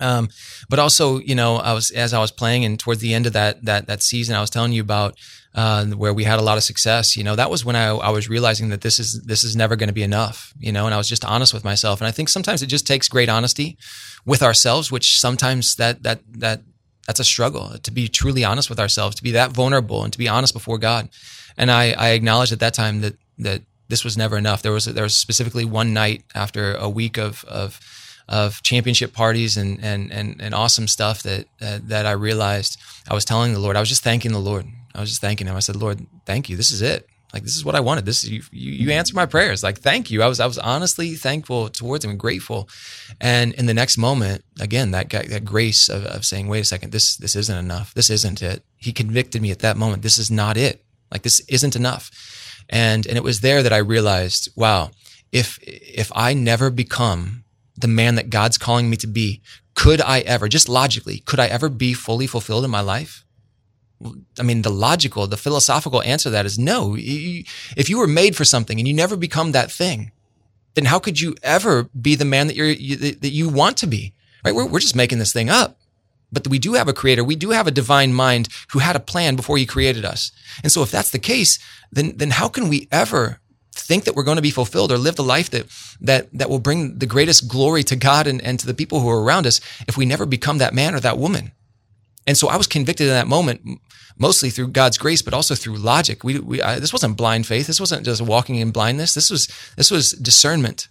Um, 0.00 0.28
but 0.68 0.78
also, 0.78 1.18
you 1.18 1.34
know, 1.34 1.56
I 1.56 1.72
was 1.72 1.90
as 1.90 2.14
I 2.14 2.20
was 2.20 2.30
playing, 2.30 2.64
and 2.64 2.78
towards 2.78 3.00
the 3.00 3.14
end 3.14 3.26
of 3.26 3.32
that 3.32 3.64
that 3.64 3.86
that 3.86 4.02
season, 4.02 4.36
I 4.36 4.40
was 4.40 4.50
telling 4.50 4.72
you 4.72 4.82
about 4.82 5.16
uh, 5.54 5.86
where 5.86 6.14
we 6.14 6.24
had 6.24 6.38
a 6.38 6.42
lot 6.42 6.56
of 6.56 6.62
success. 6.62 7.16
You 7.16 7.24
know, 7.24 7.34
that 7.36 7.50
was 7.50 7.64
when 7.64 7.76
I, 7.76 7.88
I 7.88 8.10
was 8.10 8.28
realizing 8.28 8.68
that 8.68 8.82
this 8.82 8.98
is 9.00 9.22
this 9.26 9.42
is 9.42 9.56
never 9.56 9.76
going 9.76 9.88
to 9.88 9.94
be 9.94 10.02
enough. 10.02 10.52
You 10.58 10.72
know, 10.72 10.86
and 10.86 10.94
I 10.94 10.98
was 10.98 11.08
just 11.08 11.24
honest 11.24 11.52
with 11.52 11.64
myself. 11.64 12.00
And 12.00 12.06
I 12.06 12.12
think 12.12 12.28
sometimes 12.28 12.62
it 12.62 12.66
just 12.66 12.86
takes 12.86 13.08
great 13.08 13.28
honesty 13.28 13.76
with 14.24 14.42
ourselves, 14.42 14.92
which 14.92 15.18
sometimes 15.18 15.74
that 15.76 16.02
that 16.04 16.20
that 16.38 16.62
that's 17.06 17.20
a 17.20 17.24
struggle 17.24 17.76
to 17.78 17.90
be 17.90 18.06
truly 18.06 18.44
honest 18.44 18.68
with 18.68 18.78
ourselves, 18.78 19.16
to 19.16 19.22
be 19.22 19.32
that 19.32 19.52
vulnerable, 19.52 20.04
and 20.04 20.12
to 20.12 20.18
be 20.18 20.28
honest 20.28 20.54
before 20.54 20.78
God. 20.78 21.08
And 21.56 21.70
I, 21.72 21.92
I 21.92 22.10
acknowledged 22.10 22.52
at 22.52 22.60
that 22.60 22.74
time 22.74 23.00
that 23.00 23.16
that 23.38 23.62
this 23.88 24.04
was 24.04 24.16
never 24.16 24.36
enough. 24.36 24.62
There 24.62 24.72
was 24.72 24.84
there 24.84 25.04
was 25.04 25.16
specifically 25.16 25.64
one 25.64 25.92
night 25.92 26.22
after 26.34 26.74
a 26.74 26.88
week 26.88 27.16
of 27.18 27.44
of 27.44 27.80
of 28.28 28.62
championship 28.62 29.12
parties 29.12 29.56
and 29.56 29.82
and 29.82 30.12
and, 30.12 30.40
and 30.40 30.54
awesome 30.54 30.86
stuff 30.86 31.22
that 31.22 31.46
uh, 31.60 31.78
that 31.84 32.06
I 32.06 32.12
realized 32.12 32.78
I 33.08 33.14
was 33.14 33.24
telling 33.24 33.52
the 33.52 33.58
Lord. 33.58 33.76
I 33.76 33.80
was 33.80 33.88
just 33.88 34.04
thanking 34.04 34.32
the 34.32 34.38
Lord. 34.38 34.66
I 34.94 35.00
was 35.00 35.10
just 35.10 35.20
thanking 35.20 35.46
Him. 35.46 35.56
I 35.56 35.60
said, 35.60 35.76
Lord, 35.76 36.06
thank 36.26 36.48
you. 36.48 36.56
This 36.56 36.70
is 36.70 36.82
it. 36.82 37.08
Like 37.32 37.42
this 37.42 37.56
is 37.56 37.64
what 37.64 37.74
I 37.74 37.80
wanted. 37.80 38.06
This 38.06 38.24
you 38.24 38.42
you, 38.52 38.72
you 38.72 38.90
answered 38.90 39.14
my 39.14 39.26
prayers. 39.26 39.62
Like 39.62 39.80
thank 39.80 40.10
you. 40.10 40.22
I 40.22 40.26
was 40.26 40.40
I 40.40 40.46
was 40.46 40.58
honestly 40.58 41.14
thankful 41.14 41.68
towards 41.68 42.04
Him 42.04 42.10
and 42.10 42.20
grateful. 42.20 42.68
And 43.20 43.54
in 43.54 43.66
the 43.66 43.74
next 43.74 43.98
moment, 43.98 44.44
again, 44.60 44.90
that 44.92 45.10
that 45.10 45.44
grace 45.44 45.88
of, 45.88 46.04
of 46.04 46.24
saying, 46.24 46.48
wait 46.48 46.60
a 46.60 46.64
second, 46.64 46.92
this 46.92 47.16
this 47.16 47.36
isn't 47.36 47.56
enough. 47.56 47.94
This 47.94 48.10
isn't 48.10 48.42
it. 48.42 48.62
He 48.76 48.92
convicted 48.92 49.42
me 49.42 49.50
at 49.50 49.60
that 49.60 49.76
moment. 49.76 50.02
This 50.02 50.18
is 50.18 50.30
not 50.30 50.56
it. 50.56 50.84
Like 51.10 51.22
this 51.22 51.40
isn't 51.48 51.76
enough. 51.76 52.10
And, 52.68 53.06
and 53.06 53.16
it 53.16 53.24
was 53.24 53.40
there 53.40 53.62
that 53.62 53.72
I 53.72 53.78
realized, 53.78 54.50
wow, 54.54 54.90
if, 55.32 55.58
if 55.62 56.12
I 56.14 56.34
never 56.34 56.70
become 56.70 57.44
the 57.76 57.88
man 57.88 58.16
that 58.16 58.30
God's 58.30 58.58
calling 58.58 58.90
me 58.90 58.96
to 58.98 59.06
be, 59.06 59.40
could 59.74 60.00
I 60.00 60.20
ever, 60.20 60.48
just 60.48 60.68
logically, 60.68 61.20
could 61.20 61.40
I 61.40 61.46
ever 61.46 61.68
be 61.68 61.94
fully 61.94 62.26
fulfilled 62.26 62.64
in 62.64 62.70
my 62.70 62.80
life? 62.80 63.24
I 64.38 64.42
mean, 64.42 64.62
the 64.62 64.70
logical, 64.70 65.26
the 65.26 65.36
philosophical 65.36 66.02
answer 66.02 66.24
to 66.24 66.30
that 66.30 66.46
is 66.46 66.58
no. 66.58 66.96
If 66.96 67.88
you 67.88 67.98
were 67.98 68.06
made 68.06 68.36
for 68.36 68.44
something 68.44 68.78
and 68.78 68.86
you 68.86 68.94
never 68.94 69.16
become 69.16 69.52
that 69.52 69.72
thing, 69.72 70.12
then 70.74 70.84
how 70.84 70.98
could 70.98 71.20
you 71.20 71.34
ever 71.42 71.84
be 72.00 72.14
the 72.14 72.24
man 72.24 72.46
that 72.46 72.56
you're 72.56 72.68
you, 72.68 72.96
that 72.96 73.30
you 73.30 73.48
want 73.48 73.76
to 73.78 73.86
be? 73.86 74.14
Right? 74.44 74.54
We're, 74.54 74.66
we're 74.66 74.78
just 74.78 74.94
making 74.94 75.18
this 75.18 75.32
thing 75.32 75.50
up. 75.50 75.77
But 76.30 76.48
we 76.48 76.58
do 76.58 76.74
have 76.74 76.88
a 76.88 76.92
creator. 76.92 77.24
We 77.24 77.36
do 77.36 77.50
have 77.50 77.66
a 77.66 77.72
divine 77.72 78.12
mind 78.12 78.48
who 78.72 78.80
had 78.80 78.96
a 78.96 79.00
plan 79.00 79.36
before 79.36 79.56
he 79.56 79.66
created 79.66 80.04
us. 80.04 80.30
And 80.62 80.70
so 80.70 80.82
if 80.82 80.90
that's 80.90 81.10
the 81.10 81.18
case, 81.18 81.58
then, 81.90 82.16
then 82.16 82.30
how 82.30 82.48
can 82.48 82.68
we 82.68 82.86
ever 82.92 83.40
think 83.72 84.04
that 84.04 84.14
we're 84.14 84.24
going 84.24 84.36
to 84.36 84.42
be 84.42 84.50
fulfilled 84.50 84.92
or 84.92 84.98
live 84.98 85.16
the 85.16 85.22
life 85.22 85.50
that, 85.50 85.66
that, 86.00 86.28
that 86.32 86.50
will 86.50 86.58
bring 86.58 86.98
the 86.98 87.06
greatest 87.06 87.48
glory 87.48 87.82
to 87.84 87.96
God 87.96 88.26
and, 88.26 88.42
and 88.42 88.60
to 88.60 88.66
the 88.66 88.74
people 88.74 89.00
who 89.00 89.08
are 89.08 89.22
around 89.22 89.46
us 89.46 89.60
if 89.86 89.96
we 89.96 90.04
never 90.04 90.26
become 90.26 90.58
that 90.58 90.74
man 90.74 90.94
or 90.94 91.00
that 91.00 91.18
woman? 91.18 91.52
And 92.26 92.36
so 92.36 92.48
I 92.48 92.56
was 92.56 92.66
convicted 92.66 93.06
in 93.06 93.14
that 93.14 93.26
moment, 93.26 93.62
mostly 94.18 94.50
through 94.50 94.68
God's 94.68 94.98
grace, 94.98 95.22
but 95.22 95.32
also 95.32 95.54
through 95.54 95.76
logic. 95.76 96.24
We, 96.24 96.38
we 96.40 96.60
I, 96.60 96.78
this 96.78 96.92
wasn't 96.92 97.16
blind 97.16 97.46
faith. 97.46 97.66
This 97.66 97.80
wasn't 97.80 98.04
just 98.04 98.20
walking 98.20 98.56
in 98.56 98.70
blindness. 98.70 99.14
This 99.14 99.30
was, 99.30 99.48
this 99.76 99.90
was 99.90 100.12
discernment, 100.12 100.88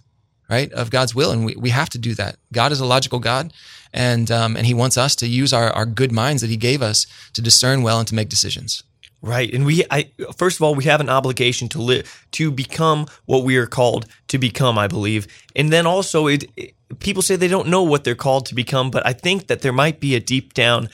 right, 0.50 0.72
of 0.72 0.90
God's 0.90 1.14
will. 1.14 1.30
And 1.30 1.44
we, 1.44 1.54
we 1.54 1.70
have 1.70 1.90
to 1.90 1.98
do 1.98 2.14
that. 2.14 2.38
God 2.52 2.72
is 2.72 2.80
a 2.80 2.86
logical 2.86 3.20
God 3.20 3.52
and 3.92 4.30
um, 4.30 4.56
and 4.56 4.66
he 4.66 4.74
wants 4.74 4.96
us 4.96 5.16
to 5.16 5.26
use 5.26 5.52
our, 5.52 5.70
our 5.70 5.86
good 5.86 6.12
minds 6.12 6.42
that 6.42 6.50
he 6.50 6.56
gave 6.56 6.82
us 6.82 7.06
to 7.32 7.42
discern 7.42 7.82
well 7.82 7.98
and 7.98 8.08
to 8.08 8.14
make 8.14 8.28
decisions. 8.28 8.82
Right, 9.20 9.52
and 9.52 9.66
we, 9.66 9.84
I 9.90 10.10
first 10.36 10.58
of 10.58 10.62
all, 10.62 10.76
we 10.76 10.84
have 10.84 11.00
an 11.00 11.08
obligation 11.08 11.68
to 11.70 11.82
live 11.82 12.26
to 12.32 12.52
become 12.52 13.06
what 13.26 13.42
we 13.42 13.56
are 13.56 13.66
called 13.66 14.06
to 14.28 14.38
become. 14.38 14.78
I 14.78 14.86
believe, 14.86 15.26
and 15.56 15.72
then 15.72 15.86
also, 15.86 16.28
it, 16.28 16.44
it 16.56 16.74
people 17.00 17.22
say 17.22 17.34
they 17.34 17.48
don't 17.48 17.68
know 17.68 17.82
what 17.82 18.04
they're 18.04 18.14
called 18.14 18.46
to 18.46 18.54
become, 18.54 18.90
but 18.90 19.04
I 19.04 19.12
think 19.12 19.48
that 19.48 19.62
there 19.62 19.72
might 19.72 19.98
be 19.98 20.14
a 20.14 20.20
deep 20.20 20.54
down 20.54 20.88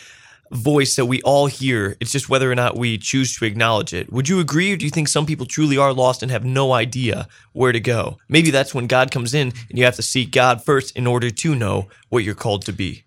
voice 0.51 0.97
that 0.97 1.07
we 1.07 1.21
all 1.23 1.47
hear. 1.47 1.97
It's 2.01 2.13
just 2.13 2.29
whether 2.29 2.51
or 2.51 2.55
not 2.55 2.77
we 2.77 2.99
choose 2.99 3.37
to 3.37 3.45
acknowledge 3.45 3.93
it. 3.93 4.13
Would 4.13 4.29
you 4.29 4.41
agree, 4.41 4.73
or 4.73 4.77
do 4.77 4.85
you 4.85 4.91
think 4.91 5.09
some 5.09 5.27
people 5.27 5.47
truly 5.47 5.77
are 5.77 5.93
lost 5.93 6.23
and 6.23 6.31
have 6.31 6.45
no 6.45 6.73
idea 6.73 7.29
where 7.53 7.73
to 7.73 7.81
go? 7.81 8.19
Maybe 8.29 8.51
that's 8.51 8.75
when 8.75 8.87
God 8.87 9.11
comes 9.11 9.35
in 9.35 9.53
and 9.69 9.79
you 9.79 9.85
have 9.85 9.97
to 9.97 10.03
seek 10.03 10.31
God 10.31 10.65
first 10.65 10.97
in 10.97 11.07
order 11.07 11.31
to 11.31 11.55
know 11.55 11.89
what 12.09 12.25
you're 12.25 12.35
called 12.35 12.65
to 12.67 12.73
be. 12.73 13.05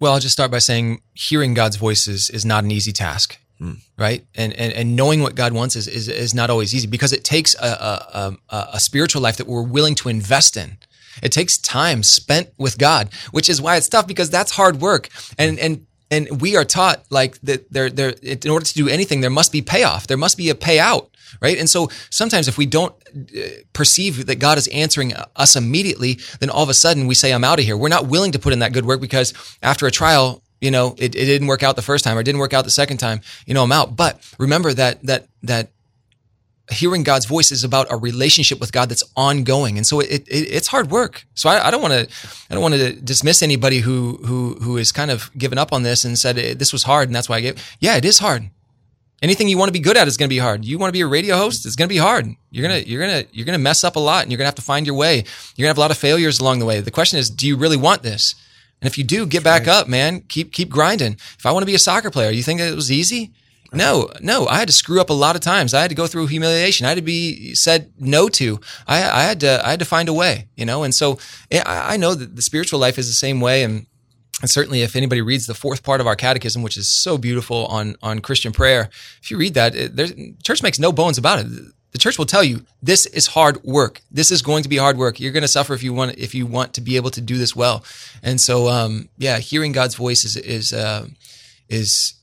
Well, 0.00 0.12
I'll 0.12 0.20
just 0.20 0.32
start 0.32 0.50
by 0.50 0.58
saying 0.58 1.00
hearing 1.14 1.54
God's 1.54 1.76
voices 1.76 2.28
is, 2.28 2.44
not 2.44 2.64
an 2.64 2.70
easy 2.70 2.92
task. 2.92 3.38
Hmm. 3.58 3.74
Right. 3.96 4.26
And, 4.34 4.52
and, 4.54 4.72
and 4.72 4.96
knowing 4.96 5.22
what 5.22 5.36
God 5.36 5.52
wants 5.52 5.76
is, 5.76 5.86
is, 5.86 6.08
is 6.08 6.34
not 6.34 6.50
always 6.50 6.74
easy 6.74 6.88
because 6.88 7.12
it 7.12 7.22
takes 7.22 7.54
a, 7.54 7.66
a, 7.66 8.36
a, 8.48 8.68
a 8.74 8.80
spiritual 8.80 9.22
life 9.22 9.36
that 9.36 9.46
we're 9.46 9.62
willing 9.62 9.94
to 9.96 10.08
invest 10.08 10.56
in. 10.56 10.78
It 11.22 11.30
takes 11.30 11.58
time 11.58 12.02
spent 12.02 12.50
with 12.58 12.78
God, 12.78 13.10
which 13.30 13.48
is 13.48 13.60
why 13.60 13.76
it's 13.76 13.88
tough 13.88 14.06
because 14.06 14.30
that's 14.30 14.52
hard 14.52 14.80
work. 14.80 15.08
And, 15.38 15.58
and 15.58 15.86
and 16.12 16.40
we 16.42 16.56
are 16.56 16.64
taught 16.64 17.04
like 17.10 17.40
that 17.40 17.72
there 17.72 17.90
there 17.90 18.10
in 18.22 18.50
order 18.50 18.66
to 18.66 18.74
do 18.74 18.88
anything 18.88 19.20
there 19.20 19.30
must 19.30 19.50
be 19.50 19.62
payoff. 19.62 20.06
There 20.06 20.16
must 20.16 20.36
be 20.36 20.50
a 20.50 20.54
payout 20.54 21.08
right? 21.40 21.58
And 21.58 21.68
so 21.68 21.88
sometimes 22.10 22.46
if 22.46 22.58
we 22.58 22.66
don't 22.66 22.94
uh, 23.16 23.40
perceive 23.72 24.26
that 24.26 24.38
god 24.38 24.58
is 24.58 24.68
answering 24.68 25.14
us 25.34 25.56
immediately 25.56 26.18
then 26.40 26.50
all 26.50 26.62
of 26.62 26.68
a 26.68 26.74
sudden 26.74 27.06
we 27.06 27.14
say 27.14 27.32
i'm 27.32 27.42
out 27.42 27.58
of 27.58 27.64
here. 27.64 27.76
We're 27.76 27.88
not 27.88 28.06
willing 28.06 28.32
to 28.32 28.38
put 28.38 28.52
in 28.52 28.58
that 28.60 28.72
good 28.72 28.84
work 28.84 29.00
because 29.00 29.32
after 29.62 29.86
a 29.86 29.90
trial 29.90 30.42
you 30.60 30.70
know 30.70 30.94
it, 30.98 31.14
it 31.14 31.24
didn't 31.24 31.48
work 31.48 31.62
out 31.62 31.74
the 31.76 31.82
first 31.82 32.04
time 32.04 32.16
or 32.16 32.20
it 32.20 32.24
didn't 32.24 32.40
work 32.40 32.52
out 32.52 32.64
the 32.64 32.70
second 32.70 32.98
time 32.98 33.22
you 33.46 33.54
know 33.54 33.62
i'm 33.62 33.72
out. 33.72 33.96
But 33.96 34.20
remember 34.38 34.72
that 34.74 35.02
that 35.04 35.26
that 35.42 35.70
hearing 36.72 37.02
God's 37.02 37.26
voice 37.26 37.52
is 37.52 37.64
about 37.64 37.86
a 37.90 37.96
relationship 37.96 38.60
with 38.60 38.72
God 38.72 38.88
that's 38.88 39.04
ongoing, 39.16 39.76
and 39.76 39.86
so 39.86 40.00
it, 40.00 40.26
it 40.28 40.28
it's 40.28 40.68
hard 40.68 40.90
work. 40.90 41.24
So 41.34 41.48
I, 41.48 41.68
I 41.68 41.70
don't 41.70 41.82
want 41.82 41.94
to 41.94 42.08
I 42.50 42.54
don't 42.54 42.62
want 42.62 42.74
to 42.74 42.92
dismiss 42.92 43.42
anybody 43.42 43.78
who 43.78 44.18
who 44.24 44.54
who 44.54 44.76
is 44.76 44.92
kind 44.92 45.10
of 45.10 45.30
given 45.36 45.58
up 45.58 45.72
on 45.72 45.82
this 45.82 46.04
and 46.04 46.18
said 46.18 46.38
eh, 46.38 46.54
this 46.54 46.72
was 46.72 46.82
hard 46.82 47.08
and 47.08 47.14
that's 47.14 47.28
why 47.28 47.36
I 47.36 47.40
gave. 47.40 47.76
Yeah, 47.80 47.96
it 47.96 48.04
is 48.04 48.18
hard. 48.18 48.50
Anything 49.22 49.46
you 49.46 49.56
want 49.56 49.68
to 49.68 49.72
be 49.72 49.78
good 49.78 49.96
at 49.96 50.08
is 50.08 50.16
going 50.16 50.28
to 50.28 50.34
be 50.34 50.40
hard. 50.40 50.64
You 50.64 50.78
want 50.78 50.88
to 50.88 50.92
be 50.92 51.00
a 51.00 51.06
radio 51.06 51.36
host, 51.36 51.64
it's 51.64 51.76
going 51.76 51.88
to 51.88 51.94
be 51.94 51.98
hard. 51.98 52.26
You're 52.50 52.66
gonna 52.66 52.80
you're 52.80 53.00
gonna 53.00 53.24
you're 53.30 53.46
gonna 53.46 53.58
mess 53.58 53.84
up 53.84 53.94
a 53.94 54.00
lot, 54.00 54.24
and 54.24 54.32
you're 54.32 54.38
gonna 54.38 54.48
have 54.48 54.56
to 54.56 54.62
find 54.62 54.84
your 54.84 54.96
way. 54.96 55.16
You're 55.54 55.64
gonna 55.64 55.68
have 55.68 55.78
a 55.78 55.80
lot 55.80 55.92
of 55.92 55.98
failures 55.98 56.40
along 56.40 56.58
the 56.58 56.66
way. 56.66 56.80
The 56.80 56.90
question 56.90 57.20
is, 57.20 57.30
do 57.30 57.46
you 57.46 57.56
really 57.56 57.76
want 57.76 58.02
this? 58.02 58.34
And 58.80 58.90
if 58.90 58.98
you 58.98 59.04
do, 59.04 59.24
get 59.26 59.44
back 59.44 59.68
up, 59.68 59.86
man. 59.86 60.22
Keep 60.22 60.52
keep 60.52 60.68
grinding. 60.68 61.12
If 61.38 61.46
I 61.46 61.52
want 61.52 61.62
to 61.62 61.66
be 61.66 61.74
a 61.76 61.78
soccer 61.78 62.10
player, 62.10 62.30
you 62.30 62.42
think 62.42 62.60
it 62.60 62.74
was 62.74 62.90
easy? 62.90 63.30
No, 63.72 64.10
no, 64.20 64.46
I 64.46 64.58
had 64.58 64.68
to 64.68 64.72
screw 64.72 65.00
up 65.00 65.08
a 65.08 65.14
lot 65.14 65.34
of 65.34 65.40
times. 65.40 65.72
I 65.72 65.80
had 65.80 65.88
to 65.88 65.94
go 65.94 66.06
through 66.06 66.26
humiliation. 66.26 66.84
I 66.84 66.90
had 66.90 66.96
to 66.96 67.02
be 67.02 67.54
said 67.54 67.90
no 67.98 68.28
to. 68.28 68.60
I, 68.86 68.96
I 68.98 69.22
had 69.22 69.40
to, 69.40 69.66
I 69.66 69.70
had 69.70 69.78
to 69.78 69.86
find 69.86 70.08
a 70.08 70.12
way, 70.12 70.48
you 70.56 70.66
know? 70.66 70.82
And 70.82 70.94
so 70.94 71.18
I, 71.50 71.96
know 71.96 72.14
that 72.14 72.36
the 72.36 72.42
spiritual 72.42 72.78
life 72.78 72.98
is 72.98 73.08
the 73.08 73.14
same 73.14 73.40
way. 73.40 73.62
And, 73.62 73.86
and 74.42 74.50
certainly 74.50 74.82
if 74.82 74.94
anybody 74.94 75.22
reads 75.22 75.46
the 75.46 75.54
fourth 75.54 75.82
part 75.82 76.02
of 76.02 76.06
our 76.06 76.16
catechism, 76.16 76.62
which 76.62 76.76
is 76.76 76.88
so 76.88 77.16
beautiful 77.16 77.66
on, 77.66 77.96
on 78.02 78.18
Christian 78.18 78.52
prayer, 78.52 78.90
if 79.22 79.30
you 79.30 79.38
read 79.38 79.54
that, 79.54 79.74
it, 79.74 80.42
church 80.42 80.62
makes 80.62 80.78
no 80.78 80.92
bones 80.92 81.16
about 81.16 81.38
it. 81.38 81.46
The 81.92 81.98
church 81.98 82.18
will 82.18 82.26
tell 82.26 82.42
you 82.42 82.64
this 82.82 83.06
is 83.06 83.28
hard 83.28 83.62
work. 83.64 84.02
This 84.10 84.30
is 84.30 84.42
going 84.42 84.62
to 84.64 84.68
be 84.68 84.78
hard 84.78 84.96
work. 84.98 85.20
You're 85.20 85.32
going 85.32 85.42
to 85.42 85.48
suffer 85.48 85.74
if 85.74 85.82
you 85.82 85.92
want 85.92 86.18
if 86.18 86.34
you 86.34 86.46
want 86.46 86.72
to 86.74 86.80
be 86.80 86.96
able 86.96 87.10
to 87.10 87.20
do 87.20 87.36
this 87.36 87.54
well. 87.54 87.84
And 88.22 88.40
so, 88.40 88.68
um, 88.68 89.10
yeah, 89.18 89.38
hearing 89.38 89.72
God's 89.72 89.94
voice 89.94 90.24
is 90.24 90.38
is 90.38 90.72
uh, 90.72 91.06
is 91.68 92.14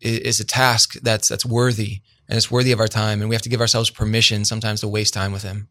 is 0.00 0.40
a 0.40 0.44
task 0.44 0.94
that's 1.02 1.28
that's 1.28 1.44
worthy 1.44 2.00
and 2.28 2.36
it's 2.36 2.50
worthy 2.50 2.72
of 2.72 2.80
our 2.80 2.88
time 2.88 3.20
and 3.20 3.28
we 3.28 3.34
have 3.34 3.42
to 3.42 3.48
give 3.48 3.60
ourselves 3.60 3.90
permission 3.90 4.44
sometimes 4.44 4.80
to 4.80 4.88
waste 4.88 5.14
time 5.14 5.32
with 5.32 5.42
him 5.42 5.68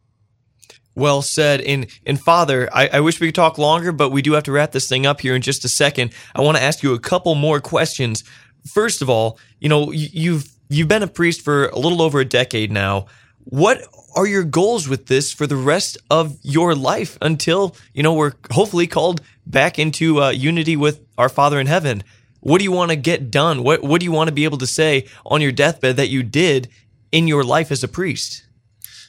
well 0.96 1.22
said. 1.22 1.62
And 1.62 1.88
and 2.06 2.20
Father, 2.20 2.70
I, 2.74 2.88
I, 2.94 3.00
wish 3.00 3.20
we 3.20 3.28
could 3.28 3.36
talk 3.36 3.58
longer, 3.58 3.92
but 3.92 4.10
we 4.10 4.22
do 4.22 4.34
have 4.34 4.44
to 4.44 4.52
wrap 4.52 4.72
this 4.72 4.88
thing 4.88 5.06
up 5.06 5.22
here 5.22 5.36
in 5.36 5.42
just 5.42 5.66
a 5.66 5.70
second. 5.70 6.12
I 6.36 6.42
want 6.42 6.58
to 6.58 6.64
ask 6.64 6.84
you 6.84 6.94
a 6.94 7.00
couple 7.00 7.34
more 7.36 7.60
questions. 7.60 8.24
First 8.68 9.02
of 9.02 9.10
all, 9.10 9.40
you 9.60 9.70
know, 9.70 9.92
you've 9.92 10.48
you've 10.70 10.88
been 10.88 11.04
a 11.04 11.08
priest 11.08 11.42
for 11.42 11.68
a 11.70 11.80
little 11.80 12.02
over 12.02 12.20
a 12.20 12.26
decade 12.26 12.72
now. 12.72 13.08
What 13.46 13.82
are 14.16 14.28
your 14.28 14.44
goals 14.44 14.88
with 14.88 15.08
this 15.08 15.32
for 15.32 15.48
the 15.48 15.56
rest 15.56 15.98
of 16.10 16.38
your 16.42 16.76
life 16.76 17.18
until 17.22 17.76
you 17.94 18.04
know 18.04 18.14
we're 18.14 18.34
hopefully 18.52 18.86
called 18.86 19.22
back 19.46 19.80
into 19.80 20.22
uh, 20.22 20.30
unity 20.30 20.76
with 20.76 21.00
our 21.18 21.30
Father 21.30 21.60
in 21.60 21.68
heaven? 21.68 22.04
What 22.42 22.60
do 22.60 22.64
you 22.64 22.72
want 22.72 22.92
to 22.92 22.96
get 22.96 23.32
done? 23.32 23.64
What 23.64 23.84
what 23.84 24.00
do 24.00 24.06
you 24.06 24.12
want 24.12 24.28
to 24.30 24.34
be 24.34 24.44
able 24.46 24.58
to 24.60 24.68
say 24.68 25.06
on 25.26 25.42
your 25.42 25.52
deathbed 25.52 25.98
that 25.98 26.10
you 26.10 26.24
did 26.24 26.70
in 27.12 27.28
your 27.28 27.44
life 27.44 27.72
as 27.72 27.84
a 27.84 27.88
priest? 27.88 28.44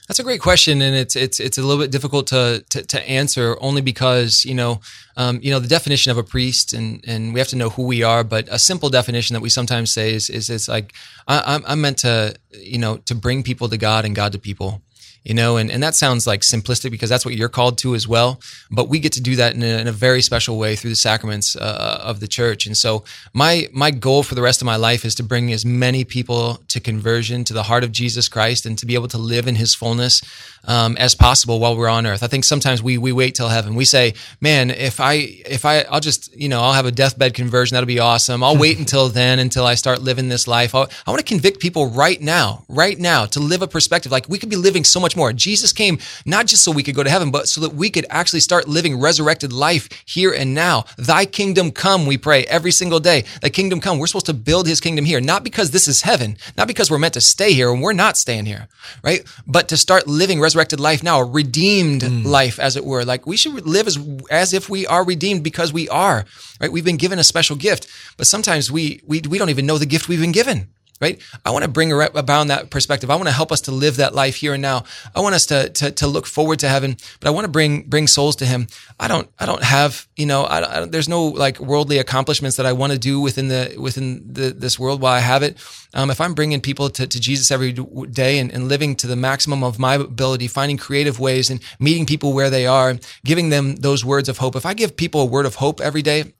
That's 0.08 0.18
a 0.18 0.24
great 0.24 0.40
question, 0.40 0.82
and 0.82 0.96
it's 0.96 1.14
it's 1.14 1.38
it's 1.38 1.56
a 1.56 1.62
little 1.62 1.80
bit 1.80 1.92
difficult 1.92 2.26
to 2.28 2.64
to, 2.70 2.82
to 2.82 3.08
answer 3.08 3.56
only 3.60 3.80
because 3.80 4.44
you 4.44 4.54
know 4.54 4.80
um, 5.16 5.38
you 5.40 5.52
know 5.52 5.60
the 5.60 5.68
definition 5.68 6.10
of 6.10 6.18
a 6.18 6.24
priest, 6.24 6.72
and 6.72 7.04
and 7.06 7.32
we 7.32 7.38
have 7.38 7.46
to 7.48 7.56
know 7.56 7.70
who 7.70 7.84
we 7.84 8.02
are. 8.02 8.24
But 8.24 8.48
a 8.50 8.58
simple 8.58 8.88
definition 8.88 9.34
that 9.34 9.40
we 9.40 9.48
sometimes 9.48 9.92
say 9.92 10.12
is 10.12 10.28
is 10.28 10.50
it's 10.50 10.66
like 10.66 10.94
I, 11.28 11.60
I'm 11.64 11.80
meant 11.80 11.98
to 11.98 12.34
you 12.52 12.78
know 12.78 12.96
to 12.96 13.14
bring 13.14 13.44
people 13.44 13.68
to 13.68 13.76
God 13.76 14.04
and 14.04 14.16
God 14.16 14.32
to 14.32 14.38
people 14.40 14.82
you 15.22 15.34
know, 15.34 15.58
and, 15.58 15.70
and 15.70 15.82
that 15.82 15.94
sounds 15.94 16.26
like 16.26 16.40
simplistic 16.40 16.90
because 16.90 17.10
that's 17.10 17.24
what 17.24 17.34
you're 17.34 17.50
called 17.50 17.76
to 17.78 17.94
as 17.94 18.08
well. 18.08 18.40
But 18.70 18.88
we 18.88 18.98
get 18.98 19.12
to 19.12 19.20
do 19.20 19.36
that 19.36 19.54
in 19.54 19.62
a, 19.62 19.78
in 19.78 19.86
a 19.86 19.92
very 19.92 20.22
special 20.22 20.58
way 20.58 20.76
through 20.76 20.90
the 20.90 20.96
sacraments 20.96 21.56
uh, 21.56 22.00
of 22.02 22.20
the 22.20 22.28
church. 22.28 22.66
And 22.66 22.76
so 22.76 23.04
my 23.34 23.68
my 23.72 23.90
goal 23.90 24.22
for 24.22 24.34
the 24.34 24.42
rest 24.42 24.62
of 24.62 24.66
my 24.66 24.76
life 24.76 25.04
is 25.04 25.14
to 25.16 25.22
bring 25.22 25.52
as 25.52 25.64
many 25.64 26.04
people 26.04 26.60
to 26.68 26.80
conversion, 26.80 27.44
to 27.44 27.52
the 27.52 27.64
heart 27.64 27.84
of 27.84 27.92
Jesus 27.92 28.28
Christ, 28.28 28.64
and 28.64 28.78
to 28.78 28.86
be 28.86 28.94
able 28.94 29.08
to 29.08 29.18
live 29.18 29.46
in 29.46 29.56
His 29.56 29.74
fullness 29.74 30.22
um, 30.64 30.96
as 30.96 31.14
possible 31.14 31.60
while 31.60 31.76
we're 31.76 31.88
on 31.88 32.06
earth. 32.06 32.22
I 32.22 32.26
think 32.26 32.44
sometimes 32.44 32.82
we 32.82 32.98
we 32.98 33.12
wait 33.12 33.34
till 33.34 33.48
heaven. 33.48 33.74
We 33.74 33.84
say, 33.84 34.14
"Man, 34.40 34.70
if 34.70 35.00
I 35.00 35.14
if 35.14 35.64
I 35.64 35.80
I'll 35.82 36.00
just 36.00 36.34
you 36.34 36.48
know 36.48 36.60
I'll 36.60 36.72
have 36.72 36.86
a 36.86 36.92
deathbed 36.92 37.34
conversion. 37.34 37.74
That'll 37.74 37.86
be 37.86 37.98
awesome. 37.98 38.42
I'll 38.42 38.56
wait 38.56 38.78
until 38.78 39.08
then 39.20 39.38
until 39.38 39.66
I 39.66 39.74
start 39.74 40.00
living 40.00 40.28
this 40.28 40.48
life. 40.48 40.74
I'll, 40.74 40.88
I 41.06 41.10
want 41.10 41.20
to 41.20 41.26
convict 41.26 41.60
people 41.60 41.90
right 41.90 42.20
now, 42.20 42.64
right 42.68 42.98
now, 42.98 43.26
to 43.26 43.40
live 43.40 43.62
a 43.62 43.68
perspective 43.68 44.12
like 44.12 44.28
we 44.28 44.38
could 44.38 44.50
be 44.50 44.56
living 44.56 44.84
so 44.84 45.00
much 45.00 45.09
much 45.10 45.16
more. 45.16 45.32
Jesus 45.32 45.72
came 45.72 45.98
not 46.24 46.46
just 46.46 46.62
so 46.62 46.70
we 46.70 46.82
could 46.84 46.94
go 46.94 47.02
to 47.02 47.10
heaven, 47.10 47.30
but 47.30 47.48
so 47.48 47.60
that 47.62 47.74
we 47.74 47.90
could 47.90 48.06
actually 48.10 48.40
start 48.40 48.68
living 48.68 49.00
resurrected 49.00 49.52
life 49.52 49.88
here 50.06 50.32
and 50.32 50.54
now. 50.54 50.84
Thy 50.96 51.24
kingdom 51.24 51.72
come, 51.72 52.06
we 52.06 52.16
pray 52.16 52.44
every 52.44 52.70
single 52.70 53.00
day. 53.00 53.24
Thy 53.42 53.48
kingdom 53.48 53.80
come. 53.80 53.98
We're 53.98 54.06
supposed 54.06 54.26
to 54.26 54.34
build 54.34 54.68
his 54.68 54.80
kingdom 54.80 55.04
here, 55.04 55.20
not 55.20 55.42
because 55.42 55.72
this 55.72 55.88
is 55.88 56.02
heaven, 56.02 56.36
not 56.56 56.68
because 56.68 56.90
we're 56.90 56.98
meant 56.98 57.14
to 57.14 57.20
stay 57.20 57.52
here 57.52 57.72
and 57.72 57.82
we're 57.82 57.92
not 57.92 58.16
staying 58.16 58.46
here, 58.46 58.68
right? 59.02 59.22
But 59.46 59.68
to 59.68 59.76
start 59.76 60.06
living 60.06 60.40
resurrected 60.40 60.78
life 60.78 61.02
now, 61.02 61.20
a 61.20 61.24
redeemed 61.24 62.02
mm. 62.02 62.24
life, 62.24 62.60
as 62.60 62.76
it 62.76 62.84
were. 62.84 63.04
Like 63.04 63.26
we 63.26 63.36
should 63.36 63.66
live 63.66 63.86
as, 63.88 63.98
as 64.30 64.52
if 64.52 64.68
we 64.68 64.86
are 64.86 65.04
redeemed 65.04 65.42
because 65.42 65.72
we 65.72 65.88
are, 65.88 66.24
right? 66.60 66.70
We've 66.70 66.84
been 66.84 66.96
given 66.96 67.18
a 67.18 67.24
special 67.24 67.56
gift, 67.56 67.88
but 68.16 68.28
sometimes 68.28 68.70
we, 68.70 69.00
we, 69.06 69.20
we 69.28 69.38
don't 69.38 69.50
even 69.50 69.66
know 69.66 69.78
the 69.78 69.86
gift 69.86 70.08
we've 70.08 70.20
been 70.20 70.32
given 70.32 70.68
right? 71.00 71.20
I 71.44 71.50
want 71.50 71.64
to 71.64 71.70
bring 71.70 71.92
about 71.92 72.46
that 72.48 72.70
perspective. 72.70 73.10
I 73.10 73.16
want 73.16 73.28
to 73.28 73.34
help 73.34 73.50
us 73.50 73.62
to 73.62 73.72
live 73.72 73.96
that 73.96 74.14
life 74.14 74.36
here 74.36 74.52
and 74.52 74.62
now. 74.62 74.84
I 75.14 75.20
want 75.20 75.34
us 75.34 75.46
to, 75.46 75.70
to, 75.70 75.90
to 75.92 76.06
look 76.06 76.26
forward 76.26 76.58
to 76.60 76.68
heaven, 76.68 76.96
but 77.20 77.28
I 77.28 77.30
want 77.30 77.44
to 77.44 77.50
bring, 77.50 77.82
bring 77.82 78.06
souls 78.06 78.36
to 78.36 78.46
him. 78.46 78.66
I 78.98 79.08
don't, 79.08 79.28
I 79.38 79.46
don't 79.46 79.62
have, 79.62 80.06
you 80.16 80.26
know, 80.26 80.44
I, 80.44 80.82
I, 80.82 80.84
there's 80.84 81.08
no 81.08 81.24
like 81.24 81.58
worldly 81.58 81.98
accomplishments 81.98 82.56
that 82.58 82.66
I 82.66 82.72
want 82.72 82.92
to 82.92 82.98
do 82.98 83.20
within 83.20 83.48
the, 83.48 83.74
within 83.78 84.32
the, 84.32 84.50
this 84.50 84.78
world 84.78 85.00
while 85.00 85.14
I 85.14 85.20
have 85.20 85.42
it. 85.42 85.56
Um, 85.94 86.10
if 86.10 86.20
I'm 86.20 86.34
bringing 86.34 86.60
people 86.60 86.90
to, 86.90 87.06
to 87.06 87.20
Jesus 87.20 87.50
every 87.50 87.72
day 87.72 88.38
and, 88.38 88.52
and 88.52 88.68
living 88.68 88.94
to 88.96 89.06
the 89.06 89.16
maximum 89.16 89.64
of 89.64 89.78
my 89.78 89.94
ability, 89.94 90.48
finding 90.48 90.76
creative 90.76 91.18
ways 91.18 91.50
and 91.50 91.60
meeting 91.78 92.06
people 92.06 92.32
where 92.32 92.50
they 92.50 92.66
are, 92.66 92.96
giving 93.24 93.48
them 93.48 93.76
those 93.76 94.04
words 94.04 94.28
of 94.28 94.38
hope. 94.38 94.54
If 94.54 94.66
I 94.66 94.74
give 94.74 94.96
people 94.96 95.22
a 95.22 95.26
word 95.26 95.46
of 95.46 95.56
hope 95.56 95.80
every 95.80 96.02
day, 96.02 96.32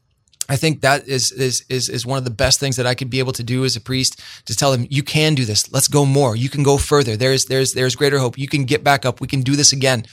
I 0.50 0.56
think 0.56 0.80
that 0.80 1.06
is, 1.06 1.30
is, 1.30 1.64
is, 1.68 1.88
is 1.88 2.04
one 2.04 2.18
of 2.18 2.24
the 2.24 2.30
best 2.30 2.58
things 2.58 2.74
that 2.74 2.84
I 2.84 2.96
could 2.96 3.08
be 3.08 3.20
able 3.20 3.32
to 3.34 3.44
do 3.44 3.64
as 3.64 3.76
a 3.76 3.80
priest 3.80 4.20
to 4.46 4.56
tell 4.56 4.72
them, 4.72 4.84
you 4.90 5.04
can 5.04 5.36
do 5.36 5.44
this. 5.44 5.70
Let's 5.72 5.86
go 5.86 6.04
more. 6.04 6.34
You 6.34 6.48
can 6.48 6.64
go 6.64 6.76
further. 6.76 7.16
There's, 7.16 7.44
there's, 7.44 7.72
there's 7.72 7.94
greater 7.94 8.18
hope. 8.18 8.36
You 8.36 8.48
can 8.48 8.64
get 8.64 8.82
back 8.82 9.06
up. 9.06 9.20
We 9.20 9.28
can 9.28 9.42
do 9.42 9.54
this 9.54 9.72
again. 9.72 10.06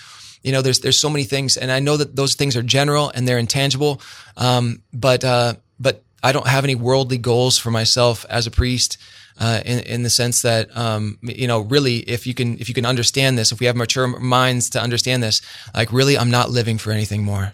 You 0.44 0.52
know, 0.52 0.62
there's, 0.62 0.82
there's 0.82 1.00
so 1.00 1.10
many 1.10 1.24
things. 1.24 1.58
And 1.58 1.72
I 1.72 1.80
know 1.80 1.98
that 1.98 2.16
those 2.16 2.36
things 2.36 2.56
are 2.56 2.62
general 2.62 3.12
and 3.16 3.28
they're 3.28 3.40
intangible. 3.40 4.00
Um, 4.38 4.84
but, 4.94 5.26
uh, 5.26 5.56
but 5.80 6.04
I 6.22 6.34
don't 6.34 6.48
have 6.48 6.64
any 6.64 6.76
worldly 6.76 7.18
goals 7.18 7.58
for 7.58 7.72
myself 7.72 8.24
as 8.30 8.46
a 8.46 8.52
priest. 8.52 9.00
Uh, 9.40 9.62
in, 9.66 9.80
in 9.82 10.04
the 10.04 10.10
sense 10.10 10.42
that 10.42 10.76
um, 10.76 11.20
you 11.22 11.48
know 11.48 11.60
really 11.60 11.98
if 11.98 12.26
you 12.26 12.34
can 12.34 12.58
if 12.58 12.68
you 12.68 12.74
can 12.74 12.88
understand 12.88 13.38
this 13.38 13.52
if 13.52 13.60
we 13.60 13.68
have 13.68 13.76
mature 13.76 14.08
minds 14.08 14.68
to 14.68 14.82
understand 14.82 15.22
this 15.22 15.44
like 15.76 15.94
really 15.94 16.18
i'm 16.18 16.32
not 16.32 16.50
living 16.50 16.80
for 16.80 16.92
anything 16.92 17.24
more 17.24 17.54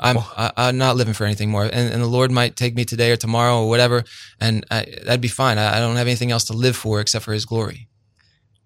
I'm 0.00 0.18
I, 0.18 0.46
am 0.46 0.52
i 0.56 0.68
am 0.68 0.78
not 0.78 0.96
living 0.96 1.14
for 1.14 1.24
anything 1.24 1.50
more, 1.50 1.64
and, 1.64 1.72
and, 1.72 2.02
the 2.02 2.06
Lord 2.06 2.30
might 2.30 2.56
take 2.56 2.74
me 2.74 2.84
today 2.84 3.12
or 3.12 3.16
tomorrow 3.16 3.62
or 3.62 3.68
whatever, 3.68 4.04
and 4.40 4.66
I, 4.70 4.86
that'd 5.04 5.20
be 5.20 5.28
fine. 5.28 5.56
I, 5.56 5.76
I, 5.76 5.80
don't 5.80 5.96
have 5.96 6.06
anything 6.06 6.32
else 6.32 6.44
to 6.46 6.52
live 6.52 6.76
for 6.76 7.00
except 7.00 7.24
for 7.24 7.32
His 7.32 7.44
glory. 7.44 7.88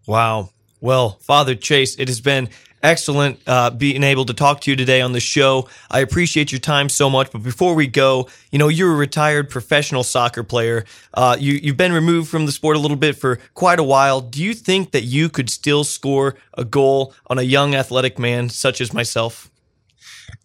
Wow. 0.07 0.51
Well, 0.81 1.19
Father 1.21 1.55
Chase, 1.55 1.99
it 1.99 2.09
has 2.09 2.21
been 2.21 2.49
excellent 2.83 3.41
uh, 3.47 3.71
being 3.71 4.03
able 4.03 4.25
to 4.25 4.35
talk 4.35 4.61
to 4.63 4.71
you 4.71 4.77
today 4.77 5.01
on 5.01 5.13
the 5.13 5.21
show. 5.21 5.69
I 5.91 6.01
appreciate 6.01 6.53
your 6.53 6.61
time 6.61 6.89
so 6.89 7.11
much. 7.11 7.31
But 7.31 7.43
before 7.43 7.75
we 7.75 7.87
go, 7.87 8.29
you 8.51 8.59
know, 8.59 8.69
you're 8.69 8.93
a 8.93 8.97
retired 8.97 9.51
professional 9.51 10.05
soccer 10.05 10.43
player. 10.43 10.85
Uh, 11.13 11.37
you, 11.39 11.55
you've 11.55 11.77
been 11.77 11.93
removed 11.93 12.31
from 12.31 12.47
the 12.47 12.53
sport 12.53 12.77
a 12.77 12.79
little 12.79 12.97
bit 12.97 13.17
for 13.17 13.39
quite 13.55 13.79
a 13.79 13.85
while. 13.85 14.21
Do 14.21 14.43
you 14.43 14.55
think 14.55 14.93
that 14.93 15.03
you 15.03 15.29
could 15.29 15.51
still 15.51 15.85
score 15.85 16.37
a 16.55 16.65
goal 16.65 17.15
on 17.27 17.39
a 17.39 17.43
young 17.43 17.75
athletic 17.75 18.19
man 18.19 18.49
such 18.49 18.81
as 18.81 18.93
myself? 18.93 19.51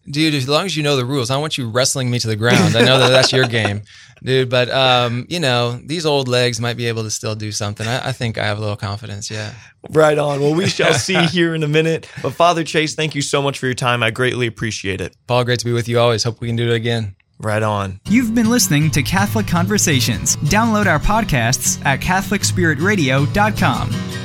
Dude, 0.10 0.34
as 0.34 0.48
long 0.48 0.66
as 0.66 0.76
you 0.76 0.84
know 0.84 0.96
the 0.96 1.06
rules, 1.06 1.30
I 1.30 1.38
want 1.38 1.58
you 1.58 1.70
wrestling 1.70 2.10
me 2.10 2.20
to 2.20 2.28
the 2.28 2.36
ground. 2.36 2.76
I 2.76 2.82
know 2.82 3.00
that 3.00 3.10
that's 3.10 3.32
your 3.32 3.48
game, 3.48 3.84
dude. 4.24 4.50
But 4.50 4.70
um, 4.70 5.26
you 5.30 5.40
know, 5.40 5.80
these 5.84 6.06
old 6.06 6.28
legs 6.28 6.60
might 6.60 6.78
be 6.78 6.88
able 6.88 7.04
to 7.04 7.12
still 7.12 7.36
do 7.36 7.52
something. 7.52 7.88
I, 7.88 8.10
I, 8.10 8.12
think 8.12 8.38
I 8.38 8.46
have 8.46 8.58
a 8.58 8.62
little 8.62 8.76
confidence. 8.76 9.32
Yeah. 9.32 9.54
Right 9.90 10.18
on. 10.18 10.42
Well, 10.42 10.54
we 10.54 10.68
shall 10.68 10.94
see 10.94 11.26
here 11.28 11.56
in 11.56 11.64
a 11.64 11.68
minute. 11.68 12.10
But 12.22 12.34
Father 12.34 12.64
Chase, 12.64 12.96
thank 12.96 13.16
you 13.16 13.22
so 13.22 13.42
much 13.42 13.60
for 13.60 13.66
your 13.66 13.76
time. 13.76 14.04
I 14.04 14.12
greatly 14.12 14.48
appreciate 14.48 15.02
it. 15.02 15.16
Paul, 15.28 15.44
great 15.44 15.60
to 15.60 15.66
be 15.66 15.74
with 15.74 15.88
you 15.88 16.00
always. 16.00 16.24
Hope 16.24 16.42
we 16.42 16.48
can 16.48 16.56
do 16.56 16.72
it 16.72 16.76
again. 16.76 17.16
Right 17.40 17.64
on. 17.64 18.00
You've 18.08 18.34
been 18.34 18.50
listening 18.50 18.90
to 18.92 19.04
Catholic 19.04 19.48
Conversations. 19.48 20.38
Download 20.38 20.86
our 20.86 21.00
podcasts 21.00 21.84
at 21.86 22.00
CatholicSpiritRadio.com. 22.00 24.23